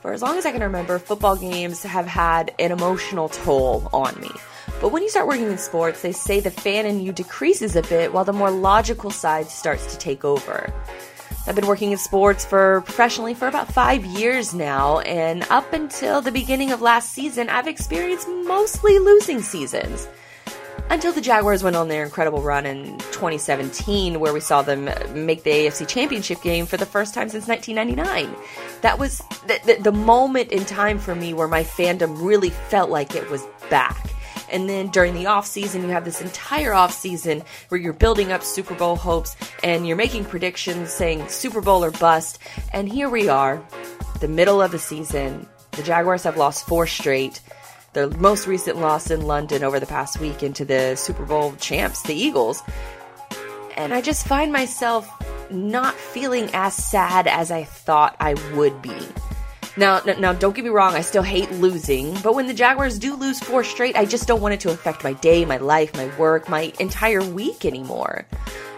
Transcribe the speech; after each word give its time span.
For 0.00 0.14
as 0.14 0.22
long 0.22 0.38
as 0.38 0.46
I 0.46 0.52
can 0.52 0.62
remember, 0.62 0.98
football 0.98 1.36
games 1.36 1.82
have 1.82 2.06
had 2.06 2.54
an 2.58 2.72
emotional 2.72 3.28
toll 3.28 3.88
on 3.92 4.18
me. 4.18 4.30
But 4.80 4.92
when 4.92 5.02
you 5.02 5.10
start 5.10 5.26
working 5.26 5.50
in 5.50 5.58
sports, 5.58 6.00
they 6.00 6.12
say 6.12 6.40
the 6.40 6.50
fan 6.50 6.86
in 6.86 7.00
you 7.00 7.12
decreases 7.12 7.76
a 7.76 7.82
bit 7.82 8.14
while 8.14 8.24
the 8.24 8.32
more 8.32 8.50
logical 8.50 9.10
side 9.10 9.48
starts 9.48 9.92
to 9.92 9.98
take 9.98 10.24
over. 10.24 10.72
I've 11.46 11.54
been 11.54 11.66
working 11.66 11.92
in 11.92 11.98
sports 11.98 12.46
for 12.46 12.80
professionally 12.82 13.34
for 13.34 13.46
about 13.46 13.72
five 13.72 14.04
years 14.06 14.54
now, 14.54 15.00
and 15.00 15.42
up 15.50 15.70
until 15.74 16.22
the 16.22 16.32
beginning 16.32 16.72
of 16.72 16.80
last 16.80 17.12
season, 17.12 17.50
I've 17.50 17.68
experienced 17.68 18.26
mostly 18.28 18.98
losing 18.98 19.42
seasons. 19.42 20.08
Until 20.90 21.12
the 21.12 21.20
Jaguars 21.20 21.62
went 21.62 21.76
on 21.76 21.86
their 21.86 22.02
incredible 22.02 22.42
run 22.42 22.66
in 22.66 22.98
2017, 22.98 24.18
where 24.18 24.32
we 24.32 24.40
saw 24.40 24.60
them 24.60 24.86
make 25.14 25.44
the 25.44 25.50
AFC 25.50 25.86
Championship 25.86 26.42
game 26.42 26.66
for 26.66 26.76
the 26.76 26.86
first 26.86 27.14
time 27.14 27.28
since 27.28 27.46
1999. 27.46 28.36
That 28.80 28.98
was 28.98 29.18
the, 29.46 29.60
the, 29.64 29.82
the 29.82 29.92
moment 29.92 30.50
in 30.50 30.64
time 30.64 30.98
for 30.98 31.14
me 31.14 31.32
where 31.32 31.46
my 31.46 31.62
fandom 31.62 32.20
really 32.20 32.50
felt 32.50 32.90
like 32.90 33.14
it 33.14 33.30
was 33.30 33.46
back. 33.70 34.10
And 34.50 34.68
then 34.68 34.88
during 34.88 35.14
the 35.14 35.26
off 35.26 35.46
season, 35.46 35.82
you 35.82 35.88
have 35.88 36.04
this 36.04 36.20
entire 36.20 36.74
off 36.74 36.92
season 36.92 37.42
where 37.68 37.80
you're 37.80 37.92
building 37.92 38.32
up 38.32 38.42
Super 38.42 38.74
Bowl 38.74 38.96
hopes 38.96 39.36
and 39.62 39.86
you're 39.86 39.96
making 39.96 40.24
predictions 40.24 40.90
saying 40.90 41.28
Super 41.28 41.60
Bowl 41.60 41.84
or 41.84 41.92
bust. 41.92 42.40
And 42.72 42.88
here 42.88 43.08
we 43.08 43.28
are, 43.28 43.62
the 44.20 44.28
middle 44.28 44.60
of 44.60 44.72
the 44.72 44.78
season. 44.78 45.46
The 45.72 45.82
Jaguars 45.84 46.24
have 46.24 46.36
lost 46.36 46.66
four 46.66 46.88
straight 46.88 47.40
their 47.92 48.08
most 48.08 48.46
recent 48.46 48.78
loss 48.78 49.10
in 49.10 49.22
London 49.22 49.64
over 49.64 49.80
the 49.80 49.86
past 49.86 50.20
week 50.20 50.42
into 50.42 50.64
the 50.64 50.94
Super 50.96 51.24
Bowl 51.24 51.54
champs, 51.56 52.02
the 52.02 52.14
Eagles. 52.14 52.62
And 53.76 53.92
I 53.92 54.00
just 54.00 54.26
find 54.26 54.52
myself 54.52 55.08
not 55.50 55.94
feeling 55.94 56.50
as 56.52 56.74
sad 56.74 57.26
as 57.26 57.50
I 57.50 57.64
thought 57.64 58.16
I 58.20 58.34
would 58.54 58.80
be. 58.82 58.96
Now, 59.76 60.00
now, 60.00 60.32
don't 60.32 60.54
get 60.54 60.64
me 60.64 60.70
wrong, 60.70 60.94
I 60.94 61.00
still 61.00 61.22
hate 61.22 61.50
losing, 61.52 62.14
but 62.20 62.34
when 62.34 62.46
the 62.46 62.54
Jaguars 62.54 62.98
do 62.98 63.14
lose 63.14 63.38
four 63.40 63.62
straight, 63.62 63.96
I 63.96 64.04
just 64.04 64.26
don't 64.26 64.40
want 64.40 64.54
it 64.54 64.60
to 64.60 64.70
affect 64.70 65.04
my 65.04 65.12
day, 65.14 65.44
my 65.44 65.58
life, 65.58 65.94
my 65.94 66.14
work, 66.18 66.48
my 66.48 66.72
entire 66.80 67.22
week 67.22 67.64
anymore. 67.64 68.26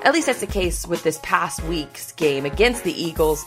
At 0.04 0.12
least 0.12 0.26
that's 0.26 0.40
the 0.40 0.46
case 0.46 0.86
with 0.86 1.02
this 1.02 1.18
past 1.22 1.62
week's 1.64 2.12
game 2.12 2.44
against 2.44 2.84
the 2.84 2.92
Eagles 2.92 3.44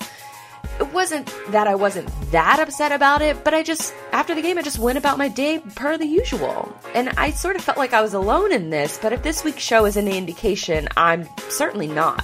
it 0.80 0.94
wasn't 0.94 1.28
that 1.50 1.68
I 1.68 1.76
wasn't 1.76 2.10
that 2.32 2.60
upset 2.60 2.92
about 2.92 3.22
it, 3.22 3.44
but 3.44 3.54
I 3.54 3.64
just, 3.64 3.94
after 4.12 4.36
the 4.36 4.42
game, 4.42 4.58
I 4.58 4.62
just 4.62 4.80
went 4.80 4.98
about 4.98 5.18
my 5.18 5.28
day 5.28 5.60
per 5.76 5.98
the 5.98 6.06
usual. 6.06 6.74
And 6.94 7.10
I 7.18 7.32
sort 7.32 7.56
of 7.56 7.64
felt 7.64 7.78
like 7.78 7.94
I 7.94 8.02
was 8.02 8.14
alone 8.14 8.52
in 8.52 8.70
this, 8.70 8.98
but 9.02 9.14
if 9.14 9.24
this 9.24 9.44
week's 9.44 9.64
show 9.64 9.86
is 9.86 9.98
any 9.98 10.18
indication, 10.18 10.88
I'm 10.98 11.28
certainly 11.50 11.88
not. 11.88 12.24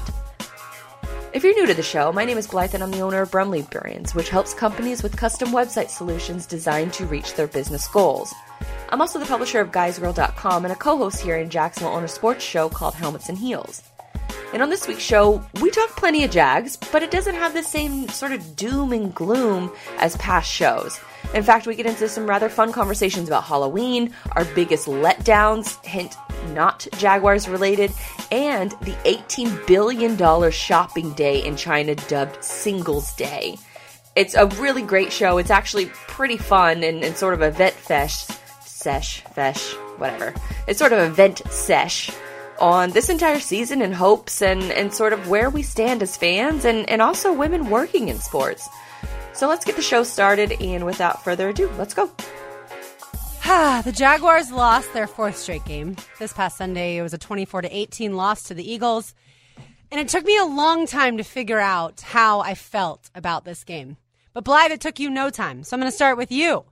If 1.34 1.46
you're 1.46 1.54
new 1.54 1.66
to 1.66 1.74
the 1.74 1.82
show, 1.82 2.12
my 2.12 2.26
name 2.26 2.38
is 2.38 2.48
Blythe 2.48 2.74
and 2.74 2.84
I'm 2.84 2.92
the 2.92 3.00
owner 3.00 3.22
of 3.22 3.32
Brumley 3.32 3.62
Brands, 3.62 4.14
which 4.14 4.28
helps 4.28 4.54
companies 4.54 5.02
with 5.02 5.16
custom 5.16 5.50
website 5.50 5.90
solutions 5.90 6.46
designed 6.46 6.92
to 6.94 7.06
reach 7.06 7.36
their 7.36 7.48
business 7.48 7.88
goals. 7.88 8.34
I'm 8.90 9.00
also 9.00 9.18
the 9.18 9.26
publisher 9.26 9.62
of 9.62 9.72
GuysGirl.com 9.72 10.66
and 10.66 10.74
a 10.74 10.76
co-host 10.76 11.22
here 11.22 11.38
in 11.38 11.50
Jacksonville 11.50 11.94
on 11.94 12.04
a 12.04 12.10
sports 12.10 12.44
show 12.44 12.68
called 12.68 12.96
Helmets 12.96 13.30
and 13.30 13.38
Heels. 13.38 13.82
And 14.54 14.62
on 14.62 14.70
this 14.70 14.88
week's 14.88 15.04
show, 15.04 15.44
we 15.62 15.70
talk 15.72 15.90
plenty 15.96 16.24
of 16.24 16.32
Jags, 16.32 16.76
but 16.76 17.04
it 17.04 17.12
doesn't 17.12 17.36
have 17.36 17.54
the 17.54 17.64
same 17.64 18.08
sort 18.10 18.32
of 18.32 18.56
doom 18.56 18.92
and 18.92 19.14
gloom 19.14 19.72
as 19.98 20.18
past 20.18 20.52
shows. 20.52 21.00
In 21.34 21.44
fact, 21.44 21.66
we 21.66 21.76
get 21.76 21.86
into 21.86 22.10
some 22.10 22.28
rather 22.28 22.50
fun 22.50 22.74
conversations 22.74 23.30
about 23.30 23.46
Halloween, 23.46 24.14
our 24.34 24.44
biggest 24.44 24.88
letdowns, 24.88 25.84
hint 25.86 26.18
not 26.50 26.88
Jaguars 26.98 27.48
related, 27.48 27.92
and 28.32 28.72
the 28.82 28.94
$18 29.06 29.66
billion 29.66 30.52
shopping 30.52 31.14
day 31.14 31.44
in 31.46 31.56
China 31.56 31.96
dubbed 31.96 32.44
Singles 32.44 33.14
Day. 33.16 33.58
It's 34.16 34.36
a 34.36 34.48
really 34.48 34.82
great 34.82 35.14
show. 35.14 35.38
It's 35.38 35.52
actually 35.52 35.86
pretty 35.86 36.38
fun 36.38 36.84
and, 36.84 37.04
and 37.04 37.16
sort 37.16 37.34
of 37.34 37.42
a 37.42 37.52
vet 37.52 37.74
fesh, 37.74 38.30
sesh, 38.66 39.24
fesh, 39.24 39.74
whatever. 39.98 40.34
It's 40.68 40.80
sort 40.80 40.92
of 40.92 41.00
a 41.00 41.10
vent 41.10 41.42
sesh 41.50 42.12
on 42.62 42.92
this 42.92 43.10
entire 43.10 43.40
season 43.40 43.82
and 43.82 43.94
hopes 43.94 44.42
and, 44.42 44.62
and 44.72 44.94
sort 44.94 45.12
of 45.12 45.28
where 45.28 45.50
we 45.50 45.64
stand 45.64 46.04
as 46.04 46.16
fans 46.16 46.64
and, 46.64 46.88
and 46.90 47.02
also 47.02 47.34
women 47.34 47.70
working 47.70 48.08
in 48.08 48.20
sports. 48.20 48.70
So 49.34 49.50
let's 49.50 49.66
get 49.66 49.76
the 49.76 49.82
show 49.82 50.04
started, 50.04 50.52
and 50.62 50.86
without 50.86 51.24
further 51.24 51.50
ado, 51.50 51.70
let's 51.78 51.94
go. 51.94 52.12
the 53.82 53.92
Jaguars 53.92 54.52
lost 54.52 54.94
their 54.94 55.08
fourth 55.08 55.38
straight 55.38 55.66
game. 55.66 55.96
This 56.20 56.34
past 56.34 56.58
Sunday, 56.58 56.98
it 56.98 57.02
was 57.02 57.14
a 57.14 57.18
24 57.18 57.64
to 57.64 57.76
18 57.76 58.16
loss 58.16 58.44
to 58.44 58.54
the 58.54 58.72
Eagles. 58.72 59.16
And 59.90 60.00
it 60.00 60.08
took 60.08 60.24
me 60.24 60.38
a 60.38 60.46
long 60.46 60.86
time 60.86 61.18
to 61.18 61.24
figure 61.24 61.60
out 61.60 62.02
how 62.02 62.42
I 62.42 62.54
felt 62.54 63.10
about 63.16 63.44
this 63.44 63.64
game. 63.64 63.98
But 64.34 64.44
Blythe, 64.44 64.72
it 64.72 64.80
took 64.80 65.00
you 65.00 65.10
no 65.10 65.30
time. 65.30 65.64
So 65.64 65.76
I'm 65.76 65.82
going 65.82 65.92
to 65.92 65.96
start 65.96 66.18
with 66.18 66.32
you. 66.32 66.64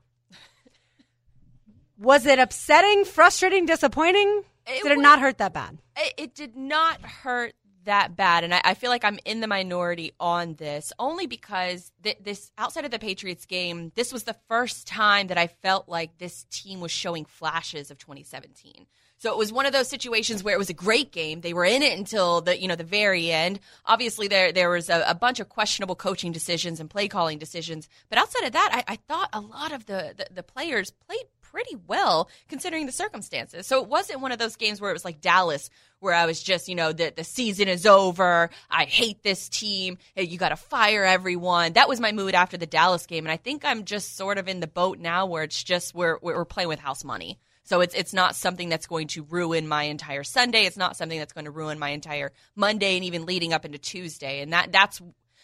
Was 1.98 2.26
it 2.26 2.40
upsetting, 2.40 3.04
frustrating, 3.04 3.66
disappointing? 3.66 4.44
It 4.68 4.84
did 4.84 4.92
it 4.92 4.98
was, 4.98 5.04
not 5.04 5.20
hurt 5.20 5.38
that 5.40 5.54
bad? 5.54 5.78
It, 5.98 6.14
it, 6.18 6.36
did 6.36 6.56
not 6.56 7.02
hurt 7.02 7.54
that 7.86 8.16
bad. 8.16 8.44
And 8.44 8.54
I, 8.54 8.62
I, 8.64 8.74
feel 8.74 8.90
like 8.90 9.04
I'm 9.04 9.20
in 9.26 9.40
the 9.40 9.48
minority 9.48 10.14
on 10.20 10.56
this 10.56 10.94
only 11.00 11.28
because 11.28 11.92
th- 12.04 12.20
this, 12.22 12.52
outside 12.58 12.86
of 12.86 12.92
the 12.92 13.00
Patriots 13.00 13.46
game, 13.46 13.92
this 13.96 14.14
was 14.14 14.24
the 14.24 14.36
first 14.48 14.86
time 14.86 15.28
that 15.28 15.38
I 15.38 15.48
felt 15.48 15.90
like 15.90 16.18
this 16.18 16.46
team 16.52 16.82
was 16.82 16.92
showing 16.92 17.26
flashes 17.26 17.90
of 17.90 17.98
2017. 17.98 18.86
So 19.20 19.34
it 19.34 19.38
was 19.38 19.52
one 19.52 19.66
of 19.66 19.74
those 19.74 19.90
situations 19.90 20.44
where 20.44 20.56
it 20.56 20.58
was 20.58 20.70
a 20.70 20.74
great 20.74 21.12
game. 21.12 21.42
They 21.42 21.54
were 21.54 21.66
in 21.66 21.84
it 21.84 21.98
until 21.98 22.40
the 22.40 22.58
you 22.58 22.70
know 22.70 22.78
the 22.78 22.86
very 22.86 23.30
end. 23.30 23.60
Obviously, 23.86 24.30
there 24.30 24.54
there 24.54 24.70
was 24.70 24.90
a, 24.90 25.04
a 25.06 25.14
bunch 25.14 25.42
of 25.42 25.50
questionable 25.50 25.96
coaching 25.96 26.32
decisions 26.32 26.80
and 26.80 26.90
play 26.90 27.10
calling 27.10 27.38
decisions. 27.38 27.90
But 28.10 28.18
outside 28.18 28.46
of 28.46 28.54
that, 28.54 28.70
I, 28.72 28.94
I 28.94 28.96
thought 28.96 29.30
a 29.34 29.42
lot 29.42 29.74
of 29.74 29.86
the, 29.88 30.14
the, 30.16 30.36
the 30.36 30.44
players 30.44 30.92
played 30.92 31.26
pretty 31.52 31.76
well 31.88 32.30
considering 32.48 32.86
the 32.86 32.92
circumstances. 32.92 33.68
So 33.68 33.82
it 33.82 33.90
wasn't 33.90 34.22
one 34.22 34.32
of 34.32 34.40
those 34.40 34.56
games 34.56 34.80
where 34.80 34.90
it 34.92 34.94
was 34.94 35.06
like 35.06 35.22
Dallas, 35.22 35.70
where 36.00 36.14
I 36.14 36.26
was 36.26 36.42
just, 36.42 36.68
you 36.68 36.76
know, 36.76 36.94
the, 36.94 37.14
the 37.16 37.24
season 37.24 37.68
is 37.68 37.86
over. 37.86 38.50
I 38.70 38.86
hate 38.86 39.24
this 39.24 39.50
team. 39.50 39.98
You 40.16 40.38
got 40.38 40.50
to 40.50 40.56
fire 40.56 41.04
everyone. 41.04 41.74
That 41.74 41.90
was 41.90 42.00
my 42.00 42.12
mood 42.12 42.36
after 42.36 42.58
the 42.58 42.66
Dallas 42.66 43.06
game. 43.06 43.26
And 43.26 43.32
I 43.32 43.38
think 43.38 43.66
I'm 43.66 43.86
just 43.86 44.16
sort 44.16 44.38
of 44.38 44.48
in 44.48 44.60
the 44.60 44.68
boat 44.68 45.00
now 45.00 45.26
where 45.26 45.44
it's 45.44 45.64
just 45.64 45.94
we're, 45.94 46.18
we're 46.22 46.46
playing 46.46 46.70
with 46.70 46.80
house 46.80 47.04
money. 47.04 47.40
So 47.64 47.82
it's 47.82 47.94
it's 47.94 48.16
not 48.16 48.36
something 48.36 48.68
that's 48.68 48.88
going 48.88 49.10
to 49.10 49.22
ruin 49.22 49.68
my 49.68 49.84
entire 49.84 50.24
Sunday. 50.24 50.66
It's 50.66 50.76
not 50.76 50.98
something 50.98 51.20
that's 51.20 51.34
going 51.34 51.46
to 51.46 51.52
ruin 51.52 51.78
my 51.78 51.90
entire 51.90 52.32
Monday 52.56 52.96
and 52.96 53.06
even 53.06 53.28
leading 53.28 53.54
up 53.54 53.64
into 53.64 53.78
Tuesday. 53.78 54.42
And 54.42 54.54
that 54.54 54.72
that's 54.72 55.00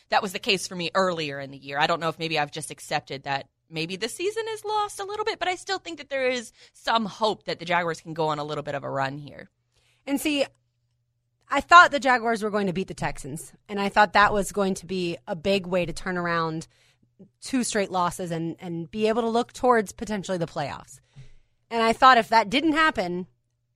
that 0.09 0.23
was 0.23 0.33
the 0.33 0.39
case 0.39 0.67
for 0.67 0.75
me 0.75 0.89
earlier 0.95 1.39
in 1.39 1.51
the 1.51 1.57
year. 1.57 1.77
I 1.77 1.85
don't 1.85 1.99
know 1.99 2.09
if 2.09 2.17
maybe 2.17 2.39
I've 2.39 2.49
just 2.49 2.71
accepted 2.71 3.23
that 3.23 3.47
maybe 3.69 3.95
the 3.95 4.09
season 4.09 4.43
is 4.51 4.65
lost 4.65 4.99
a 4.99 5.05
little 5.05 5.25
bit, 5.25 5.39
but 5.39 5.47
I 5.47 5.55
still 5.55 5.79
think 5.79 5.97
that 5.97 6.09
there 6.09 6.27
is 6.29 6.51
some 6.73 7.05
hope 7.05 7.45
that 7.45 7.59
the 7.59 7.65
Jaguars 7.65 8.01
can 8.01 8.13
go 8.13 8.27
on 8.27 8.39
a 8.39 8.43
little 8.43 8.63
bit 8.63 8.75
of 8.75 8.83
a 8.83 8.89
run 8.89 9.17
here. 9.17 9.49
And 10.05 10.19
see, 10.19 10.45
I 11.49 11.61
thought 11.61 11.91
the 11.91 11.99
Jaguars 11.99 12.43
were 12.43 12.49
going 12.49 12.67
to 12.67 12.73
beat 12.73 12.87
the 12.87 12.93
Texans, 12.93 13.53
and 13.69 13.79
I 13.79 13.89
thought 13.89 14.13
that 14.13 14.33
was 14.33 14.51
going 14.51 14.75
to 14.75 14.85
be 14.85 15.17
a 15.27 15.35
big 15.35 15.65
way 15.67 15.85
to 15.85 15.93
turn 15.93 16.17
around 16.17 16.67
two 17.41 17.63
straight 17.63 17.91
losses 17.91 18.31
and, 18.31 18.55
and 18.59 18.89
be 18.89 19.07
able 19.07 19.21
to 19.21 19.29
look 19.29 19.53
towards 19.53 19.91
potentially 19.91 20.37
the 20.37 20.47
playoffs. 20.47 20.99
And 21.69 21.81
I 21.81 21.93
thought 21.93 22.17
if 22.17 22.29
that 22.29 22.49
didn't 22.49 22.73
happen, 22.73 23.27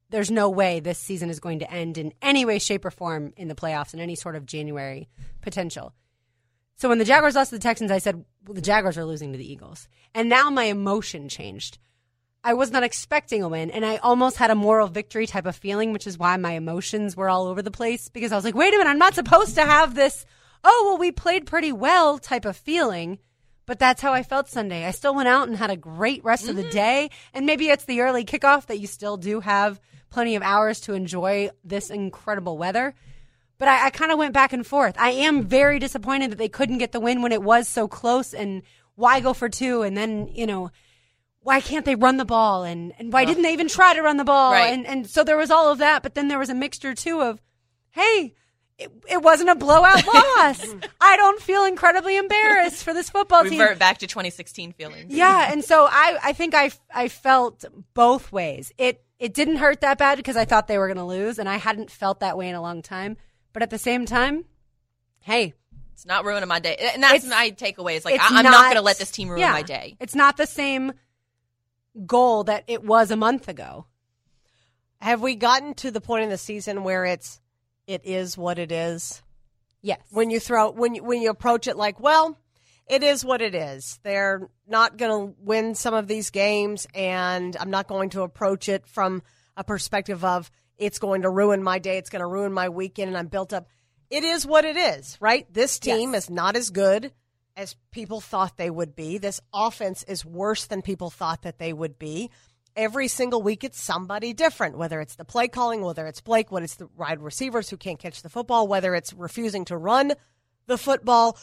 there's 0.09 0.31
no 0.31 0.49
way 0.49 0.79
this 0.79 0.97
season 0.97 1.29
is 1.29 1.39
going 1.39 1.59
to 1.59 1.71
end 1.71 1.97
in 1.97 2.13
any 2.21 2.45
way, 2.45 2.59
shape, 2.59 2.85
or 2.85 2.91
form 2.91 3.33
in 3.37 3.47
the 3.47 3.55
playoffs 3.55 3.93
in 3.93 3.99
any 3.99 4.15
sort 4.15 4.35
of 4.35 4.45
January 4.45 5.07
potential. 5.41 5.93
So 6.79 6.87
when 6.87 6.97
the 6.97 7.05
Jaguars 7.05 7.35
lost 7.35 7.49
to 7.49 7.57
the 7.57 7.61
Texans, 7.61 7.91
I 7.91 7.97
said, 7.97 8.23
well, 8.47 8.55
the 8.55 8.61
Jaguars 8.61 8.97
are 8.97 9.03
losing 9.03 9.33
to 9.33 9.37
the 9.37 9.51
Eagles. 9.51 9.89
And 10.15 10.29
now 10.29 10.49
my 10.49 10.63
emotion 10.63 11.27
changed. 11.27 11.77
I 12.41 12.53
was 12.53 12.71
not 12.71 12.83
expecting 12.83 13.43
a 13.43 13.49
win, 13.49 13.69
and 13.69 13.85
I 13.85 13.97
almost 13.97 14.37
had 14.37 14.49
a 14.49 14.55
moral 14.55 14.87
victory 14.87 15.27
type 15.27 15.45
of 15.45 15.57
feeling, 15.57 15.91
which 15.91 16.07
is 16.07 16.17
why 16.17 16.37
my 16.37 16.53
emotions 16.53 17.17
were 17.17 17.29
all 17.29 17.47
over 17.47 17.61
the 17.61 17.69
place 17.69 18.07
because 18.07 18.31
I 18.31 18.37
was 18.37 18.45
like, 18.45 18.55
wait 18.55 18.73
a 18.73 18.77
minute, 18.77 18.89
I'm 18.89 18.97
not 18.97 19.13
supposed 19.13 19.55
to 19.55 19.65
have 19.65 19.93
this, 19.93 20.25
oh, 20.63 20.85
well, 20.87 20.97
we 20.97 21.11
played 21.11 21.45
pretty 21.45 21.73
well 21.73 22.17
type 22.17 22.45
of 22.45 22.55
feeling. 22.55 23.19
But 23.65 23.77
that's 23.77 24.01
how 24.01 24.13
I 24.13 24.23
felt 24.23 24.47
Sunday. 24.47 24.85
I 24.85 24.91
still 24.91 25.13
went 25.13 25.27
out 25.27 25.49
and 25.49 25.57
had 25.57 25.71
a 25.71 25.75
great 25.75 26.23
rest 26.23 26.43
mm-hmm. 26.43 26.51
of 26.51 26.55
the 26.55 26.63
mm-hmm. 26.63 26.71
day. 26.71 27.09
And 27.33 27.45
maybe 27.45 27.67
it's 27.67 27.83
the 27.83 27.99
early 28.01 28.23
kickoff 28.23 28.67
that 28.67 28.79
you 28.79 28.87
still 28.87 29.17
do 29.17 29.41
have 29.41 29.81
plenty 30.09 30.37
of 30.37 30.43
hours 30.43 30.79
to 30.81 30.93
enjoy 30.93 31.49
this 31.65 31.89
incredible 31.89 32.57
weather. 32.57 32.95
But 33.59 33.67
I, 33.67 33.87
I 33.87 33.89
kind 33.91 34.11
of 34.11 34.17
went 34.17 34.33
back 34.33 34.53
and 34.53 34.65
forth. 34.65 34.95
I 34.97 35.11
am 35.11 35.43
very 35.43 35.77
disappointed 35.77 36.31
that 36.31 36.37
they 36.37 36.49
couldn't 36.49 36.79
get 36.79 36.91
the 36.91 36.99
win 36.99 37.21
when 37.21 37.31
it 37.31 37.43
was 37.43 37.67
so 37.67 37.87
close. 37.87 38.33
And 38.33 38.63
why 38.95 39.19
go 39.19 39.33
for 39.33 39.49
two? 39.49 39.83
And 39.83 39.95
then, 39.95 40.29
you 40.29 40.47
know, 40.47 40.71
why 41.41 41.61
can't 41.61 41.85
they 41.85 41.95
run 41.95 42.17
the 42.17 42.25
ball? 42.25 42.63
And, 42.63 42.93
and 42.97 43.13
why 43.13 43.25
didn't 43.25 43.43
they 43.43 43.53
even 43.53 43.67
try 43.67 43.93
to 43.93 44.01
run 44.01 44.17
the 44.17 44.23
ball? 44.23 44.53
Right. 44.53 44.73
And, 44.73 44.87
and 44.87 45.07
so 45.07 45.23
there 45.23 45.37
was 45.37 45.51
all 45.51 45.71
of 45.71 45.77
that. 45.79 46.03
But 46.03 46.15
then 46.15 46.29
there 46.29 46.39
was 46.39 46.49
a 46.49 46.55
mixture 46.55 46.95
too 46.95 47.21
of, 47.21 47.41
hey, 47.91 48.33
it, 48.77 48.91
it 49.09 49.21
wasn't 49.21 49.49
a 49.49 49.55
blowout 49.55 50.05
loss. 50.13 50.65
I 51.01 51.17
don't 51.17 51.41
feel 51.41 51.65
incredibly 51.65 52.15
embarrassed 52.17 52.83
for 52.83 52.93
this 52.93 53.09
football 53.09 53.43
Revert 53.43 53.51
team. 53.51 53.59
Revert 53.59 53.79
back 53.79 53.97
to 53.99 54.07
2016 54.07 54.71
feelings. 54.71 55.13
Yeah, 55.13 55.51
and 55.51 55.63
so 55.63 55.85
I, 55.85 56.17
I 56.23 56.33
think 56.33 56.55
I, 56.55 56.71
I 56.93 57.09
felt 57.09 57.65
both 57.93 58.31
ways. 58.31 58.71
It 58.77 59.03
it 59.19 59.33
didn't 59.33 59.57
hurt 59.57 59.81
that 59.81 59.97
bad 59.97 60.15
because 60.15 60.37
I 60.37 60.45
thought 60.45 60.67
they 60.67 60.77
were 60.77 60.87
going 60.87 60.95
to 60.97 61.03
lose, 61.03 61.39
and 61.39 61.49
I 61.49 61.57
hadn't 61.57 61.91
felt 61.91 62.21
that 62.21 62.37
way 62.37 62.47
in 62.47 62.55
a 62.55 62.61
long 62.61 62.81
time. 62.81 63.17
But 63.59 63.63
at 63.63 63.71
the 63.71 63.77
same 63.77 64.05
time, 64.05 64.45
hey, 65.19 65.53
It's 65.91 66.05
not 66.05 66.23
ruining 66.23 66.47
my 66.47 66.59
day, 66.59 66.77
and 66.93 67.03
that's 67.03 67.25
It's- 67.25 67.29
my 67.29 67.51
takeaway. 67.51 67.97
Is 67.97 68.05
like 68.05 68.15
It's 68.15 68.23
I, 68.23 68.39
am 68.39 68.43
not, 68.45 68.53
going 68.53 68.75
to 68.75 68.81
let 68.81 68.97
this 68.97 69.11
team 69.11 69.27
ruin 69.27 69.41
yeah, 69.41 69.51
my 69.51 69.63
day. 69.63 69.97
It's 69.99 70.15
not 70.15 70.37
the 70.37 70.47
same 70.47 70.93
goal 72.05 72.45
that 72.45 72.63
it 72.67 72.85
was 72.85 73.11
a 73.11 73.17
month 73.17 73.49
ago. 73.49 73.85
Have 75.01 75.21
we 75.21 75.35
gotten 75.35 75.73
to 75.73 75.91
the 75.91 75.99
point 75.99 76.23
in 76.23 76.29
the 76.29 76.37
season 76.37 76.85
where 76.85 77.03
it's 77.03 77.41
it 77.85 78.05
is 78.05 78.37
what 78.37 78.59
it 78.59 78.71
is? 78.71 79.21
Yes. 79.81 79.99
When 80.09 80.29
you 80.29 80.39
throw 80.39 80.71
when 80.71 80.95
you, 80.95 81.03
when 81.03 81.21
you 81.21 81.29
approach 81.29 81.67
it 81.67 81.75
like, 81.75 81.99
well, 81.99 82.37
it 82.87 83.03
is 83.03 83.25
what 83.25 83.41
it 83.41 83.53
is. 83.53 83.99
They're 84.03 84.49
not 84.69 84.95
going 84.95 85.11
to 85.11 85.35
win 85.41 85.75
some 85.75 85.93
of 85.93 86.07
these 86.07 86.29
games, 86.29 86.87
and 86.95 87.57
I'm 87.59 87.71
not 87.71 87.87
going 87.89 88.11
to 88.11 88.21
approach 88.21 88.69
it 88.69 88.87
from 88.87 89.21
a 89.57 89.65
perspective 89.65 90.23
of 90.23 90.49
it's 90.79 90.97
going 90.99 91.21
to 91.21 91.29
ruin 91.29 91.61
my 91.61 91.77
day, 91.77 91.97
it's 91.97 92.09
going 92.09 92.21
to 92.21 92.27
ruin 92.27 92.53
my 92.53 92.69
weekend, 92.69 93.09
and 93.09 93.17
I'm 93.17 93.27
built 93.27 93.53
up. 93.53 93.67
It 94.09 94.23
is 94.23 94.45
what 94.45 94.65
it 94.65 94.77
is, 94.77 95.17
right? 95.21 95.45
This 95.53 95.77
team 95.77 96.13
Yes. 96.13 96.23
is 96.23 96.29
not 96.31 96.55
as 96.55 96.71
good 96.71 97.11
as 97.55 97.75
people 97.91 98.21
thought 98.21 98.57
they 98.57 98.69
would 98.69 98.95
be. 98.95 99.17
This 99.17 99.41
offense 99.53 100.03
is 100.03 100.25
worse 100.25 100.65
than 100.65 100.81
people 100.81 101.09
thought 101.09 101.43
that 101.43 101.59
they 101.59 101.73
would 101.73 101.99
be. 101.99 102.31
Every 102.75 103.07
single 103.07 103.41
week, 103.41 103.63
it's 103.63 103.81
somebody 103.81 104.33
different, 104.33 104.77
whether 104.77 105.01
it's 105.01 105.15
the 105.15 105.25
play 105.25 105.47
calling, 105.47 105.81
whether 105.81 106.07
it's 106.07 106.21
Blake, 106.21 106.51
whether 106.51 106.63
it's 106.63 106.75
the 106.75 106.87
wide 106.95 107.19
receivers 107.19 107.69
who 107.69 107.77
can't 107.77 107.99
catch 107.99 108.21
the 108.21 108.29
football, 108.29 108.67
whether 108.67 108.95
it's 108.95 109.11
refusing 109.13 109.65
to 109.65 109.75
run 109.77 110.13
the 110.67 110.77
football, 110.77 111.37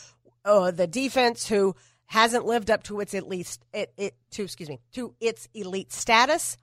uh, 0.44 0.70
the 0.70 0.86
defense 0.86 1.46
who 1.48 1.74
hasn't 2.06 2.46
lived 2.46 2.70
up 2.70 2.84
to 2.84 3.00
its 3.00 3.12
at 3.14 3.28
least 3.28 3.64
it, 3.74 3.92
it 3.98 4.14
to 4.30 4.44
excuse 4.44 4.68
me 4.68 4.80
to 4.92 5.14
its 5.20 5.48
elite 5.52 5.92
status. 5.92 6.56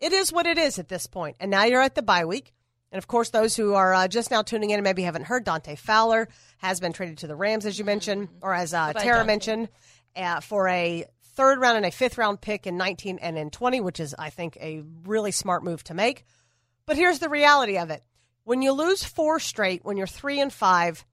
It 0.00 0.12
is 0.12 0.32
what 0.32 0.46
it 0.46 0.58
is 0.58 0.78
at 0.78 0.88
this 0.88 1.06
point, 1.06 1.36
and 1.40 1.50
now 1.50 1.64
you're 1.64 1.80
at 1.80 1.94
the 1.94 2.02
bye 2.02 2.24
week. 2.24 2.52
And 2.92 2.98
of 2.98 3.08
course, 3.08 3.30
those 3.30 3.56
who 3.56 3.74
are 3.74 3.92
uh, 3.92 4.08
just 4.08 4.30
now 4.30 4.42
tuning 4.42 4.70
in 4.70 4.78
and 4.78 4.84
maybe 4.84 5.02
haven't 5.02 5.24
heard, 5.24 5.44
Dante 5.44 5.74
Fowler 5.74 6.28
has 6.58 6.80
been 6.80 6.92
traded 6.92 7.18
to 7.18 7.26
the 7.26 7.34
Rams, 7.34 7.66
as 7.66 7.78
you 7.78 7.84
mentioned, 7.84 8.28
or 8.40 8.54
as 8.54 8.72
uh, 8.72 8.92
Tara 8.92 9.18
Dante. 9.18 9.26
mentioned, 9.26 9.68
uh, 10.14 10.40
for 10.40 10.68
a 10.68 11.04
third 11.34 11.60
round 11.60 11.76
and 11.76 11.86
a 11.86 11.90
fifth 11.90 12.16
round 12.16 12.40
pick 12.40 12.66
in 12.66 12.76
19 12.76 13.18
and 13.18 13.36
in 13.36 13.50
20, 13.50 13.80
which 13.80 14.00
is, 14.00 14.14
I 14.18 14.30
think, 14.30 14.56
a 14.58 14.82
really 15.04 15.32
smart 15.32 15.64
move 15.64 15.82
to 15.84 15.94
make. 15.94 16.24
But 16.86 16.96
here's 16.96 17.18
the 17.18 17.28
reality 17.28 17.78
of 17.78 17.90
it: 17.90 18.02
when 18.44 18.62
you 18.62 18.72
lose 18.72 19.02
four 19.02 19.40
straight, 19.40 19.84
when 19.84 19.96
you're 19.96 20.06
three 20.06 20.40
and 20.40 20.52
five, 20.52 21.04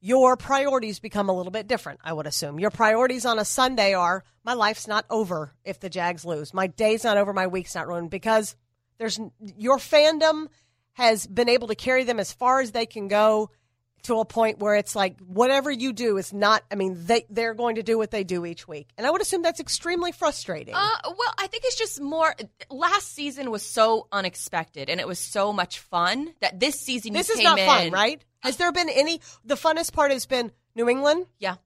your 0.00 0.36
priorities 0.36 1.00
become 1.00 1.28
a 1.28 1.32
little 1.32 1.50
bit 1.52 1.66
different, 1.66 2.00
I 2.04 2.12
would 2.12 2.26
assume. 2.26 2.60
Your 2.60 2.70
priorities 2.70 3.26
on 3.26 3.38
a 3.38 3.44
Sunday 3.44 3.94
are 3.94 4.24
my 4.44 4.54
life's 4.54 4.86
not 4.86 5.04
over 5.10 5.52
if 5.64 5.80
the 5.80 5.90
Jags 5.90 6.24
lose. 6.24 6.54
My 6.54 6.68
day's 6.68 7.04
not 7.04 7.16
over, 7.16 7.32
my 7.32 7.48
week's 7.48 7.74
not 7.74 7.88
ruined 7.88 8.10
because 8.10 8.54
there's 8.98 9.18
your 9.40 9.78
fandom 9.78 10.48
has 10.92 11.26
been 11.26 11.48
able 11.48 11.68
to 11.68 11.74
carry 11.74 12.04
them 12.04 12.20
as 12.20 12.32
far 12.32 12.60
as 12.60 12.72
they 12.72 12.86
can 12.86 13.08
go 13.08 13.50
to 14.02 14.20
a 14.20 14.24
point 14.24 14.58
where 14.58 14.76
it's 14.76 14.94
like 14.94 15.18
whatever 15.20 15.70
you 15.70 15.92
do 15.92 16.16
is 16.18 16.32
not 16.32 16.62
I 16.70 16.76
mean 16.76 16.96
they 17.06 17.26
they're 17.30 17.54
going 17.54 17.76
to 17.76 17.82
do 17.82 17.98
what 17.98 18.10
they 18.10 18.24
do 18.24 18.46
each 18.46 18.66
week. 18.68 18.88
And 18.96 19.06
I 19.06 19.10
would 19.10 19.20
assume 19.20 19.42
that's 19.42 19.60
extremely 19.60 20.12
frustrating. 20.12 20.74
Uh, 20.74 20.88
well, 21.04 21.34
I 21.36 21.46
think 21.48 21.64
it's 21.64 21.76
just 21.76 22.00
more. 22.00 22.34
Last 22.70 23.12
season 23.12 23.50
was 23.50 23.62
so 23.62 24.06
unexpected, 24.12 24.88
and 24.88 25.00
it 25.00 25.06
was 25.06 25.18
so 25.18 25.52
much 25.52 25.80
fun 25.80 26.32
that 26.40 26.60
this 26.60 26.80
season 26.80 27.12
this 27.12 27.30
is 27.30 27.36
came 27.36 27.44
not 27.44 27.58
in, 27.58 27.66
fun, 27.66 27.90
right? 27.90 28.24
Has 28.40 28.56
there 28.56 28.72
been 28.72 28.88
any 28.88 29.20
the 29.44 29.56
funnest 29.56 29.92
part 29.92 30.12
has 30.12 30.26
been 30.26 30.52
New 30.74 30.88
England? 30.88 31.26
Yeah, 31.38 31.56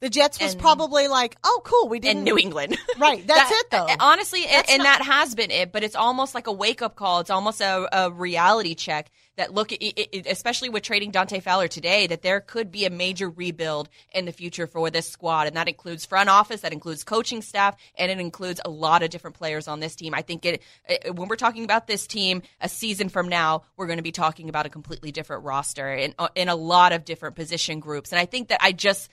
The 0.00 0.10
Jets 0.10 0.38
was 0.38 0.52
And- 0.52 0.60
probably 0.60 1.08
like, 1.08 1.36
"Oh, 1.42 1.60
cool, 1.64 1.88
we 1.88 1.98
didn't 2.00 2.18
and 2.18 2.24
New 2.26 2.36
England. 2.38 2.76
Right, 2.98 3.26
that's 3.26 3.48
That- 3.50 3.62
it 3.64 3.70
though. 3.70 3.86
Uh, 3.86 3.96
honestly, 4.00 4.42
and, 4.44 4.52
That's 4.52 4.70
and 4.72 4.82
not- 4.82 4.98
that 4.98 5.04
has 5.06 5.34
been 5.34 5.50
it. 5.50 5.72
But 5.72 5.84
it's 5.84 5.96
almost 5.96 6.34
like 6.34 6.46
a 6.46 6.52
wake 6.52 6.82
up 6.82 6.96
call. 6.96 7.20
It's 7.20 7.30
almost 7.30 7.60
a, 7.60 7.88
a 7.92 8.10
reality 8.10 8.74
check 8.74 9.10
that 9.36 9.52
look, 9.52 9.70
it, 9.72 9.82
it, 9.82 10.26
especially 10.26 10.68
with 10.70 10.82
trading 10.82 11.10
Dante 11.10 11.40
Fowler 11.40 11.68
today, 11.68 12.06
that 12.06 12.22
there 12.22 12.40
could 12.40 12.70
be 12.72 12.84
a 12.86 12.90
major 12.90 13.28
rebuild 13.28 13.88
in 14.14 14.24
the 14.24 14.32
future 14.32 14.66
for 14.66 14.88
this 14.90 15.06
squad, 15.08 15.46
and 15.46 15.56
that 15.56 15.68
includes 15.68 16.06
front 16.06 16.28
office, 16.30 16.62
that 16.62 16.72
includes 16.72 17.04
coaching 17.04 17.42
staff, 17.42 17.76
and 17.98 18.10
it 18.10 18.18
includes 18.18 18.60
a 18.64 18.70
lot 18.70 19.02
of 19.02 19.10
different 19.10 19.36
players 19.36 19.68
on 19.68 19.80
this 19.80 19.94
team. 19.94 20.14
I 20.14 20.22
think 20.22 20.44
it, 20.46 20.62
it 20.88 21.14
when 21.14 21.28
we're 21.28 21.36
talking 21.36 21.64
about 21.64 21.86
this 21.86 22.06
team 22.06 22.42
a 22.62 22.68
season 22.68 23.08
from 23.10 23.28
now, 23.28 23.62
we're 23.76 23.86
going 23.86 23.98
to 23.98 24.02
be 24.02 24.12
talking 24.12 24.48
about 24.48 24.64
a 24.66 24.70
completely 24.70 25.12
different 25.12 25.44
roster 25.44 25.92
in 25.92 26.14
uh, 26.18 26.28
in 26.34 26.48
a 26.48 26.56
lot 26.56 26.92
of 26.92 27.04
different 27.04 27.36
position 27.36 27.80
groups, 27.80 28.12
and 28.12 28.18
I 28.18 28.26
think 28.26 28.48
that 28.48 28.60
I 28.62 28.72
just. 28.72 29.10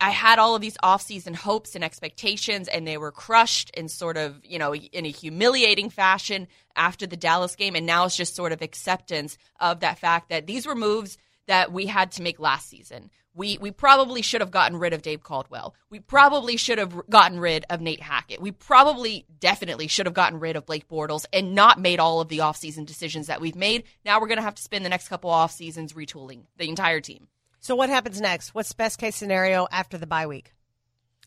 I, 0.00 0.10
had 0.10 0.38
all 0.38 0.54
of 0.54 0.60
these 0.60 0.76
off-season 0.82 1.34
hopes 1.34 1.74
and 1.74 1.82
expectations, 1.82 2.68
and 2.68 2.86
they 2.86 2.98
were 2.98 3.10
crushed 3.10 3.70
in 3.70 3.88
sort 3.88 4.16
of, 4.16 4.44
you 4.44 4.58
know, 4.58 4.74
in 4.74 5.06
a 5.06 5.10
humiliating 5.10 5.88
fashion 5.88 6.46
after 6.76 7.06
the 7.06 7.16
Dallas 7.16 7.56
game. 7.56 7.74
And 7.74 7.86
now 7.86 8.04
it's 8.04 8.16
just 8.16 8.36
sort 8.36 8.52
of 8.52 8.60
acceptance 8.60 9.38
of 9.60 9.80
that 9.80 9.98
fact 9.98 10.28
that 10.28 10.46
these 10.46 10.66
were 10.66 10.74
moves 10.74 11.16
that 11.46 11.72
we 11.72 11.86
had 11.86 12.12
to 12.12 12.22
make 12.22 12.38
last 12.38 12.68
season. 12.68 13.10
We 13.34 13.56
we 13.58 13.70
probably 13.70 14.20
should 14.20 14.40
have 14.40 14.50
gotten 14.50 14.78
rid 14.78 14.92
of 14.92 15.02
Dave 15.02 15.22
Caldwell. 15.22 15.74
We 15.90 16.00
probably 16.00 16.56
should 16.56 16.78
have 16.78 17.08
gotten 17.08 17.38
rid 17.38 17.64
of 17.70 17.80
Nate 17.80 18.02
Hackett. 18.02 18.40
We 18.40 18.50
probably 18.50 19.26
definitely 19.38 19.86
should 19.86 20.06
have 20.06 20.14
gotten 20.14 20.40
rid 20.40 20.56
of 20.56 20.66
Blake 20.66 20.88
Bortles 20.88 21.24
and 21.32 21.54
not 21.54 21.80
made 21.80 22.00
all 22.00 22.20
of 22.20 22.28
the 22.28 22.40
off-season 22.40 22.84
decisions 22.84 23.28
that 23.28 23.40
we've 23.40 23.54
made. 23.54 23.84
Now 24.04 24.20
we're 24.20 24.26
going 24.26 24.38
to 24.38 24.42
have 24.42 24.56
to 24.56 24.62
spend 24.62 24.84
the 24.84 24.90
next 24.90 25.08
couple 25.08 25.30
off 25.30 25.52
seasons 25.52 25.92
retooling 25.92 26.42
the 26.56 26.68
entire 26.68 27.00
team. 27.00 27.28
So 27.60 27.74
what 27.74 27.88
happens 27.88 28.20
next? 28.20 28.54
What's 28.54 28.72
best 28.72 28.98
case 28.98 29.16
scenario 29.16 29.66
after 29.70 29.98
the 29.98 30.06
bye 30.06 30.26
week? 30.26 30.52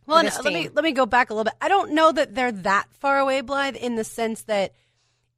Well, 0.05 0.19
for 0.19 0.43
no, 0.43 0.43
let 0.43 0.53
me 0.53 0.69
let 0.73 0.83
me 0.83 0.91
go 0.93 1.05
back 1.05 1.29
a 1.29 1.33
little 1.33 1.45
bit. 1.45 1.53
I 1.61 1.67
don't 1.67 1.91
know 1.93 2.11
that 2.11 2.33
they're 2.33 2.51
that 2.51 2.87
far 2.99 3.19
away, 3.19 3.41
Blythe, 3.41 3.75
in 3.75 3.95
the 3.95 4.03
sense 4.03 4.43
that 4.43 4.73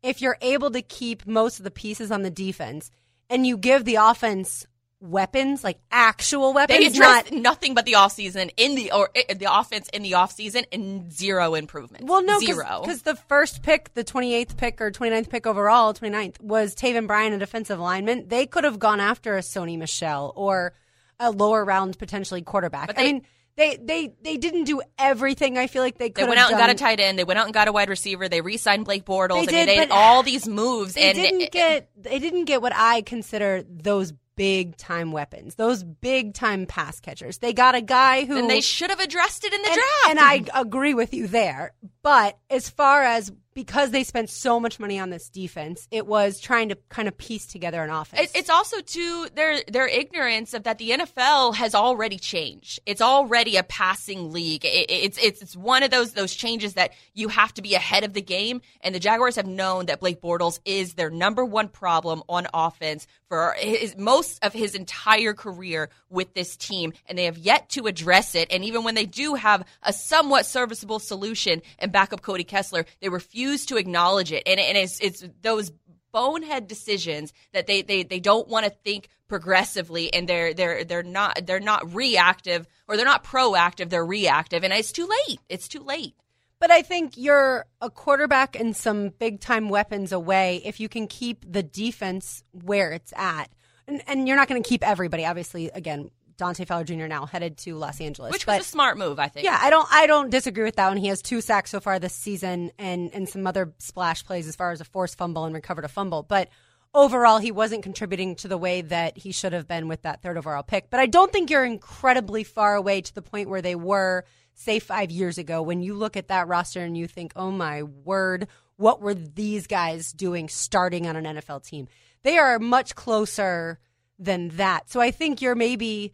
if 0.01 0.22
you're 0.22 0.38
able 0.42 0.72
to 0.72 0.81
keep 0.81 1.25
most 1.28 1.60
of 1.60 1.63
the 1.63 1.72
pieces 1.72 2.12
on 2.12 2.22
the 2.24 2.30
defense 2.30 2.90
and 3.30 3.45
you 3.45 3.57
give 3.57 3.86
the 3.86 3.95
offense 3.95 4.66
weapons, 5.00 5.63
like 5.66 5.80
actual 5.92 6.54
weapons, 6.54 6.80
They 6.80 6.86
addressed 6.86 7.31
not 7.31 7.42
nothing 7.42 7.74
but 7.74 7.86
the 7.86 7.94
offseason 7.94 8.51
in 8.56 8.75
the 8.75 8.92
or 8.94 9.10
eh, 9.16 9.34
the 9.34 9.54
offense 9.54 9.90
in 9.90 10.01
the 10.01 10.12
offseason 10.13 10.66
and 10.72 11.12
zero 11.12 11.56
improvement. 11.56 12.06
well, 12.06 12.24
no, 12.24 12.40
zero. 12.40 12.80
because 12.81 13.01
the 13.01 13.16
first 13.16 13.63
pick, 13.63 13.94
the 13.95 14.04
28th 14.06 14.56
pick 14.56 14.80
or 14.80 14.92
29th 14.92 15.30
pick 15.30 15.45
overall, 15.45 15.94
29th 15.94 16.40
was 16.42 16.74
Taven 16.74 17.06
Bryan, 17.06 17.34
a 17.34 17.38
defensive 17.38 17.80
lineman. 17.80 18.30
They 18.30 18.45
could 18.45 18.63
have 18.63 18.80
gone 18.80 19.01
after 19.01 19.36
a 19.36 19.42
Sony 19.42 19.78
Michel 19.78 20.31
or 20.38 20.74
a 21.19 21.31
lower 21.31 21.63
round 21.63 21.98
potentially 21.98 22.42
quarterback. 22.42 22.88
But 22.88 23.00
I 23.00 23.04
mean, 23.04 23.21
they 23.56 23.77
they 23.77 24.13
they 24.21 24.38
didn't 24.38 24.63
do 24.63 24.81
everything. 24.98 25.57
I 25.57 25.68
feel 25.68 25.83
like 25.83 25.98
they 25.98 26.10
could 26.10 26.25
they 26.25 26.27
went 26.27 26.39
out 26.39 26.50
and 26.50 26.60
got 26.60 26.69
a 26.69 26.75
tight 26.75 27.00
end. 27.00 27.19
They 27.19 27.24
went 27.24 27.39
out 27.39 27.45
and 27.45 27.54
got 27.54 27.68
a 27.68 27.71
wide 27.71 27.89
receiver. 27.89 28.27
They 28.27 28.42
re-signed 28.42 28.86
Blake 28.86 29.06
Bortles. 29.06 29.30
They 29.30 29.36
I 29.36 29.39
mean, 29.39 29.48
did, 29.48 29.68
they 29.68 29.75
did 29.75 29.92
all 29.92 30.24
these 30.24 30.48
moves. 30.48 30.94
they 30.95 31.10
and 31.10 31.15
didn't 31.15 31.51
get 31.51 31.89
they 31.95 32.19
didn't 32.19 32.45
get 32.45 32.62
what 32.62 32.74
I 32.75 33.01
consider 33.01 33.63
those 33.68 34.13
big 34.36 34.75
time 34.77 35.12
weapons, 35.12 35.56
those 35.56 35.83
big 35.83 36.33
time 36.33 36.66
pass 36.66 36.99
catchers. 36.99 37.38
They 37.38 37.54
got 37.54 37.76
a 37.76 37.81
guy 37.81 38.26
who 38.26 38.38
and 38.38 38.49
they 38.49 38.61
should 38.61 38.90
have 38.90 38.99
addressed 38.99 39.44
it 39.44 39.54
in 39.54 39.61
the 39.61 39.68
and, 39.68 39.76
draft. 39.76 40.09
and 40.09 40.19
I 40.19 40.59
agree 40.59 40.94
with 40.94 41.14
you 41.14 41.28
there. 41.28 41.73
But 42.02 42.38
as 42.49 42.69
far 42.69 43.04
as 43.04 43.31
because 43.54 43.92
they 43.92 44.04
spent 44.04 44.30
so 44.30 44.60
much 44.60 44.80
money 44.80 45.00
on 45.00 45.10
this 45.10 45.30
defense, 45.30 45.88
it 45.92 46.07
was 46.07 46.40
trying 46.40 46.69
to 46.69 46.78
kind 46.90 47.07
of 47.07 47.18
piece 47.18 47.45
together 47.45 47.83
an 47.83 47.90
offense. 47.90 48.31
It's 48.36 48.50
also 48.50 48.80
to 48.81 49.28
their 49.36 49.62
their 49.68 49.88
ignorance 49.88 50.54
of 50.54 50.64
that 50.64 50.78
the 50.78 50.92
NFL 50.92 51.56
has 51.56 51.76
already 51.76 52.18
changed. 52.18 52.80
It's 52.86 53.02
already 53.02 53.57
a 53.57 53.64
passing 53.64 54.31
league. 54.31 54.66
It- 54.66 54.90
it's 54.90 55.18
it's 55.22 55.42
it's 55.42 55.56
one 55.56 55.83
of 55.83 55.92
those 55.92 56.14
those 56.14 56.33
changes 56.33 56.74
that 56.76 56.92
you 57.14 57.28
have 57.30 57.54
to 57.56 57.62
be 57.62 57.76
ahead 57.76 58.04
of 58.04 58.14
the 58.14 58.22
game. 58.22 58.62
And 58.81 58.94
the 58.94 59.00
Jaguars 59.00 59.36
have 59.36 59.48
known 59.48 59.86
that 59.88 60.00
Blake 60.00 60.22
Bortles 60.22 60.60
is 60.66 60.94
their 60.95 61.10
number 61.10 61.44
one 61.45 61.68
problem 61.68 62.24
on 62.30 62.48
offense 62.54 63.07
for 63.28 63.56
his, 63.57 63.98
most 63.98 64.44
of 64.44 64.54
his 64.54 64.76
entire 64.76 65.33
career 65.33 65.90
with 66.10 66.33
this 66.33 66.56
team, 66.56 66.94
and 67.07 67.18
they 67.18 67.26
have 67.26 67.38
yet 67.38 67.69
to 67.69 67.88
address 67.88 68.36
it. 68.36 68.52
And 68.52 68.64
even 68.64 68.83
when 68.83 68.94
they 68.95 69.06
do 69.06 69.33
have 69.33 69.66
a 69.81 69.92
somewhat 69.92 70.45
serviceable 70.45 71.00
solution 71.00 71.62
and 71.80 71.92
backup 71.92 72.22
Cody 72.22 72.44
Kessler, 72.44 72.86
they 73.02 73.10
refuse 73.10 73.43
to 73.69 73.78
acknowledge 73.78 74.31
it. 74.31 74.44
And, 74.45 74.59
and 74.59 74.78
it's 74.78 75.00
it's 75.00 75.23
those 75.42 75.71
bonehead 76.12 76.68
decisions 76.68 77.33
that 77.54 77.68
they 77.68 77.81
they, 77.81 78.04
they 78.04 78.19
don't 78.19 78.47
want 78.47 78.66
to 78.66 78.71
think 78.83 79.09
progressively 79.28 80.14
and 80.14 80.30
they're 80.30 80.54
they're 80.54 80.83
they're 80.83 81.04
not 81.04 81.45
they're 81.45 81.59
not 81.59 81.94
reactive 81.95 82.68
or 82.88 82.95
they're 82.95 83.06
not 83.06 83.23
proactive 83.23 83.90
they're 83.90 84.06
reactive 84.06 84.64
and 84.64 84.71
it's 84.71 84.92
too 84.92 85.09
late 85.28 85.40
it's 85.50 85.68
too 85.68 85.81
late 85.81 86.14
But 86.59 86.71
I 86.71 86.81
think 86.81 87.18
you're 87.18 87.66
a 87.81 87.90
quarterback 87.90 88.56
and 88.56 88.73
some 88.73 89.09
big 89.09 89.42
time 89.42 89.68
weapons 89.69 90.14
away 90.14 90.62
if 90.64 90.80
you 90.80 90.88
can 90.88 91.07
keep 91.07 91.44
the 91.52 91.64
defense 91.64 92.44
where 92.52 92.94
it's 92.94 93.12
at. 93.18 93.50
And, 93.85 94.02
and 94.07 94.28
you're 94.28 94.38
not 94.38 94.47
going 94.47 94.64
to 94.64 94.69
keep 94.69 94.81
everybody. 94.81 95.26
Obviously, 95.26 95.69
again, 95.71 96.09
Dante 96.44 96.66
Fowler 96.66 96.83
Jr. 96.83 97.07
now 97.07 97.26
headed 97.26 97.57
to 97.59 97.76
Los 97.76 98.02
Angeles. 98.02 98.33
which 98.33 98.45
but 98.45 98.57
was 98.57 98.68
a 98.68 98.69
smart 98.69 98.97
move 98.97 99.18
i 99.18 99.30
think 99.30 99.45
yeah, 99.45 99.57
I 99.62 99.69
don't 99.69 99.88
I 99.90 100.07
don't 100.07 100.30
disagree 100.30 100.66
with 100.66 100.76
that 100.76 100.90
one. 100.90 100.97
He 100.97 101.07
has 101.07 101.21
two 101.21 101.40
sacks 101.40 101.71
so 101.71 101.80
far 101.80 102.00
this 102.00 102.14
season 102.14 102.71
and 102.78 103.14
and 103.14 103.30
some 103.30 103.47
other 103.47 103.73
splash 103.80 104.26
plays 104.26 104.45
as 104.47 104.56
far 104.57 104.71
as 104.71 104.81
a 104.81 104.85
forced 104.85 105.18
fumble 105.18 105.45
and 105.45 105.56
recovered 105.56 105.85
a 105.85 105.88
fumble. 105.88 106.21
But 106.21 106.50
overall, 106.94 107.38
he 107.38 107.52
wasn't 107.52 107.83
contributing 107.83 108.35
to 108.38 108.50
the 108.50 108.57
way 108.57 108.81
that 108.81 109.18
he 109.18 109.31
should 109.31 109.54
have 109.54 109.68
been 109.69 109.88
with 109.88 110.02
that 110.02 110.21
third 110.21 110.38
overall 110.38 110.64
pick. 110.64 110.90
But 110.90 111.00
I 111.00 111.06
don't 111.06 111.31
think 111.31 111.50
you're 111.50 111.64
incredibly 111.66 112.44
far 112.44 112.76
away 112.76 113.00
to 113.02 113.16
the 113.16 113.21
point 113.21 113.50
where 113.50 113.62
they 113.62 113.76
were, 113.76 114.26
say, 114.54 114.80
five 114.80 115.12
years 115.12 115.38
ago. 115.38 115.62
When 115.62 115.81
you 115.81 115.94
look 115.94 116.18
at 116.18 116.28
that 116.28 116.47
roster 116.47 116.81
and 116.81 116.97
you 116.97 117.07
think, 117.07 117.33
oh 117.35 117.52
my 117.52 117.83
word, 117.83 118.47
what 118.76 119.02
were 119.02 119.14
these 119.14 119.66
guys 119.68 120.12
doing 120.12 120.50
starting 120.50 121.07
on 121.07 121.16
an 121.16 121.38
NFL 121.38 121.66
team? 121.66 121.88
They 122.23 122.38
are 122.38 122.59
much 122.59 122.95
closer 122.95 123.80
than 124.19 124.50
that. 124.50 124.90
So 124.90 125.02
I 125.02 125.12
think 125.12 125.42
you're 125.42 125.56
maybe 125.56 126.14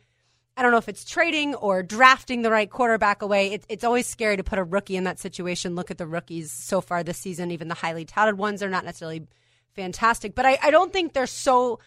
I 0.60 0.62
don't 0.62 0.72
know 0.72 0.78
if 0.78 0.90
it's 0.90 1.06
trading 1.06 1.56
or 1.56 1.82
drafting 1.84 2.42
the 2.42 2.52
right 2.52 2.70
quarterback 2.70 3.22
away. 3.22 3.54
It, 3.54 3.64
it's 3.70 3.86
always 3.86 4.06
scary 4.06 4.36
to 4.36 4.44
put 4.44 4.60
a 4.60 4.64
rookie 4.64 4.98
in 4.98 5.06
that 5.06 5.18
situation. 5.18 5.74
Look 5.74 5.90
at 5.90 5.98
the 5.98 6.06
rookies 6.06 6.52
so 6.52 6.82
far 6.82 7.02
this 7.02 7.18
season, 7.18 7.50
even 7.52 7.70
the 7.70 7.76
highly 7.76 8.04
touted 8.04 8.38
ones 8.38 8.62
are 8.62 8.68
not 8.68 8.84
necessarily 8.84 9.26
fantastic, 9.74 10.36
but 10.36 10.46
I, 10.46 10.60
I 10.62 10.70
don't 10.70 10.92
think 10.92 11.14
they're 11.14 11.28
so 11.28 11.80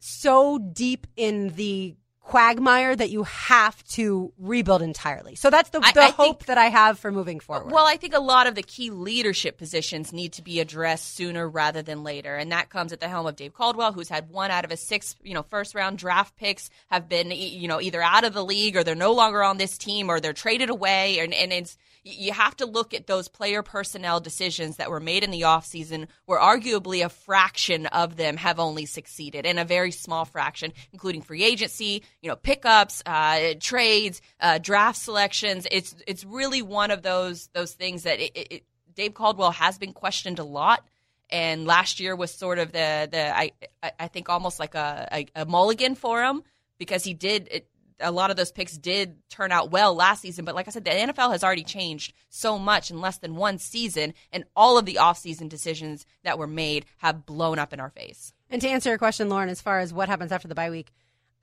so 0.00 0.58
deep 0.58 1.06
in 1.14 1.50
the 1.50 1.94
quagmire 2.22 2.94
that 2.94 3.10
you 3.10 3.24
have 3.24 3.82
to 3.88 4.32
rebuild 4.38 4.80
entirely. 4.80 5.34
So 5.34 5.50
that's 5.50 5.70
the, 5.70 5.80
the 5.80 6.00
I 6.00 6.10
hope 6.10 6.38
think- 6.38 6.46
that 6.46 6.56
I 6.58 6.66
have 6.66 6.98
for 6.98 7.10
moving 7.10 7.40
forward. 7.40 7.72
Well, 7.72 7.86
I 7.86 7.96
think 7.96 8.14
a 8.14 8.20
lot 8.20 8.46
of 8.46 8.54
the 8.54 8.62
key 8.62 8.90
leadership 8.90 9.58
positions 9.58 10.12
need 10.12 10.34
to 10.34 10.42
be 10.42 10.60
addressed 10.60 11.14
sooner 11.16 11.48
rather 11.48 11.82
than 11.82 12.04
later, 12.04 12.36
and 12.36 12.52
that 12.52 12.70
comes 12.70 12.92
at 12.92 13.00
the 13.00 13.08
helm 13.08 13.26
of 13.26 13.36
Dave 13.36 13.52
Caldwell, 13.54 13.92
who's 13.92 14.08
had 14.08 14.30
one 14.30 14.50
out 14.50 14.64
of 14.64 14.70
his 14.70 14.80
six, 14.80 15.16
you 15.22 15.34
know, 15.34 15.42
first 15.42 15.74
round 15.74 15.98
draft 15.98 16.36
picks 16.36 16.70
have 16.88 17.08
been, 17.08 17.30
you 17.32 17.66
know, 17.68 17.80
either 17.80 18.00
out 18.00 18.24
of 18.24 18.32
the 18.34 18.44
league 18.44 18.76
or 18.76 18.84
they're 18.84 18.94
no 18.94 19.12
longer 19.12 19.42
on 19.42 19.58
this 19.58 19.76
team 19.76 20.08
or 20.08 20.20
they're 20.20 20.32
traded 20.32 20.70
away, 20.70 21.18
and, 21.18 21.34
and 21.34 21.52
it's 21.52 21.76
you 22.04 22.32
have 22.32 22.56
to 22.56 22.66
look 22.66 22.94
at 22.94 23.06
those 23.06 23.28
player 23.28 23.62
personnel 23.62 24.18
decisions 24.18 24.76
that 24.76 24.90
were 24.90 24.98
made 25.00 25.22
in 25.22 25.30
the 25.30 25.42
offseason 25.42 26.08
where 26.26 26.40
arguably 26.40 27.04
a 27.04 27.08
fraction 27.08 27.86
of 27.86 28.16
them 28.16 28.36
have 28.36 28.58
only 28.58 28.86
succeeded 28.86 29.46
and 29.46 29.58
a 29.58 29.64
very 29.64 29.92
small 29.92 30.24
fraction 30.24 30.72
including 30.92 31.22
free 31.22 31.44
agency 31.44 32.02
you 32.20 32.28
know 32.28 32.36
pickups 32.36 33.02
uh, 33.06 33.54
trades 33.60 34.20
uh, 34.40 34.58
draft 34.58 34.98
selections. 34.98 35.66
It's 35.70 35.94
it's 36.06 36.24
really 36.24 36.62
one 36.62 36.90
of 36.90 37.02
those 37.02 37.48
those 37.54 37.72
things 37.72 38.02
that 38.02 38.18
it, 38.20 38.32
it, 38.36 38.62
dave 38.94 39.14
caldwell 39.14 39.52
has 39.52 39.78
been 39.78 39.92
questioned 39.92 40.38
a 40.38 40.44
lot. 40.44 40.86
And 41.30 41.64
last 41.66 41.98
year 41.98 42.14
was 42.14 42.30
sort 42.34 42.58
of 42.58 42.72
the 42.72 43.08
the 43.10 43.36
I 43.36 43.52
I- 43.82 43.92
I 44.00 44.08
think 44.08 44.28
almost 44.28 44.58
like 44.58 44.74
a, 44.74 45.08
a, 45.12 45.42
a 45.42 45.46
mulligan 45.46 45.94
for 45.94 46.22
him 46.22 46.42
because 46.78 47.04
he 47.04 47.14
did 47.14 47.48
it, 47.50 47.68
a 48.02 48.10
lot 48.10 48.30
of 48.30 48.36
those 48.36 48.52
picks 48.52 48.76
did 48.76 49.16
turn 49.30 49.52
out 49.52 49.70
well 49.70 49.94
last 49.94 50.20
season. 50.22 50.44
But 50.44 50.54
like 50.54 50.68
I 50.68 50.70
said, 50.70 50.84
the 50.84 50.90
NFL 50.90 51.32
has 51.32 51.42
already 51.44 51.64
changed 51.64 52.12
so 52.28 52.58
much 52.58 52.90
in 52.90 53.00
less 53.00 53.18
than 53.18 53.36
one 53.36 53.58
season, 53.58 54.14
and 54.32 54.44
all 54.56 54.78
of 54.78 54.84
the 54.84 54.98
offseason 55.00 55.48
decisions 55.48 56.04
that 56.24 56.38
were 56.38 56.46
made 56.46 56.84
have 56.98 57.24
blown 57.26 57.58
up 57.58 57.72
in 57.72 57.80
our 57.80 57.90
face. 57.90 58.32
And 58.50 58.60
to 58.62 58.68
answer 58.68 58.88
your 58.90 58.98
question, 58.98 59.28
Lauren, 59.28 59.48
as 59.48 59.60
far 59.60 59.78
as 59.78 59.92
what 59.94 60.08
happens 60.08 60.32
after 60.32 60.48
the 60.48 60.54
bye 60.54 60.70
week, 60.70 60.90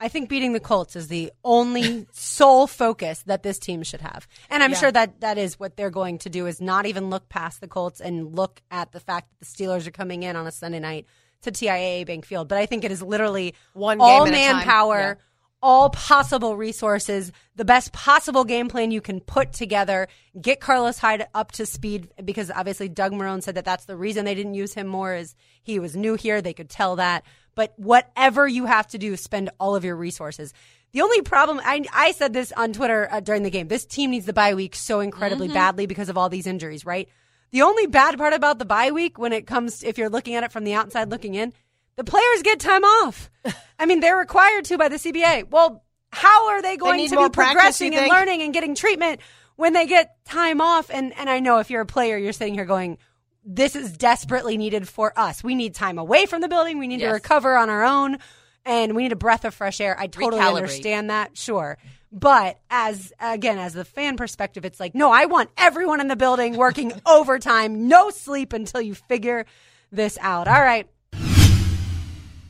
I 0.02 0.08
think 0.08 0.28
beating 0.30 0.54
the 0.54 0.60
Colts 0.60 0.96
is 0.96 1.08
the 1.08 1.30
only 1.44 2.06
sole 2.12 2.66
focus 2.66 3.22
that 3.26 3.42
this 3.42 3.58
team 3.58 3.82
should 3.82 4.00
have. 4.00 4.26
And 4.48 4.62
I'm 4.62 4.70
Yeah. 4.72 4.78
sure 4.78 4.92
that 4.92 5.20
that 5.20 5.36
is 5.36 5.58
what 5.60 5.76
they're 5.76 5.90
going 5.90 6.18
to 6.18 6.30
do 6.30 6.46
is 6.46 6.60
not 6.60 6.86
even 6.86 7.10
look 7.10 7.28
past 7.28 7.60
the 7.60 7.68
Colts 7.68 8.00
and 8.00 8.34
look 8.34 8.62
at 8.70 8.92
the 8.92 9.00
fact 9.00 9.28
that 9.30 9.40
the 9.40 9.64
Steelers 9.64 9.86
are 9.86 9.90
coming 9.90 10.22
in 10.22 10.36
on 10.36 10.46
a 10.46 10.52
Sunday 10.52 10.78
night 10.80 11.04
to 11.42 11.50
TIAA 11.50 12.06
Bank 12.06 12.24
Field. 12.24 12.48
But 12.48 12.58
I 12.58 12.64
think 12.66 12.84
it 12.84 12.92
is 12.92 13.02
literally 13.02 13.54
One 13.74 13.98
all 14.00 14.24
game 14.24 14.32
at 14.34 14.38
a 14.40 14.46
time. 14.46 14.56
manpower, 14.58 14.98
Yeah. 14.98 15.14
All 15.62 15.90
possible 15.90 16.56
resources, 16.56 17.32
the 17.54 17.66
best 17.66 17.92
possible 17.92 18.44
game 18.44 18.68
plan 18.68 18.90
you 18.90 19.02
can 19.02 19.20
put 19.20 19.52
together, 19.52 20.08
get 20.40 20.60
Carlos 20.60 20.98
Hyde 20.98 21.26
up 21.34 21.52
to 21.52 21.66
speed 21.66 22.08
because 22.24 22.50
obviously 22.50 22.88
Doug 22.88 23.12
Marrone 23.12 23.42
said 23.42 23.56
that 23.56 23.66
that's 23.66 23.84
the 23.84 23.96
reason 23.96 24.24
they 24.24 24.34
didn't 24.34 24.54
use 24.54 24.72
him 24.72 24.86
more 24.86 25.14
is 25.14 25.34
he 25.62 25.78
was 25.78 25.94
new 25.94 26.14
here, 26.14 26.40
they 26.40 26.54
could 26.54 26.70
tell 26.70 26.96
that. 26.96 27.24
But 27.54 27.74
whatever 27.76 28.48
you 28.48 28.64
have 28.64 28.86
to 28.88 28.98
do, 28.98 29.16
spend 29.16 29.50
all 29.60 29.76
of 29.76 29.84
your 29.84 29.96
resources. 29.96 30.54
The 30.92 31.02
only 31.02 31.20
problem, 31.22 31.60
I, 31.62 31.84
I 31.92 32.12
said 32.12 32.32
this 32.32 32.52
on 32.52 32.72
Twitter 32.72 33.08
uh, 33.10 33.20
during 33.20 33.42
the 33.42 33.50
game. 33.50 33.68
This 33.68 33.84
team 33.84 34.10
needs 34.10 34.26
the 34.26 34.32
bye 34.32 34.54
week 34.54 34.74
so 34.74 35.00
incredibly 35.00 35.48
badly 35.48 35.86
because 35.86 36.08
of 36.08 36.16
all 36.16 36.28
these 36.28 36.46
injuries, 36.46 36.86
right? 36.86 37.08
The 37.52 37.62
only 37.62 37.86
bad 37.86 38.16
part 38.16 38.32
about 38.32 38.58
the 38.58 38.64
bye 38.64 38.90
week 38.92 39.18
when 39.18 39.32
it 39.32 39.46
comes, 39.46 39.82
if 39.82 39.98
you're 39.98 40.08
looking 40.08 40.34
at 40.34 40.44
it 40.44 40.52
from 40.52 40.64
the 40.64 40.74
outside 40.74 41.10
looking 41.10 41.34
in, 41.34 41.52
the 42.00 42.04
players 42.10 42.42
get 42.42 42.58
time 42.60 42.82
off. 42.82 43.30
I 43.78 43.84
mean, 43.84 44.00
they're 44.00 44.16
required 44.16 44.64
to 44.66 44.78
by 44.78 44.88
the 44.88 44.96
CBA. 44.96 45.50
Well, 45.50 45.84
how 46.10 46.48
are 46.48 46.62
they 46.62 46.78
going 46.78 46.96
need 46.96 47.10
to 47.10 47.18
be 47.18 47.28
progressing 47.28 47.92
you 47.92 47.98
and 47.98 48.08
learning 48.08 48.40
and 48.40 48.54
getting 48.54 48.74
treatment 48.74 49.20
when 49.56 49.74
they 49.74 49.86
get 49.86 50.24
time 50.24 50.62
off? 50.62 50.90
And 50.90 51.12
and 51.18 51.28
I 51.28 51.40
know 51.40 51.58
if 51.58 51.68
you're 51.68 51.82
a 51.82 51.86
player, 51.86 52.16
you're 52.16 52.32
sitting 52.32 52.54
here 52.54 52.64
going, 52.64 52.96
"This 53.44 53.76
is 53.76 53.92
desperately 53.92 54.56
needed 54.56 54.88
for 54.88 55.12
us. 55.14 55.44
We 55.44 55.54
need 55.54 55.74
time 55.74 55.98
away 55.98 56.24
from 56.24 56.40
the 56.40 56.48
building. 56.48 56.78
We 56.78 56.86
need 56.86 57.00
to 57.00 57.10
recover 57.10 57.54
on 57.54 57.68
our 57.68 57.84
own, 57.84 58.16
and 58.64 58.96
we 58.96 59.02
need 59.02 59.12
a 59.12 59.16
breath 59.16 59.44
of 59.44 59.52
fresh 59.52 59.78
air." 59.78 59.94
I 60.00 60.06
totally 60.06 60.40
Recalibrate. 60.40 60.56
understand 60.56 61.10
that, 61.10 61.36
sure. 61.36 61.76
But 62.10 62.58
as 62.70 63.12
again, 63.20 63.58
as 63.58 63.74
the 63.74 63.84
fan 63.84 64.16
perspective, 64.16 64.64
it's 64.64 64.80
like, 64.80 64.94
no, 64.94 65.12
I 65.12 65.26
want 65.26 65.50
everyone 65.58 66.00
in 66.00 66.08
the 66.08 66.16
building 66.16 66.56
working 66.56 66.92
overtime, 67.06 67.88
no 67.88 68.08
sleep 68.08 68.54
until 68.54 68.80
you 68.80 68.94
figure 68.94 69.44
this 69.92 70.16
out. 70.22 70.48
All 70.48 70.62
right. 70.62 70.88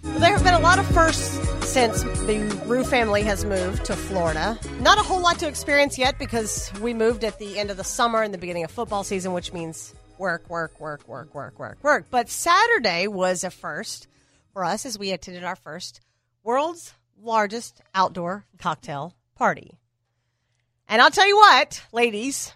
There 0.02 0.32
have 0.32 0.44
been 0.44 0.54
a 0.54 0.60
lot 0.60 0.78
of 0.78 0.86
firsts 0.88 1.38
since 1.68 2.02
the 2.02 2.62
Rue 2.66 2.84
family 2.84 3.22
has 3.22 3.44
moved 3.44 3.84
to 3.86 3.94
Florida. 3.94 4.58
Not 4.80 4.98
a 4.98 5.02
whole 5.02 5.20
lot 5.20 5.38
to 5.40 5.48
experience 5.48 5.98
yet 5.98 6.18
because 6.18 6.72
we 6.80 6.94
moved 6.94 7.22
at 7.22 7.38
the 7.38 7.58
end 7.58 7.70
of 7.70 7.76
the 7.76 7.84
summer 7.84 8.22
and 8.22 8.32
the 8.32 8.38
beginning 8.38 8.64
of 8.64 8.70
football 8.70 9.04
season, 9.04 9.32
which 9.32 9.52
means 9.52 9.94
work, 10.18 10.48
work, 10.48 10.80
work, 10.80 11.06
work, 11.06 11.34
work, 11.34 11.58
work, 11.58 11.78
work. 11.82 12.06
But 12.10 12.30
Saturday 12.30 13.06
was 13.08 13.44
a 13.44 13.50
first 13.50 14.08
for 14.52 14.64
us 14.64 14.86
as 14.86 14.98
we 14.98 15.12
attended 15.12 15.44
our 15.44 15.56
first 15.56 16.00
world's 16.42 16.94
largest 17.22 17.80
outdoor 17.94 18.46
cocktail 18.58 19.14
party. 19.34 19.78
And 20.88 21.00
I'll 21.00 21.10
tell 21.10 21.28
you 21.28 21.36
what, 21.36 21.82
ladies, 21.92 22.52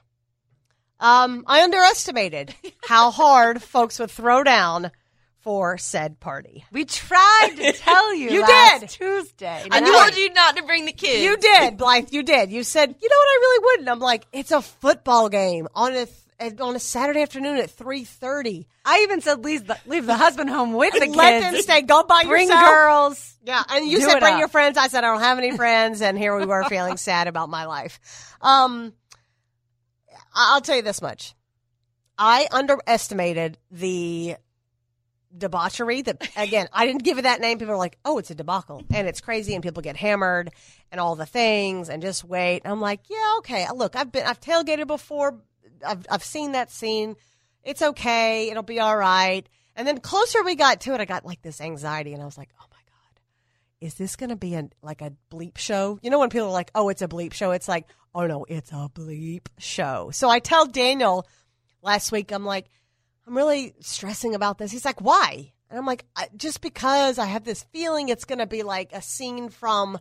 um, 0.98 1.44
I 1.46 1.62
underestimated 1.62 2.54
how 2.84 3.10
hard 3.10 3.62
folks 3.62 3.98
would 3.98 4.10
throw 4.10 4.42
down 4.42 4.90
for 5.44 5.78
said 5.78 6.18
party. 6.18 6.64
We 6.72 6.84
tried 6.86 7.50
to 7.56 7.72
tell 7.72 8.14
you. 8.14 8.30
You 8.34 8.40
last 8.40 8.80
did. 8.80 8.88
Tuesday. 8.90 9.62
I 9.70 9.80
Now- 9.80 9.92
told 10.04 10.16
you 10.16 10.32
not 10.32 10.56
to 10.56 10.62
bring 10.64 10.86
the 10.86 10.92
kids. 10.92 11.22
You 11.22 11.36
did, 11.36 11.76
Blythe. 11.76 12.08
You 12.10 12.22
did. 12.24 12.50
You 12.50 12.64
said, 12.64 12.88
you 13.00 13.08
know 13.08 13.16
what? 13.16 13.28
I 13.28 13.38
really 13.40 13.64
wouldn't. 13.64 13.88
I'm 13.90 13.98
like, 14.00 14.26
it's 14.32 14.50
a 14.50 14.62
football 14.62 15.28
game 15.28 15.68
on 15.74 15.92
a 15.94 16.06
th- 16.40 16.60
on 16.60 16.74
a 16.74 16.80
Saturday 16.80 17.22
afternoon 17.22 17.58
at 17.58 17.70
three 17.70 18.04
thirty. 18.04 18.66
I 18.84 19.00
even 19.04 19.20
said 19.20 19.44
leave 19.44 19.66
the, 19.66 19.78
leave 19.86 20.04
the 20.06 20.16
husband 20.16 20.50
home 20.50 20.72
with 20.72 20.92
the 20.94 21.00
kids. 21.00 21.16
Let 21.16 21.40
them 21.52 21.60
stay. 21.62 21.82
Go 21.82 22.02
by 22.02 22.24
Bring 22.24 22.48
yourself. 22.48 22.68
girls. 22.68 23.34
Yeah, 23.44 23.62
and 23.70 23.86
you 23.86 23.98
Do 23.98 24.04
said 24.04 24.20
bring 24.20 24.34
up. 24.34 24.38
your 24.40 24.48
friends. 24.48 24.76
I 24.78 24.88
said 24.88 25.04
I 25.04 25.12
don't 25.12 25.20
have 25.20 25.38
any 25.38 25.54
friends, 25.56 26.00
and 26.02 26.18
here 26.18 26.36
we 26.36 26.44
were 26.46 26.64
feeling 26.68 26.96
sad 26.96 27.28
about 27.28 27.48
my 27.50 27.66
life. 27.66 28.00
Um, 28.42 28.92
I'll 30.34 30.60
tell 30.60 30.76
you 30.76 30.82
this 30.82 31.00
much: 31.02 31.34
I 32.18 32.48
underestimated 32.50 33.58
the 33.70 34.36
debauchery. 35.36 36.02
That 36.02 36.28
again, 36.36 36.68
I 36.72 36.86
didn't 36.86 37.02
give 37.04 37.18
it 37.18 37.22
that 37.22 37.40
name. 37.40 37.58
People 37.58 37.74
are 37.74 37.78
like, 37.78 37.98
"Oh, 38.04 38.18
it's 38.18 38.30
a 38.30 38.34
debacle," 38.34 38.82
and 38.92 39.06
it's 39.06 39.20
crazy, 39.20 39.54
and 39.54 39.62
people 39.62 39.82
get 39.82 39.96
hammered 39.96 40.50
and 40.90 41.00
all 41.00 41.16
the 41.16 41.26
things, 41.26 41.88
and 41.88 42.02
just 42.02 42.24
wait. 42.24 42.62
I'm 42.64 42.80
like, 42.80 43.00
yeah, 43.08 43.34
okay. 43.38 43.66
Look, 43.74 43.96
I've 43.96 44.12
been, 44.12 44.26
I've 44.26 44.40
tailgated 44.40 44.86
before. 44.86 45.40
I've, 45.86 46.06
I've 46.10 46.24
seen 46.24 46.52
that 46.52 46.70
scene. 46.70 47.16
It's 47.62 47.82
okay. 47.82 48.50
It'll 48.50 48.62
be 48.62 48.80
all 48.80 48.96
right. 48.96 49.46
And 49.76 49.88
then 49.88 49.98
closer 49.98 50.42
we 50.44 50.54
got 50.54 50.82
to 50.82 50.94
it, 50.94 51.00
I 51.00 51.04
got 51.04 51.26
like 51.26 51.42
this 51.42 51.60
anxiety, 51.60 52.12
and 52.12 52.22
I 52.22 52.26
was 52.26 52.38
like, 52.38 52.50
oh 52.60 52.66
my 52.70 52.76
god 52.76 52.84
is 53.84 53.94
this 53.96 54.16
going 54.16 54.30
to 54.30 54.36
be 54.36 54.54
a, 54.54 54.66
like 54.82 55.02
a 55.02 55.12
bleep 55.30 55.58
show? 55.58 55.98
You 56.02 56.08
know, 56.08 56.18
when 56.18 56.30
people 56.30 56.46
are 56.46 56.52
like, 56.52 56.70
oh, 56.74 56.88
it's 56.88 57.02
a 57.02 57.08
bleep 57.08 57.34
show, 57.34 57.50
it's 57.50 57.68
like, 57.68 57.86
oh 58.14 58.26
no, 58.26 58.46
it's 58.48 58.72
a 58.72 58.88
bleep 58.94 59.46
show. 59.58 60.10
So 60.10 60.30
I 60.30 60.38
tell 60.38 60.64
Daniel 60.66 61.26
last 61.82 62.10
week, 62.10 62.32
I'm 62.32 62.46
like, 62.46 62.70
I'm 63.26 63.36
really 63.36 63.74
stressing 63.80 64.34
about 64.34 64.58
this. 64.58 64.70
He's 64.70 64.84
like, 64.84 65.00
why? 65.00 65.52
And 65.70 65.78
I'm 65.78 65.86
like, 65.86 66.04
just 66.36 66.60
because 66.60 67.18
I 67.18 67.26
have 67.26 67.44
this 67.44 67.62
feeling 67.72 68.08
it's 68.08 68.24
going 68.24 68.38
to 68.38 68.46
be 68.46 68.62
like 68.62 68.92
a 68.92 69.02
scene 69.02 69.48
from 69.48 69.98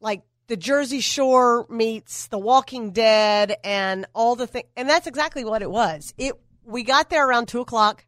like 0.00 0.22
the 0.48 0.56
Jersey 0.56 1.00
Shore 1.00 1.66
meets 1.68 2.26
The 2.28 2.38
Walking 2.38 2.90
Dead 2.92 3.56
and 3.64 4.06
all 4.14 4.36
the 4.36 4.46
things. 4.46 4.66
And 4.76 4.88
that's 4.88 5.06
exactly 5.06 5.44
what 5.44 5.62
it 5.62 5.70
was. 5.70 6.12
It, 6.18 6.34
we 6.64 6.82
got 6.82 7.10
there 7.10 7.26
around 7.26 7.46
two 7.46 7.60
o'clock 7.60 8.04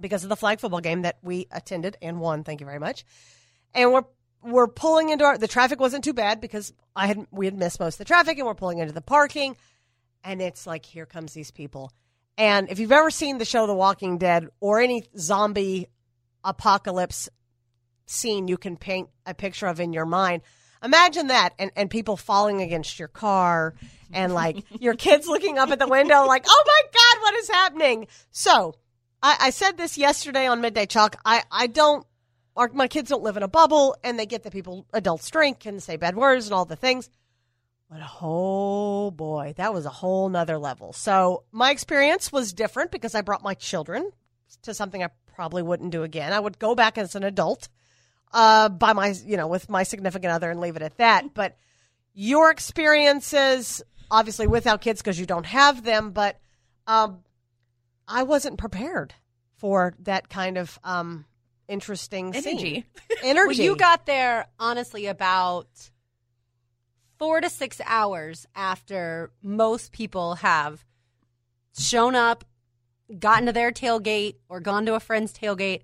because 0.00 0.22
of 0.22 0.30
the 0.30 0.36
flag 0.36 0.60
football 0.60 0.80
game 0.80 1.02
that 1.02 1.18
we 1.22 1.46
attended 1.50 1.96
and 2.00 2.20
won. 2.20 2.44
Thank 2.44 2.60
you 2.60 2.66
very 2.66 2.78
much 2.78 3.04
and 3.74 3.92
we're 3.92 4.04
we're 4.42 4.68
pulling 4.68 5.10
into 5.10 5.24
our 5.24 5.38
the 5.38 5.48
traffic 5.48 5.80
wasn't 5.80 6.04
too 6.04 6.14
bad 6.14 6.40
because 6.40 6.72
I 6.96 7.06
had 7.06 7.26
we 7.30 7.46
had 7.46 7.56
missed 7.56 7.80
most 7.80 7.94
of 7.94 7.98
the 7.98 8.04
traffic 8.06 8.38
and 8.38 8.46
we're 8.46 8.54
pulling 8.54 8.78
into 8.78 8.92
the 8.92 9.00
parking 9.00 9.56
and 10.24 10.40
it's 10.40 10.66
like 10.66 10.84
here 10.84 11.06
comes 11.06 11.32
these 11.32 11.50
people. 11.50 11.92
And 12.40 12.70
if 12.70 12.78
you've 12.78 12.90
ever 12.90 13.10
seen 13.10 13.36
the 13.36 13.44
show 13.44 13.66
The 13.66 13.74
Walking 13.74 14.16
Dead 14.16 14.48
or 14.60 14.80
any 14.80 15.04
zombie 15.14 15.88
apocalypse 16.42 17.28
scene 18.06 18.48
you 18.48 18.56
can 18.56 18.78
paint 18.78 19.10
a 19.26 19.34
picture 19.34 19.66
of 19.66 19.78
in 19.78 19.92
your 19.92 20.06
mind, 20.06 20.40
imagine 20.82 21.26
that 21.26 21.50
and, 21.58 21.70
and 21.76 21.90
people 21.90 22.16
falling 22.16 22.62
against 22.62 22.98
your 22.98 23.08
car 23.08 23.74
and 24.10 24.32
like 24.32 24.64
your 24.80 24.94
kids 24.94 25.28
looking 25.28 25.58
up 25.58 25.70
at 25.70 25.78
the 25.78 25.86
window 25.86 26.24
like, 26.24 26.46
oh 26.48 26.64
my 26.66 26.82
God, 26.90 27.22
what 27.22 27.34
is 27.34 27.50
happening? 27.50 28.06
So 28.30 28.74
I, 29.22 29.36
I 29.38 29.50
said 29.50 29.76
this 29.76 29.98
yesterday 29.98 30.46
on 30.46 30.62
Midday 30.62 30.86
Chalk. 30.86 31.16
I, 31.26 31.42
I 31.52 31.66
don't 31.66 32.06
our, 32.56 32.70
my 32.72 32.88
kids 32.88 33.10
don't 33.10 33.22
live 33.22 33.36
in 33.36 33.42
a 33.42 33.48
bubble 33.48 33.96
and 34.02 34.18
they 34.18 34.24
get 34.24 34.44
that 34.44 34.52
people 34.54 34.86
adults 34.94 35.28
drink 35.28 35.66
and 35.66 35.82
say 35.82 35.96
bad 35.96 36.16
words 36.16 36.46
and 36.46 36.54
all 36.54 36.64
the 36.64 36.74
things 36.74 37.10
but 37.90 38.00
oh 38.22 39.10
boy 39.10 39.52
that 39.56 39.74
was 39.74 39.84
a 39.84 39.90
whole 39.90 40.28
nother 40.28 40.58
level 40.58 40.92
so 40.92 41.42
my 41.52 41.70
experience 41.70 42.30
was 42.32 42.52
different 42.52 42.90
because 42.90 43.14
i 43.14 43.20
brought 43.20 43.42
my 43.42 43.54
children 43.54 44.10
to 44.62 44.72
something 44.72 45.02
i 45.02 45.08
probably 45.34 45.62
wouldn't 45.62 45.90
do 45.90 46.02
again 46.02 46.32
i 46.32 46.40
would 46.40 46.58
go 46.58 46.74
back 46.74 46.96
as 46.96 47.14
an 47.14 47.24
adult 47.24 47.68
uh, 48.32 48.68
by 48.68 48.92
my, 48.92 49.14
you 49.24 49.36
know, 49.36 49.46
with 49.46 49.68
my 49.68 49.82
significant 49.82 50.32
other 50.32 50.50
and 50.50 50.60
leave 50.60 50.76
it 50.76 50.82
at 50.82 50.96
that. 50.98 51.34
But 51.34 51.56
your 52.14 52.50
experiences, 52.50 53.82
obviously 54.10 54.46
without 54.46 54.80
kids 54.80 55.00
because 55.00 55.18
you 55.18 55.26
don't 55.26 55.46
have 55.46 55.82
them, 55.84 56.12
but 56.12 56.38
um, 56.86 57.20
I 58.06 58.22
wasn't 58.22 58.58
prepared 58.58 59.14
for 59.56 59.94
that 60.00 60.28
kind 60.28 60.58
of 60.58 60.78
um, 60.84 61.24
interesting 61.68 62.32
scene. 62.32 62.58
Energy. 62.58 62.86
Energy. 63.22 63.46
Well, 63.58 63.66
you 63.66 63.76
got 63.76 64.06
there 64.06 64.46
honestly 64.58 65.06
about 65.06 65.68
four 67.20 67.40
to 67.40 67.50
six 67.50 67.80
hours 67.84 68.46
after 68.56 69.30
most 69.42 69.92
people 69.92 70.36
have 70.36 70.84
shown 71.78 72.14
up, 72.16 72.44
gotten 73.18 73.44
to 73.46 73.52
their 73.52 73.70
tailgate 73.70 74.36
or 74.48 74.58
gone 74.58 74.86
to 74.86 74.94
a 74.94 75.00
friend's 75.00 75.32
tailgate, 75.32 75.82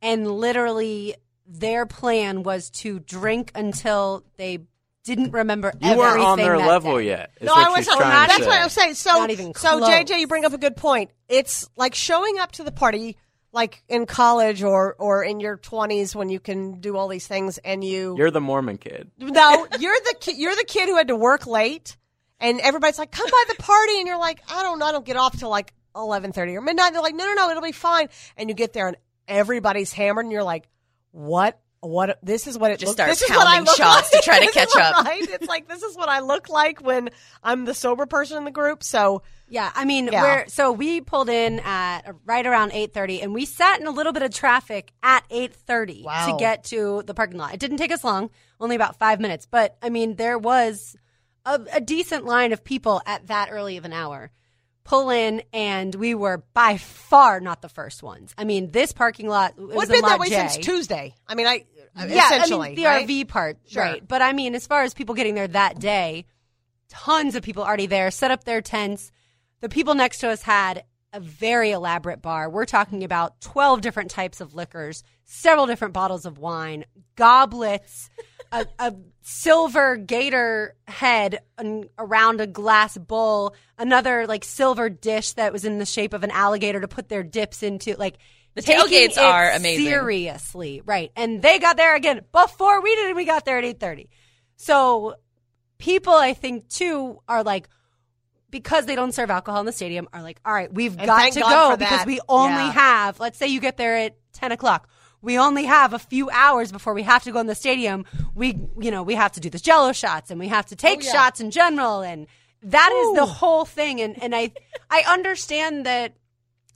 and 0.00 0.30
literally 0.30 1.14
their 1.44 1.86
plan 1.86 2.44
was 2.44 2.70
to 2.70 3.00
drink 3.00 3.50
until 3.54 4.24
they 4.36 4.60
didn't 5.04 5.32
remember 5.32 5.72
You 5.80 5.90
everything 5.90 5.98
weren't 5.98 6.20
on 6.22 6.38
their 6.38 6.58
that 6.58 6.66
level 6.66 6.98
day. 6.98 7.06
yet. 7.06 7.30
No, 7.40 7.52
I 7.54 7.68
wasn't. 7.70 7.98
That's 7.98 8.36
say. 8.36 8.46
what 8.46 8.60
I 8.60 8.64
was 8.64 8.72
saying. 8.72 8.94
So, 8.94 9.10
Not 9.10 9.30
even 9.30 9.54
so. 9.54 9.80
JJ, 9.80 10.20
you 10.20 10.26
bring 10.28 10.44
up 10.44 10.52
a 10.52 10.58
good 10.58 10.76
point. 10.76 11.10
It's 11.28 11.68
like 11.76 11.94
showing 11.94 12.38
up 12.38 12.52
to 12.52 12.64
the 12.64 12.72
party, 12.72 13.16
like 13.56 13.82
in 13.88 14.06
college 14.06 14.62
or 14.62 14.94
or 14.98 15.24
in 15.24 15.40
your 15.40 15.56
twenties 15.56 16.14
when 16.14 16.28
you 16.28 16.38
can 16.38 16.78
do 16.80 16.96
all 16.96 17.08
these 17.08 17.26
things, 17.26 17.58
and 17.58 17.82
you 17.82 18.14
You're 18.16 18.30
the 18.30 18.40
Mormon 18.40 18.78
kid. 18.78 19.10
no, 19.18 19.66
you're 19.80 19.98
the 20.04 20.14
ki- 20.20 20.36
you're 20.36 20.54
the 20.54 20.64
kid 20.68 20.88
who 20.88 20.96
had 20.96 21.08
to 21.08 21.16
work 21.16 21.46
late, 21.46 21.96
and 22.38 22.60
everybody's 22.60 22.98
like, 22.98 23.10
"Come 23.10 23.26
by 23.28 23.44
the 23.48 23.60
party," 23.60 23.98
and 23.98 24.06
you're 24.06 24.18
like, 24.18 24.40
"I 24.48 24.62
don't 24.62 24.78
know, 24.78 24.86
I 24.86 24.92
don't 24.92 25.04
get 25.06 25.16
off 25.16 25.36
till 25.38 25.48
like 25.50 25.72
eleven 25.96 26.30
thirty 26.32 26.54
or 26.54 26.60
midnight." 26.60 26.92
They're 26.92 27.02
like, 27.02 27.14
"No, 27.16 27.24
no, 27.24 27.34
no, 27.34 27.50
it'll 27.50 27.62
be 27.62 27.72
fine," 27.72 28.08
and 28.36 28.48
you 28.48 28.54
get 28.54 28.72
there 28.74 28.88
and 28.88 28.96
everybody's 29.26 29.92
hammered, 29.92 30.26
and 30.26 30.32
you're 30.32 30.44
like, 30.44 30.68
"What?" 31.10 31.58
What 31.80 32.18
this 32.22 32.46
is 32.46 32.58
what 32.58 32.70
it 32.70 32.78
Just 32.80 32.90
look, 32.90 32.96
start 32.96 33.10
this 33.10 33.22
is 33.22 33.30
what 33.30 33.46
I 33.46 33.56
pounding 33.56 33.74
shots 33.74 34.12
like. 34.12 34.22
to 34.22 34.24
try 34.24 34.44
to 34.44 34.50
catch 34.52 34.74
up. 34.76 35.04
Right? 35.04 35.22
It's 35.22 35.46
like 35.46 35.68
this 35.68 35.82
is 35.82 35.96
what 35.96 36.08
I 36.08 36.20
look 36.20 36.48
like 36.48 36.80
when 36.80 37.10
I'm 37.42 37.64
the 37.64 37.74
sober 37.74 38.06
person 38.06 38.38
in 38.38 38.44
the 38.44 38.50
group. 38.50 38.82
So 38.82 39.22
Yeah, 39.48 39.70
I 39.74 39.84
mean, 39.84 40.08
Yeah. 40.10 40.22
we're 40.22 40.48
so 40.48 40.72
we 40.72 41.00
pulled 41.00 41.28
in 41.28 41.60
at 41.60 42.08
uh, 42.08 42.12
right 42.24 42.44
around 42.46 42.72
eight 42.72 42.92
thirty, 42.94 43.20
and 43.22 43.32
we 43.34 43.44
sat 43.44 43.78
in 43.80 43.86
a 43.86 43.90
little 43.90 44.12
bit 44.12 44.22
of 44.22 44.32
traffic 44.34 44.92
at 45.02 45.24
eight 45.30 45.54
thirty 45.54 46.02
Wow. 46.04 46.26
to 46.32 46.36
get 46.38 46.64
to 46.64 47.02
the 47.06 47.14
parking 47.14 47.38
lot. 47.38 47.54
It 47.54 47.60
didn't 47.60 47.76
take 47.76 47.92
us 47.92 48.02
long, 48.02 48.30
only 48.58 48.74
about 48.74 48.98
five 48.98 49.20
minutes, 49.20 49.46
but 49.48 49.76
I 49.82 49.90
mean, 49.90 50.16
there 50.16 50.38
was 50.38 50.96
a, 51.44 51.60
a 51.74 51.80
decent 51.80 52.24
line 52.24 52.52
of 52.52 52.64
people 52.64 53.00
at 53.06 53.26
that 53.28 53.50
early 53.52 53.76
of 53.76 53.84
an 53.84 53.92
hour 53.92 54.32
pull 54.86 55.10
in, 55.10 55.42
and 55.52 55.94
we 55.94 56.14
were 56.14 56.44
by 56.54 56.76
far 56.78 57.40
not 57.40 57.60
the 57.60 57.68
first 57.68 58.02
ones. 58.02 58.32
I 58.38 58.44
mean, 58.44 58.70
this 58.70 58.92
parking 58.92 59.28
lot 59.28 59.58
was 59.58 59.88
been 59.88 60.00
that 60.02 60.18
way 60.20 60.28
J. 60.28 60.48
since 60.48 60.64
Tuesday. 60.64 61.14
I 61.26 61.34
mean, 61.34 61.46
I 61.46 61.64
Yeah, 62.06 62.26
essentially 62.26 62.68
I 62.68 62.70
mean, 62.70 62.76
the 62.76 62.84
right? 62.84 63.06
RV 63.08 63.28
part, 63.28 63.58
Sure. 63.66 63.82
right? 63.82 64.06
But 64.06 64.22
I 64.22 64.32
mean, 64.32 64.54
as 64.54 64.66
far 64.66 64.82
as 64.82 64.94
people 64.94 65.14
getting 65.14 65.34
there 65.34 65.48
that 65.48 65.78
day, 65.80 66.24
tons 66.88 67.34
of 67.34 67.42
people 67.42 67.64
already 67.64 67.86
there, 67.86 68.10
set 68.10 68.30
up 68.30 68.44
their 68.44 68.60
tents. 68.62 69.10
The 69.60 69.68
people 69.68 69.94
next 69.94 70.18
to 70.18 70.28
us 70.28 70.42
had 70.42 70.84
a 71.12 71.18
very 71.20 71.70
elaborate 71.70 72.20
bar. 72.22 72.48
We're 72.50 72.66
talking 72.66 73.02
about 73.02 73.40
twelve 73.40 73.80
different 73.80 74.10
types 74.10 74.40
of 74.40 74.54
liquors, 74.54 75.02
several 75.24 75.66
different 75.66 75.94
bottles 75.94 76.26
of 76.26 76.38
wine, 76.38 76.84
goblets, 77.16 78.10
a, 78.60 78.66
a 78.78 78.94
silver 79.22 79.96
gator 79.96 80.74
head 80.86 81.40
an- 81.58 81.88
around 81.98 82.40
a 82.40 82.46
glass 82.46 82.96
bowl, 82.96 83.54
another 83.78 84.26
like 84.26 84.44
silver 84.44 84.88
dish 84.88 85.32
that 85.32 85.52
was 85.52 85.64
in 85.64 85.78
the 85.78 85.86
shape 85.86 86.12
of 86.12 86.22
an 86.24 86.30
alligator 86.30 86.80
to 86.80 86.88
put 86.88 87.08
their 87.08 87.22
dips 87.22 87.62
into, 87.62 87.94
like. 87.96 88.16
The 88.54 88.62
tailgates 88.62 89.18
are 89.18 89.50
amazing. 89.50 89.84
Seriously, 89.84 90.80
right? 90.86 91.12
And 91.14 91.42
they 91.42 91.58
got 91.58 91.76
there 91.76 91.94
again 91.94 92.22
before 92.32 92.80
we 92.80 92.94
did. 92.96 93.08
and 93.08 93.14
We 93.16 93.26
got 93.26 93.44
there 93.44 93.58
at 93.58 93.64
eight 93.64 93.78
thirty. 93.78 94.08
So 94.56 95.16
people, 95.76 96.14
I 96.14 96.32
think, 96.32 96.70
too, 96.70 97.20
are 97.28 97.42
like 97.44 97.68
because 98.48 98.86
they 98.86 98.94
don't 98.96 99.12
serve 99.12 99.28
alcohol 99.28 99.60
in 99.60 99.66
the 99.66 99.72
stadium, 99.72 100.08
are 100.10 100.22
like, 100.22 100.40
all 100.42 100.54
right, 100.54 100.72
we've 100.72 100.96
And 100.96 101.04
got 101.06 101.32
to 101.32 101.40
God 101.40 101.70
go 101.72 101.84
because 101.84 102.06
we 102.06 102.18
only 102.30 102.54
Yeah. 102.62 102.72
have. 102.72 103.20
Let's 103.20 103.36
say 103.36 103.48
you 103.48 103.60
get 103.60 103.76
there 103.76 103.94
at 103.96 104.16
ten 104.32 104.52
o'clock. 104.52 104.88
We 105.22 105.38
only 105.38 105.64
have 105.64 105.92
a 105.92 105.98
few 105.98 106.30
hours 106.30 106.70
before 106.70 106.94
we 106.94 107.02
have 107.02 107.24
to 107.24 107.32
go 107.32 107.40
in 107.40 107.46
the 107.46 107.54
stadium. 107.54 108.04
We, 108.34 108.58
you 108.78 108.90
know, 108.90 109.02
we 109.02 109.14
have 109.14 109.32
to 109.32 109.40
do 109.40 109.50
the 109.50 109.58
Jello 109.58 109.92
shots 109.92 110.30
and 110.30 110.38
we 110.38 110.48
have 110.48 110.66
to 110.66 110.76
take 110.76 111.00
Oh, 111.00 111.06
yeah. 111.06 111.12
shots 111.12 111.40
in 111.40 111.50
general, 111.50 112.02
and 112.02 112.26
that 112.62 112.92
is 112.92 113.16
the 113.16 113.26
whole 113.26 113.64
thing. 113.64 114.00
And 114.00 114.22
and 114.22 114.34
I 114.34 114.52
I 114.90 115.04
understand 115.08 115.86
that 115.86 116.14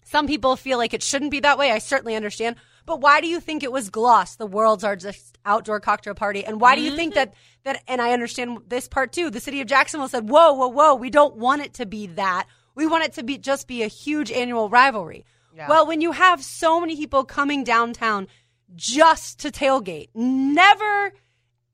some 0.04 0.26
people 0.26 0.56
feel 0.56 0.78
like 0.78 0.94
it 0.94 1.02
shouldn't 1.02 1.30
be 1.30 1.40
that 1.40 1.58
way. 1.58 1.70
I 1.70 1.78
certainly 1.78 2.16
understand. 2.16 2.56
But 2.86 3.00
why 3.00 3.20
do 3.20 3.28
you 3.28 3.38
think 3.38 3.62
it 3.62 3.70
was 3.70 3.90
glossed? 3.90 4.38
The 4.38 4.46
world's 4.46 4.82
largest 4.82 5.38
outdoor 5.44 5.78
cocktail 5.78 6.14
party. 6.14 6.44
And 6.44 6.60
why 6.60 6.74
do 6.74 6.82
you 6.82 6.96
think 6.96 7.14
mm-hmm. 7.14 7.30
that, 7.64 7.74
that, 7.74 7.82
and 7.86 8.02
I 8.02 8.12
understand 8.12 8.58
this 8.66 8.88
part 8.88 9.12
too. 9.12 9.30
The 9.30 9.38
city 9.38 9.60
of 9.60 9.68
Jacksonville 9.68 10.08
said, 10.08 10.28
whoa, 10.28 10.54
whoa, 10.54 10.68
whoa. 10.68 10.94
We 10.94 11.10
don't 11.10 11.36
want 11.36 11.62
it 11.62 11.74
to 11.74 11.86
be 11.86 12.08
that. 12.08 12.46
We 12.74 12.86
want 12.86 13.04
it 13.04 13.12
to 13.12 13.22
be 13.22 13.38
just 13.38 13.68
be 13.68 13.84
a 13.84 13.86
huge 13.86 14.32
annual 14.32 14.68
rivalry. 14.68 15.24
Well, 15.68 15.86
when 15.86 16.00
you 16.00 16.12
have 16.12 16.42
so 16.42 16.80
many 16.80 16.96
people 16.96 17.24
coming 17.24 17.64
downtown 17.64 18.28
just 18.76 19.40
to 19.40 19.50
tailgate, 19.50 20.08
never, 20.14 21.12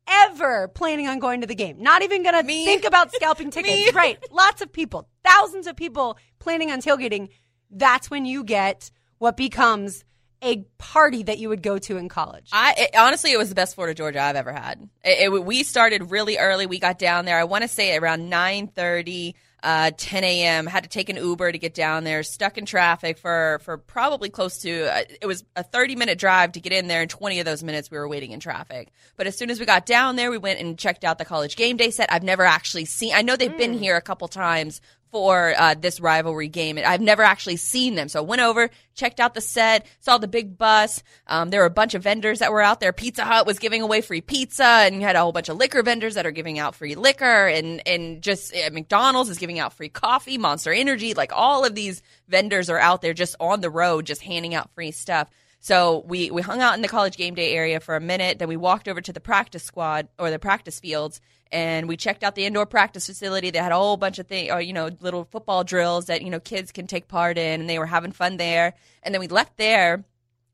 ever 0.09 0.68
planning 0.68 1.09
on 1.09 1.18
going 1.18 1.40
to 1.42 1.46
the 1.46 1.55
game, 1.55 1.83
not 1.83 2.03
even 2.03 2.22
going 2.22 2.35
to 2.40 2.46
think 2.46 2.85
about 2.85 3.12
scalping 3.12 3.51
tickets. 3.53 3.92
Right. 3.94 4.18
Lots 4.31 4.62
of 4.62 4.72
people, 4.72 5.09
thousands 5.25 5.66
of 5.66 5.77
people 5.77 6.18
planning 6.38 6.70
on 6.70 6.81
tailgating. 6.81 7.29
That's 7.70 8.11
when 8.11 8.25
you 8.25 8.44
get 8.44 8.90
what 9.18 9.37
becomes 9.37 10.05
a 10.42 10.64
party 10.79 11.22
that 11.25 11.38
you 11.38 11.49
would 11.49 11.62
go 11.62 11.79
to 11.79 11.96
in 11.96 12.09
college. 12.09 12.51
I 12.53 12.75
it, 12.77 12.90
honestly, 12.96 13.33
it 13.33 13.38
was 13.38 13.49
the 13.49 13.55
best 13.55 13.75
Florida 13.75 13.94
Georgia 13.94 14.20
I've 14.20 14.37
ever 14.37 14.53
had. 14.53 14.88
It, 15.03 15.33
it- 15.33 15.44
we 15.44 15.62
started 15.62 16.11
really 16.11 16.37
early. 16.38 16.66
We 16.66 16.79
got 16.79 16.99
down 16.99 17.25
there. 17.25 17.38
I 17.38 17.44
want 17.44 17.62
to 17.62 17.68
say 17.68 17.96
around 17.96 18.29
nine 18.29 18.68
thirty, 18.68 19.35
uh, 19.62 19.90
ten 19.97 20.25
a.m. 20.25 20.66
Had 20.66 20.85
to 20.85 20.88
take 20.88 21.09
an 21.09 21.16
Uber 21.16 21.53
to 21.53 21.59
get 21.59 21.75
down 21.75 22.05
there. 22.05 22.23
Stuck 22.23 22.59
in 22.59 22.66
traffic 22.66 23.19
for 23.19 23.61
for 23.64 23.79
probably 23.79 24.29
close 24.29 24.59
to. 24.59 24.95
Uh, 24.95 25.03
it 25.21 25.27
was 25.27 25.45
a 25.57 25.62
thirty 25.62 25.97
minute 25.97 26.19
drive 26.19 26.53
to 26.53 26.61
get 26.61 26.73
in 26.73 26.87
there, 26.87 27.01
and 27.01 27.11
twenty 27.11 27.40
of 27.40 27.47
those 27.47 27.62
minutes 27.62 27.90
we 27.90 27.99
were 27.99 28.09
waiting 28.09 28.33
in 28.33 28.40
traffic. 28.40 28.90
But 29.16 29.27
as 29.27 29.37
soon 29.37 29.51
as 29.51 29.59
we 29.59 29.66
got 29.66 29.87
down 29.87 30.16
there, 30.16 30.31
we 30.31 30.38
went 30.38 30.61
and 30.61 30.79
checked 30.79 31.05
out 31.05 31.19
the 31.19 31.25
college 31.25 31.57
game 31.57 31.77
day 31.77 31.90
set. 31.90 32.12
I've 32.12 32.23
never 32.23 32.45
actually 32.45 32.85
seen. 32.85 33.12
I 33.14 33.23
know 33.23 33.37
they've 33.37 33.57
been 33.57 33.79
here 33.79 33.97
a 33.97 34.03
couple 34.03 34.29
times 34.29 34.81
for 35.16 35.55
uh, 35.57 35.74
this 35.74 35.98
rivalry 35.98 36.46
game. 36.46 36.79
I've 36.85 37.00
never 37.00 37.22
actually 37.22 37.57
seen 37.57 37.94
them. 37.94 38.07
So 38.07 38.18
I 38.18 38.22
went 38.22 38.42
over, 38.42 38.68
checked 38.94 39.18
out 39.18 39.33
the 39.33 39.40
set, 39.40 39.87
saw 39.98 40.18
the 40.18 40.29
big 40.29 40.59
bus. 40.59 41.02
Um, 41.26 41.48
there 41.48 41.61
were 41.61 41.66
a 41.66 41.70
bunch 41.70 41.94
of 41.94 42.02
vendors 42.02 42.40
that 42.40 42.52
were 42.52 42.61
out 42.61 42.81
there. 42.81 42.92
Pizza 42.92 43.24
Hut 43.24 43.46
was 43.46 43.59
giving 43.59 43.81
away 43.81 44.02
free 44.02 44.20
pizza, 44.20 44.62
and 44.62 44.96
you 44.96 45.00
had 45.00 45.16
a 45.16 45.20
whole 45.20 45.33
bunch 45.33 45.48
of 45.48 45.57
liquor 45.57 45.83
vendors 45.83 46.16
that 46.16 46.26
are 46.26 46.33
giving 46.33 46.59
out 46.59 46.74
free 46.74 46.96
liquor, 46.96 47.46
and 47.46 47.81
and 47.88 48.20
just 48.20 48.55
uh, 48.55 48.68
McDonald's 48.74 49.31
is 49.31 49.38
giving 49.38 49.59
out 49.59 49.72
free 49.72 49.88
coffee, 49.88 50.37
Monster 50.37 50.70
Energy, 50.74 51.14
like 51.14 51.33
all 51.35 51.64
of 51.64 51.74
these 51.74 52.02
vendors 52.29 52.68
are 52.68 52.79
out 52.79 53.00
there 53.00 53.14
just 53.14 53.37
on 53.40 53.62
the 53.62 53.70
road, 53.70 54.05
just 54.05 54.20
handing 54.20 54.55
out 54.55 54.70
free 54.74 54.90
stuff. 54.90 55.31
So 55.61 56.05
we 56.07 56.31
we 56.31 56.42
hung 56.42 56.61
out 56.61 56.74
in 56.74 56.83
the 56.83 56.88
college 56.88 57.16
game 57.16 57.35
day 57.35 57.55
area 57.55 57.81
for 57.81 57.96
a 57.96 58.00
minute. 58.02 58.38
Then 58.38 58.48
we 58.48 58.59
walked 58.59 58.87
over 58.87 59.00
to 59.00 59.12
the 59.14 59.20
practice 59.20 59.64
squad 59.64 60.09
or 60.18 60.31
the 60.31 60.38
practice 60.38 60.79
fields, 60.79 61.22
and 61.52 61.88
we 61.88 61.96
checked 61.96 62.24
out 62.24 62.35
the 62.35 62.44
indoor 62.44 62.66
practice 62.66 63.06
facility. 63.06 63.50
They 63.50 63.59
had 63.59 63.72
a 63.72 63.76
whole 63.76 63.96
bunch 63.96 64.18
of 64.18 64.26
things, 64.26 64.50
or 64.50 64.56
uh, 64.56 64.59
you 64.59 64.72
know, 64.72 64.90
little 65.00 65.24
football 65.24 65.64
drills 65.64 66.06
that 66.06 66.22
you 66.22 66.30
know 66.30 66.40
kids 66.40 66.72
can 66.72 66.87
take 66.87 67.09
part 67.09 67.38
in, 67.38 67.61
and 67.61 67.70
they 67.70 67.78
were 67.78 67.87
having 67.87 68.12
fun 68.12 68.37
there. 68.37 68.74
And 69.02 69.14
then 69.14 69.20
we 69.20 69.28
left 69.28 69.56
there 69.56 70.04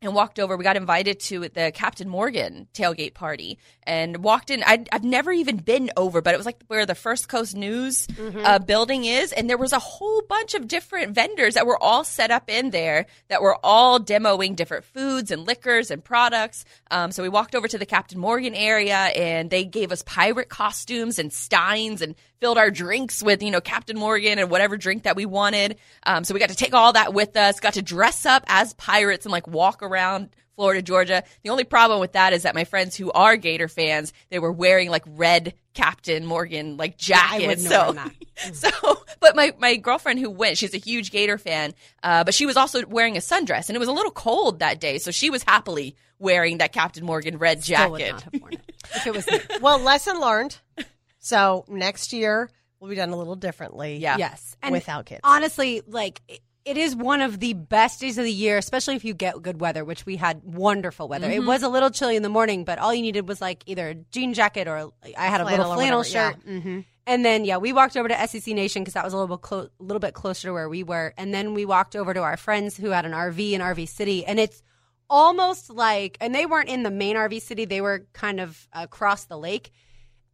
and 0.02 0.14
walked 0.14 0.38
over. 0.40 0.56
We 0.56 0.64
got 0.64 0.76
invited 0.76 1.20
to 1.20 1.48
the 1.48 1.72
Captain 1.72 2.08
Morgan 2.08 2.66
tailgate 2.74 3.14
party 3.14 3.58
and 3.84 4.22
walked 4.22 4.50
in. 4.50 4.62
I'd, 4.64 4.88
I've 4.92 5.04
never 5.04 5.32
even 5.32 5.56
been 5.56 5.90
over, 5.96 6.20
but 6.20 6.34
it 6.34 6.36
was 6.36 6.46
like 6.46 6.62
where 6.66 6.84
the 6.84 6.94
First 6.94 7.28
Coast 7.28 7.56
News 7.56 8.08
uh, 8.44 8.58
building 8.58 9.04
is. 9.04 9.32
And 9.32 9.48
there 9.48 9.56
was 9.56 9.72
a 9.72 9.78
whole 9.78 10.22
bunch 10.28 10.54
of 10.54 10.68
different 10.68 11.14
vendors 11.14 11.54
that 11.54 11.66
were 11.66 11.80
all 11.82 12.04
set 12.04 12.30
up 12.30 12.50
in 12.50 12.70
there 12.70 13.06
that 13.28 13.40
were 13.40 13.56
all 13.62 14.00
demoing 14.00 14.56
different 14.56 14.84
foods 14.84 15.30
and 15.30 15.46
liquors 15.46 15.90
and 15.90 16.04
products. 16.04 16.64
Um, 16.90 17.12
so 17.12 17.22
we 17.22 17.28
walked 17.28 17.54
over 17.54 17.68
to 17.68 17.78
the 17.78 17.86
Captain 17.86 18.18
Morgan 18.18 18.54
area 18.54 18.96
and 18.96 19.50
they 19.50 19.64
gave 19.64 19.92
us 19.92 20.02
pirate 20.02 20.48
costumes 20.48 21.18
and 21.18 21.32
steins 21.32 22.02
and 22.02 22.16
filled 22.42 22.58
our 22.58 22.72
drinks 22.72 23.22
with, 23.22 23.40
you 23.40 23.52
know, 23.52 23.60
Captain 23.60 23.96
Morgan 23.96 24.40
and 24.40 24.50
whatever 24.50 24.76
drink 24.76 25.04
that 25.04 25.14
we 25.14 25.24
wanted. 25.26 25.76
Um, 26.02 26.24
so 26.24 26.34
we 26.34 26.40
got 26.40 26.48
to 26.48 26.56
take 26.56 26.74
all 26.74 26.92
that 26.94 27.14
with 27.14 27.36
us, 27.36 27.60
got 27.60 27.74
to 27.74 27.82
dress 27.82 28.26
up 28.26 28.42
as 28.48 28.74
pirates 28.74 29.24
and 29.24 29.30
like 29.30 29.46
walk 29.46 29.80
around 29.80 30.28
Florida, 30.56 30.82
Georgia. 30.82 31.22
The 31.44 31.50
only 31.50 31.62
problem 31.62 32.00
with 32.00 32.14
that 32.14 32.32
is 32.32 32.42
that 32.42 32.56
my 32.56 32.64
friends 32.64 32.96
who 32.96 33.12
are 33.12 33.36
Gator 33.36 33.68
fans, 33.68 34.12
they 34.30 34.40
were 34.40 34.50
wearing 34.50 34.90
like 34.90 35.04
red 35.06 35.54
Captain 35.72 36.26
Morgan 36.26 36.76
like 36.76 36.98
jackets. 36.98 37.62
have 37.62 37.72
so, 37.72 37.92
worn 37.92 38.10
so, 38.54 39.04
but 39.20 39.36
my, 39.36 39.54
my 39.60 39.76
girlfriend 39.76 40.18
who 40.18 40.28
went, 40.28 40.58
she's 40.58 40.74
a 40.74 40.78
huge 40.78 41.12
Gator 41.12 41.38
fan, 41.38 41.74
uh, 42.02 42.24
but 42.24 42.34
she 42.34 42.44
was 42.44 42.56
also 42.56 42.84
wearing 42.88 43.16
a 43.16 43.20
sundress 43.20 43.68
and 43.68 43.76
it 43.76 43.78
was 43.78 43.88
a 43.88 43.92
little 43.92 44.10
cold 44.10 44.58
that 44.58 44.80
day. 44.80 44.98
So 44.98 45.12
she 45.12 45.30
was 45.30 45.44
happily 45.44 45.94
wearing 46.18 46.58
that 46.58 46.72
Captain 46.72 47.04
Morgan 47.04 47.38
red 47.38 47.62
Still 47.62 47.92
would 47.92 48.00
jacket. 48.00 48.12
not 48.14 48.22
have 48.22 48.42
worn 48.42 48.52
it 48.54 48.74
if 48.96 49.06
it 49.06 49.14
was 49.14 49.26
me. 49.28 49.38
Well, 49.60 49.78
lesson 49.78 50.18
learned. 50.18 50.58
So 51.22 51.64
next 51.68 52.12
year 52.12 52.50
will 52.80 52.88
be 52.88 52.96
done 52.96 53.10
a 53.10 53.16
little 53.16 53.36
differently. 53.36 53.96
Yeah. 53.96 54.16
Yes, 54.18 54.56
and 54.62 54.72
Without 54.72 55.06
kids. 55.06 55.20
Honestly, 55.24 55.82
like 55.86 56.20
it 56.64 56.76
is 56.76 56.94
one 56.94 57.20
of 57.20 57.40
the 57.40 57.54
best 57.54 58.00
days 58.00 58.18
of 58.18 58.24
the 58.24 58.32
year, 58.32 58.58
especially 58.58 58.94
if 58.96 59.04
you 59.04 59.14
get 59.14 59.40
good 59.40 59.60
weather, 59.60 59.84
which 59.84 60.04
we 60.04 60.16
had 60.16 60.42
wonderful 60.44 61.08
weather. 61.08 61.26
Mm-hmm. 61.28 61.42
It 61.42 61.46
was 61.46 61.62
a 61.62 61.68
little 61.68 61.90
chilly 61.90 62.16
in 62.16 62.22
the 62.22 62.28
morning, 62.28 62.64
but 62.64 62.78
all 62.78 62.92
you 62.92 63.02
needed 63.02 63.26
was 63.26 63.40
like 63.40 63.62
either 63.66 63.88
a 63.88 63.94
jean 63.94 64.34
jacket 64.34 64.68
or 64.68 64.90
I 65.16 65.26
had 65.26 65.40
a 65.40 65.44
Flannel 65.44 65.58
little 65.58 65.72
or 65.72 65.76
flannel 65.76 65.98
whatever, 66.00 66.32
shirt. 66.32 66.62
hmm 66.62 66.80
And 67.06 67.24
then 67.24 67.44
yeah, 67.44 67.56
we 67.56 67.72
walked 67.72 67.96
over 67.96 68.08
to 68.08 68.28
SEC 68.28 68.54
Nation 68.54 68.82
because 68.82 68.94
that 68.94 69.04
was 69.04 69.12
a 69.12 69.16
little 69.16 69.36
bit 69.36 69.42
clo- 69.42 69.68
a 69.78 69.82
little 69.82 70.00
bit 70.00 70.14
closer 70.14 70.48
to 70.48 70.52
where 70.52 70.68
we 70.68 70.82
were. 70.82 71.14
And 71.16 71.32
then 71.32 71.54
we 71.54 71.64
walked 71.64 71.96
over 71.96 72.14
to 72.14 72.20
our 72.22 72.36
friends 72.36 72.76
who 72.76 72.90
had 72.90 73.06
an 73.06 73.12
RV 73.12 73.52
in 73.52 73.60
RV 73.60 73.88
City, 73.88 74.24
and 74.24 74.38
it's 74.38 74.62
almost 75.10 75.68
like, 75.70 76.16
and 76.20 76.34
they 76.34 76.46
weren't 76.46 76.68
in 76.68 76.82
the 76.84 76.90
main 76.90 77.16
RV 77.16 77.42
city; 77.42 77.64
they 77.64 77.80
were 77.80 78.06
kind 78.12 78.40
of 78.40 78.68
across 78.72 79.24
the 79.24 79.38
lake. 79.38 79.70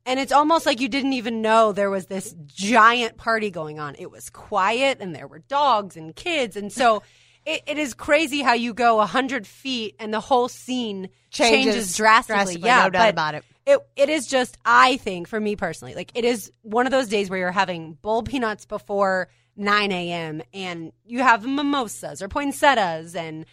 And 0.08 0.18
it's 0.18 0.32
almost 0.32 0.64
like 0.64 0.80
you 0.80 0.88
didn't 0.88 1.12
even 1.12 1.42
know 1.42 1.72
there 1.72 1.90
was 1.90 2.06
this 2.06 2.34
giant 2.46 3.18
party 3.18 3.50
going 3.50 3.78
on. 3.78 3.94
It 3.98 4.10
was 4.10 4.30
quiet 4.30 4.98
and 5.00 5.14
there 5.14 5.26
were 5.26 5.40
dogs 5.40 5.98
and 5.98 6.16
kids. 6.16 6.56
And 6.56 6.72
so 6.72 7.02
it, 7.44 7.62
it 7.66 7.76
is 7.76 7.92
crazy 7.92 8.40
how 8.40 8.54
you 8.54 8.72
go 8.72 8.96
100 8.96 9.46
feet 9.46 9.96
and 10.00 10.12
the 10.12 10.20
whole 10.20 10.48
scene 10.48 11.10
changes, 11.30 11.74
Changes 11.74 11.96
drastically. 11.96 12.36
drastically, 12.56 12.66
Yeah, 12.66 12.84
no 12.84 12.90
doubt 12.90 13.10
about 13.10 13.34
it. 13.34 13.44
It, 13.66 13.80
it 13.96 14.08
is 14.08 14.26
just, 14.26 14.56
I 14.64 14.96
think, 14.96 15.28
for 15.28 15.38
me 15.38 15.56
personally, 15.56 15.94
like 15.94 16.10
it 16.14 16.24
is 16.24 16.50
one 16.62 16.86
of 16.86 16.90
those 16.90 17.08
days 17.08 17.28
where 17.28 17.38
you're 17.38 17.52
having 17.52 17.92
bowl 18.00 18.22
peanuts 18.22 18.64
before 18.64 19.28
9 19.56 19.92
a.m. 19.92 20.40
and 20.54 20.90
you 21.04 21.18
have 21.18 21.44
mimosas 21.44 22.22
or 22.22 22.28
poinsettias 22.28 23.14
and 23.14 23.44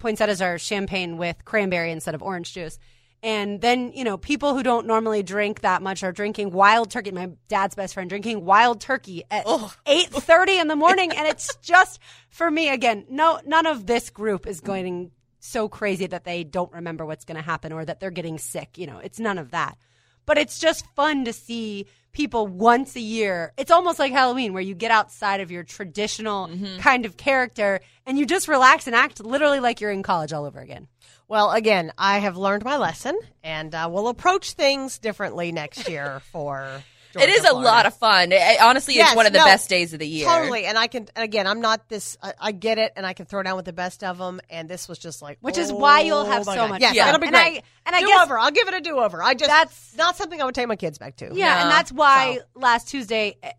poinsettias 0.00 0.42
are 0.42 0.58
champagne 0.58 1.18
with 1.18 1.44
cranberry 1.44 1.92
instead 1.92 2.16
of 2.16 2.22
orange 2.22 2.52
juice. 2.52 2.80
And 3.22 3.60
then, 3.60 3.92
you 3.92 4.04
know, 4.04 4.16
people 4.16 4.54
who 4.54 4.62
don't 4.62 4.86
normally 4.86 5.22
drink 5.22 5.60
that 5.60 5.82
much 5.82 6.02
are 6.02 6.12
drinking 6.12 6.52
wild 6.52 6.90
turkey. 6.90 7.10
My 7.10 7.30
dad's 7.48 7.74
best 7.74 7.92
friend 7.92 8.08
drinking 8.08 8.44
wild 8.46 8.80
turkey 8.80 9.24
at 9.30 9.46
eight 9.84 10.08
thirty 10.08 10.58
in 10.58 10.68
the 10.68 10.76
morning, 10.86 11.12
and 11.12 11.28
it's 11.28 11.54
just 11.56 12.00
for 12.30 12.50
me 12.50 12.70
again. 12.70 13.04
No, 13.10 13.38
none 13.44 13.66
of 13.66 13.86
this 13.86 14.08
group 14.08 14.46
is 14.46 14.60
going 14.60 15.10
so 15.38 15.68
crazy 15.68 16.06
that 16.06 16.24
they 16.24 16.44
don't 16.44 16.72
remember 16.72 17.04
what's 17.04 17.24
going 17.24 17.36
to 17.36 17.42
happen 17.42 17.72
or 17.72 17.84
that 17.84 18.00
they're 18.00 18.10
getting 18.10 18.38
sick. 18.38 18.78
You 18.78 18.86
know, 18.86 18.98
it's 18.98 19.20
none 19.20 19.38
of 19.38 19.50
that. 19.50 19.76
But 20.24 20.38
it's 20.38 20.58
just 20.58 20.86
fun 20.94 21.24
to 21.24 21.32
see 21.32 21.86
people 22.12 22.46
once 22.46 22.96
a 22.96 23.00
year. 23.00 23.52
It's 23.56 23.70
almost 23.70 23.98
like 23.98 24.12
Halloween 24.12 24.52
where 24.52 24.62
you 24.62 24.74
get 24.74 24.90
outside 24.90 25.40
of 25.40 25.50
your 25.50 25.62
traditional 25.62 26.50
kind 26.78 27.06
of 27.06 27.16
character 27.16 27.80
and 28.06 28.18
you 28.18 28.26
just 28.26 28.48
relax 28.48 28.86
and 28.86 28.96
act 28.96 29.20
literally 29.20 29.60
like 29.60 29.80
you're 29.80 29.90
in 29.90 30.02
college 30.02 30.32
all 30.32 30.44
over 30.44 30.60
again. 30.60 30.88
Well, 31.28 31.52
again, 31.52 31.92
I 31.96 32.18
have 32.18 32.36
learned 32.36 32.64
my 32.64 32.76
lesson, 32.76 33.16
and 33.44 33.72
uh, 33.72 33.88
we'll 33.90 34.08
approach 34.08 34.54
things 34.54 34.98
differently 34.98 35.52
next 35.52 35.88
year 35.88 36.20
for. 36.32 36.82
It 37.14 37.28
is 37.28 37.44
a 37.44 37.52
lot 37.54 37.86
of 37.86 37.94
fun. 37.94 38.32
It- 38.32 38.60
honestly, 38.60 38.94
Yes, 38.94 39.08
it's 39.10 39.16
one 39.16 39.26
of 39.26 39.32
the 39.32 39.38
no, 39.38 39.44
best 39.44 39.68
days 39.68 39.92
of 39.92 39.98
the 39.98 40.06
year. 40.06 40.26
Totally, 40.28 40.64
and 40.66 40.76
I 40.78 40.86
can 40.86 41.08
and 41.16 41.24
again. 41.24 41.46
I'm 41.46 41.60
not 41.60 41.88
this. 41.88 42.16
I, 42.22 42.34
I 42.40 42.52
get 42.52 42.78
it, 42.78 42.92
and 42.96 43.04
I 43.06 43.12
can 43.14 43.26
throw 43.26 43.42
down 43.42 43.56
with 43.56 43.64
the 43.64 43.72
best 43.72 44.04
of 44.04 44.18
them. 44.18 44.40
And 44.50 44.68
this 44.68 44.88
was 44.88 44.98
just 44.98 45.22
like, 45.22 45.38
Which 45.40 45.58
is 45.58 45.72
why 45.72 46.00
you'll 46.00 46.24
have 46.24 46.42
oh 46.42 46.44
so 46.52 46.54
God. 46.54 46.70
much 46.70 46.80
Yes, 46.82 46.96
fun. 46.96 47.08
it'll 47.08 47.20
be 47.20 47.26
And 47.26 47.34
great. 47.34 47.58
I- 47.58 47.62
and 47.86 47.96
I 47.96 48.00
do 48.00 48.06
guess- 48.06 48.22
over. 48.24 48.38
I'll 48.38 48.50
give 48.50 48.68
it 48.68 48.74
a 48.74 48.80
do 48.80 48.98
over. 48.98 49.22
I 49.22 49.34
just 49.34 49.48
That's- 49.48 49.94
not 49.96 50.16
something 50.16 50.40
I 50.40 50.44
would 50.44 50.54
take 50.54 50.68
my 50.68 50.76
kids 50.76 50.98
back 50.98 51.16
to. 51.16 51.30
Yeah, 51.32 51.54
No. 51.54 51.60
and 51.62 51.70
that's 51.70 51.90
why 51.92 52.36
So- 52.36 52.42
last 52.60 52.88
Tuesday, 52.88 53.36
I- 53.42 53.52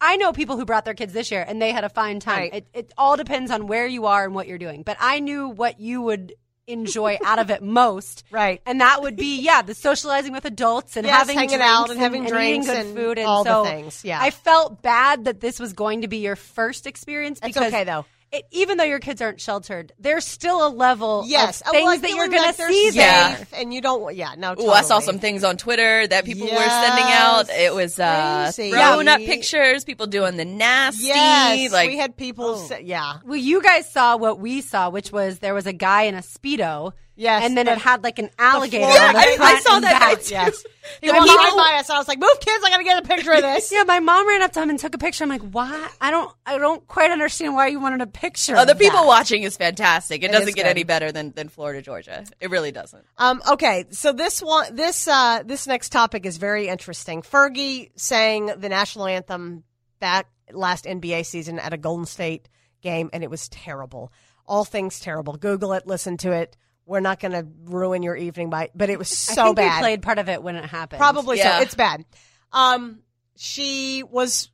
I 0.00 0.16
know 0.16 0.32
people 0.32 0.56
who 0.56 0.64
brought 0.64 0.84
their 0.84 0.94
kids 0.94 1.12
this 1.12 1.30
year 1.30 1.44
and 1.46 1.60
they 1.60 1.70
had 1.72 1.84
a 1.84 1.88
fine 1.88 2.18
time. 2.20 2.38
Right. 2.38 2.54
It, 2.54 2.66
it 2.72 2.92
all 2.96 3.16
depends 3.16 3.50
on 3.50 3.66
where 3.66 3.86
you 3.86 4.06
are 4.06 4.24
and 4.24 4.34
what 4.34 4.46
you're 4.48 4.58
doing. 4.58 4.82
But 4.82 4.96
I 5.00 5.20
knew 5.20 5.48
what 5.48 5.78
you 5.80 6.00
would 6.02 6.34
enjoy 6.66 7.18
out 7.24 7.38
of 7.38 7.50
it 7.50 7.62
most. 7.62 8.24
Right. 8.34 8.60
And 8.66 8.80
that 8.80 9.00
would 9.00 9.16
be, 9.16 9.40
yeah, 9.40 9.62
the 9.62 9.74
socializing 9.74 10.32
with 10.32 10.44
adults 10.44 10.96
and 10.96 11.06
Yes, 11.06 11.18
having 11.18 11.36
hanging 11.36 11.58
drinks 11.58 11.64
out 11.64 11.90
and 11.90 12.00
having 12.00 12.22
eating 12.24 12.34
drinks 12.34 12.66
good 12.66 12.76
and 12.76 12.96
food 12.96 13.18
and 13.18 13.26
all 13.28 13.44
the 13.44 13.50
so 13.50 13.64
things, 13.64 14.04
yeah. 14.04 14.20
I 14.20 14.30
felt 14.30 14.82
bad 14.82 15.26
that 15.26 15.40
this 15.40 15.60
was 15.60 15.72
going 15.72 16.00
to 16.02 16.08
be 16.08 16.18
your 16.18 16.34
first 16.34 16.86
experience 16.86 17.38
It's 17.42 17.56
okay, 17.56 17.84
though. 17.84 18.06
It, 18.34 18.46
even 18.50 18.78
though 18.78 18.84
your 18.84 18.98
kids 18.98 19.20
aren't 19.22 19.40
sheltered, 19.40 19.92
there's 19.98 20.24
still 20.24 20.66
a 20.66 20.68
level 20.68 21.24
Yes, 21.26 21.60
of 21.60 21.68
uh, 21.68 21.70
things 21.70 21.86
like 21.86 22.00
that 22.02 22.10
you're 22.10 22.28
going 22.28 22.40
to 22.42 22.46
like 22.48 22.56
they're 22.56 22.68
see 22.70 22.90
safe, 22.90 22.94
there. 22.96 23.46
and 23.54 23.72
you 23.72 23.80
don't. 23.80 24.14
Yeah, 24.14 24.34
no. 24.36 24.54
Ooh, 24.60 24.70
I 24.70 24.82
saw 24.82 24.98
some 24.98 25.18
things 25.18 25.44
on 25.44 25.56
Twitter 25.56 26.06
that 26.06 26.24
people 26.24 26.46
were 26.48 26.68
sending 26.68 27.04
out. 27.12 27.48
It 27.50 27.72
was 27.74 27.98
uh, 28.00 28.50
Crazy. 28.54 28.70
throwing 28.72 29.06
Yeah. 29.06 29.14
up 29.14 29.20
pictures, 29.20 29.84
people 29.84 30.06
doing 30.06 30.36
the 30.36 30.44
nasty. 30.44 31.04
Yes, 31.04 31.72
like 31.72 31.88
we 31.88 31.96
had 31.96 32.16
people. 32.16 32.56
Say, 32.56 32.82
yeah, 32.84 33.18
Well, 33.24 33.36
you 33.36 33.62
guys 33.62 33.90
saw 33.90 34.16
what 34.16 34.38
we 34.40 34.60
saw, 34.60 34.90
which 34.90 35.12
was 35.12 35.38
there 35.38 35.54
was 35.54 35.66
a 35.66 35.72
guy 35.72 36.02
in 36.02 36.14
a 36.14 36.20
speedo. 36.22 36.92
Yes, 37.16 37.44
and 37.44 37.56
then 37.56 37.66
the- 37.66 37.72
it 37.72 37.78
had 37.78 38.02
like 38.02 38.18
an 38.18 38.30
alligator. 38.38 38.84
Florida- 38.86 39.06
on 39.06 39.12
the 39.14 39.20
Yeah, 39.20 39.38
I- 39.40 39.52
I 39.56 39.60
saw 39.60 39.78
that 39.80 40.00
guy, 40.00 40.22
yes. 40.30 40.64
He 41.00 41.10
My 41.10 41.18
was 41.20 41.28
right 41.28 41.52
by 41.56 41.78
us, 41.78 41.88
I 41.88 41.96
was 41.96 42.08
like, 42.08 42.18
"Move, 42.18 42.40
kids! 42.40 42.62
I 42.64 42.70
got 42.70 42.78
to 42.78 42.84
get 42.84 43.02
a 43.02 43.06
picture 43.06 43.32
of 43.32 43.40
this." 43.42 43.70
Yeah, 43.72 43.84
my 43.84 44.00
mom 44.00 44.26
ran 44.28 44.42
up 44.42 44.52
to 44.52 44.62
him 44.62 44.68
and 44.70 44.78
took 44.78 44.94
a 44.94 44.98
picture. 44.98 45.22
I'm 45.24 45.30
like, 45.30 45.42
why? 45.42 45.88
I 46.00 46.10
don't, 46.10 46.30
I 46.44 46.58
don't 46.58 46.86
quite 46.88 47.10
understand 47.10 47.54
why 47.54 47.68
you 47.68 47.80
wanted 47.80 48.00
a 48.00 48.06
picture. 48.06 48.56
Oh, 48.56 48.64
the 48.64 48.74
people 48.74 49.00
that. 49.00 49.06
watching 49.06 49.44
is 49.44 49.56
fantastic. 49.56 50.22
It, 50.22 50.26
It 50.26 50.32
doesn't 50.32 50.54
get 50.54 50.64
good. 50.64 50.70
any 50.70 50.82
better 50.84 51.12
than, 51.12 51.30
than 51.32 51.48
Florida, 51.48 51.80
Georgia. 51.80 52.24
It 52.40 52.50
really 52.50 52.72
doesn't. 52.72 53.04
Um, 53.16 53.40
okay, 53.52 53.86
so 53.90 54.12
this 54.12 54.40
one, 54.42 54.74
this 54.74 55.08
uh, 55.08 55.42
this 55.44 55.66
next 55.66 55.90
topic 55.90 56.26
is 56.26 56.36
very 56.36 56.68
interesting. 56.68 57.22
Fergie 57.22 57.90
sang 57.96 58.46
the 58.58 58.68
national 58.68 59.06
anthem 59.06 59.64
that 60.00 60.26
last 60.52 60.84
NBA 60.84 61.24
season 61.24 61.58
at 61.58 61.72
a 61.72 61.78
Golden 61.78 62.04
State 62.06 62.48
game, 62.82 63.08
and 63.12 63.22
it 63.22 63.30
was 63.30 63.48
terrible. 63.48 64.12
All 64.46 64.64
things 64.66 65.00
terrible. 65.00 65.36
Google 65.36 65.72
it, 65.72 65.86
listen 65.86 66.18
to 66.18 66.32
it. 66.32 66.56
We're 66.86 67.00
not 67.00 67.18
going 67.20 67.32
to 67.32 67.46
ruin 67.64 68.02
your 68.02 68.16
evening 68.16 68.50
by, 68.50 68.70
but 68.74 68.90
it 68.90 68.98
was 68.98 69.10
I 69.30 69.34
so 69.34 69.44
think 69.46 69.56
bad. 69.56 69.78
We 69.78 69.82
played 69.82 70.02
part 70.02 70.18
of 70.18 70.28
it 70.28 70.42
when 70.42 70.56
it 70.56 70.64
happened. 70.64 70.98
Probably 70.98 71.38
Yeah. 71.38 71.58
so. 71.58 71.62
It's 71.62 71.74
bad. 71.74 72.04
Um, 72.52 73.00
she 73.36 74.02
was 74.02 74.50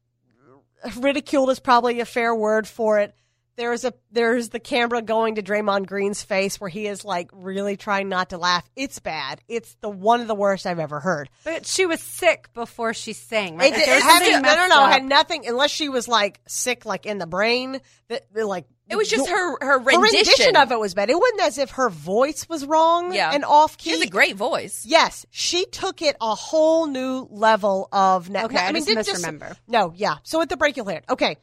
ridiculed 0.98 1.50
is 1.50 1.60
probably 1.60 2.00
a 2.00 2.04
fair 2.04 2.34
word 2.34 2.66
for 2.66 2.98
it. 3.00 3.14
There's 3.60 3.84
a 3.84 3.92
there's 4.10 4.48
the 4.48 4.58
camera 4.58 5.02
going 5.02 5.34
to 5.34 5.42
Draymond 5.42 5.86
Green's 5.86 6.22
face 6.22 6.58
where 6.58 6.70
he 6.70 6.86
is 6.86 7.04
like 7.04 7.28
really 7.34 7.76
trying 7.76 8.08
not 8.08 8.30
to 8.30 8.38
laugh. 8.38 8.66
It's 8.74 8.98
bad. 9.00 9.42
It's 9.48 9.74
the 9.82 9.90
one 9.90 10.22
of 10.22 10.28
the 10.28 10.34
worst 10.34 10.64
I've 10.66 10.78
ever 10.78 10.98
heard. 10.98 11.28
But 11.44 11.66
she 11.66 11.84
was 11.84 12.00
sick 12.00 12.48
before 12.54 12.94
she 12.94 13.12
sang. 13.12 13.58
Right? 13.58 13.70
It, 13.70 13.76
Like, 13.76 13.86
it, 13.86 14.02
had- 14.02 14.42
no, 14.42 14.54
no, 14.54 14.66
no. 14.66 14.86
Had 14.86 15.04
nothing 15.04 15.46
unless 15.46 15.70
she 15.70 15.90
was 15.90 16.08
like 16.08 16.40
sick, 16.48 16.86
like 16.86 17.04
in 17.04 17.18
the 17.18 17.26
brain. 17.26 17.80
That 18.08 18.22
like 18.34 18.64
It 18.88 18.96
was 18.96 19.08
just 19.10 19.28
her 19.28 19.36
her 19.36 19.58
her 19.60 19.78
rendition. 19.78 20.02
rendition 20.26 20.56
of 20.56 20.72
it 20.72 20.80
was 20.80 20.94
bad. 20.94 21.10
It 21.10 21.18
wasn't 21.20 21.42
as 21.42 21.58
if 21.58 21.70
her 21.72 21.90
voice 21.90 22.48
was 22.48 22.64
wrong 22.64 23.12
Yeah. 23.12 23.30
and 23.32 23.44
off 23.44 23.76
key. 23.76 23.90
She 23.90 23.96
has 23.96 24.00
a 24.06 24.10
great 24.10 24.36
voice. 24.36 24.84
Yes, 24.86 25.26
she 25.30 25.66
took 25.66 26.00
it 26.02 26.16
a 26.20 26.34
whole 26.34 26.86
new 26.86 27.28
level 27.30 27.88
of. 27.92 28.30
Na- 28.30 28.44
Okay, 28.46 28.56
I 28.56 28.72
just 28.72 28.86
didn't 28.86 29.06
misremember. 29.06 29.54
no, 29.68 29.92
yeah. 29.94 30.14
So 30.22 30.40
at 30.40 30.48
the 30.48 30.56
break, 30.56 30.76
you'll 30.78 30.86
hear 30.88 30.96
it. 30.98 31.04
Okay, 31.10 31.36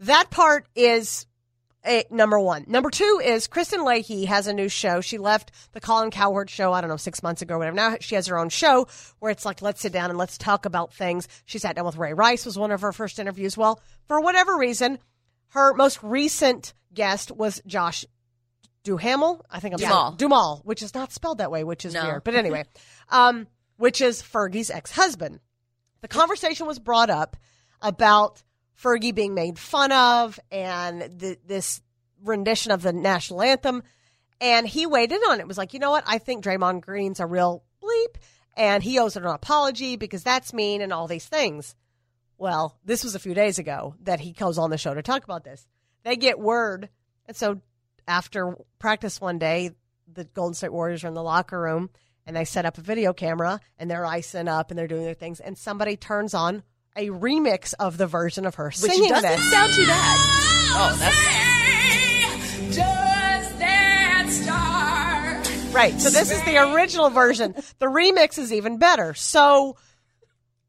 that 0.00 0.30
part 0.30 0.66
is 0.74 1.26
a, 1.88 2.04
number 2.10 2.38
one. 2.38 2.64
Number 2.66 2.90
two 2.90 3.20
is 3.24 3.48
Kristine 3.48 3.84
Leahy 3.84 4.26
has 4.26 4.46
a 4.46 4.52
new 4.52 4.68
show. 4.68 5.00
She 5.00 5.18
left 5.18 5.50
the 5.72 5.80
Colin 5.80 6.10
Cowherd 6.10 6.50
show. 6.50 6.72
I 6.72 6.80
don't 6.80 6.90
know 6.90 6.96
six 6.96 7.22
months 7.22 7.42
ago, 7.42 7.54
or 7.54 7.58
whatever. 7.58 7.76
Now 7.76 7.96
she 8.00 8.14
has 8.14 8.26
her 8.26 8.38
own 8.38 8.48
show 8.50 8.86
where 9.18 9.30
it's 9.32 9.44
like 9.44 9.62
let's 9.62 9.80
sit 9.80 9.92
down 9.92 10.10
and 10.10 10.18
let's 10.18 10.36
talk 10.38 10.66
about 10.66 10.92
things. 10.92 11.26
She 11.46 11.58
sat 11.58 11.76
down 11.76 11.86
with 11.86 11.96
Ray 11.96 12.12
Rice 12.12 12.44
was 12.44 12.58
one 12.58 12.70
of 12.70 12.82
her 12.82 12.92
first 12.92 13.18
interviews. 13.18 13.56
Well, 13.56 13.80
for 14.06 14.20
whatever 14.20 14.56
reason, 14.56 14.98
her 15.48 15.72
most 15.74 15.98
recent 16.02 16.74
guest 16.92 17.30
was 17.30 17.62
Josh 17.66 18.04
Duhamel. 18.84 19.44
I 19.50 19.60
think 19.60 19.74
I'm 19.74 19.78
Duhamel. 19.78 20.16
Dumal, 20.16 20.64
which 20.64 20.82
is 20.82 20.94
not 20.94 21.12
spelled 21.12 21.38
that 21.38 21.50
way, 21.50 21.64
which 21.64 21.84
is 21.84 21.94
No. 21.94 22.04
weird. 22.04 22.24
But 22.24 22.34
anyway, 22.34 22.64
um, 23.08 23.46
which 23.76 24.00
is 24.00 24.22
Fergie's 24.22 24.70
ex-husband. 24.70 25.40
The 26.00 26.08
conversation 26.08 26.66
was 26.66 26.78
brought 26.78 27.10
up 27.10 27.36
about 27.82 28.42
Fergie 28.80 29.14
being 29.14 29.34
made 29.34 29.58
fun 29.58 29.92
of 29.92 30.38
and 30.50 31.20
th- 31.20 31.40
this 31.46 31.82
rendition 32.22 32.72
of 32.72 32.82
the 32.82 32.92
national 32.92 33.42
anthem, 33.42 33.82
and 34.40 34.66
he 34.66 34.84
in 34.84 35.20
on 35.28 35.40
it. 35.40 35.48
Was 35.48 35.58
like, 35.58 35.74
you 35.74 35.80
know 35.80 35.90
what? 35.90 36.04
I 36.06 36.18
think 36.18 36.44
Draymond 36.44 36.82
Green's 36.82 37.20
a 37.20 37.26
real 37.26 37.64
bleep, 37.82 38.16
and 38.56 38.82
he 38.82 38.98
owes 38.98 39.14
her 39.14 39.20
an 39.20 39.26
apology 39.26 39.96
because 39.96 40.22
that's 40.22 40.52
mean 40.52 40.80
and 40.80 40.92
all 40.92 41.08
these 41.08 41.26
things. 41.26 41.74
Well, 42.36 42.78
this 42.84 43.02
was 43.02 43.14
a 43.14 43.20
few 43.20 43.34
days 43.34 43.58
ago 43.58 43.94
that 44.02 44.20
he 44.20 44.32
goes 44.32 44.58
on 44.58 44.70
the 44.70 44.78
show 44.78 44.94
to 44.94 45.02
talk 45.02 45.24
about 45.24 45.44
this. 45.44 45.66
They 46.04 46.16
get 46.16 46.38
word, 46.38 46.88
and 47.26 47.36
so 47.36 47.60
after 48.06 48.56
practice 48.78 49.20
one 49.20 49.38
day, 49.38 49.72
the 50.12 50.24
Golden 50.24 50.54
State 50.54 50.72
Warriors 50.72 51.04
are 51.04 51.08
in 51.08 51.14
the 51.14 51.22
locker 51.22 51.60
room 51.60 51.90
and 52.26 52.36
they 52.36 52.44
set 52.44 52.66
up 52.66 52.78
a 52.78 52.82
video 52.82 53.12
camera 53.12 53.60
and 53.78 53.90
they're 53.90 54.06
icing 54.06 54.48
up 54.48 54.70
and 54.70 54.78
they're 54.78 54.86
doing 54.86 55.04
their 55.04 55.14
things, 55.14 55.40
and 55.40 55.56
somebody 55.56 55.96
turns 55.96 56.34
on 56.34 56.62
a 56.98 57.08
remix 57.10 57.74
of 57.78 57.96
the 57.96 58.06
version 58.06 58.44
of 58.44 58.56
her 58.56 58.66
Which 58.66 58.74
singing 58.76 59.08
doesn't 59.08 59.30
this. 59.30 59.50
sound 59.50 59.72
too 59.72 59.86
bad. 59.86 60.16
Oh, 60.80 60.96
that's 60.98 62.76
just 62.76 63.58
that 63.58 64.26
star. 64.28 65.72
Right. 65.72 65.98
So 66.00 66.10
this 66.10 66.30
is 66.30 66.42
the 66.44 66.58
original 66.74 67.10
version. 67.10 67.54
The 67.78 67.86
remix 67.86 68.38
is 68.38 68.52
even 68.52 68.78
better. 68.78 69.14
So 69.14 69.76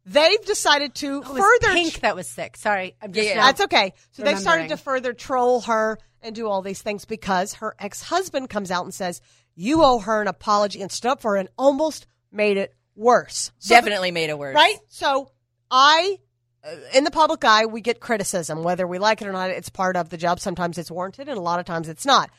they've 0.05 0.43
decided 0.45 0.95
to 0.95 1.07
oh, 1.25 1.29
It 1.29 1.33
was 1.33 1.41
further 1.41 1.73
Pink 1.73 1.99
that 2.01 2.15
was 2.15 2.27
sick. 2.29 2.57
Sorry, 2.57 2.95
I'm 3.01 3.11
just 3.11 3.25
Yeah, 3.25 3.31
yeah. 3.33 3.39
now- 3.39 3.45
That's 3.47 3.61
okay. 3.61 3.93
So 4.11 4.23
they 4.23 4.35
started 4.35 4.63
remembering. 4.63 4.69
to 4.69 4.77
further 4.77 5.13
troll 5.13 5.61
her 5.61 5.97
and 6.21 6.35
do 6.35 6.47
all 6.47 6.61
these 6.61 6.81
things 6.81 7.05
because 7.05 7.55
her 7.55 7.75
ex 7.79 8.01
husband 8.03 8.49
comes 8.49 8.71
out 8.71 8.83
and 8.85 8.93
says, 8.93 9.21
You 9.55 9.83
owe 9.83 9.99
her 9.99 10.21
an 10.21 10.27
apology 10.27 10.81
and 10.81 10.91
stood 10.91 11.09
up 11.11 11.21
for 11.21 11.31
her 11.31 11.37
and 11.37 11.49
almost 11.57 12.07
made 12.31 12.57
it 12.57 12.75
worse. 12.95 13.51
So 13.59 13.73
the- 13.73 13.81
definitely 13.81 14.11
made 14.11 14.29
it 14.29 14.37
worse. 14.37 14.55
right? 14.55 14.75
So 14.89 15.31
I 15.69 16.19
uh, 16.63 16.75
in 16.93 17.03
the 17.03 17.11
public 17.11 17.43
eye, 17.45 17.65
we 17.65 17.81
get 17.81 17.99
criticism, 17.99 18.63
whether 18.63 18.85
we 18.85 18.99
like 18.99 19.21
it 19.21 19.27
or 19.27 19.31
not. 19.31 19.49
It's 19.49 19.69
part 19.69 19.95
of 19.95 20.09
the 20.09 20.17
job. 20.17 20.39
Sometimes 20.39 20.77
it's 20.77 20.91
warranted, 20.91 21.29
and 21.29 21.37
a 21.37 21.41
lot 21.41 21.59
of 21.59 21.65
times 21.65 21.87
it's 21.87 22.05
not. 22.05 22.29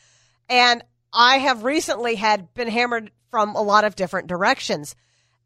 And 0.49 0.83
I 1.12 1.38
have 1.38 1.64
recently 1.64 2.16
had 2.16 2.53
been 2.55 2.69
hammered 2.69 3.11
from 3.31 3.55
a 3.55 3.62
lot 3.62 3.85
of 3.85 3.97
different 3.97 4.29
directions, 4.29 4.95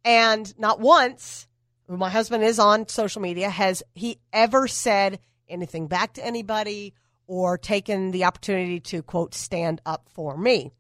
and 0.05 0.53
not 0.59 0.81
once, 0.81 1.47
my 1.89 2.11
husband 2.11 2.43
is 2.45 2.59
on 2.59 2.89
social 2.89 3.23
media, 3.23 3.51
has 3.51 3.83
he 3.95 4.19
ever 4.33 4.67
said 4.67 5.19
anything 5.49 5.87
back 5.87 6.15
to 6.15 6.25
anybody 6.25 6.95
or 7.27 7.59
taken 7.59 8.11
the 8.11 8.25
opportunity 8.25 8.81
to 8.81 9.03
quote 9.03 9.35
stand 9.35 9.81
up 9.87 10.09
for 10.13 10.37
me. 10.37 10.73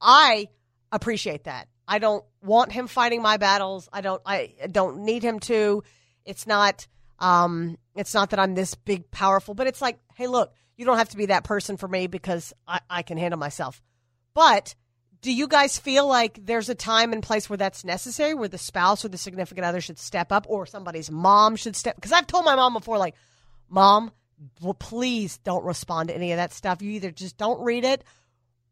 I 0.00 0.48
appreciate 0.90 1.44
that. 1.44 1.68
I 1.86 1.98
don't 1.98 2.24
want 2.42 2.72
him 2.72 2.86
fighting 2.86 3.22
my 3.22 3.36
battles. 3.36 3.88
I 3.92 4.00
don't 4.00 4.22
I 4.24 4.54
don't 4.70 5.04
need 5.04 5.22
him 5.22 5.40
to. 5.40 5.82
It's 6.24 6.46
not 6.46 6.86
um 7.18 7.78
it's 7.94 8.14
not 8.14 8.30
that 8.30 8.40
I'm 8.40 8.54
this 8.54 8.74
big 8.74 9.10
powerful, 9.10 9.54
but 9.54 9.66
it's 9.66 9.82
like, 9.82 9.98
hey 10.14 10.26
look, 10.26 10.52
you 10.76 10.84
don't 10.84 10.98
have 10.98 11.10
to 11.10 11.16
be 11.16 11.26
that 11.26 11.44
person 11.44 11.76
for 11.76 11.88
me 11.88 12.06
because 12.06 12.52
I, 12.66 12.80
I 12.88 13.02
can 13.02 13.18
handle 13.18 13.38
myself. 13.38 13.82
But 14.34 14.74
do 15.22 15.32
you 15.32 15.46
guys 15.46 15.78
feel 15.78 16.06
like 16.06 16.44
there's 16.44 16.68
a 16.68 16.74
time 16.74 17.12
and 17.12 17.22
place 17.22 17.48
where 17.48 17.56
that's 17.56 17.84
necessary, 17.84 18.34
where 18.34 18.48
the 18.48 18.58
spouse 18.58 19.04
or 19.04 19.08
the 19.08 19.18
significant 19.18 19.64
other 19.64 19.80
should 19.80 19.98
step 19.98 20.32
up, 20.32 20.46
or 20.48 20.66
somebody's 20.66 21.10
mom 21.10 21.54
should 21.54 21.76
step? 21.76 21.94
Because 21.94 22.10
I've 22.10 22.26
told 22.26 22.44
my 22.44 22.56
mom 22.56 22.74
before, 22.74 22.98
like, 22.98 23.14
mom, 23.68 24.10
well, 24.60 24.74
please 24.74 25.38
don't 25.38 25.64
respond 25.64 26.08
to 26.08 26.14
any 26.16 26.32
of 26.32 26.38
that 26.38 26.52
stuff. 26.52 26.82
You 26.82 26.90
either 26.90 27.12
just 27.12 27.36
don't 27.36 27.62
read 27.62 27.84
it 27.84 28.02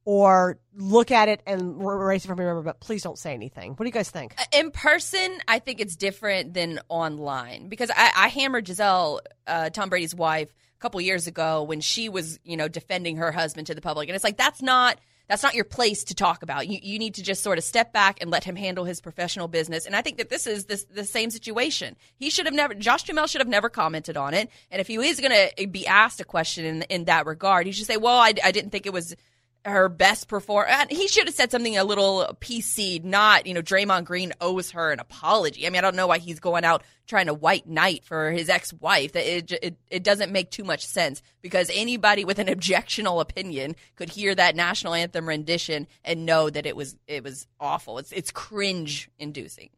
or 0.04 0.58
look 0.74 1.10
at 1.10 1.28
it 1.28 1.42
and 1.46 1.80
erase 1.80 2.24
it 2.24 2.28
from 2.28 2.38
your 2.38 2.48
memory, 2.48 2.62
but 2.62 2.80
please 2.80 3.02
don't 3.02 3.18
say 3.18 3.34
anything. 3.34 3.72
What 3.72 3.84
do 3.84 3.86
you 3.86 3.92
guys 3.92 4.10
think? 4.10 4.34
In 4.52 4.70
person, 4.70 5.38
I 5.46 5.58
think 5.58 5.80
it's 5.80 5.96
different 5.96 6.54
than 6.54 6.80
online 6.88 7.68
because 7.68 7.90
I, 7.90 8.10
I 8.16 8.28
hammered 8.28 8.64
Gisele, 8.64 9.20
uh, 9.46 9.70
Tom 9.70 9.88
Brady's 9.88 10.14
wife, 10.14 10.48
a 10.48 10.80
couple 10.80 11.00
years 11.00 11.26
ago 11.26 11.62
when 11.62 11.80
she 11.80 12.08
was, 12.08 12.38
you 12.44 12.56
know, 12.56 12.66
defending 12.66 13.18
her 13.18 13.30
husband 13.30 13.66
to 13.66 13.74
the 13.74 13.82
public, 13.82 14.08
and 14.08 14.16
it's 14.16 14.24
like 14.24 14.38
that's 14.38 14.62
not 14.62 14.98
that's 15.30 15.44
not 15.44 15.54
your 15.54 15.64
place 15.64 16.02
to 16.04 16.14
talk 16.14 16.42
about. 16.42 16.66
You, 16.66 16.80
you 16.82 16.98
need 16.98 17.14
to 17.14 17.22
just 17.22 17.44
sort 17.44 17.56
of 17.56 17.62
step 17.62 17.92
back 17.92 18.20
and 18.20 18.32
let 18.32 18.42
him 18.42 18.56
handle 18.56 18.84
his 18.84 19.00
professional 19.00 19.46
business. 19.46 19.86
And 19.86 19.94
I 19.94 20.02
think 20.02 20.18
that 20.18 20.28
this 20.28 20.44
is 20.44 20.64
this, 20.64 20.82
the 20.84 21.04
same 21.04 21.30
situation. 21.30 21.96
He 22.16 22.30
should 22.30 22.46
have 22.46 22.54
never, 22.54 22.74
Josh 22.74 23.04
Duhamel 23.04 23.28
should 23.28 23.40
have 23.40 23.46
never 23.46 23.68
commented 23.68 24.16
on 24.16 24.34
it. 24.34 24.50
And 24.72 24.80
if 24.80 24.88
he 24.88 24.96
is 24.96 25.20
going 25.20 25.30
to 25.56 25.68
be 25.68 25.86
asked 25.86 26.20
a 26.20 26.24
question 26.24 26.64
in, 26.64 26.82
in 26.82 27.04
that 27.04 27.26
regard, 27.26 27.66
he 27.66 27.72
should 27.72 27.86
say, 27.86 27.96
well, 27.96 28.16
I, 28.16 28.34
I 28.42 28.50
didn't 28.50 28.70
think 28.70 28.86
it 28.86 28.92
was 28.92 29.14
her 29.64 29.88
best 29.88 30.28
performance. 30.28 30.86
He 30.90 31.06
should 31.08 31.26
have 31.26 31.34
said 31.34 31.50
something 31.50 31.76
a 31.76 31.84
little 31.84 32.36
PC, 32.40 33.04
not, 33.04 33.46
you 33.46 33.52
know, 33.52 33.62
Draymond 33.62 34.04
Green 34.04 34.32
owes 34.40 34.70
her 34.70 34.90
an 34.90 35.00
apology. 35.00 35.66
I 35.66 35.70
mean, 35.70 35.78
I 35.78 35.80
don't 35.82 35.96
know 35.96 36.06
why 36.06 36.18
he's 36.18 36.40
going 36.40 36.64
out 36.64 36.82
trying 37.06 37.26
to 37.26 37.34
white 37.34 37.68
knight 37.68 38.04
for 38.04 38.30
his 38.30 38.48
ex 38.48 38.72
wife. 38.72 39.14
It, 39.14 39.52
it, 39.52 39.76
it 39.90 40.02
doesn't 40.02 40.32
make 40.32 40.50
too 40.50 40.64
much 40.64 40.86
sense 40.86 41.22
because 41.42 41.70
anybody 41.74 42.24
with 42.24 42.38
an 42.38 42.46
objectional 42.46 43.20
opinion 43.20 43.76
could 43.96 44.08
hear 44.08 44.34
that 44.34 44.56
national 44.56 44.94
anthem 44.94 45.28
rendition 45.28 45.86
and 46.04 46.24
know 46.24 46.48
that 46.48 46.66
it 46.66 46.74
was, 46.74 46.96
it 47.06 47.22
was 47.22 47.46
awful. 47.58 47.98
It's, 47.98 48.12
it's 48.12 48.30
cringe 48.30 49.10
inducing. 49.18 49.70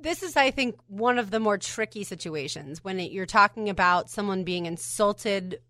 This 0.00 0.22
is, 0.22 0.34
I 0.34 0.50
think, 0.50 0.76
one 0.86 1.18
of 1.18 1.30
the 1.30 1.40
more 1.40 1.58
tricky 1.58 2.04
situations 2.04 2.82
when 2.82 2.98
it, 2.98 3.12
you're 3.12 3.26
talking 3.26 3.68
about 3.68 4.08
someone 4.08 4.44
being 4.44 4.64
insulted 4.64 5.60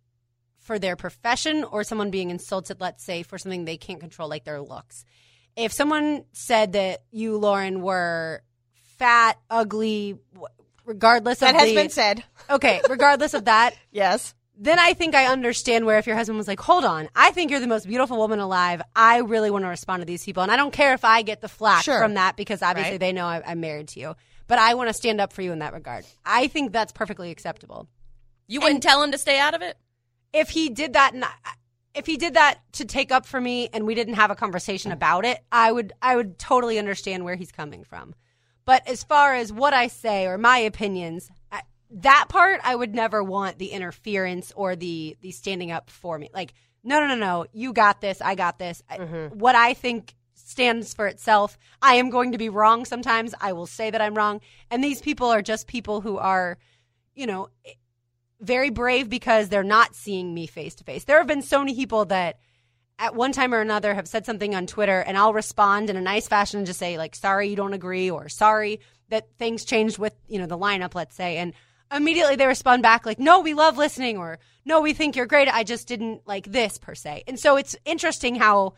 for 0.70 0.78
their 0.78 0.94
profession 0.94 1.64
or 1.64 1.82
someone 1.82 2.12
being 2.12 2.30
insulted, 2.30 2.80
let's 2.80 3.02
say, 3.02 3.24
for 3.24 3.38
something 3.38 3.64
they 3.64 3.76
can't 3.76 3.98
control, 3.98 4.28
like 4.28 4.44
their 4.44 4.60
looks. 4.60 5.04
If 5.56 5.72
someone 5.72 6.24
said 6.30 6.74
that 6.74 7.00
you, 7.10 7.38
Lauren, 7.38 7.82
were 7.82 8.42
fat, 8.96 9.36
ugly, 9.50 10.16
regardless 10.84 11.42
of 11.42 11.48
that 11.48 11.56
has 11.56 11.70
the, 11.70 11.74
been 11.74 11.90
said. 11.90 12.22
Okay, 12.50 12.80
regardless 12.88 13.34
of 13.34 13.46
that, 13.46 13.74
yes. 13.90 14.32
Then 14.56 14.78
I 14.78 14.92
think 14.94 15.16
I 15.16 15.26
understand 15.26 15.86
where 15.86 15.98
if 15.98 16.06
your 16.06 16.14
husband 16.14 16.38
was 16.38 16.46
like, 16.46 16.60
"Hold 16.60 16.84
on, 16.84 17.08
I 17.16 17.32
think 17.32 17.50
you're 17.50 17.58
the 17.58 17.66
most 17.66 17.88
beautiful 17.88 18.16
woman 18.16 18.38
alive. 18.38 18.80
I 18.94 19.18
really 19.18 19.50
want 19.50 19.64
to 19.64 19.68
respond 19.70 20.02
to 20.02 20.06
these 20.06 20.24
people, 20.24 20.44
and 20.44 20.52
I 20.52 20.56
don't 20.56 20.72
care 20.72 20.94
if 20.94 21.04
I 21.04 21.22
get 21.22 21.40
the 21.40 21.48
flack 21.48 21.82
Sure. 21.82 21.98
from 22.00 22.14
that 22.14 22.36
because 22.36 22.62
obviously 22.62 22.92
Right. 22.92 23.00
they 23.00 23.12
know 23.12 23.26
I, 23.26 23.42
I'm 23.44 23.58
married 23.58 23.88
to 23.88 23.98
you. 24.00 24.14
But 24.46 24.60
I 24.60 24.74
want 24.74 24.88
to 24.88 24.94
stand 24.94 25.20
up 25.20 25.32
for 25.32 25.42
you 25.42 25.50
in 25.50 25.58
that 25.58 25.72
regard. 25.72 26.04
I 26.24 26.46
think 26.46 26.70
that's 26.70 26.92
perfectly 26.92 27.32
acceptable. 27.32 27.88
You 28.46 28.60
wouldn't 28.60 28.84
tell 28.84 29.02
him 29.02 29.10
to 29.10 29.18
stay 29.18 29.40
out 29.40 29.54
of 29.54 29.62
it? 29.62 29.76
If 30.32 30.50
he 30.50 30.68
did 30.68 30.92
that 30.94 31.14
and 31.14 31.24
if 31.94 32.06
he 32.06 32.16
did 32.16 32.34
that 32.34 32.60
to 32.72 32.84
take 32.84 33.10
up 33.10 33.26
for 33.26 33.40
me 33.40 33.68
and 33.72 33.86
we 33.86 33.94
didn't 33.94 34.14
have 34.14 34.30
a 34.30 34.36
conversation 34.36 34.92
about 34.92 35.24
it 35.24 35.40
i 35.50 35.70
would 35.70 35.92
i 36.00 36.14
would 36.14 36.38
totally 36.38 36.78
understand 36.78 37.24
where 37.24 37.36
he's 37.36 37.52
coming 37.52 37.84
from. 37.84 38.14
But 38.66 38.86
as 38.86 39.02
far 39.02 39.34
as 39.34 39.52
what 39.52 39.74
i 39.74 39.88
say 39.88 40.26
or 40.26 40.38
my 40.38 40.58
opinions 40.58 41.30
I, 41.50 41.62
that 41.90 42.26
part 42.28 42.60
i 42.62 42.74
would 42.74 42.94
never 42.94 43.22
want 43.22 43.58
the 43.58 43.68
interference 43.68 44.52
or 44.54 44.76
the 44.76 45.16
the 45.20 45.32
standing 45.32 45.72
up 45.72 45.90
for 45.90 46.18
me. 46.18 46.30
Like 46.32 46.54
no 46.84 47.00
no 47.00 47.06
no 47.08 47.16
no 47.16 47.46
you 47.52 47.72
got 47.72 48.00
this 48.00 48.20
i 48.20 48.34
got 48.34 48.58
this. 48.58 48.82
I- 48.88 48.98
mm-hmm. 48.98 49.38
what 49.38 49.54
i 49.54 49.74
think 49.74 50.14
stands 50.34 50.94
for 50.94 51.06
itself 51.06 51.58
i 51.82 51.94
am 51.94 52.10
going 52.10 52.32
to 52.32 52.38
be 52.38 52.48
wrong 52.48 52.84
sometimes. 52.84 53.34
I 53.40 53.52
will 53.52 53.66
say 53.66 53.90
that 53.90 54.00
i'm 54.00 54.14
wrong. 54.14 54.40
And 54.70 54.82
these 54.84 55.00
people 55.00 55.28
are 55.28 55.42
just 55.42 55.66
people 55.66 56.00
who 56.00 56.18
are 56.18 56.58
you 57.14 57.26
know 57.26 57.48
very 58.40 58.70
brave 58.70 59.08
because 59.08 59.48
they're 59.48 59.62
not 59.62 59.94
seeing 59.94 60.32
me 60.32 60.46
face 60.46 60.74
to 60.76 60.84
face. 60.84 61.04
There 61.04 61.18
have 61.18 61.26
been 61.26 61.42
so 61.42 61.58
many 61.58 61.74
people 61.74 62.06
that 62.06 62.38
at 62.98 63.14
one 63.14 63.32
time 63.32 63.54
or 63.54 63.60
another 63.60 63.94
have 63.94 64.08
said 64.08 64.26
something 64.26 64.54
on 64.54 64.66
Twitter 64.66 65.00
and 65.00 65.16
I'll 65.16 65.32
respond 65.32 65.90
in 65.90 65.96
a 65.96 66.02
nice 66.02 66.28
fashion 66.28 66.58
and 66.58 66.66
just 66.66 66.78
say 66.78 66.98
like 66.98 67.14
sorry 67.14 67.48
you 67.48 67.56
don't 67.56 67.72
agree 67.72 68.10
or 68.10 68.28
sorry 68.28 68.80
that 69.08 69.28
things 69.38 69.64
changed 69.64 69.98
with, 69.98 70.14
you 70.28 70.38
know, 70.38 70.46
the 70.46 70.58
lineup 70.58 70.94
let's 70.94 71.16
say 71.16 71.38
and 71.38 71.54
immediately 71.92 72.36
they 72.36 72.46
respond 72.46 72.82
back 72.82 73.06
like 73.06 73.18
no 73.18 73.40
we 73.40 73.54
love 73.54 73.76
listening 73.78 74.18
or 74.18 74.38
no 74.64 74.80
we 74.80 74.92
think 74.92 75.16
you're 75.16 75.26
great 75.26 75.48
I 75.48 75.64
just 75.64 75.88
didn't 75.88 76.26
like 76.26 76.46
this 76.46 76.78
per 76.78 76.94
se. 76.94 77.24
And 77.26 77.40
so 77.40 77.56
it's 77.56 77.74
interesting 77.84 78.34
how 78.34 78.74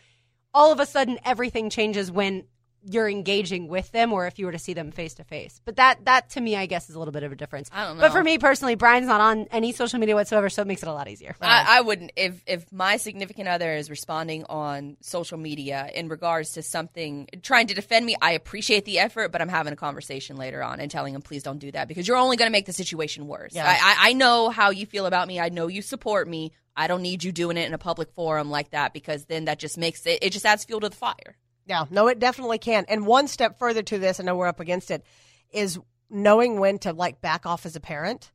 all 0.54 0.72
of 0.72 0.80
a 0.80 0.86
sudden 0.86 1.18
everything 1.24 1.70
changes 1.70 2.10
when 2.10 2.44
you're 2.84 3.08
engaging 3.08 3.68
with 3.68 3.90
them 3.92 4.12
or 4.12 4.26
if 4.26 4.38
you 4.38 4.46
were 4.46 4.52
to 4.52 4.58
see 4.58 4.74
them 4.74 4.90
face 4.90 5.14
to 5.14 5.24
face. 5.24 5.60
But 5.64 5.76
that 5.76 6.04
that 6.04 6.30
to 6.30 6.40
me 6.40 6.56
I 6.56 6.66
guess 6.66 6.88
is 6.88 6.94
a 6.94 6.98
little 6.98 7.12
bit 7.12 7.22
of 7.22 7.32
a 7.32 7.36
difference. 7.36 7.70
I 7.72 7.86
don't 7.86 7.96
know. 7.96 8.02
But 8.02 8.12
for 8.12 8.22
me 8.22 8.38
personally, 8.38 8.74
Brian's 8.74 9.06
not 9.06 9.20
on 9.20 9.46
any 9.50 9.72
social 9.72 9.98
media 9.98 10.14
whatsoever, 10.14 10.48
so 10.48 10.62
it 10.62 10.68
makes 10.68 10.82
it 10.82 10.88
a 10.88 10.92
lot 10.92 11.08
easier. 11.08 11.36
I, 11.40 11.78
I 11.78 11.80
wouldn't 11.82 12.12
if 12.16 12.42
if 12.46 12.70
my 12.72 12.96
significant 12.96 13.48
other 13.48 13.74
is 13.74 13.90
responding 13.90 14.44
on 14.44 14.96
social 15.00 15.38
media 15.38 15.88
in 15.94 16.08
regards 16.08 16.52
to 16.52 16.62
something 16.62 17.28
trying 17.42 17.68
to 17.68 17.74
defend 17.74 18.06
me. 18.06 18.16
I 18.20 18.32
appreciate 18.32 18.84
the 18.84 18.98
effort, 18.98 19.32
but 19.32 19.40
I'm 19.40 19.48
having 19.48 19.72
a 19.72 19.76
conversation 19.76 20.36
later 20.36 20.62
on 20.62 20.80
and 20.80 20.90
telling 20.90 21.14
him 21.14 21.22
please 21.22 21.42
don't 21.42 21.58
do 21.58 21.70
that 21.72 21.88
because 21.88 22.08
you're 22.08 22.16
only 22.16 22.36
going 22.36 22.48
to 22.48 22.52
make 22.52 22.66
the 22.66 22.72
situation 22.72 23.28
worse. 23.28 23.54
Yeah. 23.54 23.66
I, 23.66 23.72
I, 23.74 24.10
I 24.10 24.12
know 24.12 24.50
how 24.50 24.70
you 24.70 24.86
feel 24.86 25.06
about 25.06 25.28
me. 25.28 25.40
I 25.40 25.48
know 25.48 25.68
you 25.68 25.82
support 25.82 26.28
me. 26.28 26.52
I 26.76 26.86
don't 26.86 27.02
need 27.02 27.22
you 27.22 27.32
doing 27.32 27.56
it 27.56 27.66
in 27.66 27.74
a 27.74 27.78
public 27.78 28.10
forum 28.12 28.50
like 28.50 28.70
that 28.70 28.92
because 28.92 29.26
then 29.26 29.44
that 29.44 29.58
just 29.58 29.76
makes 29.76 30.06
it. 30.06 30.20
It 30.22 30.30
just 30.30 30.46
adds 30.46 30.64
fuel 30.64 30.80
to 30.80 30.88
the 30.88 30.96
fire. 30.96 31.36
Yeah, 31.66 31.84
no, 31.90 32.08
it 32.08 32.18
definitely 32.18 32.58
can. 32.58 32.84
And 32.88 33.06
one 33.06 33.28
step 33.28 33.58
further 33.58 33.82
to 33.82 33.98
this, 33.98 34.18
I 34.18 34.24
know 34.24 34.36
we're 34.36 34.46
up 34.46 34.60
against 34.60 34.90
it, 34.90 35.04
is 35.52 35.78
knowing 36.10 36.58
when 36.58 36.78
to 36.80 36.92
like 36.92 37.20
back 37.20 37.46
off 37.46 37.66
as 37.66 37.76
a 37.76 37.80
parent. 37.80 38.32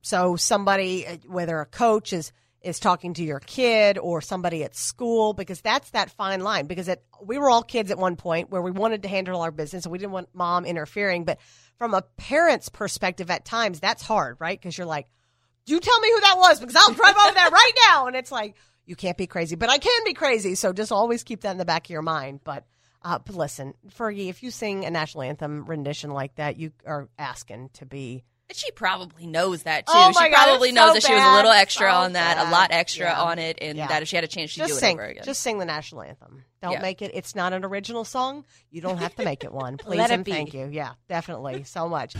So 0.00 0.36
somebody, 0.36 1.06
uh, 1.06 1.16
whether 1.26 1.60
a 1.60 1.66
coach 1.66 2.12
is 2.12 2.32
is 2.60 2.80
talking 2.80 3.14
to 3.14 3.22
your 3.22 3.38
kid 3.38 3.98
or 3.98 4.20
somebody 4.20 4.64
at 4.64 4.74
school, 4.74 5.32
because 5.32 5.60
that's 5.60 5.90
that 5.90 6.10
fine 6.10 6.40
line. 6.40 6.66
Because 6.66 6.88
it, 6.88 7.04
we 7.22 7.38
were 7.38 7.48
all 7.48 7.62
kids 7.62 7.90
at 7.90 7.98
one 7.98 8.16
point 8.16 8.50
where 8.50 8.60
we 8.60 8.72
wanted 8.72 9.02
to 9.02 9.08
handle 9.08 9.42
our 9.42 9.52
business 9.52 9.84
and 9.84 9.92
we 9.92 9.98
didn't 9.98 10.12
want 10.12 10.28
mom 10.34 10.64
interfering. 10.64 11.24
But 11.24 11.38
from 11.78 11.94
a 11.94 12.02
parent's 12.16 12.68
perspective, 12.68 13.30
at 13.30 13.44
times 13.44 13.78
that's 13.78 14.02
hard, 14.02 14.36
right? 14.40 14.60
Because 14.60 14.76
you're 14.76 14.88
like, 14.88 15.06
you 15.66 15.78
tell 15.78 16.00
me 16.00 16.10
who 16.10 16.20
that 16.22 16.36
was 16.36 16.60
because 16.60 16.74
I'll 16.74 16.92
drive 16.94 17.16
over 17.16 17.34
there 17.34 17.50
right 17.50 17.72
now. 17.88 18.06
And 18.06 18.16
it's 18.16 18.32
like, 18.32 18.56
you 18.88 18.96
can't 18.96 19.16
be 19.18 19.26
crazy, 19.26 19.54
but 19.54 19.68
I 19.70 19.78
can 19.78 20.04
be 20.04 20.14
crazy. 20.14 20.54
So 20.54 20.72
just 20.72 20.90
always 20.90 21.22
keep 21.22 21.42
that 21.42 21.52
in 21.52 21.58
the 21.58 21.64
back 21.64 21.86
of 21.86 21.90
your 21.90 22.02
mind. 22.02 22.40
But, 22.42 22.64
uh, 23.02 23.18
but 23.18 23.34
listen, 23.36 23.74
Fergie, 23.96 24.28
if 24.30 24.42
you 24.42 24.50
sing 24.50 24.84
a 24.86 24.90
national 24.90 25.22
anthem 25.24 25.66
rendition 25.66 26.10
like 26.10 26.34
that, 26.36 26.56
you 26.56 26.72
are 26.86 27.08
asking 27.18 27.68
to 27.74 27.84
be. 27.86 28.24
And 28.48 28.56
she 28.56 28.70
probably 28.70 29.26
knows 29.26 29.64
that 29.64 29.86
too. 29.86 29.92
Oh 29.94 30.10
she 30.12 30.30
God, 30.30 30.32
probably 30.32 30.70
it's 30.70 30.74
knows 30.74 30.88
so 30.88 30.94
that 30.94 31.02
she 31.04 31.12
was 31.12 31.22
a 31.22 31.34
little 31.34 31.50
extra 31.50 31.90
So 31.90 31.96
on 31.98 32.14
that, 32.14 32.38
a 32.38 32.50
lot 32.50 32.70
extra 32.70 33.04
Yeah. 33.08 33.20
on 33.20 33.38
it, 33.38 33.58
and 33.60 33.76
Yeah. 33.76 33.88
that 33.88 34.00
if 34.00 34.08
she 34.08 34.16
had 34.16 34.24
a 34.24 34.28
chance, 34.28 34.52
she'd 34.52 34.60
Just 34.60 34.70
do 34.72 34.76
it 34.78 34.80
sing, 34.80 34.96
over 34.96 35.04
again. 35.04 35.22
just 35.22 35.42
sing 35.42 35.58
the 35.58 35.66
national 35.66 36.00
anthem. 36.00 36.44
Don't 36.62 36.72
Yeah. 36.72 36.80
make 36.80 37.02
it. 37.02 37.10
It's 37.12 37.34
not 37.34 37.52
an 37.52 37.62
original 37.66 38.06
song. 38.06 38.46
You 38.70 38.80
don't 38.80 38.96
have 38.96 39.14
to 39.16 39.22
make 39.24 39.44
it 39.44 39.52
one. 39.52 39.76
Please 39.78 39.98
Let 39.98 40.10
and 40.10 40.24
be. 40.24 40.32
thank 40.32 40.54
you. 40.54 40.66
Yeah, 40.72 40.92
definitely. 41.10 41.64
So 41.64 41.90
much. 41.90 42.14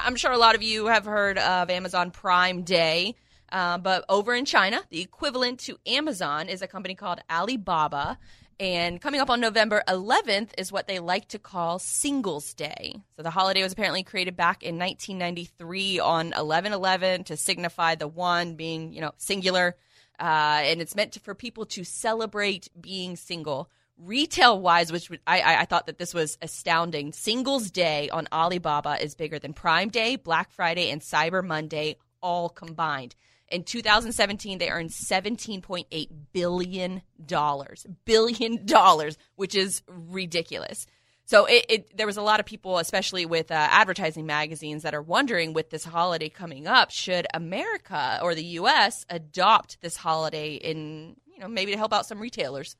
I'm 0.00 0.14
sure 0.14 0.30
a 0.30 0.38
lot 0.38 0.54
of 0.54 0.62
you 0.62 0.86
have 0.86 1.04
heard 1.04 1.36
of 1.38 1.68
Amazon 1.68 2.12
Prime 2.12 2.62
Day, 2.62 3.16
uh, 3.52 3.78
but 3.78 4.04
over 4.08 4.34
in 4.34 4.44
China, 4.44 4.82
the 4.90 5.00
equivalent 5.00 5.60
to 5.60 5.78
Amazon 5.86 6.48
is 6.48 6.62
a 6.62 6.66
company 6.66 6.94
called 6.94 7.20
Alibaba. 7.30 8.18
And 8.58 9.00
coming 9.00 9.20
up 9.20 9.30
on 9.30 9.40
November 9.40 9.82
11th 9.88 10.50
is 10.58 10.70
what 10.70 10.86
they 10.86 10.98
like 10.98 11.28
to 11.28 11.38
call 11.38 11.78
Singles 11.78 12.52
Day. 12.52 12.94
So 13.16 13.22
the 13.22 13.30
holiday 13.30 13.62
was 13.62 13.72
apparently 13.72 14.02
created 14.02 14.36
back 14.36 14.62
in 14.62 14.78
1993 14.78 15.98
on 15.98 16.32
11/11 16.32 17.24
to 17.26 17.38
signify 17.38 17.94
the 17.94 18.06
one 18.06 18.56
being, 18.56 18.92
you 18.92 19.00
know, 19.00 19.12
singular, 19.16 19.76
uh, 20.18 20.60
and 20.62 20.82
it's 20.82 20.94
meant 20.94 21.12
to, 21.12 21.20
for 21.20 21.34
people 21.34 21.64
to 21.66 21.84
celebrate 21.84 22.68
being 22.78 23.16
single 23.16 23.70
Retail 24.02 24.58
wise, 24.58 24.90
which 24.90 25.10
I, 25.26 25.40
I, 25.40 25.60
I 25.60 25.64
thought 25.66 25.84
that 25.86 25.98
this 25.98 26.14
was 26.14 26.38
astounding. 26.40 27.12
Singles 27.12 27.70
Day 27.70 28.08
on 28.08 28.28
Alibaba 28.32 28.96
is 29.02 29.14
bigger 29.14 29.38
than 29.38 29.52
Prime 29.52 29.90
Day, 29.90 30.16
Black 30.16 30.50
Friday, 30.52 30.90
and 30.90 31.02
Cyber 31.02 31.44
Monday 31.44 31.96
all 32.22 32.48
combined. 32.48 33.14
In 33.50 33.64
2017, 33.64 34.58
they 34.58 34.70
earned 34.70 34.90
17.8 34.90 36.08
billion 36.32 37.02
dollars, 37.24 37.86
billion 38.04 38.64
dollars, 38.66 39.18
which 39.36 39.54
is 39.54 39.82
ridiculous. 39.88 40.86
So 41.24 41.46
it, 41.46 41.66
it 41.68 41.96
there 41.96 42.06
was 42.06 42.16
a 42.16 42.22
lot 42.22 42.40
of 42.40 42.46
people, 42.46 42.78
especially 42.78 43.24
with 43.26 43.50
uh, 43.50 43.54
advertising 43.54 44.26
magazines, 44.26 44.82
that 44.82 44.94
are 44.94 45.02
wondering 45.02 45.52
with 45.52 45.70
this 45.70 45.84
holiday 45.84 46.28
coming 46.28 46.66
up, 46.66 46.90
should 46.90 47.26
America 47.34 48.18
or 48.22 48.34
the 48.34 48.44
U.S. 48.44 49.04
adopt 49.08 49.80
this 49.80 49.96
holiday 49.96 50.54
in 50.54 51.16
you 51.32 51.40
know 51.40 51.48
maybe 51.48 51.72
to 51.72 51.78
help 51.78 51.92
out 51.92 52.06
some 52.06 52.18
retailers. 52.20 52.76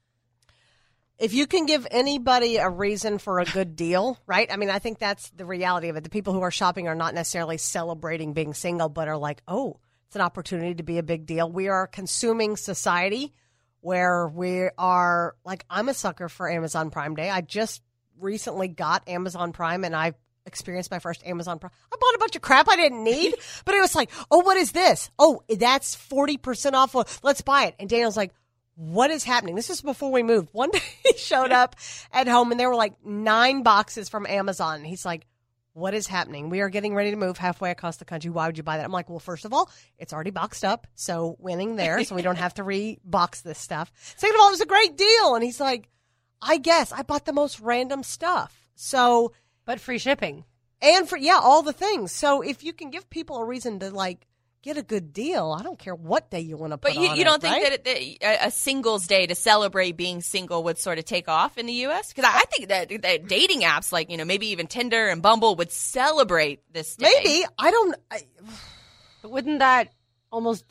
if 1.19 1.33
you 1.35 1.47
can 1.47 1.67
give 1.67 1.87
anybody 1.91 2.57
a 2.57 2.69
reason 2.69 3.19
for 3.19 3.41
a 3.41 3.45
good 3.45 3.77
deal, 3.77 4.19
right? 4.27 4.51
I 4.53 4.57
mean, 4.57 4.71
I 4.71 4.79
think 4.79 4.99
that's 4.99 5.31
the 5.31 5.45
reality 5.45 5.89
of 5.89 5.97
it. 5.97 6.03
The 6.05 6.11
people 6.11 6.33
who 6.33 6.41
are 6.43 6.51
shopping 6.51 6.89
are 6.89 6.95
not 6.95 7.15
necessarily 7.15 7.59
celebrating 7.59 8.33
being 8.33 8.55
single, 8.55 8.89
but 8.89 9.07
are 9.07 9.19
like, 9.19 9.43
oh, 9.47 9.79
it's 10.11 10.17
an 10.17 10.23
opportunity 10.23 10.75
to 10.75 10.83
be 10.83 10.99
a 10.99 11.05
big 11.05 11.25
deal. 11.25 11.49
We 11.49 11.69
are 11.69 11.85
a 11.85 11.87
consuming 11.87 12.57
society 12.57 13.33
where 13.81 14.27
we 14.27 14.69
are 14.77 15.37
like, 15.45 15.65
I'm 15.71 15.89
a 15.89 15.95
sucker 15.95 16.29
for 16.29 16.51
Amazon 16.51 16.91
Prime 16.91 17.15
Day. 17.15 17.31
I 17.31 17.43
just 17.43 17.81
recently 18.19 18.67
got 18.67 19.09
Amazon 19.09 19.53
Prime 19.53 19.85
and 19.85 19.95
I 19.95 20.15
experienced 20.47 20.91
my 20.91 20.99
first 20.99 21.25
Amazon 21.25 21.61
Prime. 21.61 21.71
I 21.93 21.97
bought 21.97 22.17
a 22.17 22.19
bunch 22.19 22.35
of 22.35 22.43
crap 22.43 22.69
I 22.69 22.75
didn't 22.75 23.05
need, 23.05 23.37
but 23.65 23.77
it 23.77 23.81
was 23.81 23.95
like, 23.95 24.11
oh, 24.33 24.41
what 24.41 24.57
is 24.57 24.73
this? 24.73 25.13
Oh, 25.17 25.45
that's 25.49 25.95
40% 25.95 26.73
off. 26.73 27.23
Let's 27.23 27.43
buy 27.43 27.67
it. 27.67 27.77
And 27.79 27.89
Daniel's 27.89 28.17
like, 28.17 28.35
what 28.75 29.13
is 29.13 29.23
happening? 29.23 29.55
This 29.55 29.71
is 29.71 29.81
before 29.81 30.11
we 30.11 30.25
moved. 30.25 30.49
One 30.51 30.71
day 30.73 30.83
he 31.05 31.17
showed 31.17 31.53
up 31.53 31.77
at 32.13 32.27
home 32.27 32.51
and 32.51 32.59
there 32.59 32.69
were 32.69 32.75
like 32.75 32.95
nine 33.07 33.63
boxes 33.63 34.09
from 34.09 34.27
Amazon. 34.27 34.79
And 34.79 34.87
he's 34.89 35.05
like, 35.05 35.29
what 35.81 35.95
is 35.95 36.07
happening? 36.07 36.51
We 36.51 36.61
are 36.61 36.69
getting 36.69 36.95
ready 36.95 37.11
to 37.11 37.17
move 37.17 37.39
halfway 37.39 37.71
across 37.71 37.97
the 37.97 38.05
country. 38.05 38.31
Why 38.31 38.47
would 38.47 38.57
you 38.57 38.63
buy 38.63 38.77
that? 38.77 38.85
I'm 38.85 38.93
like, 38.93 39.09
well, 39.11 39.19
first 39.19 39.45
of 39.45 39.53
all, 39.53 39.71
it's 39.99 40.13
already 40.13 40.31
boxed 40.31 40.65
up. 40.65 40.87
So 40.95 41.37
winning 41.41 41.77
there. 41.77 42.05
So 42.05 42.15
we 42.15 42.23
don't 42.23 42.37
have 42.37 42.55
to 42.55 42.63
re-box 42.63 43.41
this 43.41 43.59
stuff. 43.59 43.91
Second 44.17 44.37
of 44.37 44.41
all, 44.41 44.49
it 44.49 44.53
was 44.53 44.61
a 44.61 44.67
great 44.67 44.97
deal. 44.97 45.35
And 45.35 45.43
he's 45.43 45.59
like, 45.61 45.89
I 46.43 46.59
guess 46.59 46.93
I 46.93 47.03
bought 47.03 47.25
the 47.25 47.33
most 47.33 47.59
random 47.61 48.03
stuff. 48.03 48.55
So, 48.77 49.33
But 49.65 49.81
free 49.81 49.99
shipping. 49.99 50.45
and 50.81 51.09
for, 51.09 51.17
yeah, 51.19 51.39
all 51.43 51.63
the 51.63 51.73
things. 51.73 52.13
So 52.13 52.41
if 52.43 52.63
you 52.65 52.73
can 52.73 52.91
give 52.91 53.11
people 53.11 53.37
a 53.39 53.45
reason 53.45 53.79
to 53.81 53.91
like 53.91 54.27
get 54.63 54.77
a 54.77 54.83
good 54.83 55.13
deal, 55.13 55.57
I 55.59 55.63
don't 55.63 55.79
care 55.79 55.95
what 55.95 56.31
day 56.31 56.41
you 56.41 56.57
want 56.57 56.73
to 56.73 56.79
put 56.79 56.95
But 56.95 57.03
you, 57.03 57.09
on 57.09 57.17
you 57.17 57.25
don't 57.25 57.41
think 57.41 57.55
right? 57.55 57.85
that, 57.85 57.97
it, 57.97 58.19
that 58.21 58.45
a 58.45 58.47
a 58.49 58.51
singles 58.51 59.07
day 59.07 59.27
to 59.27 59.35
celebrate 59.35 59.93
being 59.93 60.21
single 60.21 60.65
would 60.65 60.79
sort 60.79 60.99
of 60.99 61.05
take 61.05 61.29
off 61.29 61.59
in 61.59 61.67
the 61.67 61.73
U.S. 61.73 62.13
Because 62.13 62.25
I, 62.25 62.39
I 62.39 62.45
think 62.51 62.69
that, 62.69 63.03
that 63.03 63.29
dating 63.29 63.63
apps 63.63 63.93
like 63.93 64.11
you 64.11 64.17
know 64.17 64.25
maybe 64.25 64.49
even 64.49 64.67
Tinder 64.67 65.09
and 65.09 65.23
Bumble 65.23 65.57
would 65.57 65.71
celebrate 65.73 66.61
this 66.73 66.97
day. 66.97 67.11
Maybe 67.23 67.45
I 67.59 67.71
don't. 67.71 67.97
I, 68.11 68.21
But 69.23 69.31
wouldn't 69.31 69.59
that 69.61 69.93
almost 70.33 70.65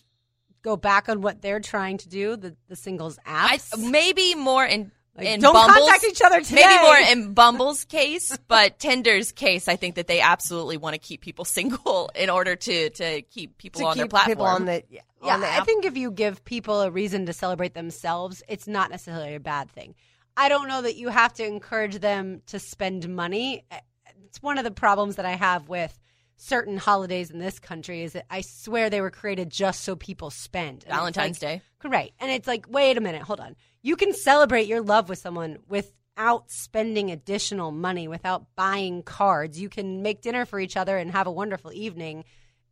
go 0.62 0.76
back 0.76 1.10
on 1.10 1.22
what 1.22 1.42
they're 1.42 1.60
trying 1.60 1.98
to 2.00 2.10
do, 2.10 2.36
the, 2.36 2.56
the 2.68 2.76
singles 2.76 3.18
I, 3.26 3.60
maybe 3.78 4.36
more 4.36 4.66
in 4.66 4.82
Like, 4.84 4.92
in 5.18 5.40
don't 5.42 5.54
Bumble's, 5.54 5.90
contact 5.90 6.04
each 6.06 6.22
other 6.22 6.42
today. 6.42 6.64
Maybe 6.66 6.84
more 6.84 6.98
in 7.12 7.34
Bumble's 7.34 7.86
case, 7.86 8.38
but 8.48 8.80
Tinder's 8.80 9.32
case, 9.32 9.68
I 9.68 9.76
think 9.76 9.96
that 9.96 10.08
they 10.08 10.22
absolutely 10.22 10.78
want 10.78 10.94
to 10.94 11.00
keep 11.00 11.22
people 11.22 11.46
single 11.60 12.10
in 12.16 12.30
order 12.30 12.56
to 12.56 12.90
to 12.90 13.22
keep 13.24 13.58
people 13.58 13.82
to 13.82 13.88
on 13.88 13.94
keep 13.94 14.02
their 14.02 14.08
platform. 14.08 14.36
people 14.36 14.46
on 14.46 14.66
the 14.66 14.84
yeah, 14.90 15.02
Yeah, 15.24 15.34
on 15.36 15.42
the 15.42 15.54
I 15.54 15.64
think 15.64 15.86
if 15.86 15.98
you 15.98 16.12
give 16.12 16.44
people 16.46 16.82
a 16.82 16.92
reason 16.92 17.26
to 17.26 17.34
celebrate 17.34 17.74
themselves, 17.74 18.44
it's 18.48 18.68
not 18.68 18.92
necessarily 18.92 19.36
a 19.36 19.40
bad 19.40 19.70
thing. 19.70 19.96
I 20.38 20.48
don't 20.48 20.68
know 20.70 20.82
that 20.82 20.96
you 20.96 21.10
have 21.10 21.34
to 21.34 21.46
encourage 21.46 22.00
them 22.00 22.42
to 22.48 22.60
spend 22.60 23.10
money. 23.10 23.66
Eh, 23.72 23.80
it's 24.26 24.42
one 24.42 24.58
of 24.58 24.64
the 24.64 24.72
problems 24.72 25.18
that 25.18 25.26
I 25.26 25.36
have 25.36 25.68
with 25.68 25.98
certain 26.42 26.78
holidays 26.78 27.30
in 27.30 27.40
this 27.40 27.60
country 27.60 28.04
is 28.04 28.14
that 28.14 28.26
I 28.30 28.42
swear 28.42 28.90
they 28.90 29.02
were 29.02 29.12
created 29.12 29.50
just 29.50 29.84
so 29.84 29.96
people 29.96 30.30
spend. 30.30 30.84
And 30.86 30.96
Valentine's 30.96 31.42
like- 31.42 31.60
Day. 31.60 31.62
Correct. 31.80 32.12
And 32.20 32.32
it's 32.32 32.48
like, 32.48 32.66
wait 32.70 32.98
a 32.98 33.02
minute, 33.02 33.22
hold 33.22 33.40
on. 33.40 33.56
You 33.82 33.96
can 33.96 34.14
celebrate 34.14 34.68
your 34.68 34.82
love 34.82 35.10
with 35.10 35.20
someone 35.20 35.60
without 35.68 36.50
spending 36.50 37.12
additional 37.12 37.72
money, 37.72 38.08
without 38.08 38.46
buying 38.56 39.04
cards. 39.04 39.60
You 39.60 39.70
can 39.70 40.02
make 40.02 40.22
dinner 40.22 40.46
for 40.46 40.60
each 40.60 40.78
other 40.78 40.98
and 40.98 41.12
have 41.12 41.28
a 41.28 41.32
wonderful 41.32 41.74
evening 41.74 42.24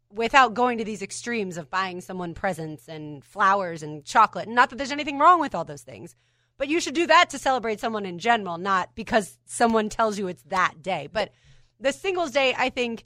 without 0.09 0.53
going 0.53 0.77
to 0.77 0.85
these 0.85 1.01
extremes 1.01 1.57
of 1.57 1.69
buying 1.69 1.99
someone 1.99 2.33
presents 2.33 2.87
and 2.87 3.23
flowers 3.23 3.83
and 3.83 4.05
chocolate. 4.05 4.45
And 4.47 4.55
not 4.55 4.69
that 4.69 4.77
there's 4.77 4.91
anything 4.91 5.19
wrong 5.19 5.41
with 5.41 5.53
all 5.53 5.65
those 5.65 5.81
things, 5.81 6.15
but 6.57 6.69
you 6.69 6.79
should 6.79 6.93
do 6.95 7.07
that 7.07 7.29
to 7.31 7.39
celebrate 7.39 7.81
someone 7.81 8.05
in 8.05 8.17
general, 8.17 8.57
not 8.57 8.95
because 8.95 9.37
someone 9.45 9.89
tells 9.89 10.17
you 10.17 10.27
it's 10.27 10.43
that 10.43 10.81
day. 10.81 11.09
But 11.11 11.31
the 11.79 11.91
singles 11.91 12.31
day, 12.31 12.55
I 12.57 12.69
think, 12.69 13.03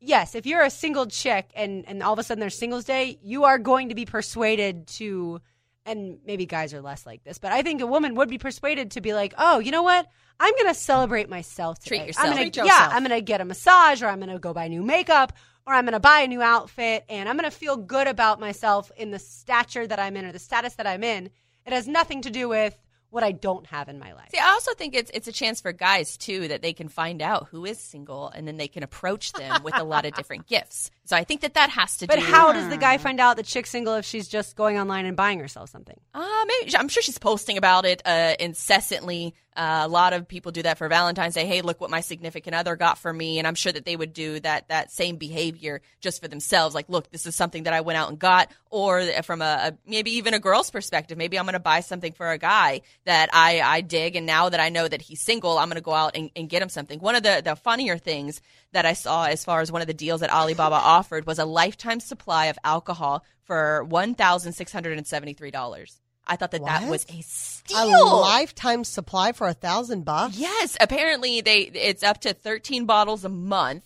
yes, 0.00 0.34
if 0.34 0.46
you're 0.46 0.62
a 0.62 0.70
single 0.70 1.06
chick 1.06 1.50
and, 1.54 1.84
and 1.86 2.02
all 2.02 2.12
of 2.12 2.18
a 2.18 2.22
sudden 2.22 2.40
there's 2.40 2.56
singles 2.56 2.84
day, 2.84 3.18
you 3.22 3.44
are 3.44 3.58
going 3.58 3.88
to 3.88 3.94
be 3.94 4.04
persuaded 4.04 4.86
to, 4.88 5.40
and 5.86 6.18
maybe 6.26 6.46
guys 6.46 6.74
are 6.74 6.80
less 6.80 7.06
like 7.06 7.24
this, 7.24 7.38
but 7.38 7.52
I 7.52 7.62
think 7.62 7.80
a 7.80 7.86
woman 7.86 8.14
would 8.14 8.28
be 8.28 8.38
persuaded 8.38 8.92
to 8.92 9.00
be 9.00 9.14
like, 9.14 9.34
oh, 9.38 9.58
you 9.58 9.70
know 9.70 9.82
what? 9.82 10.06
I'm 10.40 10.52
going 10.54 10.68
to 10.68 10.74
celebrate 10.74 11.28
myself 11.28 11.78
today. 11.78 11.98
Treat 11.98 12.06
yourself. 12.08 12.26
I'm 12.26 12.32
gonna, 12.32 12.42
Treat 12.42 12.56
yeah, 12.56 12.64
yourself. 12.64 12.94
I'm 12.94 13.04
going 13.04 13.18
to 13.18 13.24
get 13.24 13.40
a 13.40 13.44
massage 13.44 14.02
or 14.02 14.06
I'm 14.08 14.18
going 14.18 14.30
to 14.32 14.38
go 14.38 14.52
buy 14.52 14.68
new 14.68 14.82
makeup 14.82 15.32
or 15.66 15.74
I'm 15.74 15.84
going 15.84 15.92
to 15.92 16.00
buy 16.00 16.20
a 16.20 16.28
new 16.28 16.42
outfit 16.42 17.04
and 17.08 17.28
I'm 17.28 17.36
going 17.36 17.50
to 17.50 17.56
feel 17.56 17.76
good 17.76 18.06
about 18.06 18.40
myself 18.40 18.90
in 18.96 19.10
the 19.10 19.18
stature 19.18 19.86
that 19.86 19.98
I'm 19.98 20.16
in 20.16 20.24
or 20.24 20.32
the 20.32 20.38
status 20.38 20.74
that 20.74 20.86
I'm 20.86 21.04
in. 21.04 21.30
It 21.66 21.72
has 21.72 21.88
nothing 21.88 22.22
to 22.22 22.30
do 22.30 22.48
with 22.48 22.76
what 23.14 23.22
I 23.24 23.32
don't 23.32 23.64
have 23.66 23.88
in 23.88 23.98
my 23.98 24.12
life. 24.12 24.30
See, 24.32 24.38
I 24.38 24.48
also 24.50 24.74
think 24.74 24.94
it's 24.94 25.10
it's 25.14 25.28
a 25.28 25.32
chance 25.32 25.60
for 25.60 25.72
guys 25.72 26.16
too 26.16 26.48
that 26.48 26.62
they 26.62 26.72
can 26.72 26.88
find 26.88 27.22
out 27.22 27.48
who 27.48 27.64
is 27.64 27.78
single 27.78 28.28
and 28.28 28.46
then 28.46 28.56
they 28.56 28.68
can 28.68 28.82
approach 28.82 29.32
them 29.32 29.62
with 29.62 29.78
a 29.78 29.84
lot 29.84 30.04
of 30.04 30.14
different 30.14 30.46
gifts. 30.48 30.90
So 31.06 31.16
I 31.16 31.24
think 31.24 31.42
that 31.42 31.54
that 31.54 31.70
has 31.70 31.98
to 31.98 32.06
do. 32.06 32.14
But 32.14 32.18
do. 32.18 32.24
how 32.24 32.52
does 32.52 32.68
the 32.70 32.78
guy 32.78 32.96
find 32.96 33.20
out 33.20 33.36
that 33.36 33.44
chick's 33.44 33.70
single 33.70 33.94
if 33.94 34.06
she's 34.06 34.26
just 34.26 34.56
going 34.56 34.78
online 34.78 35.04
and 35.04 35.16
buying 35.16 35.38
herself 35.38 35.68
something? 35.68 36.00
Uh, 36.14 36.44
maybe 36.46 36.76
I'm 36.76 36.88
sure 36.88 37.02
she's 37.02 37.18
posting 37.18 37.58
about 37.58 37.84
it 37.84 38.00
uh, 38.06 38.34
incessantly. 38.40 39.34
Uh, 39.56 39.82
a 39.84 39.88
lot 39.88 40.12
of 40.12 40.26
people 40.26 40.50
do 40.50 40.62
that 40.62 40.78
for 40.78 40.88
Valentine's 40.88 41.34
Day. 41.34 41.46
Hey, 41.46 41.62
look 41.62 41.80
what 41.80 41.90
my 41.90 42.00
significant 42.00 42.56
other 42.56 42.74
got 42.74 42.98
for 42.98 43.12
me, 43.12 43.38
and 43.38 43.46
I'm 43.46 43.54
sure 43.54 43.70
that 43.70 43.84
they 43.84 43.94
would 43.94 44.12
do 44.12 44.40
that 44.40 44.68
that 44.68 44.90
same 44.90 45.16
behavior 45.16 45.80
just 46.00 46.20
for 46.20 46.26
themselves. 46.26 46.74
Like, 46.74 46.88
look, 46.88 47.10
this 47.12 47.24
is 47.24 47.36
something 47.36 47.64
that 47.64 47.72
I 47.72 47.82
went 47.82 47.96
out 47.96 48.08
and 48.08 48.18
got, 48.18 48.50
or 48.70 49.02
from 49.22 49.42
a, 49.42 49.44
a 49.44 49.78
maybe 49.86 50.12
even 50.12 50.34
a 50.34 50.40
girl's 50.40 50.70
perspective, 50.70 51.16
maybe 51.16 51.38
I'm 51.38 51.44
going 51.44 51.52
to 51.52 51.60
buy 51.60 51.80
something 51.80 52.12
for 52.12 52.30
a 52.30 52.38
guy 52.38 52.80
that 53.04 53.28
I 53.32 53.60
I 53.60 53.80
dig, 53.82 54.16
and 54.16 54.26
now 54.26 54.48
that 54.48 54.58
I 54.58 54.70
know 54.70 54.88
that 54.88 55.02
he's 55.02 55.20
single, 55.20 55.58
I'm 55.58 55.68
going 55.68 55.76
to 55.76 55.82
go 55.82 55.94
out 55.94 56.16
and, 56.16 56.30
and 56.34 56.48
get 56.48 56.60
him 56.60 56.68
something. 56.68 56.98
One 56.98 57.14
of 57.14 57.22
the 57.22 57.40
the 57.44 57.54
funnier 57.54 57.96
things 57.96 58.40
that 58.74 58.84
I 58.86 58.92
saw 58.92 59.24
as 59.26 59.44
far 59.44 59.60
as 59.60 59.72
one 59.72 59.80
of 59.80 59.86
the 59.88 59.94
deals 59.94 60.20
that 60.20 60.30
Alibaba 60.30 60.76
offered 60.76 61.26
was 61.26 61.38
a 61.38 61.44
lifetime 61.44 61.98
supply 62.00 62.46
of 62.46 62.58
alcohol 62.62 63.24
for 63.44 63.82
one 63.84 64.14
thousand 64.14 64.52
six 64.52 64.70
hundred 64.72 64.98
and 64.98 65.06
seventy 65.06 65.32
three 65.32 65.50
dollars. 65.50 66.00
I 66.26 66.36
thought 66.36 66.52
that 66.52 66.64
that 66.64 66.88
was 66.88 67.04
a 67.10 67.20
steal. 67.22 67.78
a 67.78 68.04
lifetime 68.20 68.84
supply 68.84 69.32
for 69.32 69.46
a 69.46 69.52
thousand 69.54 70.04
bucks. 70.04 70.38
Yes, 70.38 70.76
apparently 70.80 71.40
they 71.42 71.58
it's 71.60 72.02
up 72.02 72.20
to 72.22 72.32
13 72.32 72.86
bottles 72.86 73.24
a 73.26 73.28
month 73.28 73.84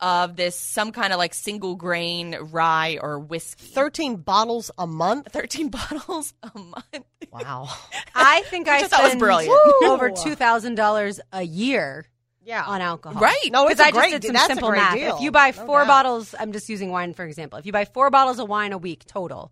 of 0.00 0.34
this 0.36 0.58
some 0.58 0.92
kind 0.92 1.12
of 1.12 1.18
like 1.18 1.34
single 1.34 1.76
grain 1.76 2.36
rye 2.40 2.98
or 3.00 3.18
whiskey. 3.18 3.66
Thirteen 3.66 4.16
bottles 4.16 4.70
a 4.78 4.86
month. 4.86 5.30
13 5.32 5.68
bottles 5.90 6.32
a 6.42 6.58
month. 6.58 7.04
Wow. 7.30 7.68
I 8.14 8.42
think 8.48 8.66
I 8.68 8.76
Which 8.76 8.84
I 8.84 8.88
thought 8.88 9.04
was 9.04 9.16
brilliant. 9.16 9.54
over 9.84 10.10
two 10.10 10.34
thousand 10.34 10.76
dollars 10.76 11.20
a 11.32 11.42
year 11.42 12.06
Yeah. 12.44 12.64
on 12.64 12.80
alcohol. 12.80 13.20
Right. 13.22 13.48
No, 13.50 13.66
it's 13.68 13.80
'Cause 13.80 13.86
a 13.86 13.88
I 13.88 13.90
great. 13.90 14.10
just 14.10 14.22
did 14.22 14.26
some 14.28 14.32
that's 14.34 14.46
simple 14.48 14.68
a 14.68 14.72
great 14.72 14.80
math. 14.80 14.94
deal. 14.94 15.16
If 15.16 15.22
you 15.22 15.30
buy 15.30 15.52
No 15.56 15.66
four 15.66 15.78
doubt. 15.80 15.86
bottles, 15.88 16.34
I'm 16.38 16.52
just 16.52 16.68
using 16.68 16.90
wine 16.90 17.14
for 17.14 17.24
example. 17.24 17.58
If 17.58 17.66
you 17.66 17.72
buy 17.72 17.84
four 17.84 18.10
bottles 18.10 18.38
of 18.38 18.48
wine 18.48 18.72
a 18.72 18.78
week 18.78 19.04
total, 19.06 19.50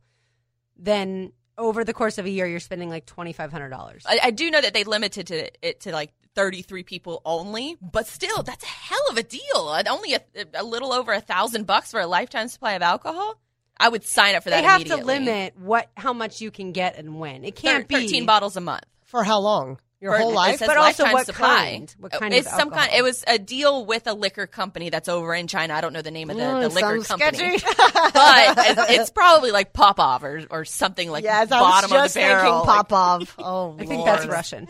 then 0.77 1.33
over 1.59 1.85
the 1.85 1.93
course 1.93 2.19
of 2.19 2.25
a 2.27 2.31
year, 2.31 2.47
you're 2.47 2.61
spending 2.61 2.89
like 2.89 3.07
twenty 3.07 3.33
five 3.33 3.51
hundred 3.53 3.71
dollars. 3.71 4.05
I, 4.07 4.19
I 4.25 4.31
do 4.31 4.51
know 4.51 4.61
that 4.61 4.75
they 4.75 4.85
limited 4.85 5.27
to 5.29 5.67
it 5.69 5.81
to 5.81 5.93
like 5.93 6.13
33 6.35 6.83
people 6.83 7.21
only, 7.27 7.77
but 7.83 8.07
still 8.07 8.43
that's 8.43 8.65
a 8.65 8.67
hell 8.67 9.05
of 9.11 9.19
a 9.19 9.23
deal. 9.23 9.77
Only 9.89 10.15
a, 10.15 10.21
a 10.55 10.65
little 10.65 10.93
over 10.93 11.13
a 11.13 11.21
thousand 11.21 11.67
bucks 11.67 11.91
for 11.91 12.01
a 12.01 12.07
lifetime 12.07 12.49
supply 12.49 12.73
of 12.73 12.83
alcohol. 12.83 13.39
I 13.79 13.89
would 13.89 14.05
sign 14.05 14.35
up 14.35 14.43
for 14.45 14.51
that 14.51 14.61
They 14.63 14.67
have 14.67 14.81
to 14.85 14.95
immediately. 14.95 15.15
limit 15.19 15.59
what 15.59 15.91
how 15.97 16.13
much 16.13 16.41
you 16.41 16.51
can 16.51 16.73
get 16.73 16.97
and 16.97 17.19
when. 17.19 17.45
It 17.45 17.55
can't 17.57 17.83
Thir- 17.89 17.99
be 17.99 18.07
13 18.07 18.27
bottles 18.27 18.57
a 18.57 18.61
month. 18.61 18.85
for 19.05 19.25
how 19.25 19.41
long? 19.41 19.79
Your 20.03 20.19
whole 20.19 20.35
life. 20.35 20.59
But 20.59 20.77
also 20.77 21.05
what 21.13 21.27
supply. 21.27 21.47
kind? 21.47 21.95
What 22.01 22.11
kind 22.11 22.35
it's 22.35 22.49
of 22.49 22.55
some 22.55 22.71
kind. 22.71 22.91
It 22.93 23.03
was 23.03 23.23
a 23.29 23.39
deal 23.39 23.87
with 23.87 24.09
a 24.09 24.15
liquor 24.15 24.49
company 24.49 24.91
that's 24.91 25.09
over 25.09 25.33
in 25.33 25.47
China. 25.47 25.75
I 25.75 25.81
don't 25.81 25.93
know 25.93 26.03
the 26.03 26.11
name 26.11 26.29
of 26.29 26.37
the, 26.37 26.43
the 26.43 26.69
Mm, 26.69 26.75
liquor 26.75 27.03
company, 27.05 27.57
but 28.13 28.59
it's, 28.59 28.91
it's 28.91 29.11
probably 29.11 29.53
like 29.53 29.73
Popov 29.73 30.25
or 30.25 30.43
or 30.51 30.65
something 30.65 31.09
like 31.09 31.23
yes, 31.23 31.53
I 31.53 31.61
was 31.61 31.71
bottom 31.71 31.91
just 31.91 32.07
of 32.09 32.15
the 32.15 32.21
barrel. 32.21 32.53
thinking 32.65 32.75
Popov. 32.75 33.35
Oh, 33.39 33.77
I 33.79 33.85
think 33.87 34.05
that's 34.05 34.27
Russian. 34.27 34.69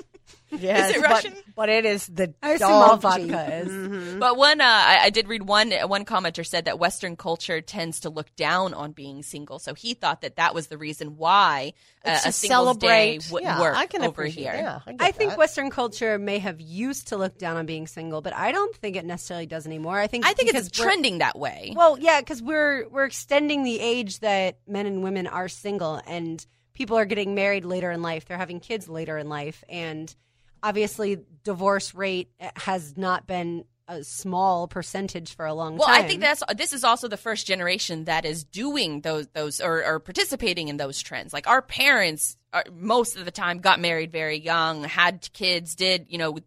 Yes, 0.52 0.90
Is 0.90 0.96
it 0.96 1.00
but- 1.02 1.10
Russian? 1.10 1.34
But, 1.54 1.68
it 1.68 1.84
is 1.84 2.06
the 2.06 2.34
I 2.42 2.52
assume 2.52 2.68
all 2.70 2.96
dog 2.96 3.16
cheap. 3.18 3.30
vodka 3.30 3.56
is. 3.58 3.68
Mm-hmm. 3.68 4.18
But 4.18 4.36
one, 4.36 4.60
uh, 4.60 4.64
I, 4.64 4.98
I 5.04 5.10
did 5.10 5.28
read 5.28 5.42
one. 5.42 5.70
One 5.70 6.04
commenter 6.04 6.46
said 6.46 6.64
that 6.66 6.78
Western 6.78 7.14
culture 7.16 7.60
tends 7.60 8.00
to 8.00 8.10
look 8.10 8.34
down 8.36 8.72
on 8.74 8.92
being 8.92 9.22
single, 9.22 9.58
so 9.58 9.74
he 9.74 9.94
thought 9.94 10.22
that 10.22 10.36
that 10.36 10.54
was 10.54 10.68
the 10.68 10.78
reason 10.78 11.16
why 11.16 11.72
uh, 12.04 12.18
a 12.22 12.26
to 12.26 12.32
singles 12.32 12.76
day 12.78 13.18
wouldn't 13.30 13.50
yeah, 13.50 13.60
work 13.60 13.76
I 13.76 13.86
can 13.86 14.00
over 14.02 14.10
appreciate- 14.10 14.44
here. 14.44 14.54
Yeah, 14.54 14.80
I, 14.86 15.08
I 15.08 15.10
think. 15.12 15.36
Western 15.36 15.70
culture 15.70 16.18
may 16.18 16.38
have 16.38 16.60
used 16.60 17.08
to 17.08 17.16
look 17.16 17.38
down 17.38 17.56
on 17.56 17.64
being 17.66 17.86
single, 17.86 18.20
but 18.22 18.34
I 18.34 18.52
don't 18.52 18.74
think 18.76 18.96
it 18.96 19.04
necessarily 19.04 19.46
does 19.46 19.66
anymore. 19.66 19.98
I 19.98 20.06
think 20.06 20.26
I 20.26 20.32
think 20.34 20.54
it's 20.54 20.78
we're- 20.78 20.86
trending 20.88 21.18
that 21.18 21.38
way. 21.38 21.72
Well, 21.76 21.98
yeah, 21.98 22.20
because 22.20 22.42
we're 22.42 22.88
we're 22.88 23.04
extending 23.04 23.62
the 23.62 23.78
age 23.80 24.20
that 24.20 24.58
men 24.66 24.86
and 24.86 25.02
women 25.02 25.26
are 25.26 25.48
single, 25.48 26.00
and 26.06 26.44
people 26.74 26.96
are 26.98 27.04
getting 27.04 27.34
married 27.34 27.64
later 27.64 27.90
in 27.90 28.02
life. 28.02 28.24
They're 28.26 28.36
having 28.38 28.60
kids 28.60 28.88
later 28.88 29.16
in 29.18 29.28
life, 29.28 29.62
and 29.68 30.14
obviously, 30.62 31.18
divorce 31.44 31.94
rate 31.94 32.30
eh, 32.40 32.50
has 32.56 32.96
not 32.96 33.26
been 33.26 33.64
a 33.88 34.04
small 34.04 34.68
percentage 34.68 35.34
for 35.34 35.44
a 35.44 35.54
long 35.54 35.76
Well, 35.76 35.86
time. 35.86 35.96
Well, 35.96 36.04
I 36.04 36.08
think 36.08 36.20
that's 36.20 36.42
this 36.56 36.72
is 36.72 36.84
also 36.84 37.08
the 37.08 37.16
first 37.16 37.46
generation 37.46 38.04
that 38.04 38.24
is 38.24 38.44
doing 38.44 39.00
those 39.00 39.26
those 39.28 39.60
or, 39.60 39.84
or 39.84 39.98
participating 39.98 40.68
in 40.68 40.76
those 40.76 41.00
trends. 41.00 41.32
Like 41.32 41.46
our 41.46 41.62
parents, 41.62 42.36
are, 42.52 42.64
most 42.72 43.16
of 43.16 43.24
the 43.24 43.30
time, 43.30 43.58
got 43.58 43.80
married 43.80 44.12
very 44.12 44.38
young, 44.38 44.84
had 44.84 45.28
kids, 45.32 45.74
did 45.74 46.06
you 46.08 46.18
know 46.18 46.38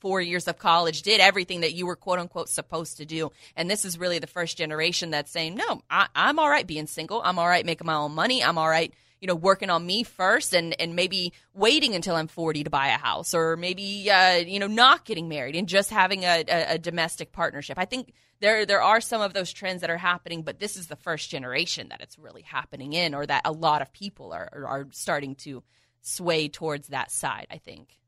four 0.00 0.20
years 0.20 0.48
of 0.48 0.58
college, 0.58 1.02
did 1.02 1.20
everything 1.20 1.60
that 1.60 1.74
you 1.74 1.86
were 1.86 1.96
quote 1.96 2.18
unquote 2.18 2.48
supposed 2.48 2.96
to 2.96 3.04
do. 3.04 3.30
And 3.54 3.70
this 3.70 3.84
is 3.84 3.98
really 3.98 4.18
the 4.18 4.26
first 4.26 4.56
generation 4.56 5.10
that's 5.10 5.30
saying, 5.30 5.56
no, 5.56 5.82
I, 5.90 6.08
I'm 6.14 6.38
all 6.38 6.50
right 6.50 6.66
being 6.66 6.86
single. 6.86 7.20
I'm 7.22 7.38
all 7.38 7.48
right 7.48 7.66
making 7.66 7.86
my 7.86 7.94
own 7.94 8.14
money. 8.14 8.42
I'm 8.42 8.58
all 8.58 8.68
right 8.68 8.92
you 9.20 9.26
know, 9.26 9.34
working 9.34 9.70
on 9.70 9.84
me 9.84 10.02
first 10.02 10.54
and, 10.54 10.74
and 10.80 10.94
maybe 10.94 11.32
waiting 11.54 11.94
until 11.94 12.14
I'm 12.14 12.28
40 12.28 12.64
to 12.64 12.70
buy 12.70 12.88
a 12.88 12.98
house 12.98 13.34
or 13.34 13.56
maybe, 13.56 14.10
uh, 14.10 14.36
you 14.36 14.58
know, 14.58 14.66
not 14.66 15.04
getting 15.04 15.28
married 15.28 15.56
and 15.56 15.68
just 15.68 15.90
having 15.90 16.24
a, 16.24 16.44
a, 16.48 16.74
a 16.74 16.78
domestic 16.78 17.32
partnership. 17.32 17.78
I 17.78 17.84
think 17.84 18.12
there, 18.40 18.64
there 18.64 18.82
are 18.82 19.00
some 19.00 19.20
of 19.20 19.32
those 19.32 19.52
trends 19.52 19.80
that 19.80 19.90
are 19.90 19.96
happening, 19.96 20.42
but 20.42 20.60
this 20.60 20.76
is 20.76 20.86
the 20.86 20.96
first 20.96 21.30
generation 21.30 21.88
that 21.88 22.00
it's 22.00 22.18
really 22.18 22.42
happening 22.42 22.92
in 22.92 23.14
or 23.14 23.26
that 23.26 23.42
a 23.44 23.52
lot 23.52 23.82
of 23.82 23.92
people 23.92 24.32
are, 24.32 24.48
are, 24.52 24.86
starting 24.92 25.34
to 25.34 25.62
sway 26.00 26.48
towards 26.48 26.88
that 26.88 27.10
side, 27.10 27.46
I 27.50 27.58
think. 27.58 27.98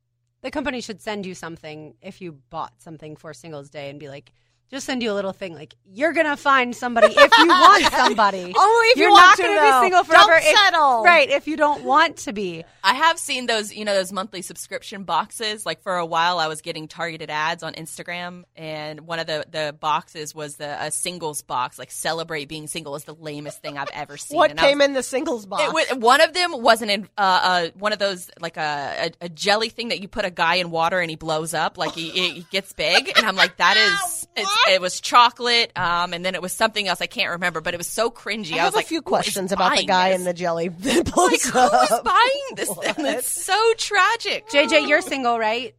the 0.42 0.50
company 0.50 0.80
should 0.80 1.02
send 1.02 1.26
you 1.26 1.34
something 1.34 1.94
if 2.00 2.20
you 2.20 2.38
bought 2.48 2.80
something 2.80 3.16
for 3.16 3.34
Singles 3.34 3.68
Day 3.68 3.90
and 3.90 3.98
be 3.98 4.08
like, 4.08 4.32
just 4.70 4.86
send 4.86 5.02
you 5.02 5.10
a 5.10 5.14
little 5.14 5.32
thing 5.32 5.54
like 5.54 5.74
you're 5.92 6.12
gonna 6.12 6.36
find 6.36 6.74
somebody 6.76 7.08
if 7.16 7.38
you 7.38 7.46
want 7.48 7.84
somebody. 7.92 8.38
Only 8.56 8.86
if 8.88 8.96
you 8.96 9.02
you're 9.02 9.10
want 9.10 9.22
not 9.22 9.36
to, 9.38 9.42
gonna 9.42 9.54
though. 9.60 9.80
be 9.80 9.84
single 9.84 10.02
Don't 10.04 10.26
forever. 10.26 10.36
if- 10.36 10.56
settle. 10.56 11.02
right? 11.02 11.28
If 11.28 11.48
you 11.48 11.56
don't 11.56 11.82
want 11.84 12.18
to 12.18 12.32
be, 12.32 12.64
I 12.84 12.94
have 12.94 13.18
seen 13.18 13.46
those, 13.46 13.74
you 13.74 13.84
know, 13.84 13.94
those 13.94 14.12
monthly 14.12 14.42
subscription 14.42 15.02
boxes. 15.04 15.66
Like 15.66 15.82
for 15.82 15.96
a 15.96 16.06
while, 16.06 16.38
I 16.38 16.46
was 16.46 16.60
getting 16.60 16.86
targeted 16.88 17.30
ads 17.30 17.62
on 17.62 17.74
Instagram, 17.74 18.44
and 18.56 19.00
one 19.00 19.18
of 19.18 19.26
the 19.26 19.44
the 19.50 19.74
boxes 19.78 20.34
was 20.34 20.56
the 20.56 20.80
a 20.84 20.90
singles 20.92 21.42
box. 21.42 21.78
Like 21.78 21.90
celebrate 21.90 22.44
being 22.48 22.66
single 22.68 22.94
is 22.94 23.04
the 23.04 23.14
lamest 23.14 23.60
thing 23.62 23.76
I've 23.76 23.90
ever 23.92 24.16
seen. 24.16 24.36
What 24.36 24.50
And 24.52 24.60
I 24.60 24.62
was- 24.62 24.70
came 24.70 24.80
in 24.80 24.92
the 24.92 25.02
singles 25.02 25.46
box? 25.46 25.64
It 25.64 25.72
was, 25.72 25.98
one 26.00 26.20
of 26.20 26.32
them 26.32 26.52
wasn't 26.62 26.90
in 26.92 27.08
uh, 27.18 27.40
uh, 27.42 27.68
one 27.78 27.92
of 27.92 27.98
those 27.98 28.30
like 28.40 28.56
a, 28.56 29.10
a, 29.20 29.24
a 29.26 29.28
jelly 29.28 29.68
thing 29.70 29.88
that 29.88 30.00
you 30.00 30.06
put 30.08 30.24
a 30.24 30.30
guy 30.30 30.54
in 30.56 30.70
water 30.70 31.00
and 31.00 31.10
he 31.10 31.16
blows 31.16 31.54
up 31.54 31.76
like 31.78 31.92
he, 31.92 32.10
he 32.10 32.46
gets 32.52 32.72
big 32.72 33.10
and 33.16 33.26
I'm 33.26 33.34
like 33.36 33.56
that 33.56 33.76
is 33.76 34.28
it's, 34.36 34.50
it 34.68 34.80
was 34.80 35.00
chocolate 35.00 35.72
um, 35.76 36.12
and 36.12 36.24
then 36.24 36.34
it 36.34 36.42
was 36.42 36.52
something 36.52 36.86
else 36.88 37.00
I 37.00 37.06
can't 37.06 37.30
remember 37.30 37.60
but 37.60 37.74
it 37.74 37.78
was 37.78 37.86
so 37.86 38.10
cringy. 38.10 38.52
I 38.52 38.56
I, 38.56 38.58
have 38.58 38.66
was 38.68 38.74
a 38.74 38.76
like 38.78 38.86
few 38.86 39.02
questions 39.02 39.52
about 39.52 39.76
the 39.76 39.84
guy 39.84 40.10
this? 40.10 40.18
in 40.18 40.24
the 40.24 40.34
jelly 40.34 40.68
that 40.68 40.96
like 40.96 41.14
blows 41.14 41.44
who 41.44 41.58
is 41.58 42.00
buying 42.04 42.48
this? 42.56 42.68
Thing 42.80 43.06
it's 43.06 43.30
so 43.30 43.72
tragic. 43.76 44.48
JJ, 44.48 44.88
you're 44.88 45.02
single, 45.02 45.38
right? 45.38 45.74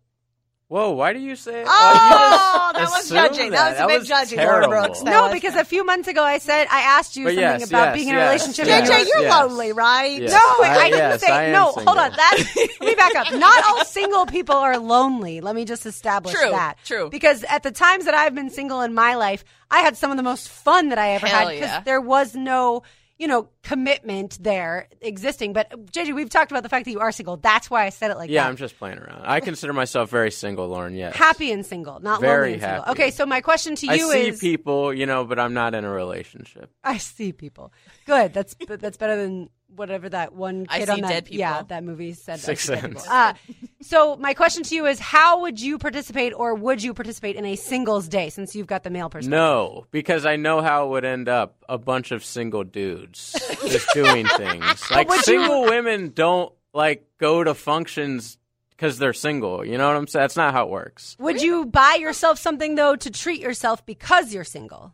Whoa, 0.72 0.92
why 0.92 1.12
do 1.12 1.20
you 1.20 1.36
say? 1.36 1.64
Oh, 1.64 1.68
that? 1.68 2.72
Oh, 2.74 2.80
you 2.80 2.86
that 2.86 2.92
was 2.96 3.10
judging. 3.10 3.48
judgy. 3.48 3.52
That 3.52 3.72
was 3.72 3.80
a 3.82 3.88
bit 3.88 4.00
was 4.00 4.10
judgy, 4.10 4.38
Laura 4.38 4.48
terrible. 4.62 4.70
Brooks. 4.70 5.02
That 5.02 5.12
no, 5.12 5.24
was- 5.24 5.34
because 5.34 5.56
a 5.56 5.66
few 5.66 5.86
months 5.86 6.08
ago 6.08 6.24
I 6.24 6.38
said 6.38 6.66
I 6.72 6.80
asked 6.80 7.18
you 7.18 7.26
But 7.26 7.32
something 7.32 7.60
yes, 7.60 7.68
about 7.70 7.84
yes, 7.88 7.96
being 7.98 8.08
in 8.08 8.16
a 8.16 8.20
relationship. 8.20 8.66
yes, 8.68 8.80
and 8.80 8.88
you 8.88 8.94
were- 8.94 9.04
JJ, 9.04 9.08
you're 9.10 9.22
yes. 9.24 9.42
lonely, 9.44 9.72
right? 9.74 10.22
Yes. 10.22 10.32
No, 10.32 10.38
I, 10.38 10.70
I- 10.80 10.90
didn't 10.90 10.98
yes, 10.98 11.20
say 11.20 11.28
I 11.30 11.44
am 11.44 11.52
no. 11.52 11.72
Hold 11.74 11.88
on, 11.98 12.12
that 12.12 12.54
let 12.80 12.88
me 12.90 12.96
back 12.96 13.16
up. 13.16 13.34
Not 13.34 13.66
all 13.66 13.84
single 13.84 14.26
people 14.28 14.56
are 14.56 14.78
lonely. 14.78 15.42
Let 15.42 15.56
me 15.56 15.66
just 15.66 15.86
establish 15.86 16.34
True, 16.34 16.52
that. 16.52 16.78
true. 16.86 17.10
Because 17.10 17.44
at 17.50 17.64
the 17.64 17.72
times 17.72 18.06
that 18.06 18.14
I've 18.14 18.34
been 18.34 18.50
single 18.50 18.80
in 18.80 18.94
my 18.94 19.16
life, 19.16 19.44
I 19.70 19.80
had 19.80 19.98
some 19.98 20.10
of 20.10 20.16
the 20.16 20.24
most 20.24 20.48
fun 20.48 20.88
that 20.88 20.98
I 20.98 21.12
ever 21.16 21.28
Hell 21.28 21.48
had 21.48 21.54
because 21.54 21.70
yeah. 21.70 21.82
there 21.82 22.00
was 22.00 22.34
no, 22.34 22.84
you 23.22 23.28
know, 23.28 23.48
commitment 23.62 24.40
there 24.42 24.88
existing. 25.00 25.54
But 25.54 25.70
JJ, 25.92 26.16
we've 26.16 26.28
talked 26.30 26.50
about 26.52 26.64
the 26.64 26.70
fact 26.70 26.86
that 26.86 26.92
you 26.92 27.00
are 27.02 27.12
single. 27.12 27.38
That's 27.38 27.70
why 27.70 27.86
I 27.86 27.90
said 27.90 28.10
it 28.10 28.18
like 28.18 28.32
Yeah, 28.32 28.42
that. 28.42 28.50
I'm 28.50 28.56
just 28.58 28.80
playing 28.80 28.98
around. 28.98 29.22
I 29.24 29.40
consider 29.42 29.74
myself 29.74 30.10
very 30.10 30.32
single, 30.32 30.68
Lauren. 30.68 30.96
Yes, 30.96 31.16
happy 31.16 31.52
and 31.52 31.64
single, 31.64 32.00
not 32.00 32.20
Very 32.20 32.34
lonely 32.34 32.54
and 32.54 32.62
single. 32.64 32.82
happy. 32.84 32.92
Okay, 32.92 33.12
so 33.12 33.28
my 33.28 33.42
question 33.42 33.76
to 33.76 33.86
you 33.86 33.94
is 33.94 34.10
I 34.10 34.14
see 34.14 34.28
is: 34.30 34.40
people, 34.40 34.92
you 34.92 35.06
know, 35.06 35.24
but 35.24 35.38
I'm 35.38 35.54
not 35.54 35.76
in 35.76 35.86
a 35.86 35.90
relationship. 35.92 36.72
I 36.84 36.98
see 36.98 37.32
people. 37.32 37.72
Good. 38.08 38.34
That's 38.34 38.56
that's 38.68 38.98
better 38.98 39.16
than 39.16 39.50
whatever 39.76 40.10
that 40.10 40.34
one 40.34 40.66
I 40.70 40.80
kid 40.80 40.86
see 40.88 40.92
on 40.94 41.02
that 41.02 41.10
dead 41.10 41.26
people. 41.26 41.40
yeah 41.40 41.62
that 41.68 41.84
movie 41.84 42.14
said. 42.14 42.36
I 42.36 42.38
Sixth 42.38 42.66
Sense. 42.66 43.08
Uh, 43.08 43.34
so 43.82 44.16
my 44.18 44.34
question 44.34 44.64
to 44.64 44.76
you 44.76 44.86
is: 44.86 45.00
How 45.00 45.42
would 45.42 45.60
you 45.60 45.78
participate, 45.78 46.34
or 46.36 46.54
would 46.56 46.84
you 46.84 46.94
participate 46.94 47.36
in 47.36 47.46
a 47.46 47.56
singles 47.56 48.08
day 48.08 48.30
since 48.30 48.56
you've 48.56 48.68
got 48.68 48.84
the 48.84 48.90
male 48.90 49.10
perspective? 49.10 49.32
No, 49.32 49.86
because 49.92 50.26
I 50.26 50.36
know 50.36 50.62
how 50.62 50.86
it 50.86 50.90
would 50.90 51.06
end 51.06 51.28
up. 51.30 51.58
A 51.70 51.78
bunch 51.78 52.12
of 52.12 52.24
single 52.26 52.64
dudes 52.64 53.32
just 53.68 53.88
doing 53.94 54.26
things. 54.38 54.92
Like 54.92 55.08
would 55.08 55.18
you- 55.18 55.24
single 55.24 55.64
women 55.66 56.12
don't 56.14 56.52
like 56.74 57.06
go 57.18 57.44
to 57.44 57.54
functions 57.54 58.38
because 58.72 58.98
they're 58.98 59.14
single. 59.14 59.64
You 59.66 59.78
know 59.78 59.88
what 59.88 59.96
I'm 59.96 60.08
saying? 60.08 60.24
That's 60.24 60.36
not 60.38 60.54
how 60.54 60.64
it 60.66 60.70
works. 60.70 61.16
Would 61.20 61.42
you 61.42 61.66
buy 61.66 61.98
yourself 62.00 62.40
something 62.40 62.76
though 62.76 62.96
to 62.96 63.10
treat 63.12 63.40
yourself 63.40 63.86
because 63.86 64.34
you're 64.34 64.44
single? 64.44 64.94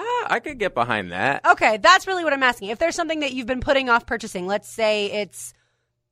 Ah, 0.00 0.26
I 0.30 0.40
could 0.40 0.58
get 0.58 0.74
behind 0.74 1.12
that. 1.12 1.44
Okay, 1.44 1.78
that's 1.78 2.06
really 2.06 2.22
what 2.24 2.32
I'm 2.32 2.42
asking. 2.42 2.68
If 2.70 2.78
there's 2.78 2.94
something 2.94 3.20
that 3.20 3.32
you've 3.32 3.46
been 3.46 3.60
putting 3.60 3.88
off 3.88 4.06
purchasing, 4.06 4.46
let's 4.46 4.68
say 4.68 5.06
it's, 5.10 5.54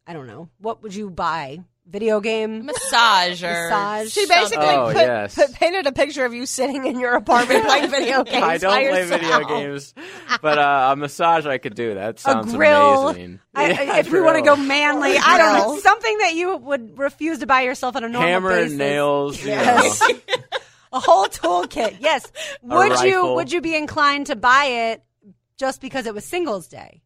I 0.07 0.13
don't 0.13 0.27
know, 0.27 0.49
what 0.59 0.83
would 0.83 0.95
you 0.95 1.09
buy? 1.11 1.61
Video 1.89 2.19
game? 2.19 2.67
massage 2.67 3.45
or 3.45 3.47
Massage. 3.71 4.11
She 4.13 4.27
basically 4.27 4.67
Oh, 4.67 4.87
put, 4.93 4.97
yes. 4.97 5.37
put- 5.37 5.53
painted 5.55 5.87
a 5.87 5.93
picture 5.93 6.25
of 6.25 6.35
you 6.35 6.45
sitting 6.45 6.85
in 6.85 6.99
your 6.99 7.15
apartment 7.15 7.65
playing 7.67 7.89
video 7.91 8.25
games. 8.25 8.43
I 8.45 8.59
don't 8.59 8.73
by 8.73 8.89
play 8.89 9.03
yourself. 9.03 9.21
video 9.21 9.47
games, 9.47 9.95
but 10.43 10.59
uh, 10.59 10.89
a 10.93 10.97
massage 10.97 11.47
I 11.47 11.59
could 11.59 11.77
do. 11.77 11.95
That 11.95 12.19
sounds 12.19 12.53
grill. 12.53 13.11
amazing. 13.11 13.39
I, 13.55 13.69
Yeah, 13.71 13.97
if 13.99 14.11
we 14.11 14.21
want 14.21 14.35
to 14.37 14.43
go 14.43 14.57
grill. 14.57 14.67
manly, 14.67 15.17
I 15.17 15.39
don't 15.39 15.59
know 15.59 15.79
something 15.79 16.19
that 16.19 16.35
you 16.35 16.57
would 16.57 16.99
refuse 16.99 17.39
to 17.39 17.47
buy 17.47 17.61
yourself 17.63 17.95
on 17.95 18.03
a 18.03 18.09
normal 18.09 18.29
hammer 18.31 18.51
basis. 18.51 18.71
and 18.73 18.79
nails. 18.79 19.41
you 19.43 19.51
Yes. 19.51 20.01
know. 20.01 20.09
a 20.93 21.01
whole 21.01 21.27
toolkit. 21.27 21.97
Yes. 22.01 22.31
Would 22.63 23.01
you 23.01 23.35
would 23.35 23.53
you 23.53 23.61
be 23.61 23.75
inclined 23.75 24.27
to 24.27 24.37
buy 24.37 24.65
it 24.67 25.03
just 25.57 25.81
because 25.81 26.07
it 26.07 26.15
was 26.15 26.25
Singles 26.25 26.69
Day? 26.69 27.03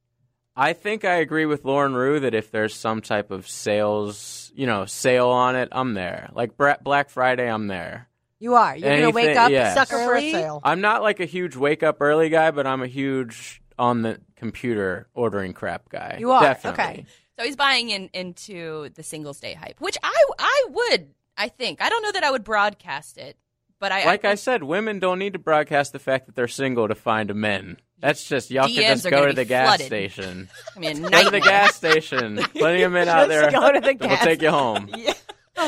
I 0.57 0.73
think 0.73 1.05
I 1.05 1.17
agree 1.17 1.47
with 1.47 1.65
Lauren 1.65 1.95
Rue 1.95 2.21
that 2.21 2.35
if 2.35 2.51
there's 2.51 2.75
some 2.75 3.01
type 3.01 3.31
of 3.31 3.49
sales, 3.49 4.53
you 4.55 4.67
know, 4.67 4.85
sale 4.85 5.29
on 5.29 5.57
it, 5.57 5.69
I'm 5.73 5.95
there. 5.95 6.29
Like 6.33 6.53
Black 6.57 7.09
Friday, 7.09 7.51
I'm 7.51 7.69
there. 7.69 8.09
You 8.41 8.55
are. 8.55 8.77
You're 8.77 8.97
gonna 8.97 9.11
wake 9.11 9.37
up 9.37 9.51
yeah. 9.51 9.75
Sucker 9.75 10.05
for 10.05 10.17
a 10.17 10.33
sale. 10.33 10.61
I'm 10.65 10.81
not 10.81 11.03
like 11.03 11.21
a 11.21 11.27
huge 11.27 11.57
wake 11.57 11.83
up 11.83 11.99
early 12.01 12.31
guy, 12.31 12.51
but 12.51 12.67
I'm 12.67 12.83
a 12.83 12.87
huge 12.87 13.63
on 13.79 14.03
the 14.03 14.21
computer 14.37 15.09
ordering 15.15 15.53
crap 15.53 15.89
guy. 15.89 16.17
You 16.19 16.33
are, 16.33 16.43
Definitely. 16.43 16.85
okay. 16.85 17.07
So 17.39 17.45
he's 17.45 17.57
buying 17.57 17.91
in 17.91 18.11
into 18.13 18.91
the 18.95 19.03
singles 19.03 19.41
day 19.41 19.55
hype, 19.55 19.81
which 19.81 19.97
I 20.03 20.25
I 20.39 20.67
would 20.71 21.09
I 21.37 21.49
think 21.49 21.83
I 21.83 21.89
don't 21.89 22.03
know 22.03 22.13
that 22.13 22.25
I 22.25 22.31
would 22.31 22.45
broadcast 22.45 23.19
it, 23.19 23.37
but 23.81 23.91
I 23.91 24.05
Like 24.05 24.25
I, 24.25 24.31
think 24.31 24.39
said, 24.41 24.63
women 24.63 25.01
don't 25.01 25.19
need 25.19 25.33
to 25.33 25.39
broadcast 25.39 25.93
the 25.93 25.99
fact 25.99 26.27
that 26.27 26.37
they're 26.37 26.47
single 26.49 26.87
to 26.87 26.95
find 26.95 27.35
men. 27.35 27.79
That's 27.99 28.25
just 28.25 28.51
y'all 28.51 28.69
DMs 28.69 28.75
can 28.75 28.83
just 28.97 29.05
go 29.05 29.21
gonna 29.21 29.33
the 29.33 29.45
gas 29.45 29.67
flooded. 29.67 29.87
station. 29.87 30.49
I 30.77 30.79
mean 30.79 31.03
Go 31.03 31.25
to 31.25 31.31
the 31.31 31.41
gas 31.41 31.75
station. 31.75 32.37
Plenty 32.55 32.83
of 32.83 32.93
men 32.93 33.09
out 33.09 33.29
there. 33.29 33.51
go 33.51 33.73
to 33.73 33.81
the 33.81 33.95
that 33.95 34.09
will 34.09 34.17
take 34.19 34.43
you 34.43 34.51
home. 34.51 34.89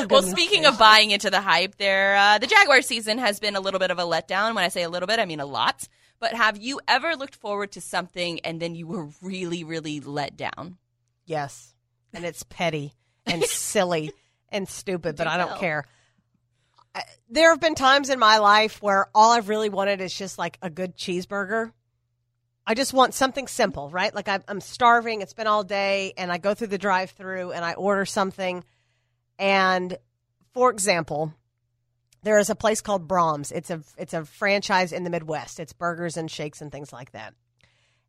Well, 0.09 0.23
speaking 0.23 0.65
of 0.65 0.79
buying 0.79 1.11
into 1.11 1.29
the 1.29 1.41
hype, 1.41 1.75
there 1.77 2.15
uh, 2.15 2.39
the 2.39 2.47
Jaguar 2.47 2.81
season 2.81 3.19
has 3.19 3.39
been 3.39 3.55
a 3.55 3.59
little 3.59 3.79
bit 3.79 3.91
of 3.91 3.99
a 3.99 4.03
letdown. 4.03 4.55
When 4.55 4.63
I 4.63 4.69
say 4.69 4.81
a 4.81 4.89
little 4.89 5.05
bit, 5.05 5.19
I 5.19 5.25
mean 5.25 5.39
a 5.39 5.45
lot. 5.45 5.87
But 6.19 6.33
have 6.33 6.57
you 6.57 6.79
ever 6.87 7.15
looked 7.15 7.35
forward 7.35 7.73
to 7.73 7.81
something 7.81 8.39
and 8.39 8.59
then 8.59 8.73
you 8.73 8.87
were 8.87 9.09
really, 9.21 9.63
really 9.63 9.99
let 9.99 10.35
down? 10.35 10.77
Yes. 11.25 11.75
And 12.11 12.25
it's 12.25 12.41
petty 12.43 12.93
and 13.27 13.43
silly 13.43 14.13
and 14.49 14.67
stupid, 14.67 15.15
but 15.15 15.27
I 15.27 15.37
don't 15.37 15.49
tell. 15.49 15.59
care. 15.59 15.85
There 17.29 17.49
have 17.49 17.59
been 17.59 17.75
times 17.75 18.09
in 18.09 18.19
my 18.19 18.37
life 18.37 18.81
where 18.81 19.07
all 19.15 19.31
I've 19.31 19.49
really 19.49 19.69
wanted 19.69 20.01
is 20.01 20.13
just 20.13 20.37
like 20.37 20.57
a 20.61 20.69
good 20.69 20.95
cheeseburger. 20.95 21.71
I 22.65 22.75
just 22.75 22.93
want 22.93 23.13
something 23.13 23.47
simple, 23.47 23.89
right? 23.89 24.13
Like 24.13 24.29
I'm, 24.29 24.61
starving, 24.61 25.21
it's 25.21 25.33
been 25.33 25.47
all 25.47 25.63
day, 25.63 26.13
and 26.17 26.31
I 26.31 26.37
go 26.37 26.53
through 26.53 26.67
the 26.67 26.77
drive 26.77 27.11
through 27.11 27.51
and 27.51 27.65
I 27.65 27.73
order 27.73 28.05
something. 28.05 28.63
And 29.37 29.97
for 30.53 30.69
example, 30.69 31.33
there 32.21 32.39
is 32.39 32.49
a 32.49 32.55
place 32.55 32.81
called 32.81 33.07
Braum's. 33.07 33.51
It's 33.51 33.69
a 33.69 33.81
it's 33.97 34.13
a 34.13 34.23
franchise 34.23 34.93
in 34.93 35.03
the 35.03 35.09
Midwest. 35.09 35.59
It's 35.59 35.73
burgers 35.73 36.15
and 36.15 36.31
shakes 36.31 36.61
and 36.61 36.71
things 36.71 36.93
like 36.93 37.11
that. 37.11 37.33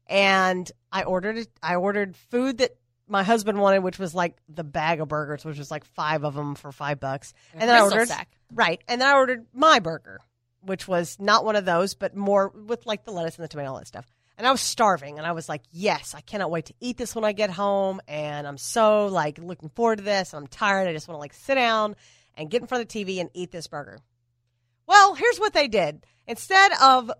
And 0.07 0.71
I 0.93 1.03
ordered 1.03 1.49
I 1.63 1.75
ordered 1.77 2.17
food 2.17 2.59
that 2.59 2.77
my 3.09 3.23
husband 3.23 3.59
wanted, 3.59 3.81
which 3.81 3.99
was 3.99 4.15
like 4.15 4.37
the 4.49 4.65
bag 4.65 5.01
of 5.01 5.09
burgers, 5.09 5.45
which 5.45 5.59
was 5.59 5.71
like 5.71 5.85
five 5.85 6.25
of 6.25 6.35
them 6.35 6.55
for 6.55 6.73
five 6.73 7.01
bucks. 7.01 7.33
And 7.53 7.63
then 7.63 7.71
I 7.71 7.81
ordered 7.81 8.09
stack. 8.09 8.29
right, 8.53 8.83
and 8.89 9.01
then 9.01 9.09
I 9.09 9.15
ordered 9.17 9.47
my 9.53 9.79
burger, 9.79 10.21
which 10.63 10.89
was 10.89 11.17
not 11.21 11.45
one 11.45 11.57
of 11.57 11.65
those, 11.65 11.95
but 11.95 12.17
more 12.17 12.49
with 12.49 12.87
like 12.87 13.05
the 13.05 13.13
lettuce 13.13 13.37
and 13.37 13.45
the 13.45 13.49
tomato 13.49 13.67
and 13.67 13.73
all 13.75 13.79
that 13.79 13.87
stuff. 13.87 14.11
And 14.37 14.47
I 14.47 14.51
was 14.51 14.61
starving, 14.61 15.19
and 15.19 15.27
I 15.27 15.33
was 15.33 15.49
like, 15.49 15.63
"Yes, 15.71 16.15
I 16.15 16.21
cannot 16.21 16.51
wait 16.51 16.67
to 16.67 16.75
eat 16.81 16.97
this 16.97 17.15
when 17.15 17.25
I 17.25 17.33
get 17.33 17.51
home." 17.51 18.01
And 18.09 18.49
I'm 18.49 18.59
so 18.59 19.07
like 19.07 19.39
looking 19.39 19.69
forward 19.69 19.99
to 19.99 20.05
this. 20.05 20.35
I'm 20.35 20.49
tired. 20.49 20.89
I 20.89 20.93
just 20.93 21.07
want 21.07 21.17
to 21.17 21.21
like 21.21 21.35
sit 21.35 21.55
down 21.55 21.95
and 22.35 22.51
get 22.51 22.61
in 22.61 22.67
front 22.67 22.83
of 22.83 22.89
the 22.89 23.05
TV 23.05 23.21
and 23.21 23.31
eat 23.33 23.53
this 23.53 23.69
burger. 23.69 23.99
Well, 24.87 25.15
here's 25.15 25.39
what 25.39 25.53
they 25.53 25.69
did. 25.69 26.05
Instead 26.27 26.73
of 26.81 27.11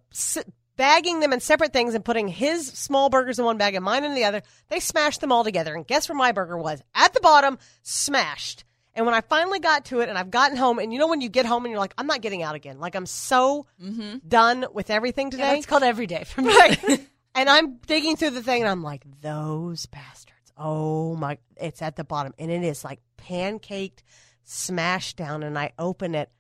bagging 0.77 1.21
them 1.21 1.33
in 1.33 1.41
separate 1.41 1.73
things 1.73 1.95
and 1.95 2.05
putting 2.05 2.29
his 2.29 2.67
small 2.67 3.09
burgers 3.09 3.39
in 3.39 3.45
one 3.45 3.59
bag 3.59 3.75
and 3.75 3.85
mine 3.85 4.05
in 4.05 4.15
the 4.15 4.25
other, 4.25 4.43
they 4.69 4.81
smashed 4.81 5.21
them 5.21 5.33
all 5.33 5.45
together. 5.45 5.75
And 5.75 5.87
guess 5.87 6.09
where 6.09 6.17
my 6.17 6.33
burger 6.33 6.59
was? 6.59 6.83
At 6.95 7.13
the 7.15 7.21
bottom, 7.21 7.59
smashed. 7.83 8.65
And 8.95 9.07
when 9.07 9.15
I 9.15 9.23
finally 9.23 9.59
got 9.59 9.87
to 9.87 10.01
it 10.01 10.09
and 10.09 10.17
I've 10.17 10.31
gotten 10.31 10.57
home, 10.57 10.79
and 10.79 10.93
you 10.93 10.99
know 10.99 11.09
when 11.09 11.21
you 11.21 11.29
get 11.29 11.47
home 11.47 11.65
and 11.65 11.73
you're 11.73 11.81
like, 11.81 11.95
I'm 11.99 12.07
not 12.07 12.21
getting 12.21 12.43
out 12.43 12.55
again. 12.55 12.79
Like 12.79 12.95
I'm 12.95 13.07
so 13.07 13.67
mm-hmm. 13.83 14.19
done 14.27 14.67
with 14.73 14.91
everything 14.91 15.31
today. 15.31 15.57
It's 15.57 15.67
called 15.67 15.83
every 15.83 16.07
day 16.07 16.25
for 16.25 16.43
me. 16.43 16.49
Right. 16.57 17.09
and 17.35 17.49
I'm 17.49 17.77
digging 17.87 18.17
through 18.17 18.31
the 18.31 18.43
thing 18.43 18.63
and 18.63 18.71
I'm 18.71 18.83
like, 18.83 19.05
those 19.21 19.87
bastards. 19.87 20.53
Oh 20.57 21.17
my, 21.17 21.39
it's 21.57 21.83
at 21.83 21.97
the 21.97 22.05
bottom. 22.05 22.35
And 22.39 22.51
it 22.51 22.63
is 22.63 22.85
like 22.85 23.01
pancaked, 23.17 24.05
smashed 24.45 25.17
down. 25.17 25.43
And 25.43 25.59
I 25.59 25.73
open 25.79 26.15
it. 26.15 26.31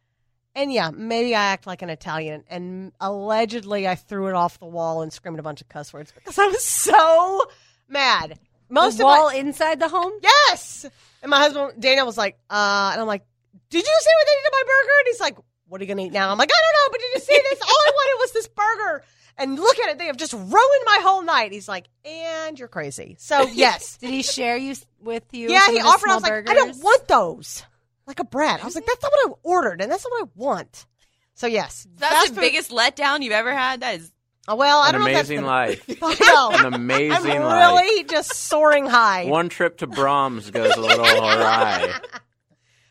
And 0.56 0.72
yeah, 0.72 0.90
maybe 0.90 1.34
I 1.34 1.44
act 1.46 1.66
like 1.66 1.82
an 1.82 1.90
Italian. 1.90 2.44
And 2.48 2.92
allegedly 3.00 3.88
I 3.88 3.96
threw 3.96 4.28
it 4.28 4.34
off 4.34 4.58
the 4.58 4.66
wall 4.66 5.02
and 5.02 5.12
screamed 5.12 5.38
a 5.38 5.42
bunch 5.42 5.60
of 5.60 5.68
cuss 5.68 5.92
words 5.92 6.12
because 6.12 6.38
I 6.38 6.46
was 6.46 6.64
so 6.64 7.44
mad. 7.88 8.38
Most 8.68 8.98
the 8.98 9.04
of 9.04 9.08
my- 9.10 9.18
wall 9.18 9.28
inside 9.30 9.80
the 9.80 9.88
home. 9.88 10.12
Yes. 10.22 10.86
And 11.22 11.30
my 11.30 11.38
husband 11.38 11.80
Daniel 11.80 12.06
was 12.06 12.16
like, 12.18 12.38
uh, 12.50 12.90
and 12.92 13.00
I'm 13.00 13.06
like, 13.06 13.24
did 13.70 13.82
you 13.84 13.96
see 14.00 14.10
what 14.18 14.26
they 14.26 14.32
did 14.32 14.44
to 14.44 14.50
my 14.52 14.62
burger? 14.62 14.92
And 15.00 15.06
he's 15.06 15.20
like, 15.20 15.36
what 15.68 15.80
are 15.80 15.84
you 15.84 15.88
gonna 15.88 16.02
eat 16.06 16.12
now? 16.12 16.30
I'm 16.30 16.38
like, 16.38 16.50
I 16.52 16.60
don't 16.60 16.86
know, 16.86 16.92
but 16.92 17.00
did 17.00 17.14
you 17.14 17.20
see 17.20 17.42
this? 17.50 17.60
All 17.62 17.68
I 17.68 17.90
wanted 17.94 18.20
was 18.20 18.32
this 18.32 18.48
burger. 18.48 19.04
And 19.36 19.58
look 19.58 19.78
at 19.80 19.90
it, 19.90 19.98
they 19.98 20.06
have 20.06 20.16
just 20.16 20.32
ruined 20.32 20.82
my 20.86 21.00
whole 21.02 21.22
night. 21.22 21.50
He's 21.50 21.66
like, 21.68 21.86
and 22.04 22.56
you're 22.56 22.68
crazy. 22.68 23.16
So 23.18 23.42
yes. 23.52 23.96
Did 23.98 24.10
he 24.10 24.22
share 24.22 24.56
you 24.56 24.76
with 25.00 25.24
you? 25.32 25.50
yeah, 25.50 25.68
he 25.70 25.80
offered. 25.80 26.10
I 26.10 26.14
was 26.14 26.24
small 26.24 26.36
like, 26.36 26.48
I 26.50 26.54
don't 26.54 26.76
want 26.82 27.08
those. 27.08 27.64
Like 28.06 28.20
a 28.20 28.24
brat. 28.24 28.60
I 28.62 28.64
was 28.66 28.74
like, 28.74 28.86
that's 28.86 29.02
not 29.02 29.12
what 29.12 29.30
I 29.30 29.34
ordered, 29.42 29.80
and 29.80 29.90
that's 29.90 30.04
not 30.04 30.12
what 30.12 30.22
I 30.28 30.30
want. 30.34 30.86
So 31.34 31.46
yes. 31.46 31.86
That's 31.96 32.12
fast 32.14 32.28
the 32.28 32.34
food- 32.34 32.40
biggest 32.42 32.70
letdown 32.70 33.22
you've 33.22 33.32
ever 33.32 33.52
had. 33.54 33.80
That 33.80 33.96
is 33.96 34.10
Oh, 34.46 34.56
well, 34.56 34.80
I 34.82 34.88
An 34.90 34.92
don't 34.96 35.04
know 35.04 35.06
if 35.08 35.14
that's 35.14 35.28
amazing 35.30 35.40
the- 35.44 35.46
life. 35.46 35.84
I 36.02 36.32
know. 36.60 36.66
An 36.68 36.74
amazing 36.74 37.32
I'm 37.32 37.42
life. 37.44 37.78
really 37.80 38.04
just 38.04 38.34
soaring 38.34 38.84
high. 38.84 39.24
One 39.24 39.48
trip 39.48 39.78
to 39.78 39.86
Braum's 39.86 40.50
goes 40.50 40.76
a 40.76 40.80
little 40.80 41.02
awry. 41.06 41.94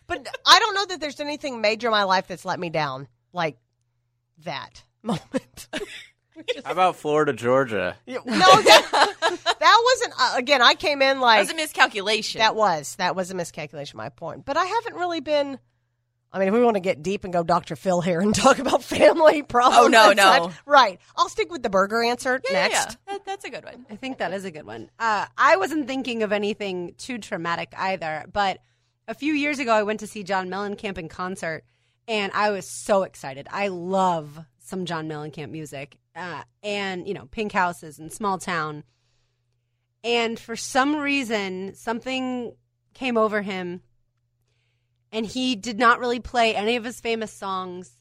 But 0.08 0.28
I 0.48 0.60
don't 0.60 0.74
know 0.74 0.86
that 0.88 1.00
there's 1.00 1.20
anything 1.20 1.62
major 1.62 1.88
in 1.88 1.92
my 1.92 2.06
life 2.06 2.26
that's 2.28 2.44
let 2.44 2.60
me 2.60 2.72
down 2.72 3.08
like 3.34 3.58
that 4.46 4.84
moment. 5.04 5.68
How 6.66 6.72
about 6.72 6.96
Florida, 6.96 7.34
Georgia? 7.34 7.96
no, 8.08 8.22
that, 8.26 9.18
that 9.60 9.82
wasn't. 9.84 10.14
Uh, 10.20 10.34
again, 10.38 10.62
I 10.62 10.74
came 10.76 11.02
in 11.02 11.20
like 11.20 11.38
that 11.40 11.44
was 11.44 11.52
a 11.52 11.56
miscalculation. 11.56 12.40
that 12.40 12.56
was 12.56 12.96
that 12.98 13.16
was 13.16 13.32
a 13.32 13.36
miscalculation. 13.36 13.98
My 13.98 14.10
point, 14.10 14.46
but 14.46 14.58
I 14.58 14.66
haven't 14.66 14.96
really 14.96 15.20
been. 15.20 15.60
I 16.36 16.40
mean, 16.40 16.48
if 16.48 16.54
we 16.56 16.64
want 16.64 16.78
to 16.78 16.80
get 16.82 17.04
deep 17.04 17.26
and 17.26 17.32
go 17.32 17.44
Dr. 17.44 17.76
Phil 17.76 18.02
here 18.02 18.20
and 18.20 18.34
talk 18.36 18.58
about 18.58 18.84
family 18.84 19.44
problems, 19.48 19.86
Oh, 19.86 19.88
no, 19.88 20.14
no. 20.14 20.48
such, 20.48 20.54
right? 20.66 21.00
I'll 21.16 21.30
stick 21.30 21.52
with 21.52 21.62
the 21.62 21.70
burger 21.70 22.02
answer 22.04 22.42
Yeah, 22.46 22.52
yeah, 22.52 22.68
next. 22.70 22.98
yeah. 23.08 23.14
That, 23.14 23.26
that's 23.26 23.46
a 23.46 23.52
good 23.52 23.64
one. 23.64 23.86
I 23.92 23.96
think 23.98 24.18
that 24.18 24.34
is 24.34 24.44
a 24.44 24.50
good 24.50 24.66
one. 24.66 24.90
Uh, 24.98 25.28
I 25.38 25.58
wasn't 25.58 25.86
thinking 25.86 26.24
of 26.24 26.32
anything 26.32 26.96
too 26.98 27.20
traumatic 27.20 27.72
either, 27.78 28.26
but 28.34 28.58
a 29.08 29.14
few 29.14 29.34
years 29.34 29.60
ago, 29.60 29.72
I 29.74 29.84
went 29.84 30.00
to 30.00 30.08
see 30.08 30.24
John 30.24 30.50
Mellencamp 30.50 30.98
in 30.98 31.08
concert, 31.08 31.66
and 32.08 32.32
I 32.34 32.50
was 32.50 32.68
so 32.68 33.04
excited. 33.04 33.48
I 33.52 33.68
love 33.68 34.40
some 34.74 34.86
John 34.86 35.08
Mellencamp 35.08 35.52
music, 35.52 35.98
uh, 36.16 36.42
and 36.64 37.08
you 37.08 37.14
know, 37.14 37.28
Pink 37.30 37.52
Houses 37.52 38.00
and 38.00 38.12
Small 38.12 38.40
Town. 38.40 38.84
And 40.04 40.40
for 40.40 40.56
some 40.56 40.96
reason, 40.96 41.76
something 41.76 42.56
came 42.96 43.16
over 43.16 43.44
him, 43.44 43.82
and 45.12 45.28
he 45.28 45.56
did 45.56 45.78
not 45.78 46.00
really 46.00 46.20
play 46.20 46.56
any 46.56 46.76
of 46.76 46.84
his 46.84 47.00
famous 47.00 47.32
songs, 47.32 47.92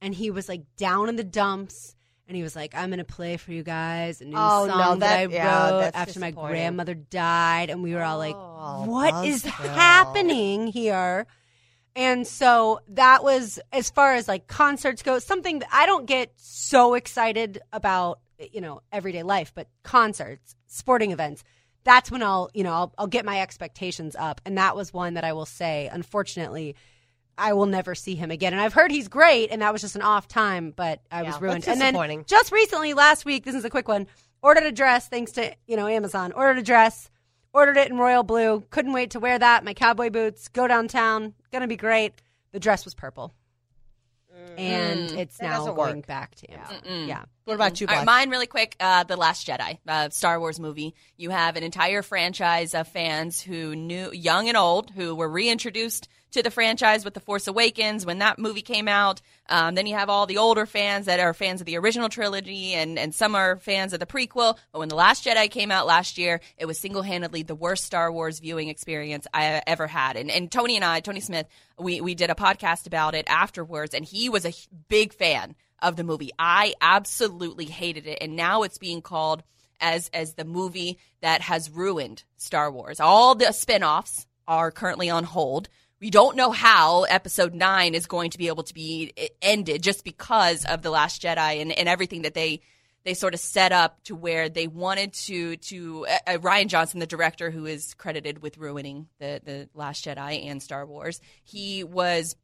and 0.00 0.14
he 0.14 0.30
was 0.30 0.48
like 0.48 0.62
down 0.78 1.10
in 1.10 1.16
the 1.16 1.24
dumps. 1.24 1.94
And 2.28 2.34
he 2.34 2.42
was 2.42 2.56
like, 2.56 2.74
"I'm 2.74 2.88
gonna 2.90 3.04
play 3.04 3.36
for 3.36 3.52
you 3.52 3.62
guys 3.62 4.20
a 4.22 4.24
new 4.24 4.34
Oh, 4.36 4.66
song 4.66 4.78
no, 4.78 4.90
that, 4.96 4.98
that- 5.00 5.18
I 5.18 5.32
yeah, 5.32 5.70
wrote 5.70 5.90
after 5.94 6.18
my 6.18 6.30
grandmother 6.30 6.94
died." 6.94 7.68
And 7.68 7.82
we 7.82 7.94
were 7.94 8.02
all 8.02 8.16
like, 8.18 8.34
Oh, 8.34 8.86
"What 8.86 9.26
is 9.26 9.44
happening 9.44 10.66
here?" 10.68 11.26
And 11.96 12.26
so 12.26 12.80
that 12.88 13.24
was 13.24 13.58
as 13.72 13.88
far 13.88 14.14
as 14.14 14.28
like 14.28 14.46
concerts 14.46 15.02
go, 15.02 15.18
something 15.18 15.60
that 15.60 15.68
I 15.72 15.86
don't 15.86 16.04
get 16.04 16.30
so 16.36 16.92
excited 16.92 17.58
about, 17.72 18.20
you 18.52 18.60
know, 18.60 18.82
everyday 18.92 19.22
life, 19.22 19.52
but 19.54 19.66
concerts, 19.82 20.54
sporting 20.66 21.10
events, 21.10 21.42
that's 21.84 22.10
when 22.10 22.22
I'll, 22.22 22.50
you 22.52 22.64
know, 22.64 22.72
I'll, 22.72 22.92
I'll 22.98 23.06
get 23.06 23.24
my 23.24 23.40
expectations 23.40 24.14
up. 24.14 24.42
And 24.44 24.58
that 24.58 24.76
was 24.76 24.92
one 24.92 25.14
that 25.14 25.24
I 25.24 25.32
will 25.32 25.46
say, 25.46 25.88
unfortunately, 25.90 26.76
I 27.38 27.54
will 27.54 27.66
never 27.66 27.94
see 27.94 28.14
him 28.14 28.30
again. 28.30 28.52
And 28.52 28.60
I've 28.60 28.72
heard 28.74 28.90
he's 28.90 29.08
great, 29.08 29.50
and 29.50 29.62
that 29.62 29.72
was 29.72 29.82
just 29.82 29.96
an 29.96 30.02
off 30.02 30.26
time, 30.28 30.72
but 30.74 31.00
I 31.10 31.22
was 31.22 31.40
ruined. 31.40 31.66
And 31.68 31.80
then 31.80 32.24
just 32.26 32.52
recently, 32.52 32.94
last 32.94 33.24
week, 33.24 33.44
this 33.44 33.54
is 33.54 33.64
a 33.64 33.70
quick 33.70 33.88
one. 33.88 34.06
Ordered 34.42 34.64
a 34.64 34.72
dress 34.72 35.08
thanks 35.08 35.32
to 35.32 35.54
you 35.66 35.76
know 35.76 35.86
Amazon. 35.86 36.32
Ordered 36.32 36.58
a 36.58 36.62
dress, 36.62 37.10
ordered 37.56 37.76
it 37.78 37.90
in 37.90 37.96
royal 37.96 38.22
blue. 38.22 38.62
Couldn't 38.70 38.92
wait 38.92 39.10
to 39.12 39.20
wear 39.20 39.38
that. 39.38 39.64
My 39.64 39.74
cowboy 39.74 40.10
boots. 40.10 40.48
Go 40.48 40.68
downtown. 40.68 41.34
Gonna 41.52 41.66
be 41.66 41.76
great. 41.76 42.12
The 42.52 42.60
dress 42.60 42.84
was 42.84 42.94
purple, 42.94 43.34
and 44.56 45.10
it's 45.12 45.38
That 45.38 45.50
now 45.50 45.64
going 45.74 45.96
work. 45.96 46.06
back 46.06 46.34
to 46.36 46.50
Amazon. 46.52 47.08
Yeah. 47.08 47.24
What 47.44 47.54
about 47.54 47.80
you, 47.80 47.86
All 47.86 47.94
right, 47.94 48.04
Blythe? 48.04 48.06
mine 48.06 48.30
really 48.30 48.46
quick. 48.46 48.76
Uh, 48.80 49.04
the 49.04 49.16
Last 49.16 49.46
Jedi, 49.46 49.78
uh, 49.86 50.08
Star 50.10 50.40
Wars 50.40 50.58
movie. 50.58 50.94
You 51.16 51.30
have 51.30 51.56
an 51.56 51.62
entire 51.62 52.02
franchise 52.02 52.74
of 52.74 52.88
fans 52.88 53.40
who 53.40 53.76
knew, 53.76 54.10
young 54.12 54.48
and 54.48 54.56
old, 54.56 54.90
who 54.90 55.14
were 55.14 55.28
reintroduced 55.28 56.08
to 56.36 56.42
the 56.42 56.50
franchise 56.50 57.04
with 57.04 57.14
The 57.14 57.20
Force 57.20 57.46
Awakens 57.46 58.06
when 58.06 58.18
that 58.18 58.38
movie 58.38 58.62
came 58.62 58.88
out. 58.88 59.20
Um, 59.48 59.74
then 59.74 59.86
you 59.86 59.94
have 59.94 60.08
all 60.08 60.26
the 60.26 60.38
older 60.38 60.66
fans 60.66 61.06
that 61.06 61.20
are 61.20 61.34
fans 61.34 61.60
of 61.60 61.66
the 61.66 61.76
original 61.76 62.08
trilogy, 62.08 62.74
and 62.74 62.98
and 62.98 63.14
some 63.14 63.34
are 63.34 63.56
fans 63.56 63.92
of 63.92 64.00
the 64.00 64.06
prequel. 64.06 64.56
But 64.72 64.78
when 64.78 64.88
the 64.88 64.94
Last 64.94 65.24
Jedi 65.24 65.50
came 65.50 65.70
out 65.70 65.86
last 65.86 66.18
year, 66.18 66.40
it 66.58 66.66
was 66.66 66.78
single 66.78 67.02
handedly 67.02 67.42
the 67.42 67.54
worst 67.54 67.84
Star 67.84 68.12
Wars 68.12 68.38
viewing 68.38 68.68
experience 68.68 69.26
I 69.32 69.62
ever 69.66 69.86
had. 69.86 70.16
And 70.16 70.30
and 70.30 70.50
Tony 70.50 70.76
and 70.76 70.84
I, 70.84 71.00
Tony 71.00 71.20
Smith, 71.20 71.46
we 71.78 72.00
we 72.00 72.14
did 72.14 72.30
a 72.30 72.34
podcast 72.34 72.86
about 72.86 73.14
it 73.14 73.26
afterwards, 73.28 73.94
and 73.94 74.04
he 74.04 74.28
was 74.28 74.44
a 74.44 74.52
big 74.88 75.12
fan 75.12 75.54
of 75.80 75.96
the 75.96 76.04
movie. 76.04 76.30
I 76.38 76.74
absolutely 76.80 77.66
hated 77.66 78.06
it, 78.06 78.18
and 78.20 78.36
now 78.36 78.62
it's 78.62 78.78
being 78.78 79.02
called 79.02 79.42
as 79.80 80.10
as 80.12 80.34
the 80.34 80.44
movie 80.44 80.98
that 81.20 81.40
has 81.42 81.70
ruined 81.70 82.24
Star 82.36 82.70
Wars. 82.70 83.00
All 83.00 83.34
the 83.34 83.52
spin-offs 83.52 84.26
are 84.48 84.70
currently 84.70 85.10
on 85.10 85.24
hold. 85.24 85.68
We 85.98 86.10
don't 86.10 86.36
know 86.36 86.50
how 86.50 87.04
episode 87.04 87.54
9 87.54 87.94
is 87.94 88.06
going 88.06 88.30
to 88.30 88.38
be 88.38 88.48
able 88.48 88.64
to 88.64 88.74
be 88.74 89.12
ended 89.40 89.82
just 89.82 90.04
because 90.04 90.64
of 90.66 90.82
the 90.82 90.90
last 90.90 91.22
Jedi 91.22 91.62
and, 91.62 91.72
and 91.72 91.88
everything 91.88 92.22
that 92.22 92.34
they 92.34 92.60
they 93.04 93.14
sort 93.14 93.34
of 93.34 93.40
set 93.40 93.70
up 93.70 94.02
to 94.02 94.16
where 94.16 94.48
they 94.48 94.66
wanted 94.66 95.12
to 95.12 95.56
to 95.56 96.06
uh, 96.06 96.18
uh, 96.26 96.38
Rian 96.38 96.66
Johnson, 96.66 96.98
the 96.98 97.06
director 97.06 97.52
who 97.52 97.64
is 97.64 97.94
credited 97.94 98.42
with 98.42 98.58
ruining 98.58 99.06
the 99.20 99.40
the 99.42 99.68
Last 99.74 100.04
Jedi 100.04 100.44
and 100.50 100.62
Star 100.62 100.84
Wars. 100.84 101.20
He 101.44 101.84
was 101.84 102.36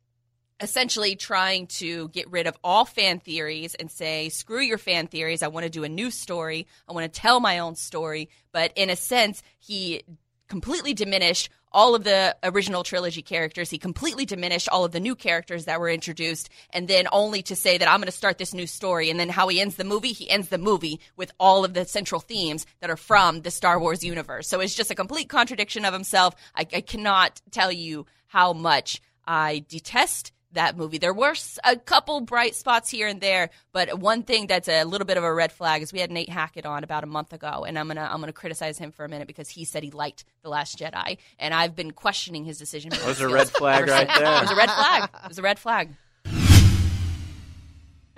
essentially 0.62 1.16
trying 1.16 1.66
to 1.66 2.08
get 2.08 2.30
rid 2.30 2.46
of 2.46 2.56
all 2.62 2.84
fan 2.84 3.18
theories 3.18 3.74
and 3.74 3.90
say, 3.90 4.28
screw 4.28 4.60
your 4.60 4.78
fan 4.78 5.08
theories. 5.08 5.42
I 5.42 5.48
want 5.48 5.64
to 5.64 5.70
do 5.70 5.82
a 5.82 5.88
new 5.88 6.10
story. 6.10 6.68
I 6.88 6.92
want 6.92 7.12
to 7.12 7.20
tell 7.20 7.40
my 7.40 7.58
own 7.58 7.74
story. 7.74 8.30
But 8.52 8.72
in 8.76 8.88
a 8.88 8.96
sense, 8.96 9.42
he 9.58 10.04
completely 10.46 10.94
diminished 10.94 11.50
all 11.72 11.94
of 11.94 12.04
the 12.04 12.36
original 12.42 12.82
trilogy 12.82 13.22
characters. 13.22 13.70
He 13.70 13.78
completely 13.78 14.24
diminished 14.24 14.68
all 14.68 14.84
of 14.84 14.92
the 14.92 15.00
new 15.00 15.14
characters 15.14 15.64
that 15.64 15.80
were 15.80 15.88
introduced, 15.88 16.48
and 16.70 16.88
then 16.88 17.06
only 17.12 17.42
to 17.42 17.56
say 17.56 17.78
that 17.78 17.88
I'm 17.88 18.00
going 18.00 18.06
to 18.06 18.12
start 18.12 18.38
this 18.38 18.54
new 18.54 18.66
story. 18.66 19.10
And 19.10 19.18
then 19.18 19.28
how 19.28 19.48
he 19.48 19.60
ends 19.60 19.76
the 19.76 19.84
movie, 19.84 20.12
he 20.12 20.30
ends 20.30 20.48
the 20.48 20.58
movie 20.58 21.00
with 21.16 21.32
all 21.38 21.64
of 21.64 21.74
the 21.74 21.84
central 21.84 22.20
themes 22.20 22.66
that 22.80 22.90
are 22.90 22.96
from 22.96 23.42
the 23.42 23.50
Star 23.50 23.78
Wars 23.78 24.04
universe. 24.04 24.48
So 24.48 24.60
it's 24.60 24.74
just 24.74 24.90
a 24.90 24.94
complete 24.94 25.28
contradiction 25.28 25.84
of 25.84 25.92
himself. 25.92 26.34
I, 26.54 26.66
I 26.72 26.80
cannot 26.80 27.40
tell 27.50 27.72
you 27.72 28.06
how 28.26 28.52
much 28.52 29.00
I 29.26 29.64
detest 29.68 30.32
that 30.52 30.76
movie. 30.76 30.98
There 30.98 31.12
were 31.12 31.34
a 31.64 31.76
couple 31.76 32.20
bright 32.20 32.54
spots 32.54 32.90
here 32.90 33.06
and 33.06 33.20
there, 33.20 33.50
but 33.72 33.98
one 33.98 34.22
thing 34.22 34.46
that's 34.46 34.68
a 34.68 34.84
little 34.84 35.06
bit 35.06 35.16
of 35.16 35.24
a 35.24 35.32
red 35.32 35.52
flag 35.52 35.82
is 35.82 35.92
we 35.92 36.00
had 36.00 36.10
Nate 36.10 36.28
Hackett 36.28 36.66
on 36.66 36.84
about 36.84 37.04
a 37.04 37.06
month 37.06 37.32
ago, 37.32 37.64
and 37.66 37.78
I'm 37.78 37.88
gonna 37.88 38.08
I'm 38.10 38.20
gonna 38.20 38.32
criticize 38.32 38.78
him 38.78 38.92
for 38.92 39.04
a 39.04 39.08
minute 39.08 39.26
because 39.26 39.48
he 39.48 39.64
said 39.64 39.82
he 39.82 39.90
liked 39.90 40.24
the 40.42 40.48
Last 40.48 40.78
Jedi, 40.78 41.18
and 41.38 41.54
I've 41.54 41.74
been 41.74 41.90
questioning 41.90 42.44
his 42.44 42.58
decision. 42.58 42.90
That 42.90 43.06
was 43.06 43.20
a 43.20 43.28
red 43.28 43.48
flag 43.48 43.88
right 43.88 44.06
there. 44.06 44.36
It 44.36 44.42
was 44.42 44.50
a 44.50 44.56
red 44.56 44.70
flag. 44.70 45.10
It 45.24 45.28
was 45.28 45.38
a 45.38 45.42
red 45.42 45.58
flag. 45.58 45.88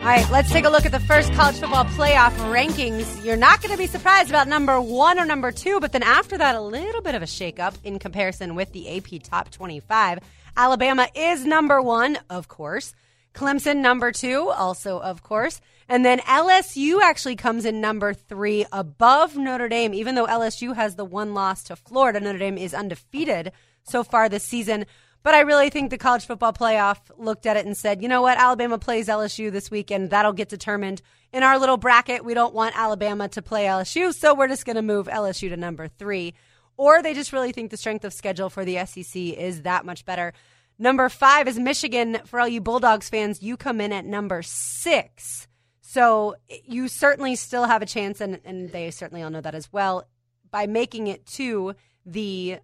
All 0.01 0.07
right, 0.07 0.29
let's 0.31 0.51
take 0.51 0.67
a 0.67 0.69
look 0.69 0.85
at 0.85 0.93
the 0.93 1.01
first 1.01 1.33
college 1.33 1.59
football 1.59 1.85
playoff 1.87 2.33
rankings. 2.53 3.25
You're 3.25 3.37
not 3.37 3.63
going 3.63 3.73
to 3.73 3.79
be 3.79 3.87
surprised 3.87 4.29
about 4.29 4.49
number 4.49 4.79
one 4.81 5.19
or 5.19 5.25
number 5.25 5.51
two, 5.51 5.81
but 5.81 5.93
then 5.93 6.03
after 6.03 6.37
that, 6.37 6.55
a 6.57 6.61
little 6.61 7.01
bit 7.01 7.15
of 7.15 7.23
a 7.23 7.27
shakeup 7.27 7.75
in 7.85 7.99
comparison 7.99 8.55
with 8.55 8.73
the 8.73 8.99
AP 8.99 9.23
Top 9.23 9.51
25. 9.51 10.19
Alabama 10.57 11.09
is 11.15 11.47
number 11.47 11.81
one, 11.81 12.19
of 12.29 12.49
course. 12.49 12.95
Clemson, 13.35 13.79
number 13.79 14.13
two, 14.13 14.51
also, 14.51 15.01
of 15.01 15.23
course. 15.23 15.61
And 15.89 16.05
then 16.05 16.21
LSU 16.21 17.01
actually 17.01 17.37
comes 17.37 17.65
in 17.65 17.81
number 17.81 18.15
three 18.15 18.67
above 18.73 19.37
Notre 19.37 19.69
Dame, 19.69 19.95
even 19.95 20.15
though 20.15 20.27
LSU 20.27 20.75
has 20.75 20.97
the 20.97 21.05
one 21.05 21.35
loss 21.35 21.65
to 21.65 21.77
Florida. 21.77 22.21
Notre 22.21 22.39
Dame 22.39 22.59
is 22.59 22.75
undefeated 22.75 23.53
so 23.85 24.05
far 24.05 24.29
this 24.29 24.45
season. 24.45 24.87
But 25.25 25.35
I 25.35 25.41
really 25.41 25.71
think 25.71 25.89
the 25.89 25.97
college 25.97 26.27
football 26.27 26.53
playoff 26.53 26.99
looked 27.17 27.47
at 27.47 27.57
it 27.57 27.65
and 27.65 27.75
said, 27.75 28.03
you 28.03 28.09
know 28.09 28.21
what? 28.21 28.37
Alabama 28.37 28.79
plays 28.79 29.09
LSU 29.09 29.51
this 29.51 29.71
weekend. 29.71 30.11
That'll 30.11 30.35
get 30.35 30.51
determined 30.51 31.01
in 31.33 31.43
our 31.43 31.59
little 31.59 31.79
bracket. 31.79 32.27
We 32.27 32.35
don't 32.35 32.55
want 32.55 32.79
Alabama 32.79 33.29
to 33.31 33.41
play 33.41 33.65
LSU, 33.65 34.13
so 34.15 34.35
we're 34.35 34.49
just 34.49 34.67
going 34.67 34.77
to 34.77 34.83
move 34.83 35.07
LSU 35.07 35.49
to 35.49 35.57
number 35.57 35.89
three. 35.89 36.35
Or 36.77 37.03
they 37.03 37.15
just 37.15 37.33
really 37.33 37.53
think 37.53 37.71
the 37.71 37.79
strength 37.79 38.05
of 38.05 38.13
schedule 38.13 38.51
for 38.51 38.67
the 38.67 38.85
SEC 38.85 39.17
is 39.17 39.63
that 39.63 39.87
much 39.87 40.05
better. 40.05 40.35
Number 40.79 41.09
five 41.09 41.49
is 41.49 41.59
Michigan. 41.59 42.19
For 42.27 42.39
all 42.39 42.49
you 42.49 42.61
Bulldogs 42.61 43.09
fans, 43.09 43.43
you 43.43 43.57
come 43.57 43.81
in 43.81 43.93
at 43.93 44.05
number 44.05 44.43
six. 44.43 45.49
So 45.81 46.35
you 46.65 46.87
certainly 46.89 47.35
still 47.35 47.65
have 47.65 47.81
a 47.81 47.87
chance, 47.87 48.21
and, 48.21 48.41
and 48.45 48.71
they 48.73 48.91
certainly 48.91 49.23
all 49.23 49.31
know 49.31 49.41
that 49.41 49.55
as 49.55 49.73
well, 49.73 50.07
by 50.51 50.67
making 50.67 51.07
it 51.07 51.25
to 51.27 51.75
the 52.05 52.59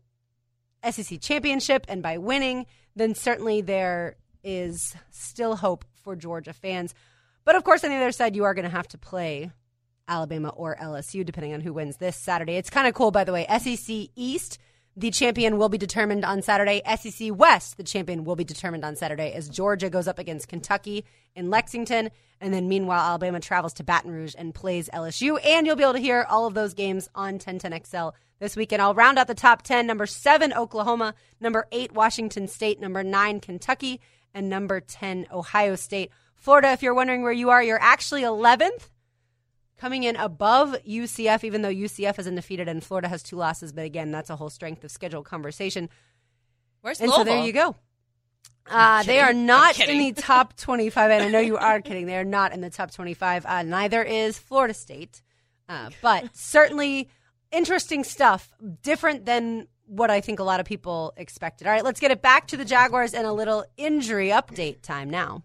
SEC 0.89 1.21
championship 1.21 1.85
and 1.89 2.03
by 2.03 2.19
winning, 2.19 2.67
then 2.97 3.15
certainly 3.15 3.61
there 3.61 4.17
is 4.43 4.95
still 5.11 5.57
hope 5.57 5.85
for 6.03 6.17
Georgia 6.17 6.53
fans. 6.53 6.95
But 7.45 7.57
of 7.57 7.65
course, 7.65 7.85
on 7.85 7.91
the 7.91 7.97
other 7.97 8.13
side, 8.13 8.37
you 8.37 8.45
are 8.45 8.55
going 8.55 8.65
to 8.65 8.71
have 8.71 8.89
to 8.89 8.99
play 8.99 9.51
Alabama 10.09 10.49
or 10.51 10.77
LSU, 10.77 11.25
depending 11.25 11.55
on 11.55 11.61
who 11.61 11.73
wins 11.73 11.97
this 11.97 12.17
Saturday. 12.17 12.57
It's 12.57 12.71
kind 12.71 12.87
of 12.87 12.95
cool, 12.95 13.11
by 13.11 13.25
the 13.25 13.33
way. 13.33 13.47
SEC 13.59 14.09
East, 14.17 14.59
the 14.97 15.11
champion 15.11 15.57
will 15.57 15.69
be 15.69 15.79
determined 15.79 16.25
on 16.25 16.43
Saturday. 16.43 16.83
SEC 16.97 17.31
West, 17.33 17.77
the 17.77 17.85
champion 17.85 18.25
will 18.25 18.37
be 18.37 18.45
determined 18.45 18.85
on 18.85 18.97
Saturday 18.97 19.33
as 19.33 19.49
Georgia 19.49 19.89
goes 19.89 20.09
up 20.09 20.19
against 20.19 20.49
Kentucky 20.49 21.05
in 21.35 21.51
Lexington. 21.51 22.11
And 22.41 22.53
then 22.53 22.69
meanwhile, 22.69 23.01
Alabama 23.01 23.41
travels 23.41 23.75
to 23.75 23.85
Baton 23.85 24.11
Rouge 24.11 24.35
and 24.37 24.55
plays 24.55 24.89
LSU. 24.93 25.39
And 25.45 25.67
you'll 25.67 25.77
be 25.77 25.83
able 25.83 25.93
to 25.93 26.01
hear 26.01 26.27
all 26.29 26.47
of 26.47 26.55
those 26.55 26.75
games 26.75 27.09
on 27.15 27.39
1010XL 27.39 28.13
this 28.41 28.57
weekend. 28.57 28.83
I'll 28.83 28.95
round 28.95 29.19
out 29.19 29.27
the 29.27 29.35
top 29.35 29.63
10. 29.63 29.87
Number 29.87 30.07
seven, 30.07 30.53
Oklahoma. 30.53 31.15
Number 31.41 31.67
eight, 31.71 31.93
Washington 31.93 32.49
State. 32.49 32.81
Number 32.81 33.05
nine, 33.05 33.41
Kentucky. 33.41 34.01
And 34.35 34.49
number 34.49 34.81
10, 34.81 35.27
Ohio 35.33 35.77
State. 35.77 36.11
Florida, 36.35 36.73
if 36.73 36.83
you're 36.83 36.95
wondering 36.95 37.23
where 37.23 37.33
you 37.33 37.51
are, 37.51 37.63
you're 37.63 37.81
actually 37.81 38.23
11th, 38.23 38.89
coming 39.81 40.05
in 40.05 40.15
above 40.17 40.77
UCF, 40.87 41.43
even 41.43 41.63
though 41.63 41.71
UCF 41.71 42.19
is 42.19 42.27
undefeated 42.27 42.69
and 42.69 42.85
Florida 42.85 43.09
has 43.09 43.23
two 43.23 43.37
losses. 43.37 43.73
But 43.73 43.87
again, 43.87 44.11
that's 44.11 44.29
a 44.29 44.37
whole 44.37 44.51
strength 44.51 44.85
of 44.85 44.91
schedule 44.91 45.23
conversation. 45.23 45.89
Where's 46.83 47.01
And 47.01 47.11
so 47.11 47.25
there 47.25 47.45
you 47.45 47.53
go. 47.53 47.75
Uh, 48.71 49.03
they 49.03 49.21
are 49.21 49.33
not 49.33 49.81
in 49.81 49.99
the 49.99 50.13
top 50.13 50.55
25, 50.57 51.11
and 51.11 51.25
I 51.25 51.29
know 51.29 51.41
you 51.41 51.57
are 51.57 51.81
kidding. 51.81 52.07
They 52.07 52.17
are 52.17 52.25
not 52.25 52.53
in 52.53 52.61
the 52.61 52.71
top 52.71 52.93
25. 52.93 53.47
Uh, 53.47 53.63
neither 53.63 54.03
is 54.03 54.39
Florida 54.39 54.75
State, 54.75 55.23
uh, 55.69 55.91
but 56.03 56.29
certainly 56.37 57.09
interesting 57.51 58.05
stuff. 58.05 58.53
Different 58.83 59.25
than 59.25 59.67
what 59.87 60.11
I 60.11 60.21
think 60.21 60.39
a 60.39 60.45
lot 60.45 60.61
of 60.61 60.67
people 60.67 61.15
expected. 61.17 61.67
All 61.67 61.73
right, 61.73 61.83
let's 61.83 62.01
get 62.01 62.11
it 62.11 62.23
back 62.23 62.49
to 62.49 62.57
the 62.57 62.65
Jaguars 62.65 63.13
and 63.15 63.27
a 63.27 63.33
little 63.33 63.65
injury 63.77 64.29
update 64.29 64.83
time 64.83 65.11
now. 65.11 65.43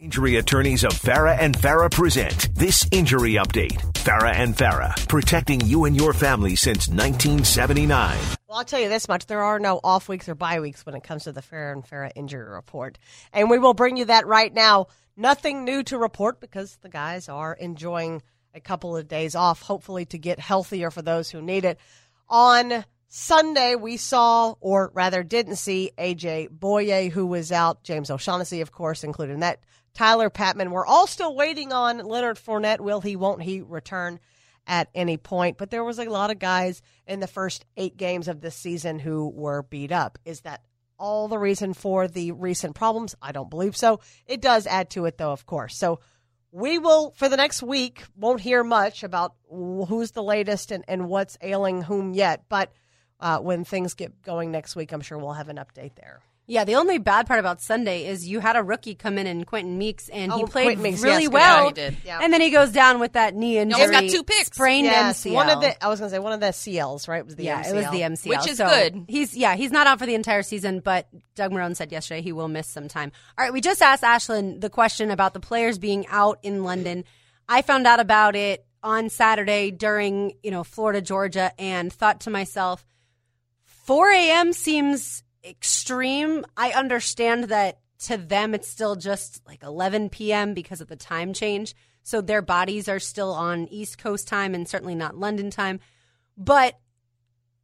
Injury 0.00 0.36
attorneys 0.36 0.84
of 0.84 0.92
Farah 0.92 1.36
and 1.40 1.56
Farah 1.56 1.90
present 1.90 2.54
this 2.54 2.86
injury 2.92 3.32
update. 3.32 3.82
Farah 3.94 4.32
and 4.32 4.56
Farah, 4.56 5.08
protecting 5.08 5.60
you 5.62 5.86
and 5.86 5.96
your 5.96 6.12
family 6.12 6.54
since 6.54 6.86
1979. 6.86 8.16
Well, 8.48 8.58
I'll 8.58 8.64
tell 8.64 8.78
you 8.78 8.88
this 8.88 9.08
much: 9.08 9.26
there 9.26 9.42
are 9.42 9.58
no 9.58 9.80
off 9.82 10.08
weeks 10.08 10.28
or 10.28 10.36
bye 10.36 10.60
weeks 10.60 10.86
when 10.86 10.94
it 10.94 11.02
comes 11.02 11.24
to 11.24 11.32
the 11.32 11.42
Farah 11.42 11.72
and 11.72 11.84
Farah 11.84 12.12
injury 12.14 12.48
report, 12.48 12.96
and 13.32 13.50
we 13.50 13.58
will 13.58 13.74
bring 13.74 13.96
you 13.96 14.04
that 14.04 14.28
right 14.28 14.54
now. 14.54 14.86
Nothing 15.16 15.64
new 15.64 15.82
to 15.82 15.98
report 15.98 16.38
because 16.38 16.76
the 16.76 16.88
guys 16.88 17.28
are 17.28 17.54
enjoying 17.54 18.22
a 18.54 18.60
couple 18.60 18.96
of 18.96 19.08
days 19.08 19.34
off, 19.34 19.62
hopefully 19.62 20.04
to 20.06 20.18
get 20.18 20.38
healthier 20.38 20.92
for 20.92 21.02
those 21.02 21.28
who 21.28 21.42
need 21.42 21.64
it. 21.64 21.80
On 22.28 22.84
Sunday, 23.08 23.74
we 23.74 23.96
saw, 23.96 24.54
or 24.60 24.92
rather 24.94 25.24
didn't 25.24 25.56
see, 25.56 25.90
AJ 25.98 26.50
Bouye, 26.50 27.10
who 27.10 27.26
was 27.26 27.50
out. 27.50 27.82
James 27.82 28.12
O'Shaughnessy, 28.12 28.60
of 28.60 28.70
course, 28.70 29.02
included 29.02 29.32
in 29.32 29.40
that. 29.40 29.58
Tyler 29.98 30.30
Patmon. 30.30 30.70
We're 30.70 30.86
all 30.86 31.08
still 31.08 31.34
waiting 31.34 31.72
on 31.72 31.98
Leonard 31.98 32.36
Fournette. 32.36 32.78
Will 32.78 33.00
he, 33.00 33.16
won't 33.16 33.42
he 33.42 33.62
return 33.62 34.20
at 34.64 34.88
any 34.94 35.16
point? 35.16 35.58
But 35.58 35.70
there 35.70 35.82
was 35.82 35.98
a 35.98 36.04
lot 36.04 36.30
of 36.30 36.38
guys 36.38 36.82
in 37.08 37.18
the 37.18 37.26
first 37.26 37.64
eight 37.76 37.96
games 37.96 38.28
of 38.28 38.40
this 38.40 38.54
season 38.54 39.00
who 39.00 39.28
were 39.28 39.64
beat 39.64 39.90
up. 39.90 40.16
Is 40.24 40.42
that 40.42 40.64
all 41.00 41.26
the 41.26 41.36
reason 41.36 41.74
for 41.74 42.06
the 42.06 42.30
recent 42.30 42.76
problems? 42.76 43.16
I 43.20 43.32
don't 43.32 43.50
believe 43.50 43.76
so. 43.76 43.98
It 44.24 44.40
does 44.40 44.68
add 44.68 44.90
to 44.90 45.06
it, 45.06 45.18
though, 45.18 45.32
of 45.32 45.46
course. 45.46 45.76
So 45.76 45.98
we 46.52 46.78
will, 46.78 47.10
for 47.16 47.28
the 47.28 47.36
next 47.36 47.64
week, 47.64 48.04
won't 48.14 48.40
hear 48.40 48.62
much 48.62 49.02
about 49.02 49.34
who's 49.50 50.12
the 50.12 50.22
latest 50.22 50.70
and, 50.70 50.84
and 50.86 51.08
what's 51.08 51.36
ailing 51.42 51.82
whom 51.82 52.14
yet. 52.14 52.44
But 52.48 52.72
uh, 53.18 53.38
when 53.38 53.64
things 53.64 53.94
get 53.94 54.22
going 54.22 54.52
next 54.52 54.76
week, 54.76 54.92
I'm 54.92 55.00
sure 55.00 55.18
we'll 55.18 55.32
have 55.32 55.48
an 55.48 55.56
update 55.56 55.96
there. 55.96 56.20
Yeah, 56.50 56.64
the 56.64 56.76
only 56.76 56.96
bad 56.96 57.26
part 57.26 57.40
about 57.40 57.60
Sunday 57.60 58.06
is 58.06 58.26
you 58.26 58.40
had 58.40 58.56
a 58.56 58.62
rookie 58.62 58.94
come 58.94 59.18
in 59.18 59.26
in 59.26 59.44
Quentin 59.44 59.76
Meeks, 59.76 60.08
and 60.08 60.32
he 60.32 60.42
Oh, 60.42 60.46
played 60.46 60.64
Quentin 60.64 60.82
Meeks, 60.82 61.02
really 61.02 61.24
yes, 61.24 61.30
well. 61.32 61.58
Yeah, 61.62 61.66
he 61.66 61.72
did. 61.74 61.96
Yeah. 62.06 62.20
And 62.22 62.32
then 62.32 62.40
he 62.40 62.48
goes 62.48 62.72
down 62.72 63.00
with 63.00 63.12
that 63.12 63.34
knee 63.34 63.58
injury. 63.58 63.82
almost 63.82 64.00
got 64.00 64.10
two 64.10 64.24
picks. 64.24 64.46
Sprained 64.46 64.86
Yes, 64.86 65.22
MCL. 65.24 65.32
one 65.34 65.50
of 65.50 65.60
the 65.60 65.84
I 65.84 65.88
was 65.88 66.00
going 66.00 66.10
to 66.10 66.16
say 66.16 66.18
one 66.18 66.32
of 66.32 66.40
the 66.40 66.46
CLs, 66.46 67.06
right? 67.06 67.18
It 67.18 67.26
was 67.26 67.36
the 67.36 67.44
yeah, 67.44 67.62
MCL. 67.62 67.70
it 67.70 67.74
was 67.74 67.90
the 67.90 68.00
MCL, 68.00 68.28
Which 68.30 68.48
is 68.48 68.56
So 68.56 68.66
good. 68.66 69.04
He's 69.08 69.36
yeah, 69.36 69.56
he's 69.56 69.70
not 69.70 69.86
out 69.86 69.98
for 69.98 70.06
the 70.06 70.14
entire 70.14 70.42
season, 70.42 70.80
but 70.80 71.06
Doug 71.34 71.52
Marrone 71.52 71.76
said 71.76 71.92
yesterday 71.92 72.22
he 72.22 72.32
will 72.32 72.48
miss 72.48 72.66
some 72.66 72.88
time. 72.88 73.12
All 73.38 73.44
right, 73.44 73.52
we 73.52 73.60
just 73.60 73.82
asked 73.82 74.02
Ashlyn 74.02 74.58
the 74.58 74.70
question 74.70 75.10
about 75.10 75.34
the 75.34 75.40
players 75.40 75.78
being 75.78 76.06
out 76.08 76.38
in 76.42 76.64
London. 76.64 77.04
I 77.46 77.60
found 77.60 77.86
out 77.86 78.00
about 78.00 78.36
it 78.36 78.64
on 78.82 79.10
Saturday 79.10 79.70
during 79.70 80.32
you 80.42 80.50
know 80.50 80.64
Florida 80.64 81.02
Georgia, 81.02 81.52
and 81.58 81.92
thought 81.92 82.22
to 82.22 82.30
myself, 82.30 82.86
4 83.84 84.10
a.m. 84.12 84.52
seems 84.54 85.22
extreme. 85.48 86.44
I 86.56 86.70
understand 86.72 87.44
that 87.44 87.78
to 88.00 88.16
them 88.16 88.54
it's 88.54 88.68
still 88.68 88.94
just 88.94 89.44
like 89.46 89.62
11 89.62 90.10
p.m. 90.10 90.54
because 90.54 90.80
of 90.80 90.88
the 90.88 90.96
time 90.96 91.32
change. 91.32 91.74
So 92.02 92.20
their 92.20 92.42
bodies 92.42 92.88
are 92.88 93.00
still 93.00 93.32
on 93.32 93.68
East 93.68 93.98
Coast 93.98 94.28
time 94.28 94.54
and 94.54 94.68
certainly 94.68 94.94
not 94.94 95.16
London 95.16 95.50
time. 95.50 95.80
But 96.36 96.78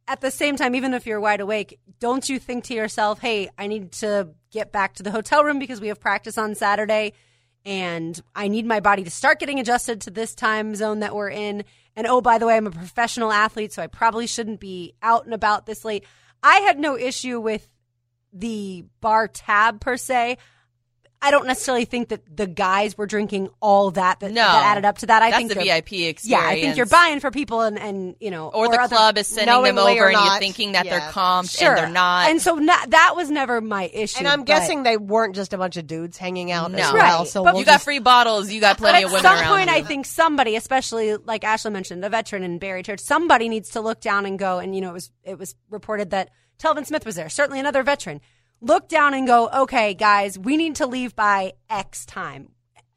at 0.07 0.21
the 0.21 0.29
same 0.29 0.55
time, 0.55 0.75
even 0.75 0.93
if 0.93 1.07
you're 1.07 1.19
wide 1.19 1.39
awake, 1.39 1.79
don't 1.99 2.27
you 2.27 2.37
think 2.37 2.65
to 2.65 2.73
yourself, 2.73 3.19
hey, 3.19 3.49
I 3.57 3.67
need 3.67 3.91
to 3.93 4.29
get 4.51 4.71
back 4.71 4.95
to 4.95 5.03
the 5.03 5.11
hotel 5.11 5.43
room 5.43 5.57
because 5.57 5.81
we 5.81 5.87
have 5.87 5.99
practice 5.99 6.37
on 6.37 6.53
Saturday 6.53 7.13
and 7.65 8.21
I 8.35 8.47
need 8.47 8.65
my 8.65 8.79
body 8.79 9.03
to 9.03 9.09
start 9.09 9.39
getting 9.39 9.59
adjusted 9.59 10.01
to 10.01 10.11
this 10.11 10.35
time 10.35 10.75
zone 10.75 10.99
that 10.99 11.15
we're 11.15 11.29
in. 11.29 11.63
And 11.95 12.05
oh, 12.05 12.21
by 12.21 12.37
the 12.37 12.45
way, 12.45 12.55
I'm 12.55 12.67
a 12.67 12.71
professional 12.71 13.31
athlete, 13.31 13.73
so 13.73 13.81
I 13.81 13.87
probably 13.87 14.27
shouldn't 14.27 14.59
be 14.59 14.93
out 15.01 15.25
and 15.25 15.33
about 15.33 15.65
this 15.65 15.83
late. 15.83 16.05
I 16.43 16.57
had 16.57 16.79
no 16.79 16.95
issue 16.95 17.39
with 17.39 17.67
the 18.35 18.85
bar 19.01 19.27
tab 19.27 19.79
per 19.81 19.97
se. 19.97 20.37
I 21.21 21.31
don't 21.31 21.47
necessarily 21.47 21.85
think 21.85 22.09
that 22.09 22.21
the 22.37 22.45
guys 22.45 22.95
were 22.99 23.07
drinking 23.07 23.49
all 23.59 23.89
that 23.91 24.19
that, 24.19 24.31
No. 24.31 24.43
that 24.43 24.63
added 24.65 24.85
up 24.85 24.99
to 24.99 25.07
that. 25.07 25.23
I 25.23 25.31
That's 25.31 25.37
think 25.37 25.53
the 25.53 25.59
VIP 25.63 25.93
experience. 26.07 26.25
Yeah, 26.25 26.41
I 26.45 26.61
think 26.61 26.77
you're 26.77 26.85
buying 26.85 27.19
for 27.19 27.31
people 27.31 27.61
and, 27.61 27.79
and 27.79 28.15
you 28.19 28.29
know, 28.29 28.49
Or 28.49 28.67
the 28.69 28.79
other- 28.79 28.95
club 28.95 29.17
is 29.17 29.25
sending 29.27 29.47
them 29.63 29.77
over 29.79 29.89
or 30.03 30.09
and 30.09 30.19
you're 30.23 30.37
thinking 30.37 30.73
that 30.73 30.85
Yeah. 30.85 30.99
they're 30.99 31.09
comped 31.11 31.57
Sure, 31.57 31.69
and 31.69 31.77
they're 31.77 31.89
not. 31.89 32.29
And 32.29 32.39
so 32.39 32.55
na- 32.55 32.85
that 32.89 33.13
was 33.15 33.31
never 33.31 33.59
my 33.59 33.89
issue. 33.91 34.19
And 34.19 34.27
I'm 34.27 34.41
but- 34.41 34.47
guessing 34.47 34.83
they 34.83 34.97
weren't 34.97 35.33
just 35.33 35.53
a 35.53 35.57
bunch 35.57 35.77
of 35.77 35.87
dudes 35.87 36.17
hanging 36.17 36.51
out 36.51 36.71
No. 36.71 36.77
as 36.79 36.93
well. 36.93 37.19
Right, 37.21 37.27
So 37.27 37.43
but 37.43 37.53
we'll 37.53 37.61
you 37.61 37.65
got 37.65 37.81
free 37.81 37.99
bottles. 37.99 38.51
You 38.51 38.61
got 38.61 38.77
plenty 38.77 38.99
at 38.99 39.05
of 39.05 39.11
women 39.13 39.25
At 39.25 39.39
some 39.39 39.47
point, 39.47 39.69
you. 39.71 39.75
I 39.77 39.81
think 39.81 40.05
somebody, 40.05 40.55
especially 40.57 41.15
like 41.15 41.43
Ashley 41.43 41.71
mentioned, 41.71 42.05
a 42.05 42.09
veteran 42.09 42.43
in 42.43 42.59
Barry 42.59 42.83
Church, 42.83 42.99
somebody 42.99 43.49
needs 43.49 43.69
to 43.71 43.81
look 43.81 43.99
down 43.99 44.27
and 44.27 44.37
go. 44.37 44.59
And 44.59 44.75
you 44.75 44.81
know, 44.81 44.89
it 44.89 44.93
was 44.93 45.11
it 45.23 45.39
was 45.39 45.55
reported 45.71 46.11
that 46.11 46.29
Telvin 46.59 46.85
Smith 46.85 47.05
was 47.05 47.15
there. 47.15 47.29
Certainly 47.29 47.59
another 47.59 47.83
veteran. 47.83 48.21
Look 48.61 48.87
down 48.87 49.13
and 49.13 49.27
go. 49.27 49.49
Okay, 49.49 49.93
guys, 49.93 50.39
we 50.39 50.57
need 50.57 50.77
to 50.77 50.87
leave 50.87 51.15
by 51.15 51.53
X 51.69 52.05
time. 52.05 52.49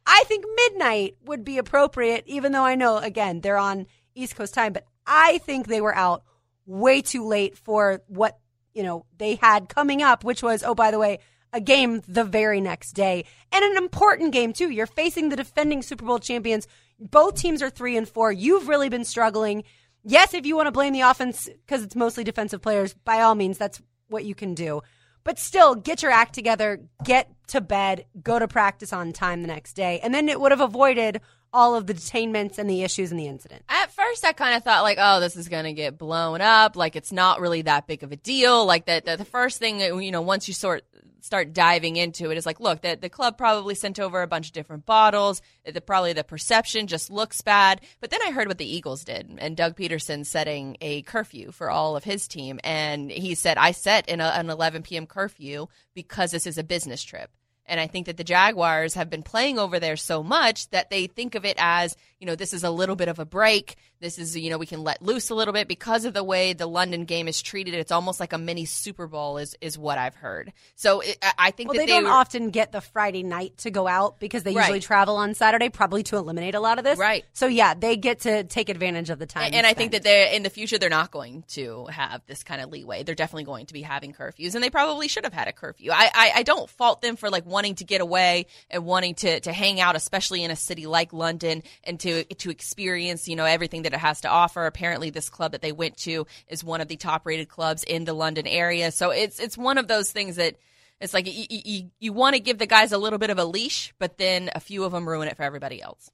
I 0.06 0.24
think 0.26 0.44
midnight 0.56 1.16
would 1.26 1.44
be 1.44 1.58
appropriate, 1.58 2.24
even 2.26 2.52
though 2.52 2.64
I 2.64 2.76
know 2.76 2.96
again 2.96 3.40
they're 3.40 3.58
on 3.58 3.86
East 4.14 4.36
Coast 4.36 4.54
time. 4.54 4.72
But 4.72 4.86
I 5.06 5.38
think 5.38 5.66
they 5.66 5.80
were 5.80 5.94
out 5.94 6.22
way 6.64 7.02
too 7.02 7.26
late 7.26 7.58
for 7.58 8.02
what 8.06 8.38
you 8.72 8.82
know 8.82 9.04
they 9.18 9.34
had 9.34 9.68
coming 9.68 10.02
up, 10.02 10.24
which 10.24 10.42
was 10.42 10.62
oh 10.62 10.74
by 10.74 10.90
the 10.90 10.98
way 10.98 11.18
a 11.52 11.60
game 11.60 12.02
the 12.06 12.24
very 12.24 12.60
next 12.60 12.92
day 12.92 13.24
and 13.52 13.64
an 13.64 13.76
important 13.76 14.32
game 14.32 14.52
too. 14.52 14.70
You're 14.70 14.86
facing 14.86 15.28
the 15.28 15.36
defending 15.36 15.82
Super 15.82 16.04
Bowl 16.04 16.18
champions. 16.18 16.66
Both 16.98 17.36
teams 17.36 17.62
are 17.62 17.70
three 17.70 17.96
and 17.96 18.08
four. 18.08 18.32
You've 18.32 18.68
really 18.68 18.88
been 18.88 19.04
struggling. 19.04 19.64
Yes, 20.04 20.34
if 20.34 20.46
you 20.46 20.56
want 20.56 20.66
to 20.66 20.72
blame 20.72 20.92
the 20.92 21.02
offense 21.02 21.48
because 21.48 21.82
it's 21.82 21.96
mostly 21.96 22.24
defensive 22.24 22.62
players, 22.62 22.94
by 22.94 23.20
all 23.20 23.34
means, 23.34 23.58
that's 23.58 23.82
what 24.08 24.24
you 24.24 24.34
can 24.34 24.54
do. 24.54 24.80
But 25.24 25.38
still, 25.38 25.74
get 25.74 26.02
your 26.02 26.12
act 26.12 26.34
together, 26.34 26.80
get 27.04 27.30
to 27.48 27.60
bed, 27.60 28.06
go 28.22 28.38
to 28.38 28.48
practice 28.48 28.92
on 28.92 29.12
time 29.12 29.42
the 29.42 29.48
next 29.48 29.74
day, 29.74 30.00
and 30.02 30.14
then 30.14 30.28
it 30.28 30.40
would 30.40 30.52
have 30.52 30.60
avoided 30.60 31.20
all 31.52 31.74
of 31.74 31.86
the 31.86 31.94
detainments 31.94 32.58
and 32.58 32.68
the 32.68 32.82
issues 32.82 33.10
and 33.10 33.18
the 33.18 33.26
incident. 33.26 33.62
At 33.68 33.92
first, 33.92 34.24
I 34.24 34.32
kind 34.32 34.56
of 34.56 34.64
thought 34.64 34.82
like, 34.82 34.98
oh, 35.00 35.20
this 35.20 35.36
is 35.36 35.48
gonna 35.48 35.72
get 35.72 35.98
blown 35.98 36.40
up. 36.40 36.76
Like 36.76 36.96
it's 36.96 37.12
not 37.12 37.40
really 37.40 37.62
that 37.62 37.86
big 37.86 38.02
of 38.02 38.12
a 38.12 38.16
deal. 38.16 38.64
Like 38.66 38.86
that, 38.86 39.04
the, 39.04 39.16
the 39.16 39.24
first 39.24 39.58
thing 39.58 39.80
you 39.80 40.10
know, 40.10 40.22
once 40.22 40.48
you 40.48 40.54
sort 40.54 40.84
start 41.20 41.52
diving 41.52 41.96
into 41.96 42.30
it 42.30 42.38
is 42.38 42.46
like, 42.46 42.60
look, 42.60 42.82
that 42.82 43.00
the 43.00 43.08
club 43.08 43.36
probably 43.36 43.74
sent 43.74 44.00
over 44.00 44.22
a 44.22 44.26
bunch 44.26 44.48
of 44.48 44.52
different 44.52 44.86
bottles. 44.86 45.42
The, 45.64 45.80
probably 45.80 46.12
the 46.12 46.24
perception 46.24 46.86
just 46.86 47.10
looks 47.10 47.42
bad. 47.42 47.80
But 48.00 48.10
then 48.10 48.20
I 48.22 48.30
heard 48.30 48.48
what 48.48 48.58
the 48.58 48.70
Eagles 48.70 49.04
did, 49.04 49.36
and 49.38 49.56
Doug 49.56 49.76
Pederson 49.76 50.24
setting 50.24 50.76
a 50.80 51.02
curfew 51.02 51.52
for 51.52 51.70
all 51.70 51.96
of 51.96 52.04
his 52.04 52.28
team, 52.28 52.58
and 52.64 53.10
he 53.10 53.34
said, 53.34 53.58
I 53.58 53.72
set 53.72 54.08
in 54.08 54.20
an 54.20 54.50
11 54.50 54.82
p.m. 54.82 55.06
curfew 55.06 55.68
because 55.94 56.30
this 56.30 56.46
is 56.46 56.58
a 56.58 56.64
business 56.64 57.02
trip. 57.02 57.30
And 57.68 57.78
I 57.78 57.86
think 57.86 58.06
that 58.06 58.16
the 58.16 58.24
Jaguars 58.24 58.94
have 58.94 59.10
been 59.10 59.22
playing 59.22 59.58
over 59.58 59.78
there 59.78 59.96
so 59.96 60.22
much 60.22 60.68
that 60.70 60.90
they 60.90 61.06
think 61.06 61.34
of 61.34 61.44
it 61.44 61.56
as, 61.58 61.96
you 62.18 62.26
know, 62.26 62.34
this 62.34 62.52
is 62.52 62.64
a 62.64 62.70
little 62.70 62.96
bit 62.96 63.08
of 63.08 63.18
a 63.18 63.24
break. 63.24 63.76
This 64.00 64.18
is, 64.18 64.36
you 64.36 64.50
know, 64.50 64.58
we 64.58 64.66
can 64.66 64.82
let 64.84 65.02
loose 65.02 65.30
a 65.30 65.34
little 65.34 65.52
bit 65.54 65.68
because 65.68 66.04
of 66.04 66.14
the 66.14 66.22
way 66.24 66.52
the 66.52 66.66
London 66.66 67.04
game 67.04 67.28
is 67.28 67.42
treated. 67.42 67.74
It's 67.74 67.92
almost 67.92 68.20
like 68.20 68.32
a 68.32 68.38
mini 68.38 68.64
Super 68.64 69.06
Bowl, 69.06 69.38
is 69.38 69.56
is 69.60 69.76
what 69.78 69.98
I've 69.98 70.14
heard. 70.14 70.52
So 70.76 71.00
it, 71.00 71.18
I 71.38 71.50
think 71.50 71.68
well, 71.68 71.74
that 71.74 71.80
they, 71.80 71.86
they 71.86 71.92
don't 71.92 72.04
were, 72.04 72.10
often 72.10 72.50
get 72.50 72.72
the 72.72 72.80
Friday 72.80 73.22
night 73.22 73.58
to 73.58 73.70
go 73.70 73.86
out 73.86 74.18
because 74.20 74.42
they 74.42 74.54
Right. 74.54 74.62
usually 74.64 74.80
travel 74.80 75.16
on 75.16 75.34
Saturday, 75.34 75.68
probably 75.68 76.02
to 76.04 76.16
eliminate 76.16 76.54
a 76.54 76.60
lot 76.60 76.78
of 76.78 76.84
this. 76.84 76.98
Right. 76.98 77.24
So 77.32 77.46
yeah, 77.46 77.74
they 77.74 77.96
get 77.96 78.20
to 78.20 78.44
take 78.44 78.68
advantage 78.68 79.10
of 79.10 79.18
the 79.18 79.26
time. 79.26 79.50
and 79.52 79.66
I 79.66 79.74
think 79.74 79.92
that 79.92 80.02
they're 80.02 80.32
in 80.32 80.42
the 80.42 80.50
future 80.50 80.78
they're 80.78 80.90
not 80.90 81.10
going 81.10 81.44
to 81.48 81.86
have 81.86 82.22
this 82.26 82.42
kind 82.42 82.60
of 82.60 82.70
leeway. 82.70 83.02
They're 83.02 83.14
definitely 83.14 83.44
going 83.44 83.66
to 83.66 83.74
be 83.74 83.82
having 83.82 84.12
curfews, 84.12 84.54
and 84.54 84.62
they 84.64 84.70
probably 84.70 85.08
should 85.08 85.24
have 85.24 85.32
had 85.34 85.48
a 85.48 85.52
curfew. 85.52 85.90
I, 85.92 86.10
I, 86.12 86.32
I 86.36 86.42
don't 86.42 86.68
fault 86.70 87.00
them 87.00 87.16
for 87.16 87.30
like 87.30 87.46
wanting 87.46 87.76
to 87.76 87.84
get 87.84 88.00
away 88.00 88.46
and 88.70 88.84
wanting 88.84 89.14
to, 89.16 89.40
to 89.40 89.52
hang 89.52 89.80
out, 89.80 89.96
especially 89.96 90.42
in 90.44 90.50
a 90.50 90.56
city 90.56 90.86
like 90.86 91.12
London, 91.12 91.62
and 91.84 91.98
to 92.00 92.07
to 92.24 92.50
experience 92.50 93.28
you 93.28 93.36
know 93.36 93.44
everything 93.44 93.82
that 93.82 93.92
it 93.94 93.98
has 94.00 94.20
to 94.22 94.28
offer. 94.28 94.66
Apparently, 94.66 95.10
this 95.10 95.28
club 95.28 95.52
that 95.52 95.62
they 95.62 95.72
went 95.72 95.96
to 95.98 96.26
is 96.48 96.62
one 96.64 96.80
of 96.80 96.88
the 96.88 96.96
top 96.96 97.26
rated 97.26 97.48
clubs 97.48 97.84
in 97.84 98.04
the 98.04 98.12
London 98.14 98.46
area, 98.46 98.90
so 98.90 99.10
it's 99.10 99.38
it's 99.38 99.56
one 99.58 99.78
of 99.78 99.88
those 99.88 100.12
things 100.12 100.36
that. 100.36 100.56
It's 101.00 101.14
like 101.14 101.28
you, 101.28 101.46
you, 101.48 101.90
you 102.00 102.12
want 102.12 102.34
to 102.34 102.40
give 102.40 102.58
the 102.58 102.66
guys 102.66 102.90
a 102.90 102.98
little 102.98 103.20
bit 103.20 103.30
of 103.30 103.38
a 103.38 103.44
leash, 103.44 103.94
but 104.00 104.18
then 104.18 104.50
a 104.52 104.58
few 104.58 104.82
of 104.82 104.90
them 104.90 105.08
ruin 105.08 105.28
it 105.28 105.36
for 105.36 105.44
everybody 105.44 105.80
else. 105.80 106.10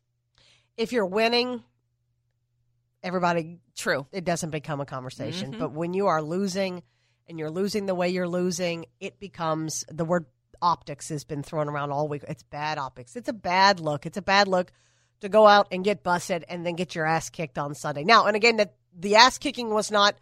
If 0.77 0.93
you're 0.93 1.07
winning, 1.07 1.63
everybody 3.03 3.61
True. 3.75 4.07
it 4.13 4.27
doesn't 4.27 4.51
become 4.51 4.83
a 4.83 4.85
conversation. 4.87 5.55
Mhm. 5.55 5.59
But 5.59 5.73
when 5.73 5.95
you 5.95 6.09
are 6.09 6.21
losing 6.21 6.83
and 7.27 7.39
you're 7.39 7.51
losing 7.51 7.87
the 7.87 7.95
way 7.95 8.11
you're 8.11 8.29
losing, 8.29 8.85
it 9.01 9.19
becomes 9.19 9.87
the 9.89 10.05
word 10.05 10.27
optics 10.61 11.09
has 11.11 11.25
been 11.25 11.43
thrown 11.43 11.69
around 11.69 11.91
all 11.91 12.09
week. 12.09 12.25
It's 12.27 12.43
bad 12.43 12.79
optics. 12.79 13.17
It's 13.17 13.29
a 13.29 13.35
bad 13.35 13.81
look. 13.81 14.07
It's 14.07 14.17
a 14.17 14.23
bad 14.23 14.49
look 14.49 14.73
to 15.25 15.29
go 15.29 15.47
out 15.47 15.69
and 15.71 15.85
get 15.85 16.03
busted 16.03 16.45
and 16.49 16.65
then 16.65 16.75
get 16.77 16.95
your 16.95 17.05
ass 17.05 17.29
kicked 17.31 17.59
on 17.59 17.75
Sunday. 17.75 18.05
Now, 18.05 18.27
and 18.27 18.37
again, 18.37 18.57
that 18.57 18.75
the 18.97 19.17
ass 19.17 19.39
kicking 19.39 19.71
was 19.71 19.91
not 19.91 20.15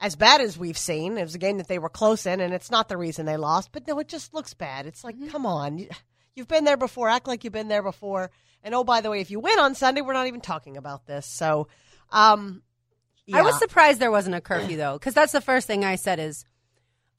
as 0.00 0.16
bad 0.16 0.40
as 0.40 0.56
we've 0.58 0.78
seen. 0.78 1.18
It 1.18 1.22
was 1.22 1.34
a 1.34 1.38
game 1.38 1.58
that 1.58 1.68
they 1.68 1.78
were 1.78 1.88
close 1.88 2.26
in, 2.26 2.40
and 2.40 2.54
it's 2.54 2.70
not 2.70 2.88
the 2.88 2.96
reason 2.96 3.26
they 3.26 3.36
lost. 3.36 3.70
But 3.72 3.86
no, 3.86 3.98
it 3.98 4.08
just 4.08 4.32
looks 4.34 4.54
bad. 4.54 4.86
It's 4.86 5.04
like, 5.04 5.16
come 5.30 5.46
on, 5.46 5.78
You- 5.78 5.88
you've 6.34 6.48
been 6.48 6.64
there 6.64 6.76
before. 6.76 7.08
Act 7.08 7.26
like 7.28 7.44
you've 7.44 7.52
been 7.52 7.68
there 7.68 7.82
before. 7.82 8.30
And 8.62 8.74
oh, 8.74 8.84
by 8.84 9.00
the 9.00 9.10
way, 9.10 9.20
if 9.20 9.30
you 9.30 9.40
win 9.40 9.58
on 9.58 9.74
Sunday, 9.74 10.00
we're 10.00 10.12
not 10.12 10.26
even 10.28 10.40
talking 10.40 10.76
about 10.76 11.06
this. 11.06 11.26
So, 11.26 11.68
um, 12.10 12.62
I 13.32 13.42
was 13.42 13.58
surprised 13.58 13.98
there 14.00 14.10
wasn't 14.10 14.34
a 14.36 14.40
curfew 14.40 14.76
though, 14.76 14.94
because 14.98 15.14
that's 15.14 15.32
the 15.32 15.40
first 15.40 15.66
thing 15.66 15.84
I 15.84 15.94
said 15.96 16.18
is, 16.18 16.44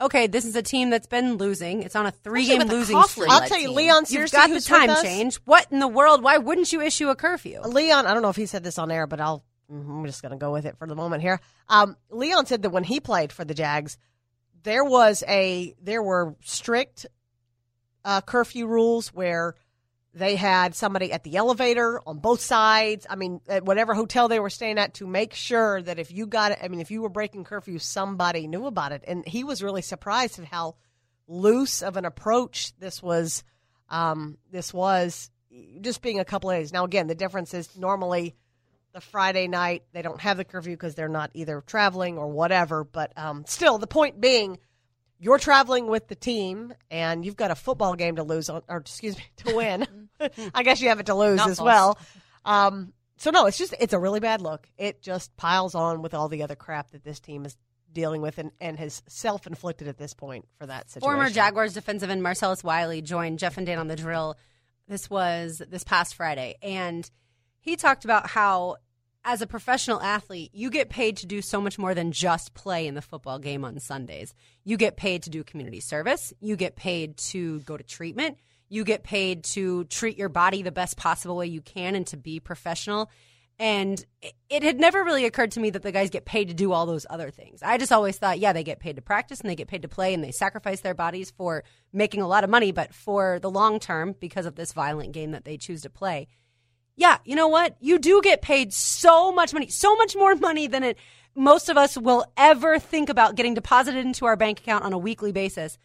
okay, 0.02 0.28
this 0.28 0.46
is 0.46 0.56
a 0.56 0.62
team 0.62 0.90
that's 0.90 1.08
been 1.08 1.36
losing. 1.36 1.84
It's 1.84 1.96
on 1.96 2.06
a 2.06 2.12
three-game 2.12 2.68
losing 2.68 3.02
streak. 3.04 3.30
I'll 3.30 3.48
tell 3.48 3.60
you, 3.60 3.68
team. 3.70 3.76
Leon 3.78 4.04
You've 4.10 4.30
Searcy, 4.30 4.32
got 4.34 4.48
the 4.48 4.54
who's 4.56 4.70
with 4.70 4.80
time 4.80 4.90
us- 4.90 5.02
change. 5.02 5.36
What 5.46 5.68
in 5.72 5.80
the 5.80 5.88
world? 5.88 6.24
Why 6.24 6.38
wouldn't 6.38 6.72
you 6.74 6.82
issue 6.82 7.10
a 7.10 7.16
curfew? 7.16 7.60
Leon, 7.62 8.06
I 8.06 8.14
don't 8.14 8.22
know 8.24 8.30
if 8.30 8.36
he 8.36 8.46
said 8.46 8.64
this 8.64 8.78
on 8.78 8.92
air, 8.92 9.08
but 9.08 9.20
I'll. 9.22 9.44
I'm 9.70 10.06
just 10.06 10.22
going 10.22 10.34
to 10.34 10.38
go 10.38 10.52
with 10.52 10.66
it 10.66 10.78
for 10.78 10.86
the 10.88 10.94
moment 10.96 11.22
here. 11.24 11.40
Um, 11.70 11.96
Leon 12.10 12.46
said 12.46 12.62
that 12.64 12.70
when 12.70 12.84
he 12.84 13.00
played 13.00 13.32
for 13.32 13.44
the 13.46 13.54
Jags, 13.54 13.98
there 14.64 14.84
was 14.84 15.24
a 15.28 15.74
there 15.82 16.04
were 16.04 16.36
strict 16.44 17.06
uh, 18.06 18.22
curfew 18.22 18.68
rules 18.68 19.08
where 19.14 19.56
they 20.14 20.36
had 20.36 20.76
somebody 20.76 21.12
at 21.12 21.24
the 21.24 21.38
elevator 21.38 22.00
on 22.06 22.20
both 22.20 22.40
sides. 22.42 23.08
I 23.10 23.16
mean, 23.16 23.42
at 23.48 23.66
whatever 23.66 23.94
hotel 23.94 24.28
they 24.28 24.40
were 24.40 24.50
staying 24.50 24.78
at 24.78 24.96
to 24.96 25.08
make 25.08 25.34
sure 25.34 25.82
that 25.82 25.98
if 25.98 26.12
you 26.12 26.28
got 26.28 26.52
it, 26.52 26.60
I 26.62 26.68
mean, 26.68 26.82
if 26.82 26.92
you 26.92 27.02
were 27.02 27.10
breaking 27.10 27.46
curfew, 27.46 27.80
somebody 27.80 28.48
knew 28.48 28.68
about 28.68 28.92
it. 28.92 29.04
And 29.08 29.28
he 29.28 29.44
was 29.44 29.64
really 29.64 29.82
surprised 29.82 30.38
at 30.40 30.46
how 30.46 30.76
loose 31.28 31.82
of 31.82 31.98
an 31.98 32.06
approach 32.06 32.78
this 32.78 33.02
was. 33.02 33.44
Um, 33.90 34.38
this 34.52 34.74
was 34.74 35.32
just 35.82 36.02
being 36.02 36.20
a 36.20 36.26
couple 36.26 36.52
of 36.52 36.58
days. 36.58 36.72
Now, 36.74 36.86
again, 36.86 37.08
the 37.08 37.16
difference 37.16 37.54
is 37.54 37.76
normally 37.76 38.36
the 38.94 39.02
Friday 39.02 39.48
night 39.48 39.84
they 39.92 40.04
don't 40.04 40.22
have 40.22 40.38
the 40.38 40.46
curfew 40.46 40.74
because 40.74 40.96
they're 40.96 41.10
not 41.10 41.32
either 41.34 41.62
traveling 41.66 42.18
or 42.18 42.28
whatever. 42.28 42.84
But 42.84 43.18
um, 43.18 43.46
still, 43.48 43.80
the 43.80 43.88
point 43.88 44.22
being, 44.22 44.60
you're 45.24 45.40
traveling 45.40 45.88
with 45.88 46.10
the 46.10 46.16
team 46.16 46.74
and 46.92 47.26
you've 47.26 47.38
got 47.38 47.50
a 47.50 47.56
football 47.56 47.96
game 47.96 48.18
to 48.18 48.24
lose 48.24 48.50
on, 48.50 48.62
or 48.68 48.78
excuse 48.78 49.18
me, 49.18 49.24
to 49.38 49.56
win. 49.56 50.10
I 50.54 50.64
guess 50.64 50.82
you 50.82 50.90
have 50.90 51.00
it 51.00 51.06
to 51.06 51.16
lose 51.16 51.38
Not 51.38 51.50
as 51.50 51.58
false. 51.58 51.66
well. 51.66 51.98
Um, 52.44 52.94
so 53.16 53.32
no, 53.32 53.46
it's 53.46 53.58
just 53.58 53.74
it's 53.80 53.94
a 53.94 54.00
really 54.00 54.20
bad 54.20 54.42
look. 54.42 54.68
It 54.78 55.02
just 55.02 55.36
piles 55.38 55.76
on 55.76 56.02
with 56.02 56.14
all 56.14 56.28
the 56.28 56.44
other 56.44 56.56
crap 56.56 56.92
that 56.92 57.06
this 57.06 57.22
team 57.22 57.46
is 57.46 57.56
dealing 57.94 58.22
with 58.22 58.38
and, 58.38 58.52
and 58.60 58.78
has 58.78 59.02
self 59.08 59.48
inflicted 59.48 59.88
at 59.88 59.98
this 59.98 60.14
point 60.14 60.46
for 60.60 60.66
that 60.66 60.90
situation. 60.90 61.16
Former 61.16 61.30
Jaguars 61.30 61.74
defensive 61.74 62.10
end 62.10 62.22
Marcellus 62.22 62.62
Wiley 62.62 63.02
joined 63.02 63.40
Jeff 63.40 63.58
and 63.58 63.66
Dan 63.66 63.80
on 63.80 63.88
the 63.88 63.96
drill. 63.96 64.36
This 64.90 65.10
was 65.10 65.62
this 65.70 65.86
past 65.86 66.16
Friday, 66.16 66.56
and 66.62 67.10
he 67.62 67.78
talked 67.78 68.04
about 68.04 68.30
how, 68.30 68.76
as 69.26 69.42
a 69.42 69.48
professional 69.48 70.02
athlete, 70.02 70.52
you 70.54 70.70
get 70.70 70.90
paid 70.90 71.18
to 71.18 71.26
do 71.26 71.42
so 71.42 71.62
much 71.62 71.78
more 71.80 71.94
than 71.94 72.12
just 72.12 72.54
play 72.54 72.88
in 72.88 72.94
the 72.96 73.02
football 73.02 73.40
game 73.40 73.64
on 73.64 73.80
Sundays. 73.80 74.34
You 74.64 74.78
get 74.78 74.98
paid 74.98 75.24
to 75.24 75.30
do 75.30 75.44
community 75.44 75.80
service. 75.80 76.34
You 76.42 76.56
get 76.56 76.76
paid 76.76 77.18
to 77.18 77.62
go 77.62 77.78
to 77.78 77.84
treatment. 77.84 78.38
You 78.70 78.84
get 78.84 79.04
paid 79.04 79.44
to 79.46 79.86
treat 79.86 80.18
your 80.18 80.30
body 80.30 80.62
the 80.62 80.72
best 80.72 80.98
possible 80.98 81.36
way 81.38 81.48
you 81.48 81.62
can 81.62 81.96
and 81.96 82.06
to 82.08 82.18
be 82.18 82.40
professional. 82.40 83.10
And 83.60 84.04
it- 84.50 84.64
had 84.64 84.80
never 84.80 85.04
really 85.04 85.26
occurred 85.26 85.52
to 85.52 85.60
me 85.60 85.70
that 85.70 85.84
the 85.84 85.92
guys 85.92 86.10
get 86.10 86.26
paid 86.26 86.48
to 86.48 86.54
do 86.56 86.72
all 86.72 86.86
those 86.88 87.06
other 87.10 87.30
things. 87.30 87.62
I 87.62 87.78
just 87.78 87.92
always 87.92 88.18
thought, 88.18 88.40
yeah, 88.40 88.52
they 88.52 88.64
get 88.64 88.80
paid 88.80 88.96
to 88.96 89.02
practice 89.02 89.40
and 89.40 89.50
they 89.50 89.56
get 89.56 89.68
paid 89.68 89.84
to 89.84 89.88
play 89.88 90.14
and 90.14 90.24
they 90.24 90.32
sacrifice 90.32 90.82
their 90.82 90.96
bodies 90.96 91.30
for 91.32 91.64
making 91.94 92.22
a 92.22 92.28
lot 92.28 92.44
of 92.44 92.50
money, 92.50 92.72
but 92.72 92.94
for 92.96 93.40
the 93.40 93.52
long 93.52 93.80
term, 93.80 94.16
because 94.20 94.48
of 94.48 94.56
this 94.56 94.74
violent 94.74 95.12
game 95.12 95.32
that 95.32 95.46
they 95.46 95.58
choose 95.58 95.84
to 95.84 95.90
play. 95.90 96.28
Yeah, 96.96 97.18
you 97.26 97.36
know 97.36 97.48
what? 97.48 97.76
You 97.80 98.00
do 98.00 98.22
get 98.22 98.42
paid 98.42 98.74
so 98.74 99.32
much 99.32 99.54
money, 99.54 99.68
so 99.68 99.96
much 99.96 100.16
more 100.16 100.36
money 100.50 100.68
than 100.68 100.84
it 100.84 100.98
most 101.36 101.70
of 101.70 101.78
us 101.78 101.98
will 101.98 102.26
ever 102.38 102.78
think 102.78 103.10
about 103.10 103.36
getting 103.36 103.56
deposited 103.56 104.06
into 104.06 104.26
our 104.26 104.36
bank 104.36 104.60
account 104.60 104.84
on 104.84 104.94
a 104.94 104.98
weekly 104.98 105.32
basis. 105.32 105.78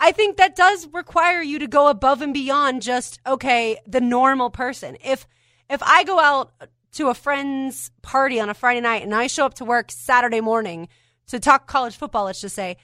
I 0.00 0.12
think 0.12 0.36
that 0.36 0.54
does 0.54 0.86
require 0.92 1.42
you 1.42 1.58
to 1.58 1.66
go 1.66 1.88
above 1.88 2.22
and 2.22 2.32
beyond 2.32 2.82
just 2.82 3.18
okay, 3.26 3.78
the 3.86 4.00
normal 4.00 4.50
person. 4.50 4.96
If 5.04 5.26
if 5.68 5.82
I 5.82 6.04
go 6.04 6.20
out 6.20 6.52
to 6.92 7.08
a 7.08 7.14
friend's 7.14 7.90
party 8.02 8.40
on 8.40 8.48
a 8.48 8.54
Friday 8.54 8.80
night 8.80 9.02
and 9.02 9.14
I 9.14 9.26
show 9.26 9.44
up 9.44 9.54
to 9.54 9.64
work 9.64 9.90
Saturday 9.90 10.40
morning 10.40 10.88
to 11.26 11.40
talk 11.40 11.66
college 11.66 11.96
football, 11.96 12.24
let's 12.24 12.40
just 12.40 12.54
say, 12.54 12.76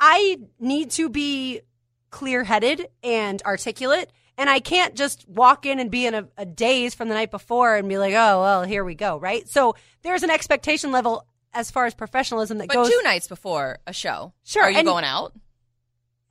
I 0.00 0.38
need 0.58 0.90
to 0.92 1.08
be 1.08 1.60
clear-headed 2.10 2.88
and 3.04 3.40
articulate 3.42 4.10
and 4.42 4.50
I 4.50 4.58
can't 4.58 4.96
just 4.96 5.28
walk 5.28 5.66
in 5.66 5.78
and 5.78 5.88
be 5.88 6.04
in 6.04 6.14
a, 6.14 6.26
a 6.36 6.44
daze 6.44 6.94
from 6.94 7.08
the 7.08 7.14
night 7.14 7.30
before 7.30 7.76
and 7.76 7.88
be 7.88 7.96
like, 7.96 8.12
"Oh, 8.14 8.40
well, 8.42 8.64
here 8.64 8.82
we 8.84 8.96
go," 8.96 9.16
right? 9.16 9.48
So 9.48 9.76
there's 10.02 10.24
an 10.24 10.30
expectation 10.30 10.90
level 10.90 11.24
as 11.54 11.70
far 11.70 11.86
as 11.86 11.94
professionalism 11.94 12.58
that 12.58 12.66
But 12.68 12.74
goes 12.74 12.90
two 12.90 13.00
nights 13.04 13.28
before 13.28 13.78
a 13.86 13.92
show, 13.92 14.32
Sure, 14.42 14.64
are 14.64 14.70
you 14.70 14.78
and- 14.78 14.86
going 14.86 15.04
out? 15.04 15.32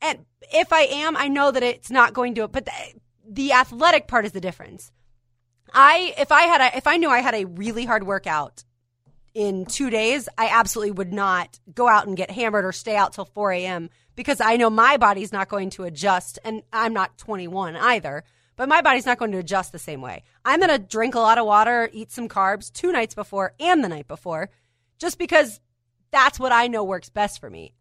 and 0.01 0.26
if 0.53 0.74
I 0.74 0.82
am, 0.82 1.16
I 1.16 1.28
know 1.30 1.51
that 1.51 1.64
it's 1.64 1.89
not 1.89 2.14
going 2.14 2.36
to. 2.36 2.47
But 2.49 2.66
the, 2.66 2.72
the 3.30 3.53
athletic 3.53 4.07
part 4.07 4.26
is 4.26 4.34
the 4.34 4.41
difference. 4.41 4.91
I 5.74 6.14
if 6.18 6.32
I 6.34 6.41
had 6.43 6.59
a, 6.74 6.78
if 6.78 6.88
I 6.88 6.97
knew 6.97 7.09
I 7.09 7.20
had 7.20 7.34
a 7.36 7.45
really 7.45 7.86
hard 7.86 8.03
workout 8.05 8.66
in 9.34 9.66
two 9.66 9.89
days, 9.89 10.28
I 10.38 10.47
absolutely 10.49 10.91
would 10.91 11.14
not 11.14 11.59
go 11.74 11.88
out 11.88 12.07
and 12.07 12.18
get 12.18 12.30
hammered 12.30 12.66
or 12.66 12.74
stay 12.74 12.97
out 12.97 13.14
till 13.14 13.24
four 13.26 13.53
a.m. 13.53 13.89
because 14.16 14.41
I 14.41 14.57
know 14.57 14.70
my 14.70 14.97
body's 14.97 15.32
not 15.32 15.49
going 15.49 15.70
to 15.72 15.84
adjust, 15.84 16.39
and 16.43 16.64
I'm 16.72 16.93
not 16.93 17.18
21 17.18 17.76
either. 17.76 18.24
But 18.57 18.70
my 18.70 18.82
body's 18.82 19.05
not 19.05 19.18
going 19.18 19.32
to 19.32 19.39
adjust 19.39 19.72
the 19.72 19.80
same 19.80 20.01
way. 20.01 20.24
I'm 20.45 20.59
going 20.59 20.70
to 20.70 20.78
drink 20.78 21.16
a 21.16 21.20
lot 21.20 21.38
of 21.38 21.47
water, 21.47 21.89
eat 21.93 22.12
some 22.12 22.30
carbs 22.30 22.72
two 22.72 22.91
nights 22.91 23.16
before 23.16 23.53
and 23.59 23.84
the 23.84 23.89
night 23.89 24.07
before, 24.07 24.49
just 24.99 25.18
because 25.18 25.59
that's 26.12 26.39
what 26.39 26.51
I 26.51 26.68
know 26.68 26.84
works 26.84 27.09
best 27.09 27.39
for 27.39 27.49
me. 27.49 27.74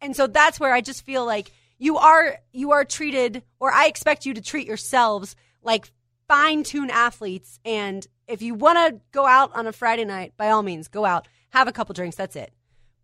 And 0.00 0.16
so 0.16 0.26
that's 0.26 0.58
where 0.58 0.72
I 0.72 0.80
just 0.80 1.04
feel 1.04 1.24
like 1.24 1.52
you 1.78 1.98
are 1.98 2.38
you 2.52 2.72
are 2.72 2.84
treated 2.84 3.42
or 3.60 3.72
I 3.72 3.86
expect 3.86 4.26
you 4.26 4.34
to 4.34 4.40
treat 4.40 4.66
yourselves 4.66 5.36
like 5.62 5.90
fine-tuned 6.28 6.90
athletes 6.90 7.60
and 7.64 8.06
if 8.26 8.42
you 8.42 8.54
want 8.54 8.78
to 8.78 9.00
go 9.12 9.26
out 9.26 9.54
on 9.54 9.66
a 9.66 9.72
Friday 9.72 10.04
night 10.04 10.32
by 10.36 10.50
all 10.50 10.62
means 10.62 10.88
go 10.88 11.04
out 11.04 11.28
have 11.50 11.68
a 11.68 11.72
couple 11.72 11.92
drinks 11.92 12.16
that's 12.16 12.36
it. 12.36 12.52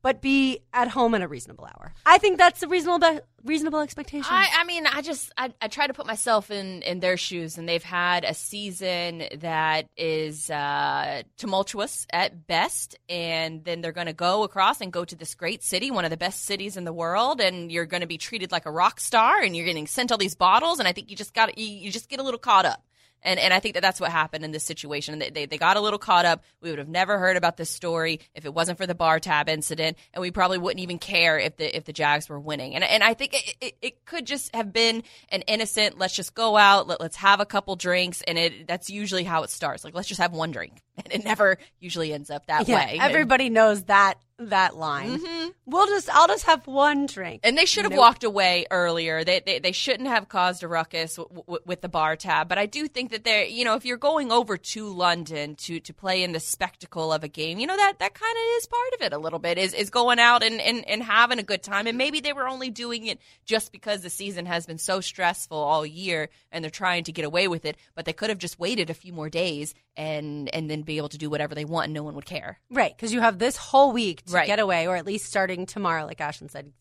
But 0.03 0.21
be 0.21 0.59
at 0.73 0.89
home 0.89 1.15
at 1.15 1.23
a 1.23 1.29
reasonable 1.29 1.65
hour. 1.65 1.95
I 2.05 2.19
think 2.19 2.39
that's 2.39 2.63
a 2.63 2.69
reasonable 2.69 3.21
reasonable 3.45 3.81
expectation. 3.81 4.29
I, 4.31 4.49
I 4.59 4.65
mean, 4.65 4.87
I 4.87 5.01
just 5.01 5.33
I, 5.37 5.53
I 5.61 5.69
try 5.69 5.87
to 5.87 5.95
put 5.95 6.07
myself 6.07 6.51
in 6.51 6.83
in 6.83 7.01
their 7.01 7.17
shoes, 7.17 7.57
and 7.57 7.69
they've 7.69 7.83
had 7.83 8.25
a 8.25 8.35
season 8.35 9.25
that 9.39 9.89
is 9.97 10.51
uh, 10.51 11.23
tumultuous 11.37 12.07
at 12.13 12.47
best, 12.47 12.99
and 13.09 13.65
then 13.65 13.81
they're 13.81 13.93
going 13.93 14.09
to 14.09 14.13
go 14.13 14.43
across 14.43 14.81
and 14.81 14.93
go 14.93 15.05
to 15.05 15.17
this 15.17 15.35
great 15.35 15.63
city, 15.63 15.91
one 15.91 16.05
of 16.05 16.11
the 16.11 16.17
best 16.17 16.45
cities 16.45 16.77
in 16.77 16.85
the 16.85 16.93
world, 16.93 17.41
and 17.41 17.71
you're 17.71 17.87
going 17.87 18.03
to 18.03 18.07
be 18.07 18.19
treated 18.19 18.53
like 18.53 18.67
a 18.67 18.71
rock 18.71 19.01
star, 19.01 19.41
and 19.41 19.57
you're 19.57 19.67
getting 19.67 19.87
sent 19.87 20.13
all 20.13 20.19
these 20.19 20.35
bottles, 20.35 20.79
and 20.79 20.89
I 20.89 20.93
think 20.93 21.11
you 21.11 21.17
just 21.17 21.33
got 21.33 21.57
you, 21.57 21.67
you 21.67 21.91
just 21.91 22.09
get 22.09 22.21
a 22.21 22.23
little 22.23 22.41
caught 22.41 22.67
up. 22.67 22.85
And 23.23 23.39
and 23.39 23.53
I 23.53 23.61
think 23.61 23.75
that 23.75 23.81
that's 23.81 24.01
what 24.01 24.11
happened 24.11 24.45
in 24.45 24.51
this 24.53 24.65
situation. 24.65 25.19
They, 25.19 25.31
they, 25.31 25.47
they 25.47 25.59
got 25.59 25.77
a 25.77 25.81
little 25.81 25.99
caught 25.99 26.25
up. 26.25 26.43
We 26.61 26.71
would 26.71 26.79
have 26.79 26.89
never 26.89 27.19
heard 27.19 27.37
about 27.37 27.57
this 27.57 27.71
story 27.71 28.21
if 28.35 28.45
it 28.45 28.53
wasn't 28.53 28.79
for 28.79 28.87
the 28.87 28.95
bar 28.95 29.21
tab 29.21 29.49
incident, 29.49 29.97
and 30.13 30.21
we 30.21 30.31
probably 30.31 30.59
wouldn't 30.59 30.83
even 30.83 30.99
care 30.99 31.39
if 31.39 31.57
the 31.57 31.77
if 31.77 31.85
the 31.85 31.93
Jags 31.93 32.29
were 32.29 32.41
winning. 32.41 32.75
And 32.75 32.85
and 32.85 33.03
I 33.03 33.15
think 33.15 33.35
it, 33.35 33.55
it, 33.61 33.75
it 33.83 34.05
could 34.05 34.27
just 34.27 34.55
have 34.55 34.73
been 34.73 35.03
an 35.29 35.43
innocent. 35.43 35.99
Let's 35.99 36.15
just 36.15 36.35
go 36.35 36.57
out. 36.57 36.87
Let, 36.89 37.01
let's 37.01 37.17
have 37.17 37.41
a 37.41 37.47
couple 37.47 37.77
drinks, 37.77 38.23
and 38.23 38.39
it 38.39 38.67
that's 38.67 38.91
usually 38.91 39.25
how 39.25 39.43
it 39.43 39.51
starts. 39.51 39.85
Like 39.85 39.95
let's 39.95 40.09
just 40.09 40.21
have 40.21 40.33
one 40.33 40.51
drink, 40.51 40.83
and 40.97 41.13
it 41.13 41.25
never 41.25 41.59
usually 41.79 42.13
ends 42.13 42.31
up 42.31 42.47
that 42.47 42.69
yeah, 42.69 42.77
way. 42.77 42.99
everybody 43.01 43.51
knows 43.51 43.85
that 43.85 44.19
that 44.39 44.77
line. 44.77 45.19
Mm-hmm. 45.19 45.49
We'll 45.67 45.87
just 45.87 46.09
I'll 46.11 46.27
just 46.27 46.45
have 46.47 46.67
one 46.67 47.07
drink. 47.07 47.41
And 47.45 47.57
they 47.57 47.65
should 47.67 47.85
have 47.85 47.93
Nope. 47.93 47.99
walked 48.01 48.25
away 48.25 48.67
earlier. 48.71 49.25
They, 49.25 49.41
they 49.45 49.59
they 49.59 49.73
shouldn't 49.73 50.09
have 50.09 50.29
caused 50.29 50.63
a 50.63 50.69
ruckus 50.69 51.17
w- 51.17 51.43
w- 51.43 51.61
with 51.65 51.81
the 51.81 51.89
bar 51.89 52.17
tab. 52.17 52.49
But 52.49 52.59
I 52.59 52.67
do 52.67 52.89
think 52.89 53.11
that 53.13 53.25
they're 53.25 53.45
you 53.45 53.65
know 53.65 53.75
if 53.75 53.85
you're 53.85 53.97
going 53.97 54.33
over 54.33 54.57
to 54.57 54.89
London 54.89 55.55
to 55.57 55.81
to 55.81 55.95
play 55.95 56.23
in 56.23 56.33
the 56.33 56.41
spectacle 56.41 57.13
of 57.13 57.23
a 57.25 57.29
game, 57.29 57.59
you 57.59 57.67
know 57.67 57.77
that 57.77 57.99
that 58.01 58.15
kind 58.15 58.33
of 58.37 58.43
is 58.59 58.67
part 58.67 58.95
of 58.95 59.03
it 59.07 59.13
a 59.13 59.19
little 59.19 59.39
bit 59.39 59.59
is 59.59 59.75
is 59.75 59.91
going 59.91 60.19
out 60.19 60.43
and, 60.43 60.61
and 60.61 60.87
and 60.89 61.03
having 61.03 61.39
a 61.39 61.43
good 61.45 61.63
time. 61.63 61.87
And 61.87 61.97
maybe 61.99 62.21
they 62.21 62.33
were 62.33 62.49
only 62.49 62.71
doing 62.71 63.07
it 63.07 63.19
just 63.45 63.73
because 63.73 64.03
the 64.03 64.11
season 64.11 64.47
has 64.47 64.67
been 64.67 64.79
so 64.79 65.01
stressful 65.01 65.57
all 65.57 65.87
year 65.87 66.29
and 66.51 66.65
they're 66.65 66.71
trying 66.71 67.05
to 67.05 67.13
get 67.13 67.25
away 67.25 67.49
with 67.49 67.65
it. 67.65 67.77
But 67.95 68.05
they 68.07 68.13
could 68.13 68.31
have 68.31 68.39
just 68.39 68.59
waited 68.59 68.91
a 68.91 68.95
few 68.95 69.13
more 69.13 69.31
days 69.31 69.75
and 69.97 70.49
and 70.55 70.71
then 70.71 70.83
be 70.83 70.97
able 70.97 71.11
to 71.11 71.19
do 71.19 71.29
whatever 71.31 71.55
they 71.55 71.65
want 71.65 71.85
and 71.85 71.95
no 71.95 72.03
one 72.03 72.15
would 72.15 72.25
care. 72.27 72.59
Right, 72.71 72.97
because 72.97 73.13
you 73.13 73.21
have 73.21 73.39
this 73.39 73.57
whole 73.57 73.93
week 73.93 74.22
to 74.27 74.33
Right. 74.33 74.47
get 74.47 74.59
away, 74.59 74.87
or 74.87 74.97
at 74.97 75.07
least 75.07 75.27
starting 75.27 75.67
tomorrow, 75.67 76.05
like 76.07 76.19
Ashlyn 76.19 76.51
said. 76.51 76.73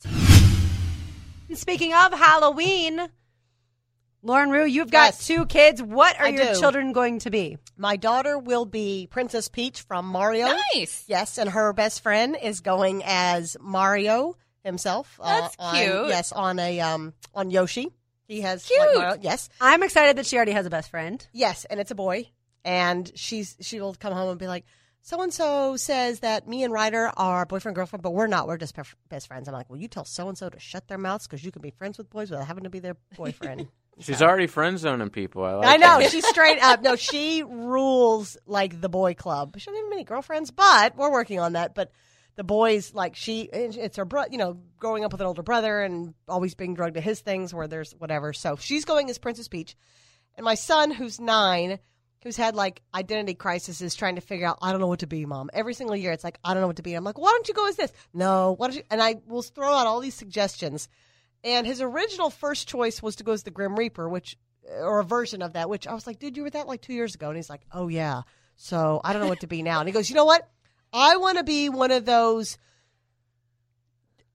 And 1.50 1.58
speaking 1.58 1.94
of 1.94 2.14
Halloween, 2.14 3.10
Lauren 4.24 4.52
Rue, 4.52 4.66
you've 4.66 4.92
got 4.92 5.14
Yes. 5.16 5.26
two 5.28 5.46
kids. 5.48 5.82
What 5.82 6.18
are 6.20 6.28
I 6.28 6.30
your 6.30 6.54
do. 6.54 6.60
children 6.60 6.94
going 6.94 7.20
to 7.20 7.30
be? 7.30 7.58
My 7.76 7.96
daughter 7.98 8.38
will 8.38 8.66
be 8.66 9.08
Princess 9.10 9.48
Peach 9.50 9.82
from 9.82 10.06
Mario. 10.06 10.56
Nice. 10.76 11.04
Yes, 11.08 11.38
and 11.38 11.50
her 11.50 11.74
best 11.74 12.02
friend 12.02 12.38
is 12.42 12.62
going 12.62 13.02
as 13.04 13.58
Mario 13.60 14.38
himself. 14.64 15.20
uh, 15.22 15.42
That's 15.42 15.56
on- 15.58 15.76
cute. 15.76 16.08
yes, 16.08 16.32
on 16.32 16.60
a 16.60 16.80
um 16.80 17.14
on 17.34 17.50
Yoshi. 17.50 17.92
He 18.28 18.42
has 18.42 18.64
Cute. 18.66 18.80
like 18.80 18.96
Mario- 18.96 19.18
yes, 19.22 19.50
I'm 19.60 19.84
excited 19.84 20.16
that 20.18 20.26
she 20.26 20.38
already 20.38 20.54
has 20.54 20.66
a 20.66 20.70
best 20.70 20.90
friend. 20.90 21.26
yes, 21.34 21.66
and 21.66 21.80
it's 21.80 21.92
a 21.92 21.96
boy. 21.96 22.30
And 22.64 23.12
she's 23.16 23.58
she 23.60 23.82
will 23.82 23.96
come 23.96 24.14
home 24.14 24.30
and 24.30 24.40
be 24.40 24.48
like, 24.48 24.66
so 25.02 25.22
and 25.22 25.34
so 25.34 25.76
says 25.78 26.20
that 26.20 26.48
me 26.48 26.64
and 26.64 26.72
Ryder 26.74 27.12
are 27.18 27.46
boyfriend 27.46 27.76
girlfriend, 27.76 28.04
but 28.04 28.14
we're 28.14 28.28
not. 28.28 28.48
We're 28.48 28.58
just 28.58 28.76
bef- 28.76 28.94
best 29.10 29.28
friends. 29.28 29.48
I'm 29.48 29.54
like, 29.54 29.70
well, 29.70 29.80
you 29.80 29.88
tell 29.88 30.06
so 30.06 30.30
and 30.30 30.38
so 30.38 30.50
to 30.50 30.60
shut 30.60 30.88
their 30.88 30.98
mouths 30.98 31.28
because 31.28 31.44
you 31.44 31.52
can 31.52 31.62
be 31.62 31.72
friends 31.72 31.98
with 31.98 32.10
boys 32.10 32.30
without 32.30 32.48
having 32.48 32.66
to 32.66 32.70
be 32.70 32.80
their 32.80 32.98
boyfriend. 33.16 33.68
She's 34.00 34.22
already 34.22 34.48
friend 34.48 34.80
zoning 34.80 35.10
people. 35.10 35.44
I 35.44 35.54
like 35.54 35.68
I 35.68 35.78
know 35.78 36.08
she's 36.08 36.26
straight 36.26 36.60
up. 36.60 36.82
No, 36.82 36.96
she 36.96 37.44
rules 37.44 38.38
like 38.48 38.80
the 38.80 38.90
boy 38.90 39.14
club. 39.14 39.54
She 39.58 39.66
doesn't 39.66 39.84
have 39.84 39.90
many 39.90 40.04
girlfriends, 40.06 40.50
but 40.50 40.96
we're 40.96 41.12
working 41.12 41.40
on 41.40 41.54
that. 41.54 41.76
But 41.76 41.92
the 42.36 42.44
boys, 42.44 42.94
like 42.96 43.16
she, 43.16 43.42
it's 43.42 43.98
her 43.98 44.06
bro. 44.06 44.24
You 44.32 44.38
know, 44.38 44.58
growing 44.78 45.04
up 45.04 45.12
with 45.12 45.22
an 45.22 45.28
older 45.28 45.44
brother 45.44 45.82
and 45.82 46.16
always 46.28 46.56
being 46.56 46.74
drugged 46.74 46.96
to 46.96 47.02
his 47.02 47.20
things 47.20 47.54
where 47.54 47.68
there's 47.68 47.92
whatever. 47.92 48.34
So 48.34 48.56
she's 48.56 48.86
going 48.86 49.10
as 49.10 49.20
Princess 49.20 49.48
Peach, 49.48 49.76
and 50.36 50.46
my 50.46 50.56
son, 50.56 50.90
who's 50.90 51.20
nine, 51.20 51.78
who's 52.24 52.38
had 52.38 52.56
like 52.56 52.82
identity 52.94 53.34
crisis, 53.34 53.82
is 53.82 53.96
trying 53.96 54.16
to 54.16 54.22
figure 54.22 54.48
out. 54.48 54.60
I 54.62 54.72
don't 54.72 54.82
know 54.82 54.88
what 54.88 55.00
to 55.00 55.08
be, 55.08 55.26
mom. 55.26 55.50
Every 55.54 55.74
single 55.74 55.96
year, 55.96 56.12
it's 56.12 56.24
like 56.24 56.40
I 56.44 56.54
don't 56.54 56.62
know 56.62 56.68
what 56.68 56.78
to 56.78 56.84
be. 56.84 56.94
I'm 56.94 57.04
like, 57.04 57.18
why 57.18 57.32
don't 57.32 57.48
you 57.48 57.54
go 57.54 57.68
as 57.68 57.76
this? 57.76 57.92
No, 58.14 58.56
why 58.58 58.68
don't 58.68 58.78
you? 58.78 58.84
And 58.90 59.02
I 59.02 59.16
will 59.28 59.42
throw 59.42 59.74
out 59.74 59.88
all 59.88 60.00
these 60.00 60.16
suggestions. 60.16 60.88
And 61.44 61.66
his 61.66 61.82
original 61.82 62.30
first 62.30 62.68
choice 62.68 63.02
was 63.02 63.16
to 63.16 63.24
go 63.24 63.32
as 63.32 63.44
the 63.44 63.52
Grim 63.52 63.76
Reaper, 63.76 64.08
which 64.08 64.38
or 64.80 65.00
a 65.00 65.04
version 65.04 65.42
of 65.42 65.54
that, 65.54 65.70
which 65.70 65.88
I 65.88 65.94
was 65.94 66.06
like, 66.06 66.20
dude, 66.20 66.38
you 66.38 66.44
were 66.44 66.50
that 66.52 66.68
like 66.68 66.82
two 66.82 66.94
years 66.94 67.16
ago. 67.16 67.28
And 67.28 67.36
he's 67.36 67.50
like, 67.50 67.62
oh, 67.72 67.88
yeah. 67.88 68.22
So 68.56 69.02
I 69.04 69.14
don't 69.14 69.22
know 69.22 69.28
what 69.28 69.42
to 69.42 69.48
be 69.48 69.64
now. 69.64 69.80
And 69.80 69.88
he 69.88 69.94
goes, 69.94 70.10
you 70.10 70.16
know 70.16 70.26
what? 70.26 70.48
I 70.94 71.18
want 71.18 71.38
to 71.38 71.44
be 71.44 71.70
one 71.70 71.92
of 71.92 72.06
those. 72.06 72.58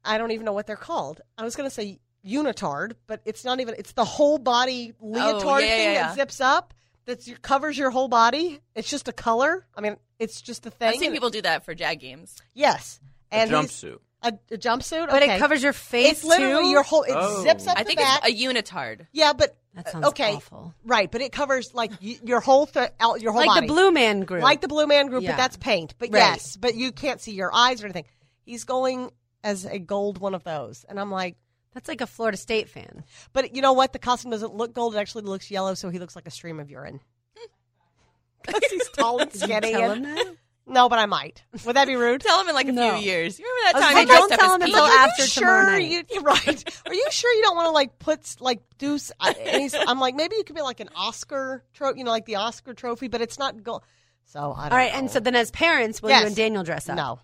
I 0.04 0.18
don't 0.18 0.30
even 0.32 0.44
know 0.44 0.52
what 0.52 0.66
they're 0.66 0.76
called. 0.76 1.20
I 1.36 1.44
was 1.44 1.56
going 1.56 1.68
to 1.68 1.74
say 1.74 2.00
unitard, 2.26 2.94
but 3.06 3.20
it's 3.24 3.44
not 3.44 3.60
even, 3.60 3.74
it's 3.78 3.92
the 3.92 4.04
whole 4.04 4.38
body 4.38 4.94
oh, 5.00 5.06
leotard 5.06 5.62
yeah, 5.62 5.68
thing 5.68 5.92
yeah, 5.94 6.06
that 6.08 6.14
zips 6.16 6.40
up, 6.40 6.74
that 7.06 7.42
covers 7.42 7.76
your 7.78 7.90
whole 7.90 8.08
body. 8.08 8.60
It's 8.74 8.88
just 8.88 9.08
a 9.08 9.12
color. 9.12 9.66
I 9.76 9.80
mean, 9.80 9.96
it's 10.18 10.40
just 10.42 10.66
a 10.66 10.70
thing. 10.70 10.88
I've 10.88 10.96
seen 10.96 11.12
people 11.12 11.30
do 11.30 11.42
that 11.42 11.64
for 11.64 11.74
Jag 11.74 12.00
games. 12.00 12.36
Yes. 12.54 13.00
And 13.30 13.50
he's- 13.50 13.64
jumpsuit. 13.82 13.98
A, 14.22 14.32
a 14.50 14.56
jumpsuit? 14.56 15.08
But 15.10 15.22
it 15.22 15.38
covers 15.38 15.62
your 15.62 15.74
face 15.74 16.10
It's 16.12 16.24
literally 16.24 16.64
too? 16.64 16.68
your 16.70 16.82
whole, 16.82 17.02
it 17.02 17.12
Oh. 17.14 17.42
zips 17.44 17.66
up 17.66 17.76
I 17.78 17.82
the 17.82 17.86
think 17.88 17.98
back. 18.00 18.22
it's 18.24 18.42
a 18.42 18.44
unitard. 18.44 19.06
yeah, 19.12 19.32
but 19.34 19.56
That 19.74 19.88
sounds 19.90 20.06
uh, 20.06 20.08
okay, 20.08 20.34
awful. 20.36 20.74
right? 20.84 21.08
But 21.08 21.20
it 21.20 21.30
covers 21.32 21.72
like 21.74 21.92
y- 22.02 22.18
your 22.24 22.40
whole 22.40 22.66
th- 22.66 22.90
your 23.20 23.32
whole 23.32 23.42
like 23.42 23.46
body, 23.46 23.66
the 23.68 23.72
Blue 23.72 23.92
Man 23.92 24.20
Group. 24.20 24.42
like 24.42 24.62
the 24.62 24.68
Blue 24.68 24.86
Man 24.86 25.08
Group, 25.08 25.22
Yeah. 25.22 25.32
but 25.32 25.36
that's 25.36 25.56
paint. 25.58 25.94
But 25.98 26.08
Right. 26.10 26.18
yes, 26.18 26.56
but 26.56 26.74
you 26.74 26.90
can't 26.92 27.20
see 27.20 27.32
your 27.32 27.54
eyes 27.54 27.82
or 27.82 27.86
anything. 27.86 28.06
He's 28.46 28.64
going 28.64 29.10
as 29.44 29.64
a 29.66 29.78
gold 29.78 30.18
one 30.18 30.34
of 30.34 30.42
those, 30.44 30.84
and 30.88 30.98
I'm 30.98 31.10
like, 31.12 31.36
That's 31.76 31.88
like 31.88 32.00
a 32.00 32.06
Florida 32.06 32.38
State 32.38 32.70
fan. 32.70 33.04
but 33.34 33.54
you 33.54 33.60
know 33.60 33.74
what? 33.74 33.92
The 33.92 33.98
costume 33.98 34.30
doesn't 34.30 34.54
look 34.54 34.72
gold; 34.72 34.94
it 34.94 34.98
actually 34.98 35.24
looks 35.24 35.50
yellow, 35.50 35.74
so 35.74 35.90
he 35.90 35.98
looks 35.98 36.16
like 36.16 36.26
a 36.26 36.30
stream 36.30 36.58
of 36.58 36.70
urine. 36.70 37.00
Because 38.46 38.62
he's 38.70 38.88
tall 38.90 39.18
and 39.20 39.32
skinny. 39.32 39.72
Tell 39.72 39.90
and- 39.90 40.06
him 40.06 40.14
that? 40.14 40.36
no, 40.66 40.88
but 40.88 40.98
I 41.00 41.06
might. 41.06 41.42
Would 41.64 41.76
that 41.76 41.86
be 41.86 41.96
rude? 41.96 42.20
Tell 42.20 42.40
him 42.40 42.48
in 42.48 42.54
like 42.54 42.68
a 42.68 42.72
No. 42.72 42.96
few 42.96 43.04
years. 43.04 43.38
You 43.38 43.44
remember 43.44 43.64
that 43.64 43.74
I 43.74 43.78
was 43.78 43.84
time 43.86 43.94
like, 43.94 44.08
you 44.08 44.14
don't 44.28 44.38
tell 44.40 44.54
him 44.54 44.62
until 44.62 44.84
after 44.84 45.22
you 45.22 45.28
tomorrow 45.28 45.62
sure 45.64 45.72
night. 45.72 45.90
you 45.90 46.02
you're 46.12 46.22
right? 46.34 46.80
Are 46.86 46.94
you 46.94 47.06
sure 47.10 47.32
you 47.34 47.42
don't 47.42 47.56
want 47.56 47.66
to 47.66 47.72
like 47.72 47.98
put 47.98 48.20
like 48.40 48.60
do? 48.78 48.94
s- 48.94 49.12
I- 49.20 49.32
And 49.32 49.62
he's, 49.62 49.74
I'm 49.74 49.98
like, 50.00 50.14
maybe 50.14 50.36
you 50.36 50.44
could 50.44 50.56
be 50.56 50.62
like 50.62 50.80
an 50.80 50.88
Oscar 50.96 51.64
trophy, 51.74 51.98
you 51.98 52.04
know, 52.04 52.10
like 52.12 52.24
the 52.26 52.36
Oscar 52.36 52.72
trophy, 52.72 53.08
but 53.08 53.20
it's 53.20 53.38
not 53.38 53.62
gold. 53.62 53.82
So 54.26 54.38
I 54.38 54.42
don't 54.42 54.72
All 54.72 54.78
right, 54.78 54.92
know. 54.92 54.98
and 55.00 55.10
so 55.10 55.20
then 55.20 55.34
as 55.36 55.50
parents, 55.50 56.00
will 56.00 56.10
Yes. 56.10 56.20
you 56.22 56.26
and 56.28 56.36
Daniel 56.36 56.62
dress 56.64 56.88
up? 56.88 56.96
no, 56.96 57.18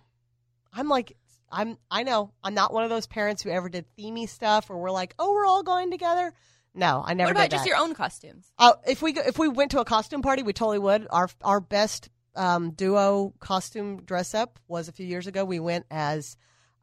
I'm 0.72 0.88
like, 0.88 1.16
I'm 1.53 1.76
I 1.90 2.03
know 2.03 2.32
I'm 2.42 2.55
not 2.55 2.72
one 2.72 2.82
of 2.84 2.90
those 2.90 3.07
parents 3.07 3.42
who 3.42 3.50
ever 3.50 3.68
did 3.68 3.84
themey 3.98 4.28
stuff, 4.28 4.70
or 4.70 4.78
we're 4.78 4.90
like, 4.90 5.14
oh, 5.18 5.32
we're 5.32 5.46
all 5.46 5.62
going 5.62 5.90
together. 5.90 6.32
No, 6.74 7.03
I 7.07 7.12
never 7.14 7.28
What 7.28 7.36
about 7.36 7.50
just 7.50 7.66
your 7.66 7.76
own 7.76 7.94
costumes? 7.94 8.50
Uh, 8.59 8.72
if 8.86 9.03
we 9.03 9.12
go, 9.12 9.20
if 9.24 9.38
we 9.38 9.46
went 9.48 9.72
to 9.72 9.80
a 9.80 9.84
costume 9.84 10.22
party, 10.22 10.42
we 10.42 10.55
totally 10.55 10.78
would. 10.78 11.07
Our 11.11 11.28
our 11.42 11.61
best 11.61 12.09
um, 12.34 12.70
duo 12.70 13.34
costume 13.40 14.03
dress 14.05 14.34
up 14.34 14.59
was 14.66 14.88
a 14.88 14.92
few 14.92 15.05
years 15.07 15.26
ago. 15.26 15.44
We 15.44 15.61
went 15.61 15.84
as 15.90 16.36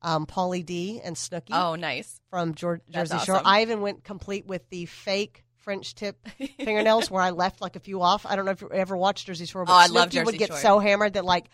um, 0.03 0.28
Pauly 0.28 0.63
D 0.63 1.01
and 1.03 1.15
Snooki 1.15 1.49
Oh, 1.51 1.74
nice. 1.76 2.22
from 2.30 2.49
That's 2.51 3.09
Jersey 3.09 3.26
Shore. 3.26 3.41
I 3.43 3.63
even 3.63 3.82
went 3.82 4.03
complete 4.03 4.45
with 4.45 4.70
the 4.70 4.86
fake 4.86 5.43
French 5.57 5.95
tip 5.95 6.17
fingernails 6.57 7.09
where 7.11 7.22
I 7.22 7.32
left 7.32 7.59
like 7.59 7.76
a 7.76 7.80
few 7.80 8.01
off. 8.01 8.26
I 8.26 8.36
don't 8.36 8.45
know 8.45 8.51
if 8.51 8.61
you 8.61 8.70
ever 8.72 8.95
watched 8.95 9.26
Jersey 9.28 9.45
Shore, 9.45 9.65
but 9.65 9.74
Oh, 9.74 9.76
I 9.76 9.88
love 9.88 10.09
Snooki 10.11 10.26
would 10.26 10.38
get 10.38 10.49
Shore. 10.49 10.57
so 10.57 10.80
hammered 10.80 11.13
that 11.13 11.26
like 11.26 11.49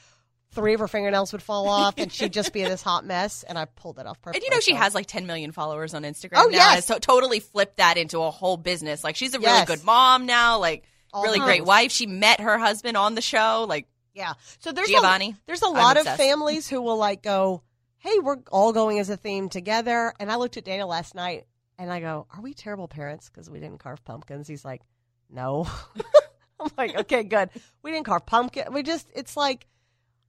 three 0.55 0.73
of 0.73 0.79
her 0.79 0.87
fingernails 0.87 1.31
would 1.33 1.43
fall 1.43 1.67
off 1.67 1.95
and 1.97 2.11
she'd 2.11 2.33
just 2.33 2.53
be 2.53 2.63
this 2.63 2.81
hot 2.81 3.05
mess. 3.13 3.43
And 3.43 3.57
I 3.59 3.65
pulled 3.65 3.99
it 3.99 4.07
off 4.07 4.19
perfectly. 4.21 4.39
And 4.47 4.51
you 4.51 4.57
know 4.57 4.61
she 4.61 4.73
has 4.73 4.95
like 4.95 5.05
10 5.05 5.27
million 5.27 5.51
followers 5.51 5.93
on 5.93 6.01
Instagram 6.03 6.31
Oh, 6.37 6.45
now. 6.47 6.57
yes. 6.57 6.85
So 6.87 6.97
totally 6.97 7.39
flipped 7.39 7.77
that 7.77 7.97
into 7.97 8.19
a 8.21 8.31
whole 8.31 8.57
business. 8.57 9.03
Like 9.03 9.15
she's 9.15 9.33
a 9.35 9.39
really 9.39 9.51
Yes. 9.51 9.67
good 9.67 9.83
mom 9.83 10.25
now. 10.25 10.57
Like 10.59 10.83
All 11.13 11.23
really 11.23 11.39
the 11.39 11.45
great 11.45 11.65
wife. 11.65 11.91
She 11.91 12.07
met 12.07 12.39
her 12.41 12.57
husband 12.57 12.97
on 12.97 13.13
the 13.15 13.21
show. 13.21 13.65
Like 13.69 13.87
Yeah. 14.13 14.33
So 14.59 14.71
there's 14.71 14.87
Giovanni. 14.89 15.31
A, 15.31 15.37
there's 15.45 15.61
a 15.61 15.67
lot 15.67 15.97
of 15.97 16.07
families 16.15 16.67
who 16.69 16.81
will 16.81 16.97
like 16.97 17.21
go, 17.21 17.61
"Hey, 17.99 18.17
we're 18.19 18.37
all 18.51 18.71
going 18.73 18.99
as 18.99 19.09
a 19.09 19.17
theme 19.17 19.49
together." 19.49 20.13
And 20.19 20.31
I 20.31 20.37
looked 20.37 20.57
at 20.57 20.63
Daniel 20.65 20.87
last 20.87 21.13
night 21.15 21.45
and 21.77 21.91
I 21.91 21.99
go, 21.99 22.25
"Are 22.33 22.41
we 22.41 22.53
terrible 22.53 22.87
parents 22.87 23.29
because 23.29 23.49
we 23.49 23.59
didn't 23.59 23.79
carve 23.79 24.03
pumpkins?" 24.05 24.47
He's 24.47 24.63
like, 24.63 24.81
"No." 25.29 25.67
I'm 26.59 26.71
like, 26.77 26.95
"Okay, 26.95 27.23
good. 27.23 27.49
We 27.83 27.91
didn't 27.91 28.05
carve 28.05 28.25
pumpkin. 28.25 28.71
We 28.71 28.81
just 28.83 29.07
it's 29.13 29.35
like 29.35 29.67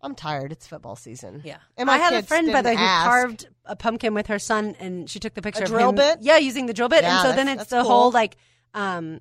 I'm 0.03 0.15
tired. 0.15 0.53
It's 0.53 0.67
football 0.67 0.97
season." 0.97 1.43
Yeah. 1.45 1.57
And 1.77 1.91
I 1.91 1.99
had 1.99 2.15
a 2.15 2.23
friend, 2.23 2.53
by 2.53 2.63
the 2.63 2.71
way, 2.71 2.77
who 2.77 2.83
ask. 2.83 3.07
carved 3.09 3.49
a 3.65 3.77
pumpkin 3.77 4.15
with 4.15 4.29
her 4.29 4.39
son, 4.39 4.77
and 4.79 5.09
she 5.11 5.19
took 5.19 5.35
the 5.35 5.43
picture 5.43 5.63
A 5.63 5.65
of 5.65 5.71
drill 5.71 5.93
bit? 5.93 6.19
Yeah, 6.21 6.37
using 6.39 6.67
the 6.67 6.75
drill 6.75 6.89
bit, 6.89 7.05
and 7.05 7.21
so 7.23 7.33
then 7.33 7.49
it's 7.49 7.67
the 7.71 7.83
cool. 7.83 7.91
whole 7.91 8.11
like 8.11 8.37
um 8.75 9.21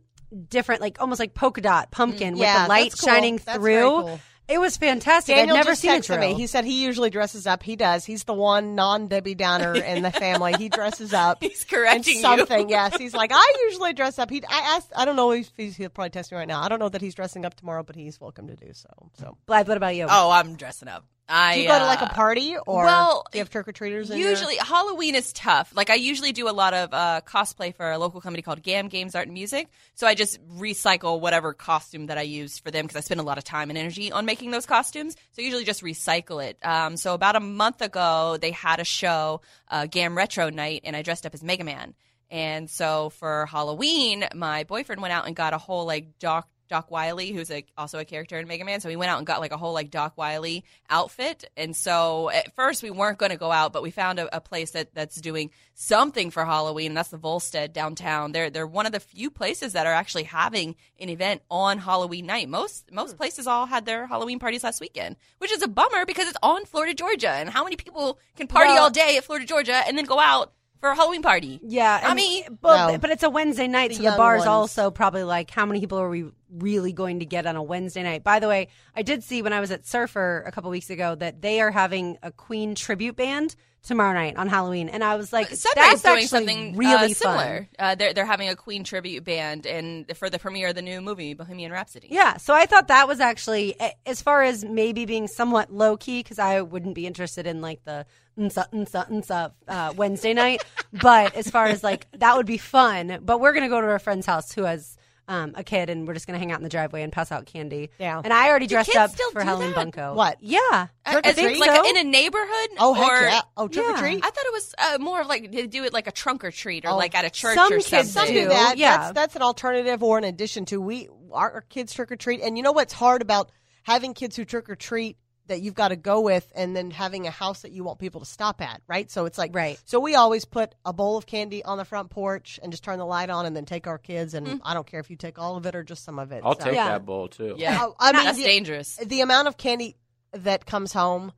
different, 0.50 0.82
like 0.82 1.00
almost 1.00 1.20
like 1.20 1.34
polka 1.34 1.62
dot 1.62 1.92
pumpkin 1.92 2.34
with 2.34 2.42
Yeah, 2.42 2.64
the 2.64 2.70
light 2.70 2.94
cool. 3.00 3.08
shining 3.08 3.38
That's 3.38 3.58
through. 3.58 4.20
Cool. 4.48 4.56
It 4.56 4.60
was 4.60 4.78
fantastic. 4.78 5.36
Daniel 5.36 5.56
I'd 5.56 5.60
never 5.60 5.72
just 5.72 5.82
seen 5.82 5.92
a 5.92 5.96
texted 5.96 6.20
me. 6.20 6.34
He 6.34 6.48
said 6.48 6.66
he 6.66 6.84
usually 6.84 7.10
dresses 7.10 7.48
up. 7.48 7.64
He 7.64 7.76
does. 7.76 8.06
He's 8.06 8.24
the 8.24 8.34
one 8.34 8.76
non 8.76 9.08
Debbie 9.08 9.36
Downer 9.36 9.76
in 9.84 10.04
the 10.04 10.12
family. 10.12 10.54
He 10.58 10.70
dresses 10.70 11.14
up. 11.14 11.38
he's 11.42 11.62
and 11.62 11.70
correcting 11.70 12.16
you. 12.16 12.22
something. 12.22 12.70
yes, 12.70 12.98
he's 12.98 13.14
like 13.14 13.32
I 13.34 13.54
usually 13.68 13.94
dress 13.94 14.20
up. 14.20 14.30
He, 14.30 14.44
I 14.48 14.76
asked. 14.76 14.92
I 14.96 15.06
don't 15.06 15.16
know 15.16 15.32
if 15.32 15.52
he's 15.58 15.76
he'll 15.76 15.90
probably 15.90 16.10
text 16.12 16.32
me 16.32 16.38
right 16.38 16.48
now. 16.48 16.62
I 16.62 16.70
don't 16.70 16.80
know 16.80 16.90
that 16.90 17.02
he's 17.02 17.16
dressing 17.16 17.46
up 17.46 17.56
tomorrow, 17.56 17.84
but 17.84 17.96
he's 17.96 18.20
welcome 18.20 18.48
to 18.48 18.56
do 18.56 18.72
so. 18.74 18.90
So 19.20 19.38
Blythe, 19.46 19.68
what 19.68 19.78
about 19.78 19.96
you? 19.96 20.08
Oh, 20.10 20.32
I'm 20.32 20.56
dressing 20.56 20.88
up. 20.88 21.06
I 21.28 21.56
Do 21.56 21.62
you 21.62 21.68
go 21.68 21.80
to 21.80 21.86
like 21.86 22.02
a 22.02 22.06
uh, 22.06 22.14
party 22.14 22.56
or 22.68 22.84
well, 22.84 23.26
do 23.32 23.38
you 23.38 23.42
have 23.42 23.50
trick 23.50 23.68
or 23.68 23.72
treaters? 23.72 24.10
Usually, 24.10 24.58
Halloween 24.58 25.16
is 25.16 25.34
tough. 25.34 25.72
Like, 25.76 25.90
I 25.90 25.96
usually 25.96 26.32
do 26.32 26.48
a 26.48 26.52
lot 26.52 26.74
of 26.74 26.94
uh, 26.94 27.22
cosplay 27.26 27.74
for 27.74 27.92
a 27.92 27.98
local 27.98 28.22
company 28.22 28.44
called 28.44 28.62
GAM 28.62 28.90
Games 28.90 29.16
Art 29.16 29.26
and 29.26 29.34
Music. 29.34 29.68
So 29.96 30.06
I 30.06 30.14
just 30.14 30.40
recycle 30.48 31.20
whatever 31.20 31.54
costume 31.54 32.08
that 32.08 32.18
I 32.18 32.24
used 32.24 32.64
for 32.64 32.70
them 32.70 32.86
because 32.86 32.98
I 32.98 33.00
spend 33.00 33.20
a 33.20 33.24
lot 33.24 33.38
of 33.40 33.44
time 33.44 33.70
and 33.70 33.78
energy 33.78 34.12
on 34.12 34.26
making 34.26 34.52
those 34.52 34.68
costumes. 34.68 35.16
So 35.32 35.42
I 35.42 35.46
usually 35.46 35.64
just 35.64 35.82
recycle 35.84 36.46
it. 36.48 36.58
Um, 36.64 36.96
so 36.96 37.16
about 37.16 37.36
a 37.36 37.40
month 37.40 37.82
ago, 37.82 38.38
they 38.40 38.52
had 38.52 38.80
a 38.80 38.86
show, 38.86 39.42
uh, 39.70 39.88
GAM 39.88 40.16
Retro 40.16 40.50
Night, 40.50 40.82
and 40.84 40.96
I 40.96 41.02
dressed 41.02 41.26
up 41.26 41.34
as 41.34 41.44
Mega 41.44 41.64
Man. 41.64 41.96
And 42.30 42.70
so 42.70 43.10
for 43.12 43.46
Halloween, 43.46 44.26
my 44.34 44.64
boyfriend 44.64 45.02
went 45.02 45.14
out 45.14 45.28
and 45.28 45.36
got 45.36 45.54
a 45.54 45.58
whole 45.58 45.86
like 45.86 46.20
Doc 46.20 46.48
Doc 46.68 46.90
Wily, 46.92 47.32
who's 47.32 47.52
a, 47.52 47.64
also 47.78 48.00
a 48.00 48.06
character 48.06 48.38
in 48.40 48.48
Mega 48.48 48.66
Man. 48.66 48.80
So 48.80 48.90
we 48.90 48.96
went 48.96 49.12
out 49.12 49.18
and 49.18 49.28
got 49.28 49.40
like 49.40 49.52
a 49.52 49.58
whole 49.58 49.74
like 49.74 49.92
Doc 49.92 50.14
Wily 50.18 50.64
outfit. 50.90 51.46
And 51.56 51.76
so 51.76 52.30
at 52.30 52.56
first 52.56 52.84
we 52.84 52.90
weren't 52.90 53.18
going 53.18 53.32
to 53.32 53.38
go 53.38 53.52
out, 53.52 53.74
but 53.74 53.84
we 53.84 53.92
found 53.92 54.20
a, 54.20 54.36
a 54.36 54.42
place 54.42 54.72
that, 54.72 54.94
that's 54.94 55.20
doing 55.22 55.52
something 55.74 56.32
for 56.32 56.46
Halloween. 56.46 56.92
And 56.92 56.98
that's 56.98 57.10
the 57.10 57.18
Volstead 57.18 57.74
downtown. 57.74 58.32
They're 58.32 58.50
they're 58.50 58.68
one 58.68 58.86
of 58.86 58.92
the 58.92 59.00
few 59.00 59.30
places 59.30 59.74
that 59.74 59.86
are 59.86 59.94
actually 59.94 60.24
having 60.24 60.76
an 61.00 61.10
event 61.10 61.42
on 61.52 61.78
Halloween 61.78 62.26
night. 62.26 62.50
Most 62.50 62.92
most 62.92 63.12
hmm. 63.12 63.18
places 63.18 63.48
all 63.48 63.66
had 63.66 63.86
their 63.86 64.08
Halloween 64.08 64.40
parties 64.40 64.64
last 64.64 64.82
weekend, 64.82 65.16
which 65.38 65.52
is 65.52 65.62
a 65.62 65.68
bummer 65.68 66.06
because 66.06 66.28
it's 66.28 66.38
on 66.42 66.66
Florida, 66.66 66.94
Georgia. 66.94 67.30
And 67.30 67.50
how 67.50 67.64
many 67.64 67.76
people 67.76 68.20
can 68.36 68.48
party 68.48 68.70
Well- 68.70 68.84
all 68.84 68.90
day 68.90 69.18
at 69.18 69.24
Florida, 69.24 69.46
Georgia, 69.46 69.76
and 69.88 69.98
then 69.98 70.06
go 70.06 70.20
out 70.20 70.52
for 70.80 70.90
a 70.90 70.96
Halloween 70.96 71.22
party? 71.22 71.60
Yeah, 71.64 72.00
I 72.04 72.14
mean, 72.14 72.58
but 72.62 72.92
No. 72.92 72.98
but 72.98 73.10
it's 73.10 73.24
a 73.24 73.30
Wednesday 73.30 73.68
night, 73.68 73.90
The 73.90 73.96
so 73.96 74.04
the 74.04 74.18
bar's 74.18 74.40
ones. 74.40 74.48
also 74.48 74.92
probably 74.92 75.24
like, 75.24 75.50
how 75.50 75.66
many 75.66 75.80
people 75.80 76.00
are 76.00 76.10
we 76.10 76.26
really 76.60 76.94
going 76.94 77.20
to 77.20 77.26
get 77.26 77.46
on 77.46 77.56
a 77.56 77.64
Wednesday 77.64 78.04
night? 78.04 78.24
By 78.24 78.40
the 78.40 78.48
way, 78.48 78.68
I 78.96 79.02
did 79.02 79.24
see 79.24 79.42
when 79.42 79.54
I 79.54 79.60
was 79.60 79.72
at 79.72 79.86
Surfer 79.86 80.44
a 80.46 80.52
couple 80.52 80.70
weeks 80.70 80.90
ago 80.90 81.16
that 81.16 81.42
they 81.42 81.62
are 81.62 81.72
having 81.72 82.18
a 82.24 82.32
Queen 82.32 82.76
tribute 82.76 83.16
band 83.16 83.56
tomorrow 83.86 84.14
night 84.14 84.36
on 84.36 84.48
Halloween, 84.48 84.90
and 84.90 85.04
I 85.04 85.16
was 85.16 85.32
like, 85.32 85.48
Sunrise 85.48 85.76
that's 85.76 86.02
doing 86.02 86.14
actually 86.14 86.28
something 86.28 86.76
really 86.76 87.12
uh, 87.12 87.16
similar. 87.16 87.58
fun. 87.58 87.68
Uh, 87.80 87.96
they're 87.96 88.14
they're 88.14 88.26
having 88.26 88.50
a 88.50 88.56
Queen 88.56 88.84
tribute 88.84 89.24
band 89.24 89.66
and 89.66 90.06
for 90.18 90.30
the 90.30 90.40
premiere 90.40 90.70
of 90.70 90.76
the 90.76 90.82
new 90.82 91.02
movie 91.02 91.34
Bohemian 91.34 91.72
Rhapsody. 91.72 92.08
Yeah, 92.12 92.38
so 92.38 92.54
I 92.54 92.66
thought 92.66 92.88
that 92.90 93.08
was 93.08 93.20
actually 93.20 93.76
as 94.06 94.22
far 94.22 94.44
as 94.44 94.66
maybe 94.66 95.06
being 95.06 95.28
somewhat 95.28 95.72
low 95.72 95.98
key 95.98 96.22
because 96.24 96.40
I 96.40 96.62
wouldn't 96.62 96.96
be 96.96 97.08
interested 97.08 97.48
in 97.48 97.62
like 97.62 97.84
the 97.84 98.06
nsa, 98.38 98.70
nsa, 98.72 99.10
nsa, 99.10 99.52
uh, 99.68 99.94
Wednesday 99.96 100.34
night. 100.34 100.64
but 100.94 101.36
as 101.36 101.50
far 101.50 101.68
as 101.68 101.84
like 101.84 102.08
that 102.14 102.36
would 102.36 102.48
be 102.48 102.58
fun. 102.58 103.20
But 103.24 103.40
we're 103.40 103.54
gonna 103.54 103.70
go 103.70 103.82
to 103.82 103.92
a 103.92 104.00
friend's 104.00 104.26
house 104.26 104.52
who 104.52 104.64
has 104.64 104.98
um, 105.28 105.54
a 105.56 105.64
kid, 105.64 105.90
and 105.90 106.08
we're 106.08 106.14
just 106.14 106.28
gonna 106.28 106.40
hang 106.40 106.52
out 106.52 106.60
in 106.60 106.64
the 106.64 106.70
driveway 106.70 107.02
and 107.04 107.12
pass 107.12 107.32
out 107.32 107.46
candy. 107.46 107.90
Yeah. 108.00 108.22
and 108.24 108.32
I 108.32 108.50
already 108.50 108.68
dressed 108.68 108.88
kids 108.92 108.98
up 108.98 109.12
still 109.12 109.32
for 109.32 109.40
do 109.42 109.46
Halloween 109.46 109.70
that? 109.72 109.76
Bunko. 109.76 110.14
What? 110.14 110.38
Yeah, 110.42 110.60
I, 110.62 110.88
I 111.06 111.12
Trick 111.14 111.26
or 111.28 111.34
think 111.34 111.48
treat? 111.50 111.60
like 111.60 111.72
so. 111.76 111.90
in 111.90 111.98
a 111.98 112.04
neighborhood. 112.04 112.70
Oh 112.80 112.94
heck 112.94 113.12
or, 113.12 113.22
yeah! 113.28 113.42
Oh 113.58 113.68
trick 113.68 113.86
or 113.86 113.92
Yeah. 113.92 114.00
treat. 114.00 114.18
I 114.26 114.30
thought 114.30 114.46
it 114.46 114.54
was 114.54 114.76
uh, 114.78 114.98
more 115.00 115.22
of 115.22 115.28
like 115.28 115.52
to 115.52 115.68
do 115.68 115.84
it 115.84 115.94
like 115.94 116.08
a 116.08 116.12
trunk 116.12 116.44
or 116.44 116.52
treat 116.52 116.86
or 116.86 116.90
Oh, 116.90 116.98
like 116.98 117.16
at 117.16 117.26
a 117.26 117.30
church 117.30 117.56
some 117.56 117.72
or 117.74 117.78
kids 117.78 117.90
Some 117.90 118.06
something. 118.26 118.34
do 118.36 118.42
do, 118.44 118.48
that. 118.50 118.78
yeah. 118.78 118.98
That's, 118.98 119.14
that's 119.14 119.36
an 119.36 119.42
alternative 119.42 120.04
or 120.04 120.18
an 120.18 120.24
addition 120.24 120.66
to 120.66 120.80
we 120.82 121.10
our, 121.32 121.52
our 121.54 121.62
kids 121.62 121.94
trick 121.94 122.12
or 122.12 122.16
treat. 122.16 122.42
And 122.42 122.58
you 122.58 122.64
know 122.64 122.72
what's 122.72 122.94
hard 122.94 123.22
about 123.22 123.52
having 123.84 124.14
kids 124.14 124.36
who 124.36 124.46
trick 124.46 124.70
or 124.70 124.76
treat 124.76 125.18
that 125.48 125.62
you've 125.62 125.74
got 125.76 125.90
to 125.90 125.96
go 125.96 126.22
with, 126.22 126.52
and 126.56 126.76
then 126.76 126.90
having 126.92 127.28
a 127.28 127.32
house 127.32 127.62
that 127.62 127.72
you 127.72 127.84
want 127.84 128.00
people 128.00 128.20
to 128.22 128.26
stop 128.26 128.62
at, 128.62 128.82
right? 128.88 129.10
So 129.12 129.26
it's 129.26 129.38
like 129.38 129.54
Right. 129.56 129.80
So 129.86 130.00
we 130.00 130.16
always 130.16 130.46
put 130.46 130.74
a 130.86 130.92
bowl 130.94 131.18
of 131.18 131.26
candy 131.26 131.64
on 131.64 131.78
the 131.78 131.86
front 131.86 132.10
porch 132.10 132.60
and 132.64 132.72
just 132.72 132.84
turn 132.84 132.98
the 133.00 133.06
light 133.06 133.30
on, 133.30 133.46
and 133.46 133.56
then 133.56 133.66
take 133.66 133.88
our 133.88 133.98
kids. 133.98 134.34
And 134.34 134.48
mm. 134.48 134.60
I 134.64 134.74
don't 134.74 134.88
care 134.88 135.00
if 135.00 135.10
you 135.10 135.16
take 135.16 135.38
all 135.40 135.56
of 135.58 135.66
it 135.66 135.76
or 135.76 135.84
just 135.84 136.04
some 136.04 136.20
of 136.20 136.32
it. 136.32 136.42
I'll 136.44 136.58
So- 136.58 136.66
take 136.66 136.76
Yeah. 136.76 136.90
that 136.90 137.06
bowl 137.06 137.28
too. 137.28 137.56
Yeah, 137.58 137.78
Oh, 137.82 137.96
I 138.00 138.12
mean, 138.12 138.24
that's 138.26 138.38
the- 138.38 138.44
dangerous. 138.44 138.96
the 138.98 139.22
amount 139.22 139.48
of 139.48 139.58
candy 139.58 139.96
that 140.34 140.66
comes 140.66 140.92
home 140.94 141.32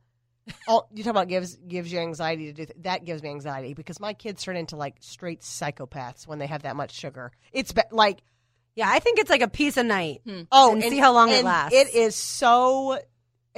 all, 0.66 0.88
you 0.94 1.04
talk 1.04 1.10
about 1.10 1.28
gives 1.28 1.56
gives 1.56 1.92
you 1.92 1.98
anxiety 1.98 2.46
to 2.46 2.52
do 2.54 2.64
th- 2.64 2.78
that 2.80 3.04
gives 3.04 3.22
me 3.22 3.28
anxiety 3.28 3.74
because 3.74 4.00
my 4.00 4.14
kids 4.14 4.42
turn 4.42 4.56
into 4.56 4.76
like 4.76 4.96
straight 5.00 5.42
psychopaths 5.42 6.26
when 6.26 6.38
they 6.38 6.46
have 6.46 6.62
that 6.62 6.74
much 6.74 6.94
sugar 6.94 7.32
it's 7.52 7.72
be- 7.72 7.82
like 7.90 8.22
yeah. 8.74 8.88
I 8.88 8.98
think 9.00 9.18
it's 9.18 9.28
like 9.28 9.42
a 9.42 9.48
piece 9.48 9.76
a 9.76 9.82
night. 9.82 10.22
Hmm. 10.24 10.42
oh 10.50 10.72
And 10.72 10.82
see 10.84 10.98
how 10.98 11.12
long 11.12 11.28
it 11.30 11.44
lasts. 11.44 11.76
it 11.76 11.92
is 11.94 12.14
so 12.16 12.98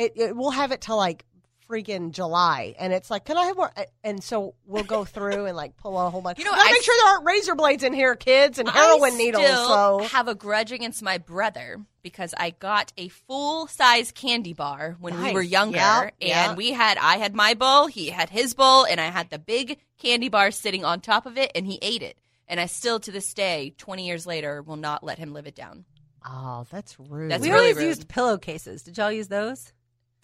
it, 0.01 0.13
it 0.17 0.37
we'll 0.37 0.51
have 0.51 0.73
it 0.73 0.81
till 0.81 0.97
like 0.97 1.25
freaking 1.69 2.11
July 2.11 2.75
and 2.81 2.93
it's 2.93 3.13
like 3.13 3.25
can 3.25 3.37
I 3.39 3.45
have 3.45 3.57
more 3.57 3.71
and 4.03 4.25
so 4.25 4.55
we'll 4.67 4.83
go 4.83 5.05
through 5.05 5.47
and 5.47 5.57
like 5.57 5.77
pull 5.77 5.97
a 6.01 6.11
whole 6.11 6.21
bunch 6.21 6.39
You 6.41 6.45
know, 6.45 6.51
I 6.53 6.73
make 6.73 6.83
sure 6.83 6.95
there 6.99 7.13
aren't 7.13 7.25
razor 7.27 7.55
blades 7.55 7.85
in 7.85 7.93
here 7.93 8.17
kids 8.17 8.59
and 8.59 8.69
heroin 8.69 9.13
I 9.13 9.17
needles 9.17 9.45
so 9.47 10.01
have 10.11 10.27
a 10.27 10.35
grudge 10.35 10.73
against 10.73 11.01
my 11.01 11.19
brother 11.19 11.79
because 12.03 12.35
I 12.37 12.51
got 12.51 12.93
a 12.99 13.07
full 13.07 13.69
size 13.69 14.11
candy 14.11 14.53
bar 14.53 14.97
when 14.99 15.23
we 15.23 15.33
were 15.33 15.43
younger, 15.43 15.77
Yeah, 15.79 16.03
and 16.03 16.11
yeah. 16.21 16.55
we 16.55 16.73
had 16.73 16.99
I 16.99 17.19
had 17.19 17.37
my 17.37 17.55
bowl, 17.55 17.87
he 17.87 18.09
had 18.09 18.31
his 18.31 18.55
bowl, 18.55 18.85
and 18.87 19.01
I 19.01 19.05
had 19.07 19.31
the 19.31 19.39
big 19.39 19.79
candy 19.99 20.29
bar 20.31 20.51
sitting 20.51 20.85
on 20.85 21.01
top 21.01 21.25
of 21.27 21.37
it, 21.39 21.53
and 21.55 21.67
he 21.67 21.79
ate 21.83 22.03
it. 22.03 22.17
And 22.49 22.59
I 22.59 22.67
still, 22.67 22.99
to 23.01 23.13
this 23.13 23.33
day, 23.35 23.75
twenty 23.77 24.07
years 24.07 24.27
later, 24.27 24.63
will 24.63 24.79
not 24.79 25.05
let 25.05 25.19
him 25.19 25.35
live 25.35 25.47
it 25.47 25.55
down. 25.55 25.85
oh 26.27 26.67
that's 26.71 26.99
rude 26.99 27.31
That's 27.31 27.43
we 27.43 27.51
really 27.51 27.61
always 27.69 27.77
rude. 27.77 27.87
used 27.89 28.09
pillowcases. 28.09 28.83
Did 28.83 28.97
y'all 28.97 29.13
use 29.13 29.29
those 29.29 29.71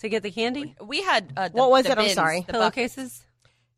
to 0.00 0.08
get 0.08 0.22
the 0.22 0.30
candy? 0.30 0.74
We 0.84 1.02
had 1.02 1.32
uh, 1.36 1.48
the, 1.48 1.54
What 1.56 1.70
was 1.70 1.84
the 1.84 1.92
it? 1.92 1.98
I'm 1.98 2.04
bins, 2.04 2.14
sorry. 2.14 2.40
the 2.46 2.52
buckets. 2.54 2.94
Pillowcases. 2.96 3.22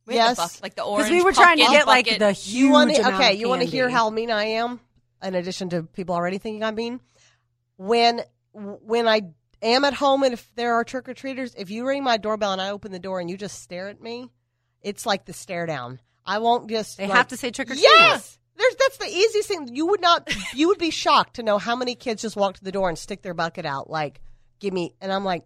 We 0.07 0.17
had 0.17 0.37
the 0.37 0.41
Yes. 0.41 0.53
buck- 0.55 0.63
like 0.63 0.75
the 0.75 0.83
orange. 0.85 1.09
Because 1.09 1.19
we 1.19 1.25
were 1.25 1.33
trying 1.33 1.59
to 1.59 1.65
pumpkin 1.65 1.79
get 1.81 1.87
like 1.87 2.05
bucket. 2.07 2.19
the 2.21 2.33
huge 2.33 2.55
you 2.63 2.71
want 2.71 2.97
amount 2.97 3.15
okay 3.15 3.35
of 3.35 3.41
you 3.41 3.49
want 3.49 3.61
to 3.63 3.67
hear 3.69 3.85
candy. 3.85 3.95
how 3.95 4.11
mean 4.11 4.31
i 4.31 4.45
am 4.45 4.81
in 5.23 5.35
addition 5.35 5.69
to 5.71 5.83
people 5.83 6.15
already 6.15 6.39
thinking 6.39 6.65
i'm 6.65 6.75
mean 6.77 7.01
when 7.77 8.23
when 8.53 9.07
i 9.07 9.21
am 9.63 9.85
at 9.85 9.95
home 9.95 10.23
and 10.23 10.33
if 10.33 10.51
there 10.55 10.75
are 10.75 10.85
trick-or-treaters 10.85 11.55
if 11.59 11.71
you 11.71 11.87
ring 11.87 12.03
my 12.03 12.17
doorbell 12.17 12.53
and 12.53 12.61
i 12.63 12.71
open 12.71 12.91
the 12.93 12.99
door 12.99 13.21
and 13.21 13.29
you 13.29 13.37
just 13.37 13.61
stare 13.63 13.89
at 13.89 14.01
me 14.01 14.31
it's 14.83 15.05
like 15.05 15.25
the 15.27 15.33
stare 15.33 15.67
down 15.67 16.01
i 16.25 16.39
won't 16.39 16.69
just 16.71 16.97
They 16.99 17.07
like- 17.07 17.17
have 17.17 17.29
to 17.29 17.37
say 17.37 17.51
trick 17.51 17.69
or 17.71 17.75
treat. 17.75 17.83
yes 17.83 18.39
there's 18.57 18.75
that's 18.77 18.97
the 18.99 19.07
easiest 19.07 19.49
thing 19.49 19.69
you 19.75 19.87
would 19.89 20.01
not 20.01 20.29
you 20.55 20.69
would 20.69 20.79
be 20.79 20.91
shocked 20.91 21.35
to 21.37 21.43
know 21.43 21.59
how 21.59 21.77
many 21.77 21.95
kids 21.95 22.23
just 22.23 22.35
walk 22.37 22.57
to 22.57 22.65
the 22.65 22.73
door 22.73 22.89
and 22.89 22.99
stick 22.99 23.21
their 23.23 23.35
bucket 23.35 23.67
out 23.67 23.91
like 23.91 24.21
give 24.59 24.73
me 24.73 24.95
and 25.01 25.13
i'm 25.13 25.25
like 25.25 25.45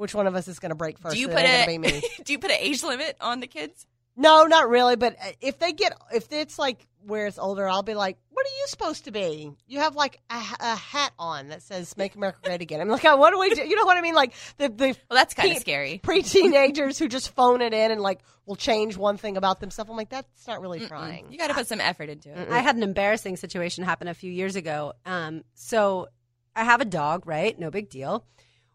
which 0.00 0.14
one 0.14 0.26
of 0.26 0.34
us 0.34 0.48
is 0.48 0.58
going 0.58 0.70
to 0.70 0.74
break 0.74 0.98
first 0.98 1.14
Do 1.14 1.20
you 1.20 1.28
put 1.28 1.44
a 1.44 1.66
be 1.66 1.78
me. 1.78 2.02
Do 2.24 2.32
you 2.32 2.38
put 2.38 2.50
an 2.50 2.56
age 2.58 2.82
limit 2.82 3.16
on 3.20 3.40
the 3.40 3.46
kids? 3.46 3.86
No, 4.16 4.44
not 4.46 4.68
really. 4.68 4.96
But 4.96 5.16
uh, 5.22 5.32
if 5.40 5.58
they 5.58 5.72
get, 5.72 5.96
if 6.12 6.32
it's 6.32 6.58
like 6.58 6.86
where 7.06 7.26
it's 7.26 7.38
older, 7.38 7.68
I'll 7.68 7.82
be 7.82 7.94
like, 7.94 8.18
"What 8.30 8.44
are 8.44 8.56
you 8.58 8.66
supposed 8.66 9.04
to 9.04 9.10
be? 9.10 9.52
You 9.66 9.78
have 9.78 9.94
like 9.94 10.20
a, 10.30 10.42
a 10.60 10.74
hat 10.74 11.12
on 11.18 11.48
that 11.48 11.62
says 11.62 11.96
"Make 11.96 12.16
America 12.16 12.38
Great 12.42 12.60
Again." 12.60 12.80
I'm 12.80 12.88
like, 12.88 13.04
"Oh, 13.04 13.16
"What 13.16 13.30
do 13.30 13.38
we 13.38 13.50
do?" 13.50 13.62
You 13.62 13.76
know 13.76 13.84
what 13.84 13.96
I 13.96 14.00
mean? 14.00 14.14
Like 14.14 14.32
the 14.58 14.68
the 14.68 14.86
Well, 14.86 14.96
that's 15.10 15.34
kind 15.34 15.50
of 15.50 15.56
Pe- 15.56 15.60
scary. 15.60 15.98
pre-teenagers 16.02 16.98
who 16.98 17.08
just 17.08 17.34
phone 17.34 17.62
it 17.62 17.72
in 17.72 17.90
and 17.90 18.00
like 18.00 18.20
will 18.46 18.56
change 18.56 18.96
one 18.96 19.16
thing 19.16 19.36
about 19.36 19.60
themselves. 19.60 19.90
I'm 19.90 19.96
like, 19.96 20.10
that's 20.10 20.46
not 20.46 20.60
really 20.60 20.80
trying. 20.80 21.30
You 21.30 21.38
got 21.38 21.48
to 21.48 21.54
put 21.54 21.68
some 21.68 21.80
effort 21.80 22.08
into 22.08 22.30
it. 22.30 22.48
I 22.50 22.60
had 22.60 22.76
an 22.76 22.82
embarrassing 22.82 23.36
situation 23.36 23.84
happen 23.84 24.08
a 24.08 24.14
few 24.14 24.32
years 24.32 24.56
ago. 24.56 24.94
Um, 25.06 25.44
so 25.54 26.08
I 26.56 26.64
have 26.64 26.80
a 26.80 26.84
dog, 26.84 27.26
right? 27.26 27.58
No 27.58 27.70
big 27.70 27.90
deal. 27.90 28.24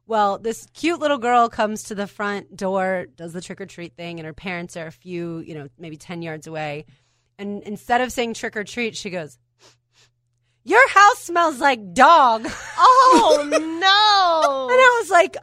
Well, 0.08 0.38
this 0.38 0.68
cute 0.74 1.00
little 1.00 1.18
girl 1.18 1.50
comes 1.50 1.84
to 1.84 1.96
the 1.96 2.06
front 2.08 2.56
door, 2.56 3.08
does 3.16 3.34
the 3.34 3.42
trick 3.42 3.60
or 3.60 3.66
treat 3.66 3.96
thing, 3.96 4.20
and 4.20 4.26
her 4.28 4.34
parents 4.34 4.78
are 4.78 4.86
a 4.88 4.92
few, 4.92 5.40
you 5.40 5.56
know, 5.56 5.68
maybe 5.80 5.98
10 5.98 6.22
yards 6.22 6.46
away. 6.46 6.86
And 7.40 7.64
instead 7.64 8.02
of 8.02 8.12
saying 8.12 8.36
trick 8.36 8.56
or 8.56 8.64
treat, 8.64 8.96
she 8.96 9.10
goes, 9.10 9.38
Your 10.64 10.88
house 10.90 11.20
smells 11.24 11.60
like 11.60 11.94
dog. 11.94 12.46
Oh 12.78 13.48
no. 13.50 14.68
and! 14.70 14.80
I 14.80 15.00
was 15.02 15.10
like, 15.10 15.38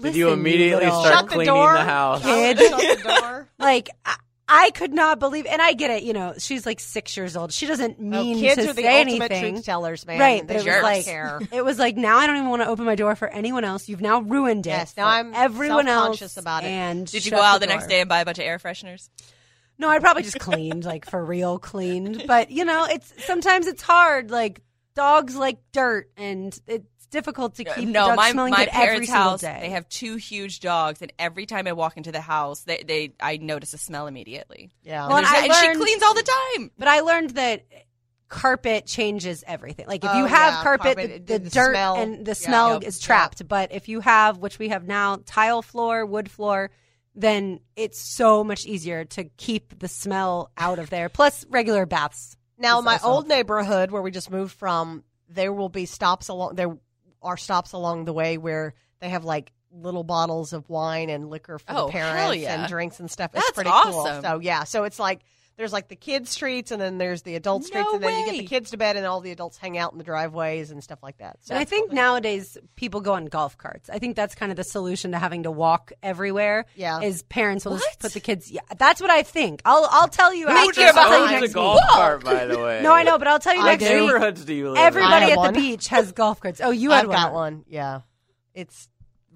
Did 0.00 0.14
you 0.14 0.30
immediately 0.30 0.86
little 0.86 1.00
start 1.00 1.14
Shut 1.14 1.24
the 1.28 1.34
cleaning 1.34 1.54
door. 1.54 1.72
the 1.72 1.84
house? 1.84 2.22
Kid. 2.22 2.58
Shut 2.58 2.98
the 2.98 3.02
door. 3.02 3.48
Like, 3.58 3.90
I, 4.04 4.16
I 4.50 4.70
could 4.70 4.94
not 4.94 5.18
believe, 5.18 5.44
and 5.46 5.60
I 5.60 5.74
get 5.74 5.90
it, 5.90 6.02
you 6.04 6.12
know, 6.14 6.32
she's 6.38 6.64
like 6.64 6.80
six 6.80 7.16
years 7.16 7.36
old. 7.36 7.52
She 7.52 7.66
doesn't 7.66 7.96
Oh, 8.00 8.02
mean 8.02 8.38
kids 8.38 8.56
to 8.64 8.70
are 8.70 8.72
the 8.72 8.82
say 8.82 9.00
ultimate 9.00 9.30
anything. 9.30 9.54
truth 9.56 9.66
tellers, 9.66 10.06
man. 10.06 10.18
Right, 10.18 10.46
They 10.46 10.54
but 10.54 10.62
it 10.62 10.64
just 10.64 10.76
was 10.78 10.82
like 10.82 11.04
care. 11.04 11.40
it 11.52 11.64
was 11.64 11.78
like 11.78 11.96
now 11.96 12.16
I 12.16 12.26
don't 12.26 12.36
even 12.36 12.48
want 12.48 12.62
to 12.62 12.68
open 12.68 12.84
my 12.86 12.94
door 12.94 13.14
for 13.14 13.28
anyone 13.28 13.64
else. 13.64 13.88
You've 13.88 14.00
now 14.00 14.20
ruined 14.20 14.66
it. 14.66 14.70
Yes, 14.70 14.96
now 14.96 15.04
for 15.04 15.10
I'm 15.10 15.34
everyone 15.34 15.86
else 15.86 16.18
self-conscious 16.18 16.36
about 16.38 16.64
it. 16.64 16.68
And 16.68 17.06
Did 17.06 17.24
you 17.26 17.30
go 17.30 17.40
out 17.42 17.60
the, 17.60 17.66
door. 17.66 17.76
next 17.76 17.88
day 17.88 18.00
and 18.00 18.08
buy 18.08 18.20
a 18.20 18.24
bunch 18.24 18.38
of 18.38 18.44
air 18.44 18.58
fresheners? 18.58 19.10
No, 19.78 19.88
I 19.88 19.98
probably 20.00 20.22
just 20.24 20.40
cleaned, 20.40 20.84
like 20.84 21.08
for 21.08 21.24
real 21.24 21.58
cleaned. 21.58 22.24
But 22.26 22.50
you 22.50 22.64
know, 22.64 22.86
it's 22.90 23.12
sometimes 23.26 23.66
it's 23.66 23.82
hard. 23.82 24.30
Like 24.30 24.62
dogs 24.96 25.36
like 25.36 25.58
dirt, 25.72 26.10
and 26.16 26.58
it's 26.66 26.97
difficult 27.10 27.54
to 27.56 27.64
keep 27.64 27.88
no, 27.88 28.06
dogs 28.06 28.16
my 28.16 28.30
smelling 28.32 28.50
my 28.52 28.64
good 28.64 28.68
every 28.68 28.86
parents' 28.86 29.06
single 29.08 29.30
house. 29.30 29.40
day. 29.40 29.58
They 29.62 29.70
have 29.70 29.88
two 29.88 30.16
huge 30.16 30.60
dogs, 30.60 31.02
and 31.02 31.12
every 31.18 31.46
time 31.46 31.66
I 31.66 31.72
walk 31.72 31.96
into 31.96 32.12
the 32.12 32.20
house, 32.20 32.60
they, 32.62 32.82
they 32.86 33.12
I 33.20 33.36
notice 33.38 33.74
a 33.74 33.78
smell 33.78 34.06
immediately. 34.06 34.70
Yeah. 34.82 35.06
Well, 35.08 35.18
And, 35.18 35.26
and 35.26 35.34
there's- 35.34 35.56
I 35.56 35.64
and 35.66 35.74
she 35.76 35.82
cleans 35.82 36.02
all 36.02 36.14
the 36.14 36.28
time. 36.56 36.70
But 36.78 36.88
I 36.88 37.00
learned 37.00 37.30
that 37.30 37.64
carpet 38.28 38.86
changes 38.86 39.42
everything. 39.46 39.86
Like 39.86 40.04
if 40.04 40.10
Oh, 40.12 40.18
you 40.18 40.26
have 40.26 40.54
yeah, 40.54 40.62
carpet, 40.62 40.96
carpet, 40.96 41.26
the, 41.26 41.32
the- 41.34 41.38
the 41.38 41.44
the 41.44 41.50
dirt 41.50 41.72
smell. 41.74 41.96
and 41.96 42.24
the 42.26 42.30
Yeah. 42.30 42.34
smell 42.34 42.72
Yep, 42.74 42.82
is 42.84 42.98
yep. 43.00 43.06
trapped. 43.06 43.48
But 43.48 43.72
if 43.72 43.88
you 43.88 44.00
have, 44.00 44.38
which 44.38 44.58
we 44.58 44.68
have 44.68 44.86
now, 44.86 45.18
tile 45.24 45.62
floor, 45.62 46.04
wood 46.04 46.30
floor, 46.30 46.70
then 47.14 47.60
it's 47.74 47.98
so 47.98 48.44
much 48.44 48.66
easier 48.66 49.04
to 49.06 49.24
keep 49.24 49.78
the 49.78 49.88
smell 49.88 50.50
out 50.58 50.78
of 50.78 50.90
there. 50.90 51.08
Plus 51.08 51.44
regular 51.48 51.86
baths. 51.86 52.36
Now, 52.58 52.80
is 52.80 52.84
my 52.84 52.94
also 52.94 53.08
old 53.08 53.28
neighborhood 53.28 53.90
where 53.90 54.02
we 54.02 54.10
just 54.10 54.30
moved 54.30 54.52
from, 54.56 55.04
there 55.28 55.52
will 55.52 55.68
be 55.68 55.86
stops 55.86 56.28
along. 56.28 56.56
There 56.56 56.76
are 57.22 57.36
stops 57.36 57.72
along 57.72 58.04
the 58.04 58.12
way 58.12 58.38
where 58.38 58.74
they 59.00 59.08
have 59.08 59.24
like 59.24 59.52
little 59.70 60.04
bottles 60.04 60.52
of 60.52 60.68
wine 60.68 61.10
and 61.10 61.28
liquor 61.28 61.58
for 61.58 61.66
Oh, 61.68 61.86
the 61.86 61.92
parents 61.92 62.38
yeah. 62.42 62.60
and 62.60 62.68
drinks 62.68 63.00
and 63.00 63.10
stuff. 63.10 63.32
It's 63.34 63.44
That's 63.44 63.54
pretty 63.54 63.70
cool. 63.70 64.04
So 64.22 64.40
yeah, 64.40 64.64
so 64.64 64.84
it's 64.84 64.98
like 64.98 65.20
there's 65.58 65.72
like 65.72 65.88
the 65.88 65.96
kids 65.96 66.30
streets 66.30 66.70
and 66.70 66.80
then 66.80 66.96
there's 66.96 67.20
the 67.22 67.34
adult 67.34 67.64
streets 67.64 67.84
No 67.90 67.94
and 67.96 68.02
then 68.02 68.18
you 68.20 68.24
get 68.32 68.38
the 68.38 68.46
kids 68.46 68.70
to 68.70 68.78
bed 68.78 68.96
and 68.96 69.04
all 69.04 69.20
the 69.20 69.32
adults 69.32 69.58
hang 69.58 69.76
out 69.76 69.92
in 69.92 69.98
the 69.98 70.04
driveways 70.04 70.70
and 70.70 70.82
stuff 70.82 71.02
like 71.02 71.18
that. 71.18 71.36
So 71.42 71.52
And 71.52 71.60
I 71.60 71.64
think 71.64 71.92
nowadays 71.92 72.56
people 72.76 73.00
go 73.02 73.12
on 73.14 73.26
golf 73.26 73.58
carts. 73.58 73.90
I 73.90 73.98
think 73.98 74.16
that's 74.16 74.34
kind 74.34 74.50
of 74.52 74.56
the 74.56 74.64
solution 74.64 75.10
to 75.12 75.18
having 75.18 75.42
to 75.42 75.50
walk 75.50 75.92
everywhere. 76.02 76.64
Yeah. 76.76 77.00
is 77.02 77.22
parents 77.24 77.64
will 77.66 77.72
What? 77.72 77.82
just 77.82 77.98
put 77.98 78.12
the 78.12 78.20
kids. 78.20 78.50
Yeah, 78.50 78.60
that's 78.78 79.00
what 79.00 79.10
I 79.10 79.22
think. 79.24 79.60
I'll 79.64 79.86
I'll 79.90 80.08
tell 80.08 80.32
you 80.32 80.46
Make 80.46 80.68
after. 80.70 80.80
your 80.80 80.88
I'll 80.90 80.94
tell 80.94 81.04
you 81.04 81.10
behind 81.26 81.32
owns 81.34 81.40
next 81.42 81.50
a 81.50 81.54
golf 81.54 81.80
week. 81.80 81.88
cart, 81.90 82.24
by 82.24 82.44
the 82.46 82.58
way. 82.58 82.80
No, 82.82 82.92
I 82.92 83.02
know, 83.02 83.18
but 83.18 83.28
I'll 83.28 83.38
tell 83.40 83.54
you 83.54 83.62
I 83.62 83.72
next 83.72 83.84
do. 83.84 83.94
week. 83.94 84.02
neighborhoods 84.06 84.44
do 84.44 84.54
you 84.54 84.68
live 84.70 84.78
Everybody 84.78 85.32
at 85.32 85.36
one. 85.38 85.52
the 85.54 85.60
beach 85.60 85.88
has 85.88 86.12
golf 86.12 86.40
carts. 86.40 86.60
Oh, 86.62 86.70
you 86.70 86.90
had 86.92 87.00
I've 87.02 87.08
one. 87.08 87.16
got 87.16 87.32
one. 87.32 87.64
Yeah, 87.68 88.00
it's 88.54 88.88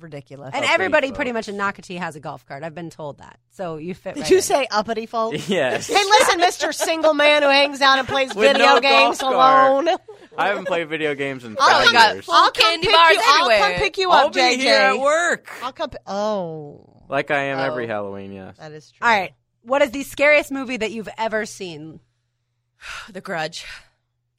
ridiculous. 0.02 0.48
And 0.54 0.56
Uppity 0.64 0.72
everybody 0.74 1.06
folks. 1.08 1.16
pretty 1.16 1.32
much 1.32 1.48
in 1.48 1.56
Nocatee 1.56 1.98
has 1.98 2.16
a 2.16 2.20
golf 2.20 2.44
cart. 2.46 2.62
I've 2.62 2.74
been 2.74 2.90
told 2.90 3.18
that. 3.18 3.38
So 3.50 3.76
you 3.76 3.94
fit. 3.94 4.14
Did 4.14 4.22
right 4.22 4.30
you 4.30 4.36
in. 4.38 4.42
say 4.42 4.66
uppity 4.70 5.06
folks? 5.06 5.48
Yes. 5.48 5.86
Hey, 5.86 5.94
listen, 5.94 6.38
Mister 6.40 6.72
Single 6.72 7.14
Man 7.14 7.42
who 7.42 7.48
hangs 7.48 7.80
out 7.80 7.98
and 7.98 8.06
plays 8.08 8.34
With 8.34 8.52
video 8.52 8.66
no 8.74 8.80
games 8.80 9.20
alone. 9.22 9.88
I 10.38 10.48
haven't 10.48 10.66
played 10.66 10.88
video 10.88 11.14
games 11.14 11.44
in 11.44 11.56
I'll 11.60 11.68
five 11.70 11.84
come, 11.84 11.92
got 11.92 12.14
years. 12.14 12.26
I'll 12.30 12.50
come 12.50 12.64
candy 12.70 12.86
pick 12.86 12.94
bars 12.96 13.12
you, 13.16 13.22
I'll 13.24 13.58
come 13.58 13.72
pick 13.74 13.98
you 13.98 14.10
I'll 14.10 14.26
up, 14.26 14.32
be 14.32 14.40
JJ. 14.40 14.56
here 14.58 14.74
at 14.74 14.98
work. 14.98 15.48
I'll 15.62 15.72
come. 15.72 15.90
Pi- 15.90 15.98
oh, 16.06 17.02
Like 17.08 17.30
I 17.30 17.44
am 17.44 17.58
every 17.58 17.84
Oh. 17.84 17.88
Halloween, 17.88 18.32
yes. 18.32 18.56
that 18.58 18.72
is 18.72 18.90
true. 18.90 19.06
All 19.06 19.14
right. 19.14 19.32
What 19.64 19.82
is 19.82 19.90
the 19.90 20.02
scariest 20.02 20.50
movie 20.50 20.76
that 20.78 20.90
you've 20.90 21.08
ever 21.18 21.46
seen? 21.46 22.00
The 23.12 23.20
Grudge. 23.20 23.64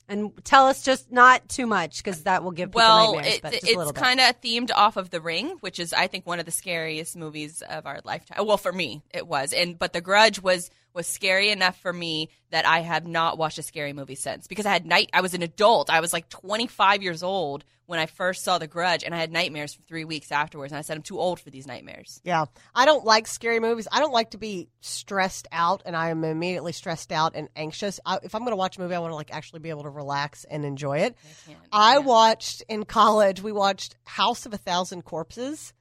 And 0.10 0.32
tell 0.44 0.68
us 0.68 0.84
just 0.84 1.12
not 1.12 1.48
too 1.48 1.66
much 1.66 2.04
because 2.04 2.24
that 2.24 2.44
will 2.44 2.52
give 2.52 2.70
people 2.70 2.82
Well, 2.82 3.20
it, 3.20 3.42
but 3.42 3.54
just 3.54 3.66
a 3.66 3.80
it's 3.80 3.92
kind 3.94 4.20
of 4.20 4.40
themed 4.42 4.70
off 4.76 4.98
of 4.98 5.10
The 5.10 5.22
Ring, 5.22 5.58
which 5.62 5.80
is 5.80 5.94
I 5.94 6.08
think 6.08 6.28
one 6.28 6.40
of 6.40 6.46
the 6.46 6.52
scariest 6.52 7.16
movies 7.16 7.64
of 7.68 7.86
our 7.86 8.00
lifetime. 8.04 8.46
Well, 8.46 8.58
for 8.58 8.74
me, 8.74 9.02
it 9.12 9.28
was. 9.28 9.54
And 9.54 9.80
but 9.80 9.94
The 9.94 10.02
Grudge 10.02 10.42
was 10.42 10.70
was 10.94 11.08
scary 11.08 11.50
enough 11.50 11.80
for 11.80 11.92
me 11.92 12.30
that 12.52 12.66
I 12.66 12.80
have 12.80 13.08
not 13.08 13.38
watched 13.38 13.58
a 13.58 13.64
scary 13.64 13.94
movie 13.94 14.16
since 14.16 14.48
because 14.48 14.66
I 14.66 14.74
had 14.74 14.86
night. 14.86 15.10
I 15.14 15.22
was 15.22 15.34
an 15.34 15.42
adult. 15.42 15.90
I 15.90 16.00
was 16.00 16.14
like 16.14 16.30
25 16.30 17.02
years 17.02 17.24
old 17.24 17.64
when 17.86 18.00
I 18.00 18.06
first 18.06 18.44
saw 18.44 18.58
The 18.58 18.68
Grudge, 18.68 19.04
and 19.04 19.14
I 19.14 19.18
had 19.18 19.32
nightmares 19.32 19.74
for 19.74 19.82
three 19.84 20.06
weeks 20.06 20.32
afterwards. 20.32 20.72
And 20.72 20.80
I 20.80 20.82
said, 20.82 20.96
I'm 20.96 21.04
too 21.04 21.20
old 21.20 21.40
for 21.40 21.50
these 21.50 21.68
nightmares. 21.68 22.22
Yeah, 22.24 22.46
I 22.74 22.86
don't 22.86 23.04
like 23.04 23.28
scary 23.28 23.60
movies. 23.60 23.88
I 23.92 24.00
don't 24.00 24.14
like 24.14 24.32
to 24.32 24.38
be 24.38 24.70
stressed 24.82 25.48
out, 25.52 25.84
and 25.86 25.96
I 25.96 26.10
am 26.10 26.24
immediately 26.24 26.72
stressed 26.72 27.12
out 27.12 27.34
and 27.36 27.50
anxious. 27.56 28.00
I, 28.06 28.20
if 28.24 28.36
I'm 28.36 28.42
going 28.42 28.52
to 28.52 28.58
watch 28.58 28.78
a 28.78 28.82
movie, 28.82 28.96
I 28.96 29.00
want 29.00 29.12
to 29.12 29.16
like 29.16 29.34
actually 29.34 29.60
be 29.60 29.70
able 29.70 29.84
to 29.84 29.90
relax 29.90 30.46
and 30.46 30.64
enjoy 30.64 31.00
it. 31.00 31.18
can't. 31.46 31.60
I 31.72 32.00
watched 32.00 32.64
in 32.70 32.86
college. 32.86 33.42
We 33.42 33.52
watched 33.52 33.96
House 34.06 34.46
of 34.46 34.54
a 34.54 34.58
Thousand 34.58 35.04
Corpses, 35.04 35.74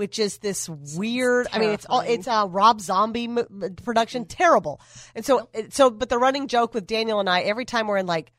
which 0.00 0.18
is 0.18 0.38
this 0.38 0.66
weird. 0.96 1.46
I 1.52 1.58
mean, 1.58 1.68
it's 1.70 1.84
all 1.84 2.00
it's 2.00 2.26
a 2.26 2.46
Rob 2.48 2.80
Zombie 2.80 3.26
m- 3.26 3.76
production. 3.84 4.24
Mm. 4.24 4.28
Terrible. 4.30 4.80
And 5.14 5.26
so, 5.26 5.46
so, 5.68 5.90
but 5.90 6.08
the 6.08 6.16
running 6.16 6.48
joke 6.48 6.72
with 6.72 6.86
Daniel 6.86 7.20
and 7.20 7.28
I 7.28 7.42
every 7.42 7.66
time 7.66 7.86
we're 7.86 7.98
in 7.98 8.06
like 8.06 8.32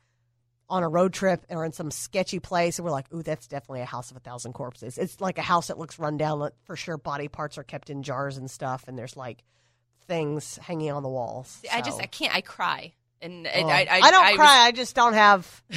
on 0.68 0.82
a 0.82 0.88
road 0.88 1.12
trip 1.12 1.44
or 1.50 1.64
in 1.64 1.72
some 1.72 1.92
sketchy 1.92 2.40
place, 2.40 2.78
and 2.80 2.84
we're 2.84 2.90
like, 2.90 3.06
"Ooh, 3.14 3.22
that's 3.22 3.46
definitely 3.46 3.82
a 3.82 3.84
house 3.86 4.10
of 4.10 4.16
a 4.16 4.20
thousand 4.20 4.54
corpses." 4.54 4.98
It's 4.98 5.20
like 5.20 5.38
a 5.38 5.42
house 5.42 5.68
that 5.68 5.78
looks 5.78 6.00
run 6.00 6.16
down. 6.16 6.50
For 6.64 6.74
sure, 6.74 6.96
body 6.98 7.28
parts 7.28 7.58
are 7.58 7.62
kept 7.62 7.90
in 7.90 8.02
jars 8.02 8.38
and 8.38 8.50
stuff, 8.50 8.84
and 8.88 8.98
there's 8.98 9.16
like 9.16 9.44
things 10.08 10.56
hanging 10.58 10.90
on 10.90 11.04
the 11.04 11.08
walls. 11.08 11.62
I 11.72 11.80
just 11.80 12.00
I 12.00 12.06
can't. 12.06 12.34
I 12.34 12.40
cry, 12.40 12.92
and 13.20 13.46
Oh. 13.46 13.50
I, 13.68 13.86
I, 13.88 14.00
I 14.02 14.10
don't 14.10 14.26
was- 14.26 14.34
cry. 14.36 14.58
I 14.66 14.72
just 14.72 14.96
don't 14.96 15.14
have. 15.14 15.62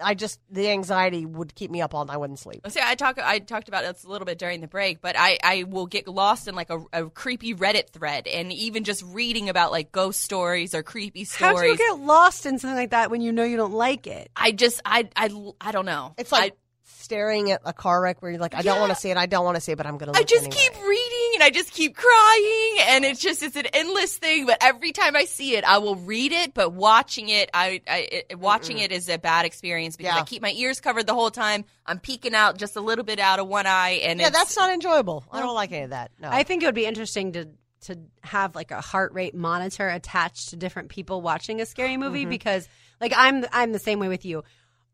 I 0.00 0.14
just 0.14 0.40
the 0.50 0.68
anxiety 0.68 1.24
would 1.24 1.54
keep 1.54 1.70
me 1.70 1.80
up 1.80 1.94
all 1.94 2.04
night. 2.04 2.14
I 2.14 2.16
wouldn't 2.16 2.38
sleep. 2.38 2.66
See, 2.68 2.80
I 2.82 2.94
talk. 2.94 3.18
I 3.18 3.38
talked 3.38 3.68
about 3.68 3.84
this 3.84 4.04
a 4.04 4.08
little 4.08 4.26
bit 4.26 4.38
during 4.38 4.60
the 4.60 4.66
break, 4.68 5.00
but 5.00 5.16
I, 5.18 5.38
I 5.42 5.62
will 5.64 5.86
get 5.86 6.06
lost 6.08 6.48
in 6.48 6.54
like 6.54 6.70
a, 6.70 6.84
a 6.92 7.10
creepy 7.10 7.54
Reddit 7.54 7.90
thread, 7.90 8.26
and 8.26 8.52
even 8.52 8.84
just 8.84 9.02
reading 9.06 9.48
about 9.48 9.70
like 9.70 9.92
ghost 9.92 10.20
stories 10.20 10.74
or 10.74 10.82
creepy 10.82 11.24
stories. 11.24 11.56
How 11.56 11.62
do 11.62 11.68
you 11.68 11.76
get 11.76 11.98
lost 11.98 12.46
in 12.46 12.58
something 12.58 12.76
like 12.76 12.90
that 12.90 13.10
when 13.10 13.20
you 13.20 13.32
know 13.32 13.44
you 13.44 13.56
don't 13.56 13.72
like 13.72 14.06
it? 14.06 14.30
I 14.36 14.52
just, 14.52 14.80
I, 14.84 15.08
I, 15.16 15.30
I 15.60 15.72
don't 15.72 15.86
know. 15.86 16.14
It's 16.18 16.32
like 16.32 16.52
I, 16.52 16.56
staring 16.84 17.50
at 17.50 17.62
a 17.64 17.72
car 17.72 18.00
wreck 18.00 18.22
where 18.22 18.30
you're 18.30 18.40
like, 18.40 18.54
I 18.54 18.62
don't 18.62 18.78
want 18.78 18.90
to 18.90 18.96
see 18.96 19.10
it. 19.10 19.16
I 19.16 19.26
don't 19.26 19.44
want 19.44 19.56
to 19.56 19.60
see 19.60 19.72
it, 19.72 19.76
but 19.76 19.86
I'm 19.86 19.98
going 19.98 20.12
to. 20.12 20.18
I 20.18 20.22
just 20.22 20.50
keep 20.50 20.72
reading 20.74 21.09
and 21.40 21.46
I 21.46 21.50
just 21.50 21.70
keep 21.72 21.96
crying, 21.96 22.76
and 22.88 23.04
it's 23.04 23.20
just 23.20 23.42
it's 23.42 23.56
an 23.56 23.66
endless 23.72 24.16
thing. 24.18 24.46
But 24.46 24.58
every 24.60 24.92
time 24.92 25.16
I 25.16 25.24
see 25.24 25.56
it, 25.56 25.64
I 25.64 25.78
will 25.78 25.96
read 25.96 26.32
it. 26.32 26.52
But 26.54 26.72
watching 26.72 27.28
it, 27.28 27.50
I, 27.54 27.80
I 27.88 28.24
it, 28.30 28.38
watching 28.38 28.78
it 28.78 28.92
is 28.92 29.08
a 29.08 29.18
bad 29.18 29.46
experience 29.46 29.96
because 29.96 30.14
Yeah. 30.14 30.20
I 30.20 30.24
keep 30.24 30.42
my 30.42 30.52
ears 30.52 30.80
covered 30.80 31.06
the 31.06 31.14
whole 31.14 31.30
time. 31.30 31.64
I'm 31.86 31.98
peeking 31.98 32.34
out 32.34 32.58
just 32.58 32.76
a 32.76 32.80
little 32.80 33.04
bit 33.04 33.18
out 33.18 33.38
of 33.38 33.48
one 33.48 33.66
eye, 33.66 34.00
and 34.02 34.20
Yeah, 34.20 34.28
it's, 34.28 34.36
that's 34.36 34.56
not 34.56 34.70
enjoyable. 34.72 35.24
I 35.32 35.40
don't 35.40 35.54
like 35.54 35.72
any 35.72 35.84
of 35.84 35.90
that. 35.90 36.10
No. 36.20 36.28
I 36.30 36.42
think 36.42 36.62
it 36.62 36.66
would 36.66 36.74
be 36.74 36.86
interesting 36.86 37.32
to 37.32 37.48
to 37.82 37.96
have 38.22 38.54
like 38.54 38.72
a 38.72 38.80
heart 38.82 39.14
rate 39.14 39.34
monitor 39.34 39.88
attached 39.88 40.50
to 40.50 40.56
different 40.56 40.90
people 40.90 41.22
watching 41.22 41.62
a 41.62 41.66
scary 41.66 41.96
movie 41.96 42.20
Mm-hmm. 42.22 42.30
because 42.30 42.68
like 43.00 43.14
I'm 43.16 43.46
I'm 43.52 43.72
the 43.72 43.78
same 43.78 43.98
way 43.98 44.08
with 44.08 44.26
you. 44.26 44.44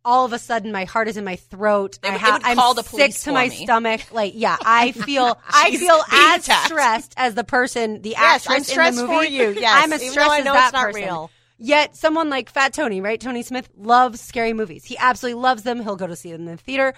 All 0.07 0.25
of 0.25 0.33
a 0.33 0.39
sudden, 0.39 0.71
my 0.73 0.85
heart 0.85 1.09
is 1.09 1.17
in 1.17 1.25
my 1.25 1.35
throat. 1.37 1.99
It 2.03 2.07
I 2.07 2.11
would- 2.13 2.15
it 2.17 2.21
have, 2.21 2.33
would 2.43 2.59
I'm 2.59 2.77
the 2.77 2.83
sick 2.85 3.13
to 3.25 3.33
my 3.33 3.49
me. 3.49 3.65
stomach. 3.65 4.03
Like, 4.13 4.33
yeah, 4.37 4.57
I 4.65 4.93
feel 4.93 5.37
I 5.49 5.77
feel 5.77 6.01
as 6.13 6.45
attacked. 6.45 6.67
stressed 6.69 7.15
as 7.17 7.35
the 7.35 7.43
person, 7.45 8.03
the 8.03 8.11
Yes, 8.11 8.47
actress 8.47 8.71
I'm 8.79 8.87
in 8.89 8.95
the 8.95 9.03
for 9.07 9.09
movie. 9.15 9.29
you, 9.35 9.51
yes, 9.61 9.83
I'm 9.85 9.93
as 9.93 10.01
even 10.01 10.13
stressed 10.13 10.39
as 10.39 10.45
that 10.45 10.73
person. 10.73 11.03
real. 11.03 11.31
Yet, 11.59 11.97
someone 11.97 12.31
like 12.31 12.51
Fat 12.51 12.73
Tony, 12.73 13.01
right? 13.01 13.21
Tony 13.21 13.43
Smith 13.43 13.69
loves 13.77 14.21
scary 14.21 14.53
movies. 14.53 14.85
He 14.85 14.97
absolutely 14.99 15.41
loves 15.43 15.63
them. 15.65 15.83
He'll 15.83 15.97
go 15.97 16.07
to 16.07 16.15
see 16.15 16.31
them 16.31 16.43
in 16.43 16.47
the 16.47 16.57
theater. 16.57 16.95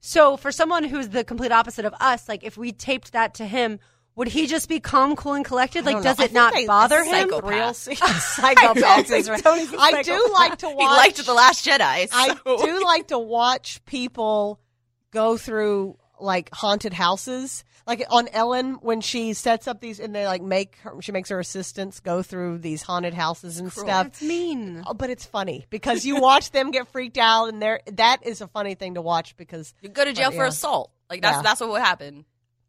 So, 0.00 0.36
for 0.36 0.50
someone 0.50 0.84
who's 0.84 1.10
the 1.10 1.24
complete 1.24 1.52
opposite 1.52 1.84
of 1.84 1.94
us, 2.00 2.28
like 2.28 2.42
if 2.42 2.56
we 2.56 2.72
taped 2.72 3.12
that 3.12 3.34
to 3.34 3.46
him, 3.46 3.78
would 4.18 4.26
he 4.26 4.48
just 4.48 4.68
be 4.68 4.80
calm, 4.80 5.14
cool, 5.14 5.34
and 5.34 5.44
collected? 5.44 5.86
Like, 5.86 6.02
does 6.02 6.18
it 6.18 6.32
not 6.32 6.52
bother 6.66 7.04
him? 7.04 7.30
psychopath. 7.30 7.48
Real 7.48 7.72
psychopaths 7.72 9.16
is 9.16 9.30
right. 9.30 9.40
Tony's 9.40 9.70
do 9.70 9.76
like 9.76 10.58
to 10.58 10.68
watch. 10.68 10.76
he 10.78 10.86
liked 10.86 11.24
the 11.24 11.32
Last 11.32 11.64
Jedi. 11.64 12.08
I 12.12 12.36
do 12.44 12.84
like 12.84 13.08
to 13.08 13.18
watch 13.18 13.82
people 13.84 14.58
go 15.12 15.36
through 15.36 15.98
like 16.18 16.52
haunted 16.52 16.92
houses. 16.92 17.64
Like 17.86 18.04
on 18.10 18.26
Ellen, 18.32 18.74
when 18.82 19.00
she 19.00 19.34
sets 19.34 19.68
up 19.68 19.80
these 19.80 20.00
and 20.00 20.12
they 20.12 20.26
like 20.26 20.42
make 20.42 20.78
her, 20.78 21.00
she 21.00 21.12
makes 21.12 21.28
her 21.28 21.38
assistants 21.38 22.00
go 22.00 22.20
through 22.20 22.58
these 22.58 22.82
haunted 22.82 23.14
houses 23.14 23.60
and 23.60 23.72
stuff. 23.72 23.86
That's 23.86 24.20
mean. 24.20 24.82
Oh, 24.84 24.94
but 24.94 25.10
it's 25.10 25.26
funny 25.26 25.64
because 25.70 26.04
you 26.04 26.20
watch 26.20 26.50
them 26.50 26.72
get 26.72 26.88
freaked 26.88 27.18
out, 27.18 27.46
and 27.46 27.62
there 27.62 27.80
that 27.92 28.26
is 28.26 28.40
a 28.40 28.48
funny 28.48 28.74
thing 28.74 28.94
to 28.94 29.00
watch 29.00 29.36
because 29.36 29.72
You 29.80 29.90
go 29.90 30.04
to 30.04 30.12
jail 30.12 30.30
But, 30.30 30.36
for 30.36 30.42
yeah. 30.42 30.48
assault. 30.48 30.90
Like 31.08 31.22
that's 31.22 31.36
Yeah. 31.36 31.42
that's 31.42 31.60
what 31.60 31.70
would 31.70 31.82
happen. 31.82 32.24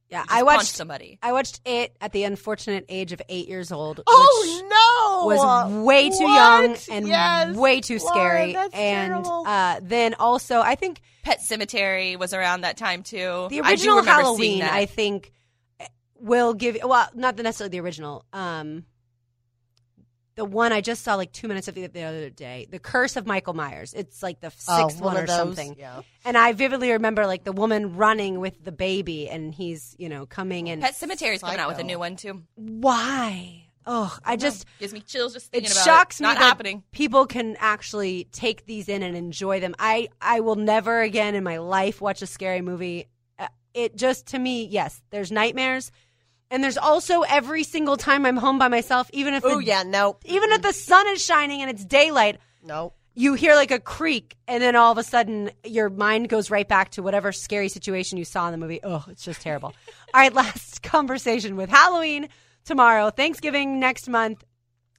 Yeah, 0.09 0.23
I 0.27 0.41
watched 0.43 0.75
somebody. 0.75 1.19
I 1.21 1.33
watched 1.33 1.61
it 1.65 1.95
at 2.01 2.11
the 2.13 2.23
unfortunate 2.23 2.85
age 2.89 3.11
of 3.11 3.21
eight 3.29 3.47
years 3.47 3.71
old. 3.71 4.01
oh 4.07 5.21
no, 5.21 5.27
was 5.27 5.83
way 5.85 6.09
too 6.09 6.23
What? 6.23 6.63
young 6.63 6.77
and 6.91 7.07
Yes. 7.07 7.55
way 7.55 7.79
too 7.81 7.99
scary. 7.99 8.53
that's 8.53 8.73
and 8.73 9.23
uh, 9.27 9.79
then 9.83 10.15
also, 10.15 10.61
I 10.61 10.73
think 10.75 11.01
Pet 11.23 11.41
Sematary 11.41 12.17
was 12.17 12.33
around 12.33 12.61
that 12.61 12.75
time 12.77 13.03
too. 13.03 13.47
the 13.51 13.61
original 13.61 14.01
seeing 14.01 14.05
Halloween. 14.05 14.61
I 14.63 14.85
think, 14.87 15.31
will 16.19 16.53
give 16.53 16.77
well, 16.83 17.07
not 17.13 17.37
necessarily 17.37 17.69
the 17.77 17.79
original. 17.81 18.25
Um, 18.33 18.85
the 20.39 20.45
one 20.45 20.71
I 20.71 20.79
just 20.79 21.03
saw 21.03 21.15
like 21.15 21.33
two 21.33 21.49
minutes 21.49 21.67
of 21.67 21.75
the, 21.75 21.85
the 21.87 22.03
other 22.03 22.29
day, 22.29 22.65
The 22.71 22.79
Curse 22.79 23.17
of 23.17 23.27
Michael 23.27 23.53
Myers. 23.53 23.93
It's 23.93 24.23
like 24.23 24.39
the 24.39 24.51
Oh, 24.69 24.87
sixth 24.87 25.01
one, 25.01 25.17
or 25.17 25.25
those. 25.27 25.35
something. 25.35 25.75
Yeah. 25.77 26.01
And 26.23 26.37
I 26.37 26.53
vividly 26.53 26.91
remember 26.91 27.27
like 27.27 27.43
the 27.43 27.51
woman 27.51 27.97
running 27.97 28.39
with 28.39 28.63
the 28.63 28.71
baby, 28.71 29.29
and 29.29 29.53
he's 29.53 29.95
you 29.99 30.07
know 30.07 30.25
coming 30.25 30.69
and 30.69 30.81
Pet 30.81 30.95
Sematary's 30.95 31.41
coming 31.41 31.59
out 31.59 31.67
with 31.67 31.79
a 31.79 31.83
new 31.83 31.99
one 31.99 32.15
too. 32.15 32.43
why? 32.55 33.65
Oh, 33.85 34.15
I 34.23 34.35
just 34.35 34.65
Gives 34.79 34.93
me 34.93 34.99
chills 35.01 35.33
just 35.33 35.47
it 35.47 35.51
thinking 35.51 35.71
about 35.71 35.83
shocks 35.85 36.19
it. 36.19 36.23
me 36.23 36.27
Not 36.29 36.37
that 36.37 36.43
happening. 36.45 36.83
people 36.91 37.25
can 37.25 37.57
actually 37.59 38.27
take 38.31 38.65
these 38.65 38.87
in 38.87 39.01
and 39.03 39.17
enjoy 39.17 39.59
them. 39.59 39.73
I 39.79 40.09
I 40.21 40.39
will 40.41 40.55
never 40.55 41.01
again 41.01 41.33
in 41.35 41.43
my 41.43 41.57
life 41.57 41.99
watch 41.99 42.21
a 42.21 42.27
scary 42.27 42.61
movie. 42.61 43.07
Uh, 43.39 43.47
It 43.73 43.95
just 43.95 44.27
to 44.27 44.39
me, 44.39 44.65
yes, 44.65 45.01
there's 45.09 45.31
nightmares, 45.31 45.91
and 46.51 46.63
there's 46.63 46.77
also 46.77 47.21
every 47.21 47.63
single 47.63 47.97
time 47.97 48.25
I'm 48.25 48.37
home 48.37 48.57
by 48.59 48.67
myself, 48.67 49.09
even 49.13 49.33
if 49.33 49.43
Oh 49.45 49.59
yeah, 49.59 49.83
no, 49.83 50.17
even 50.25 50.51
if 50.51 50.61
the 50.61 50.73
sun 50.73 51.07
is 51.09 51.23
shining 51.23 51.61
and 51.61 51.69
it's 51.69 51.85
daylight, 51.85 52.39
no. 52.63 52.93
you 53.15 53.33
hear 53.33 53.55
like 53.55 53.71
a 53.71 53.79
creak, 53.79 54.35
and 54.47 54.61
then 54.61 54.75
all 54.75 54.91
of 54.91 54.97
a 54.97 55.03
sudden 55.03 55.51
your 55.63 55.89
mind 55.89 56.29
goes 56.29 56.49
right 56.49 56.67
back 56.67 56.91
to 56.91 57.03
whatever 57.03 57.31
scary 57.31 57.69
situation 57.69 58.17
you 58.17 58.25
saw 58.25 58.47
in 58.47 58.51
the 58.51 58.57
movie. 58.57 58.79
Oh, 58.83 59.05
it's 59.09 59.23
just 59.23 59.41
terrible. 59.41 59.73
all 60.13 60.21
right, 60.21 60.33
last 60.33 60.81
conversation 60.83 61.55
with 61.55 61.69
Halloween 61.69 62.29
tomorrow, 62.65 63.09
Thanksgiving 63.09 63.79
next 63.79 64.07
month, 64.09 64.43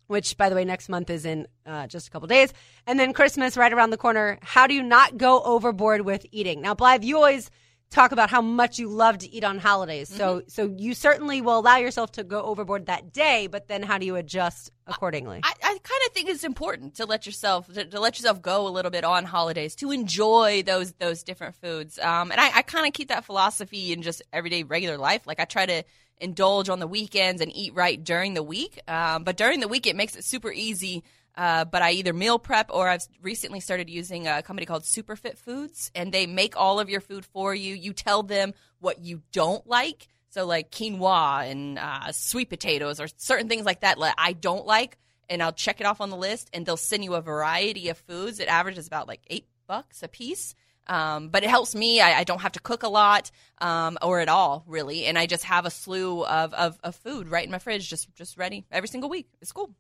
which 0.07 0.37
by 0.37 0.49
the 0.49 0.55
way, 0.55 0.65
next 0.65 0.89
month 0.89 1.11
is 1.11 1.25
in 1.25 1.47
uh, 1.67 1.87
just 1.87 2.09
a 2.09 2.11
couple 2.11 2.29
days, 2.29 2.53
and 2.87 2.99
then 2.99 3.13
Christmas 3.13 3.57
right 3.57 3.73
around 3.73 3.91
the 3.91 3.97
corner. 3.97 4.39
How 4.43 4.67
do 4.67 4.75
you 4.75 4.83
not 4.83 5.17
go 5.17 5.43
overboard 5.43 6.03
with 6.03 6.27
eating? 6.33 6.61
Now, 6.61 6.75
Blythe, 6.75 7.05
you 7.05 7.17
always 7.17 7.51
talk 7.91 8.13
about 8.13 8.31
how 8.31 8.41
much 8.41 8.79
you 8.79 8.89
love 8.89 9.19
to 9.19 9.31
eat 9.35 9.43
on 9.43 9.59
holidays. 9.59 10.09
So 10.09 10.43
so 10.47 10.73
you 10.77 10.95
certainly 10.95 11.41
will 11.41 11.59
allow 11.59 11.77
yourself 11.77 12.13
to 12.13 12.25
go 12.25 12.41
overboard 12.43 12.87
that 12.87 13.13
day, 13.13 13.49
but 13.49 13.67
then 13.69 13.83
how 13.83 13.99
do 13.99 14.07
you 14.07 14.17
adjust 14.17 14.71
accordingly? 14.87 15.41
I, 15.43 15.53
I 15.63 15.79
kind 15.83 16.03
of 16.07 16.13
think 16.13 16.29
it's 16.29 16.45
important 16.45 16.97
to 16.97 17.07
let 17.07 17.27
yourself 17.27 17.73
to, 17.73 17.85
to 17.85 18.01
let 18.01 18.19
yourself 18.19 18.41
go 18.41 18.69
a 18.69 18.71
little 18.71 18.91
bit 18.91 19.05
on 19.05 19.25
holidays 19.25 19.75
to 19.77 19.91
enjoy 19.91 20.63
those 20.65 20.93
those 20.93 21.23
different 21.23 21.57
foods. 21.57 21.99
Um, 21.99 22.31
and 22.31 22.41
I, 22.41 22.59
I 22.59 22.63
kind 22.63 22.87
of 22.87 22.93
keep 22.93 23.09
that 23.09 23.25
philosophy 23.25 23.93
in 23.93 24.03
just 24.03 24.23
everyday 24.33 24.63
regular 24.63 24.97
life. 24.97 25.27
Like 25.27 25.41
I 25.41 25.45
try 25.45 25.67
to 25.67 25.83
indulge 26.21 26.69
on 26.69 26.79
the 26.79 26.87
weekends 26.87 27.41
and 27.41 27.55
eat 27.55 27.75
right 27.75 28.03
during 28.03 28.35
the 28.35 28.43
week. 28.43 28.81
Um, 28.87 29.25
but 29.25 29.37
during 29.37 29.61
the 29.61 29.69
week, 29.69 29.87
it 29.87 29.97
makes 29.97 30.15
it 30.15 30.25
super 30.25 30.53
easy. 30.53 31.03
Uh, 31.37 31.65
but 31.65 31.83
I 31.83 31.93
either 31.93 32.13
meal 32.13 32.39
prep 32.39 32.71
or 32.73 32.89
I've 32.89 33.07
recently 33.23 33.61
started 33.61 33.89
using 33.89 34.27
a 34.27 34.43
company 34.43 34.67
called 34.67 34.83
Superfit 34.83 35.39
Foods, 35.39 35.91
and 35.95 36.13
they 36.13 36.27
make 36.27 36.57
all 36.57 36.81
of 36.81 36.91
your 36.91 37.01
food 37.01 37.25
for 37.25 37.55
you. 37.55 37.75
You 37.75 37.93
tell 37.93 38.23
them 38.23 38.55
what 38.81 39.01
you 39.01 39.23
don't 39.33 39.67
like. 39.67 40.09
So, 40.31 40.47
like 40.47 40.71
quinoa 40.71 41.51
and 41.51 41.79
uh, 41.79 42.13
sweet 42.13 42.51
potatoes 42.51 43.01
or 43.01 43.09
certain 43.17 43.49
things 43.49 43.65
like 43.65 43.81
that, 43.81 43.99
that 43.99 44.15
I 44.17 44.33
don't 44.33 44.67
like, 44.67 44.97
and 45.29 45.43
I'll 45.43 45.53
check 45.53 45.81
it 45.81 45.87
off 45.87 46.01
on 46.01 46.11
the 46.11 46.17
list, 46.17 46.51
and 46.53 46.65
they'll 46.65 46.77
send 46.77 47.05
you 47.05 47.15
a 47.15 47.21
variety 47.21 47.89
of 47.89 47.99
foods. 47.99 48.39
It 48.39 48.49
averages 48.49 48.87
about 48.87 49.09
like 49.09 49.21
eight 49.29 49.47
bucks 49.67 50.03
a 50.03 50.09
piece. 50.09 50.55
Um, 50.87 51.29
but 51.29 51.45
it 51.45 51.51
helps 51.51 51.75
me. 51.75 52.01
I, 52.01 52.21
I, 52.21 52.25
don't 52.25 52.41
have 52.41 52.53
to 52.53 52.61
cook 52.61 52.83
a 52.83 52.89
lot 52.89 53.31
um, 53.59 53.97
or 54.03 54.19
at 54.19 54.29
all, 54.29 54.65
really, 54.67 55.05
and 55.05 55.17
I 55.17 55.27
just 55.27 55.45
have 55.45 55.65
a 55.65 55.71
slew 55.71 56.25
of, 56.25 56.53
of, 56.53 56.81
of 56.83 56.97
food 56.97 57.29
right 57.29 57.45
in 57.45 57.51
my 57.53 57.61
fridge, 57.61 57.89
just 57.89 58.13
just 58.17 58.37
ready 58.37 58.65
every 58.73 58.89
single 58.89 59.09
week. 59.09 59.29
It's 59.41 59.53
cool. 59.53 59.71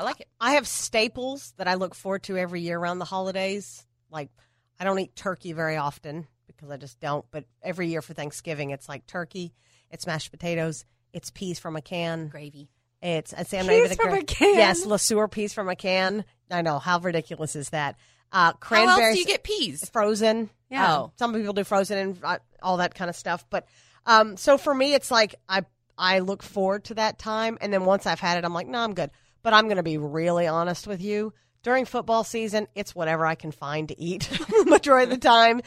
I 0.00 0.02
like 0.02 0.20
it. 0.20 0.28
I 0.40 0.52
have 0.52 0.66
staples 0.66 1.52
that 1.58 1.68
I 1.68 1.74
look 1.74 1.94
forward 1.94 2.22
to 2.24 2.38
every 2.38 2.62
year 2.62 2.78
around 2.78 3.00
the 3.00 3.04
holidays. 3.04 3.86
Like 4.10 4.30
I 4.78 4.84
don't 4.84 4.98
eat 4.98 5.14
turkey 5.14 5.52
very 5.52 5.76
often 5.76 6.26
because 6.46 6.70
I 6.70 6.78
just 6.78 6.98
don't. 7.00 7.26
But 7.30 7.44
every 7.62 7.88
year 7.88 8.00
for 8.00 8.14
Thanksgiving, 8.14 8.70
it's 8.70 8.88
like 8.88 9.06
turkey, 9.06 9.52
it's 9.90 10.06
mashed 10.06 10.30
potatoes, 10.30 10.86
it's 11.12 11.30
peas 11.30 11.58
from 11.58 11.76
a 11.76 11.82
can, 11.82 12.28
Gravy. 12.28 12.70
It's 13.02 13.34
I 13.34 13.42
say 13.42 13.58
I'm 13.58 13.66
Peas 13.66 13.78
not 13.78 13.84
even 13.84 13.96
from 13.98 14.08
gra- 14.08 14.18
a 14.20 14.24
can? 14.24 14.54
Yes, 14.56 14.86
LeSueur 14.86 15.30
peas 15.30 15.52
from 15.52 15.68
a 15.68 15.76
can. 15.76 16.24
I 16.50 16.62
know 16.62 16.78
how 16.78 16.98
ridiculous 16.98 17.54
is 17.54 17.68
that? 17.70 17.96
Uh, 18.32 18.52
How 18.60 18.88
else 18.88 19.14
do 19.14 19.18
you 19.18 19.26
get 19.26 19.42
peas? 19.42 19.88
frozen. 19.90 20.48
Yeah. 20.70 20.94
Um, 21.02 21.12
some 21.18 21.34
people 21.34 21.52
do 21.52 21.64
frozen 21.64 21.98
and 21.98 22.18
uh, 22.24 22.38
all 22.62 22.78
that 22.78 22.94
kind 22.94 23.10
of 23.10 23.16
stuff. 23.16 23.44
But 23.50 23.66
um, 24.06 24.38
so 24.38 24.56
for 24.56 24.72
me, 24.74 24.94
it's 24.94 25.10
like 25.10 25.34
I 25.46 25.64
I 25.98 26.20
look 26.20 26.42
forward 26.42 26.84
to 26.84 26.94
that 26.94 27.18
time, 27.18 27.58
and 27.60 27.70
then 27.70 27.84
once 27.84 28.06
I've 28.06 28.20
had 28.20 28.38
it, 28.38 28.46
I'm 28.46 28.54
like, 28.54 28.66
no, 28.66 28.78
I'm 28.78 28.94
good. 28.94 29.10
But 29.42 29.54
I'm 29.54 29.64
going 29.64 29.76
to 29.76 29.82
be 29.82 29.98
really 29.98 30.46
honest 30.46 30.86
with 30.86 31.00
you. 31.00 31.32
During 31.62 31.84
football 31.84 32.24
season, 32.24 32.66
it's 32.74 32.94
whatever 32.94 33.26
I 33.26 33.34
can 33.34 33.52
find 33.52 33.88
to 33.88 34.00
eat 34.00 34.28
majority 34.66 35.04
of 35.04 35.10
the 35.10 35.28
time, 35.28 35.60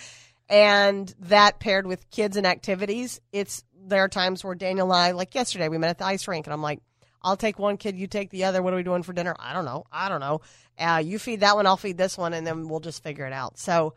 and 0.50 1.14
that 1.20 1.60
paired 1.60 1.86
with 1.86 2.10
kids 2.10 2.36
and 2.36 2.48
activities, 2.48 3.22
it's 3.32 3.64
there 3.86 4.04
are 4.04 4.10
times 4.10 4.44
where 4.44 4.56
Daniel 4.56 4.92
and 4.92 5.00
I, 5.00 5.12
like 5.12 5.36
yesterday, 5.36 5.70
we 5.70 5.78
met 5.78 5.92
at 5.92 5.98
the 6.00 6.06
ice 6.06 6.28
rink, 6.28 6.48
and 6.48 6.54
I'm 6.54 6.62
like. 6.62 6.80
I'll 7.26 7.38
take 7.38 7.58
one 7.58 7.78
kid, 7.78 7.98
you 7.98 8.06
take 8.06 8.32
the 8.32 8.44
other. 8.44 8.62
What 8.62 8.74
are 8.74 8.76
we 8.76 8.84
doing 8.84 9.02
for 9.02 9.14
dinner? 9.14 9.34
I 9.40 9.54
don't 9.54 9.64
know. 9.64 9.86
I 9.90 10.10
don't 10.10 10.20
know. 10.20 10.42
Uh, 10.78 11.02
you 11.02 11.18
feed 11.18 11.40
that 11.40 11.56
one, 11.56 11.66
I'll 11.66 11.78
feed 11.78 11.98
this 11.98 12.18
one, 12.18 12.34
and 12.34 12.46
then 12.46 12.68
we'll 12.68 12.82
just 12.82 13.02
figure 13.02 13.26
it 13.26 13.32
out. 13.32 13.58
So, 13.58 13.94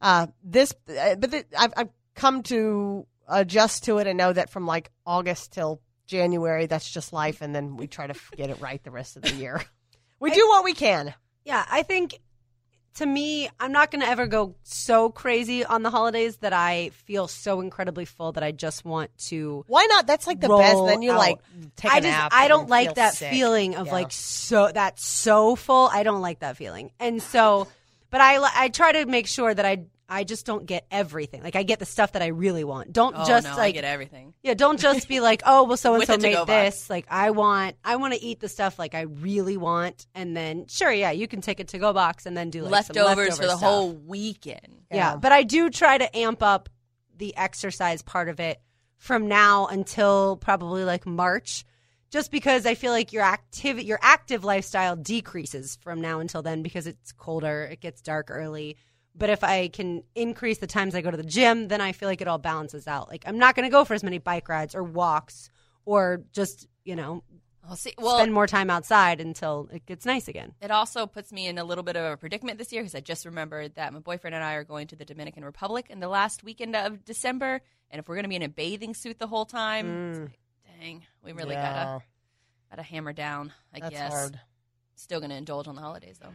uh, 0.00 0.28
this, 0.44 0.72
uh, 0.88 1.16
but 1.16 1.34
I've, 1.58 1.72
I've 1.76 1.88
come 2.14 2.42
to 2.44 3.06
adjust 3.28 3.84
to 3.84 3.98
it 3.98 4.06
and 4.06 4.16
know 4.16 4.32
that 4.32 4.50
from 4.50 4.66
like 4.66 4.90
August 5.06 5.52
till 5.52 5.80
January, 6.08 6.66
that's 6.66 6.90
just 6.90 7.12
life, 7.12 7.40
and 7.42 7.54
then 7.54 7.76
we 7.76 7.86
try 7.86 8.08
to 8.08 8.14
get 8.36 8.50
it 8.50 8.60
right 8.60 8.82
the 8.82 8.90
rest 8.90 9.14
of 9.16 9.22
the 9.22 9.30
year. 9.34 9.62
We 10.20 10.32
do 10.32 10.48
what 10.48 10.64
we 10.64 10.74
can. 10.74 11.14
Yeah, 11.44 11.64
I 11.70 11.84
think 11.84 12.18
to 12.96 13.06
me, 13.06 13.48
I'm 13.60 13.70
not 13.70 13.92
going 13.92 14.00
to 14.02 14.08
ever 14.08 14.26
go 14.26 14.56
so 14.64 15.10
crazy 15.10 15.64
on 15.64 15.84
the 15.84 15.90
holidays 15.90 16.38
that 16.38 16.52
I 16.52 16.88
feel 17.06 17.28
so 17.28 17.60
incredibly 17.60 18.04
full 18.04 18.32
that 18.32 18.42
I 18.42 18.50
just 18.50 18.84
want 18.84 19.16
to. 19.28 19.64
Why 19.68 19.86
not? 19.88 20.08
That's 20.08 20.26
like 20.26 20.40
the 20.40 20.48
best. 20.48 20.84
Then 20.86 21.02
you 21.02 21.12
like 21.12 21.38
take 21.76 21.92
a 21.92 21.94
I 21.94 22.00
just 22.00 22.10
nap. 22.10 22.32
I 22.34 22.48
don't 22.48 22.68
like 22.68 22.96
that 22.96 23.14
sick. 23.14 23.30
feeling 23.30 23.76
of 23.76 23.86
Yeah. 23.86 23.92
like 23.92 24.10
so 24.10 24.72
that's 24.74 25.06
so 25.06 25.54
full. 25.54 25.86
I 25.86 26.02
don't 26.02 26.20
like 26.20 26.40
that 26.40 26.56
feeling, 26.56 26.90
and 26.98 27.22
so, 27.22 27.68
but 28.10 28.20
I 28.20 28.38
I 28.64 28.68
try 28.70 28.90
to 28.90 29.06
make 29.06 29.28
sure 29.28 29.54
that 29.54 29.64
I 29.64 29.84
I 30.08 30.24
just 30.24 30.46
don't 30.46 30.64
get 30.64 30.86
everything. 30.90 31.42
Like 31.42 31.54
I 31.54 31.62
get 31.64 31.78
the 31.80 31.84
stuff 31.84 32.12
that 32.12 32.22
I 32.22 32.28
really 32.28 32.64
want. 32.64 32.92
Don't 32.92 33.14
Oh 33.16 33.26
just 33.26 33.44
no, 33.46 33.52
I 33.52 33.56
like 33.56 33.74
get 33.74 33.84
everything. 33.84 34.32
yeah, 34.42 34.54
don't 34.54 34.80
just 34.80 35.06
be 35.06 35.20
like, 35.20 35.42
oh, 35.44 35.64
well, 35.64 35.76
so 35.76 35.94
and 35.94 36.04
so 36.04 36.14
With 36.14 36.20
the 36.22 36.28
made 36.28 36.36
this. 36.46 36.76
box. 36.80 36.90
Like, 36.90 37.06
I 37.10 37.30
want, 37.30 37.76
I 37.84 37.96
want 37.96 38.14
to 38.14 38.22
eat 38.22 38.40
the 38.40 38.48
stuff 38.48 38.78
like 38.78 38.94
I 38.94 39.02
really 39.02 39.56
want, 39.58 40.06
and 40.14 40.34
then 40.36 40.66
sure, 40.68 40.90
yeah, 40.90 41.10
you 41.10 41.28
can 41.28 41.40
take 41.42 41.60
a 41.60 41.64
to-go 41.64 41.92
box 41.92 42.24
and 42.24 42.34
then 42.36 42.48
do 42.50 42.62
like 42.62 42.86
some 42.86 42.94
Leftovers 42.94 43.16
leftover 43.28 43.36
for 43.36 43.42
the 43.42 43.56
stuff. 43.56 43.60
whole 43.60 43.92
weekend. 43.92 44.82
Yeah. 44.90 44.96
Yeah. 44.96 45.16
but 45.16 45.32
I 45.32 45.42
do 45.42 45.68
try 45.68 45.98
to 45.98 46.16
amp 46.16 46.42
up 46.42 46.70
the 47.16 47.36
exercise 47.36 48.00
part 48.00 48.28
of 48.30 48.40
it 48.40 48.60
from 48.96 49.28
now 49.28 49.66
until 49.66 50.36
probably 50.38 50.84
like 50.84 51.04
March, 51.06 51.64
just 52.10 52.30
because 52.30 52.64
I 52.64 52.74
feel 52.74 52.92
like 52.92 53.12
your 53.12 53.22
active 53.22 53.78
your 53.82 53.98
active 54.00 54.42
lifestyle 54.42 54.96
decreases 54.96 55.76
from 55.82 56.00
now 56.00 56.20
until 56.20 56.40
then 56.42 56.62
because 56.62 56.86
it's 56.86 57.12
colder, 57.12 57.64
it 57.70 57.80
gets 57.80 58.00
dark 58.00 58.28
early. 58.30 58.76
But 59.18 59.30
if 59.30 59.42
I 59.42 59.68
can 59.68 60.04
increase 60.14 60.58
the 60.58 60.68
times 60.68 60.94
I 60.94 61.00
go 61.00 61.10
to 61.10 61.16
the 61.16 61.24
gym, 61.24 61.68
then 61.68 61.80
I 61.80 61.92
feel 61.92 62.08
like 62.08 62.20
it 62.20 62.28
all 62.28 62.38
balances 62.38 62.86
out. 62.86 63.08
Like 63.08 63.24
I'm 63.26 63.38
not 63.38 63.56
going 63.56 63.64
to 63.64 63.70
go 63.70 63.84
for 63.84 63.94
as 63.94 64.04
many 64.04 64.18
bike 64.18 64.48
rides 64.48 64.74
or 64.74 64.82
walks 64.84 65.50
or 65.84 66.22
just 66.32 66.68
you 66.84 66.94
know 66.94 67.24
I'll 67.68 67.76
see. 67.76 67.92
Well, 67.98 68.16
spend 68.16 68.32
more 68.32 68.46
time 68.46 68.70
outside 68.70 69.20
until 69.20 69.68
it 69.72 69.84
gets 69.84 70.06
nice 70.06 70.28
again. 70.28 70.54
it 70.62 70.70
also 70.70 71.06
puts 71.06 71.32
me 71.32 71.46
in 71.46 71.58
a 71.58 71.64
little 71.64 71.84
bit 71.84 71.96
of 71.96 72.12
a 72.12 72.16
predicament 72.16 72.58
this 72.58 72.72
year 72.72 72.82
because 72.82 72.94
I 72.94 73.00
just 73.00 73.26
remembered 73.26 73.74
that 73.74 73.92
my 73.92 73.98
boyfriend 73.98 74.34
and 74.34 74.42
I 74.42 74.54
are 74.54 74.64
going 74.64 74.86
to 74.88 74.96
the 74.96 75.04
Dominican 75.04 75.44
Republic 75.44 75.86
in 75.90 76.00
the 76.00 76.08
last 76.08 76.42
weekend 76.42 76.74
of 76.74 77.04
December, 77.04 77.60
and 77.90 78.00
if 78.00 78.08
we're 78.08 78.14
going 78.14 78.24
to 78.24 78.28
be 78.30 78.36
in 78.36 78.42
a 78.42 78.48
bathing 78.48 78.94
suit 78.94 79.18
the 79.18 79.26
whole 79.26 79.44
time, 79.44 80.10
it's 80.10 80.18
mm. 80.18 80.22
like, 80.22 80.38
dang, 80.80 81.06
we 81.22 81.32
really 81.32 81.54
Yeah, 81.54 81.74
gotta 81.74 82.04
gotta 82.70 82.82
hammer 82.82 83.12
down. 83.12 83.52
I 83.74 83.80
That's 83.80 83.90
guess. 83.90 84.12
hard. 84.12 84.40
Still 84.94 85.20
going 85.20 85.30
to 85.30 85.36
indulge 85.36 85.68
on 85.68 85.74
the 85.74 85.82
holidays 85.82 86.18
though. 86.20 86.32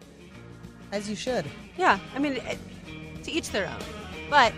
As 0.94 1.10
you 1.10 1.16
should. 1.16 1.46
Yeah, 1.78 1.98
I 2.16 2.20
mean, 2.20 2.34
it, 2.34 2.60
to 3.24 3.32
each 3.32 3.50
their 3.50 3.66
own. 3.66 3.80
But 4.30 4.54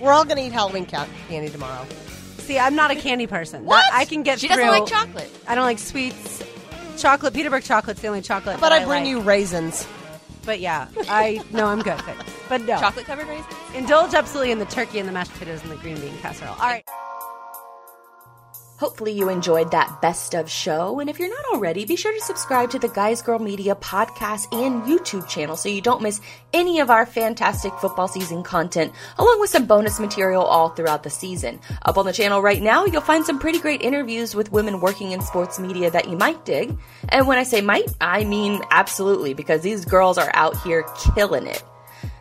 We're 0.00 0.10
all 0.12 0.24
gonna 0.24 0.40
eat 0.40 0.52
Halloween 0.52 0.86
candy 0.86 1.50
tomorrow. 1.50 1.86
see, 2.38 2.58
I'm 2.58 2.74
not 2.74 2.90
a 2.90 2.96
candy 2.96 3.26
person. 3.26 3.64
What? 3.66 3.84
I 3.92 4.06
can 4.06 4.22
get 4.22 4.40
She 4.40 4.48
through. 4.48 4.56
doesn't 4.56 4.70
like 4.80 4.86
chocolate. 4.88 5.30
I 5.46 5.54
don't 5.54 5.64
like 5.64 5.78
sweets. 5.78 6.42
Chocolate, 6.96 7.34
Peterbrooke 7.34 7.62
chocolate's 7.64 8.00
the 8.00 8.08
only 8.08 8.22
chocolate. 8.22 8.58
But 8.60 8.70
that 8.70 8.82
I 8.82 8.84
bring 8.86 9.04
like. 9.04 9.10
you 9.10 9.20
raisins. 9.20 9.86
But 10.46 10.60
yeah, 10.60 10.88
I 11.08 11.42
no, 11.52 11.66
I'm 11.66 11.82
good. 11.82 12.02
good. 12.06 12.14
But 12.48 12.62
no, 12.62 12.78
Chocolate 12.80 13.04
covered 13.04 13.28
raisins. 13.28 13.54
indulge 13.74 14.14
absolutely 14.14 14.52
in 14.52 14.58
the 14.58 14.64
turkey 14.64 14.98
and 14.98 15.06
the 15.06 15.12
mashed 15.12 15.32
potatoes 15.34 15.62
and 15.62 15.70
the 15.70 15.76
green 15.76 16.00
bean 16.00 16.16
casserole. 16.22 16.54
All 16.54 16.66
right. 16.66 16.84
Hopefully, 18.80 19.12
you 19.12 19.28
enjoyed 19.28 19.70
that 19.72 20.00
best 20.00 20.34
of 20.34 20.50
show. 20.50 21.00
And 21.00 21.10
if 21.10 21.18
you're 21.18 21.28
not 21.28 21.44
already, 21.52 21.84
be 21.84 21.96
sure 21.96 22.14
to 22.14 22.20
subscribe 22.22 22.70
to 22.70 22.78
the 22.78 22.88
Guys 22.88 23.20
Girl 23.20 23.38
Media 23.38 23.74
podcast 23.74 24.46
and 24.52 24.84
YouTube 24.84 25.28
channel 25.28 25.54
so 25.54 25.68
you 25.68 25.82
don't 25.82 26.00
miss 26.00 26.18
any 26.54 26.80
of 26.80 26.88
our 26.88 27.04
fantastic 27.04 27.74
football 27.74 28.08
season 28.08 28.42
content, 28.42 28.94
along 29.18 29.38
with 29.38 29.50
some 29.50 29.66
bonus 29.66 30.00
material 30.00 30.42
all 30.42 30.70
throughout 30.70 31.02
the 31.02 31.10
season. 31.10 31.60
Up 31.82 31.98
on 31.98 32.06
the 32.06 32.12
channel 32.14 32.40
right 32.40 32.62
now, 32.62 32.86
you'll 32.86 33.02
find 33.02 33.26
some 33.26 33.38
pretty 33.38 33.58
great 33.58 33.82
interviews 33.82 34.34
with 34.34 34.50
women 34.50 34.80
working 34.80 35.10
in 35.10 35.20
sports 35.20 35.58
media 35.58 35.90
that 35.90 36.08
you 36.08 36.16
might 36.16 36.46
dig. 36.46 36.74
And 37.10 37.28
when 37.28 37.36
I 37.36 37.42
say 37.42 37.60
might, 37.60 37.92
I 38.00 38.24
mean 38.24 38.62
absolutely, 38.70 39.34
because 39.34 39.60
these 39.60 39.84
girls 39.84 40.16
are 40.16 40.30
out 40.32 40.56
here 40.62 40.86
killing 41.14 41.46
it. 41.46 41.62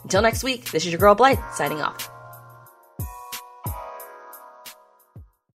Until 0.04 0.22
next 0.22 0.44
week, 0.44 0.72
this 0.72 0.86
is 0.86 0.92
your 0.92 1.00
girl 1.00 1.16
Blythe 1.16 1.40
signing 1.54 1.80
off. 1.82 2.12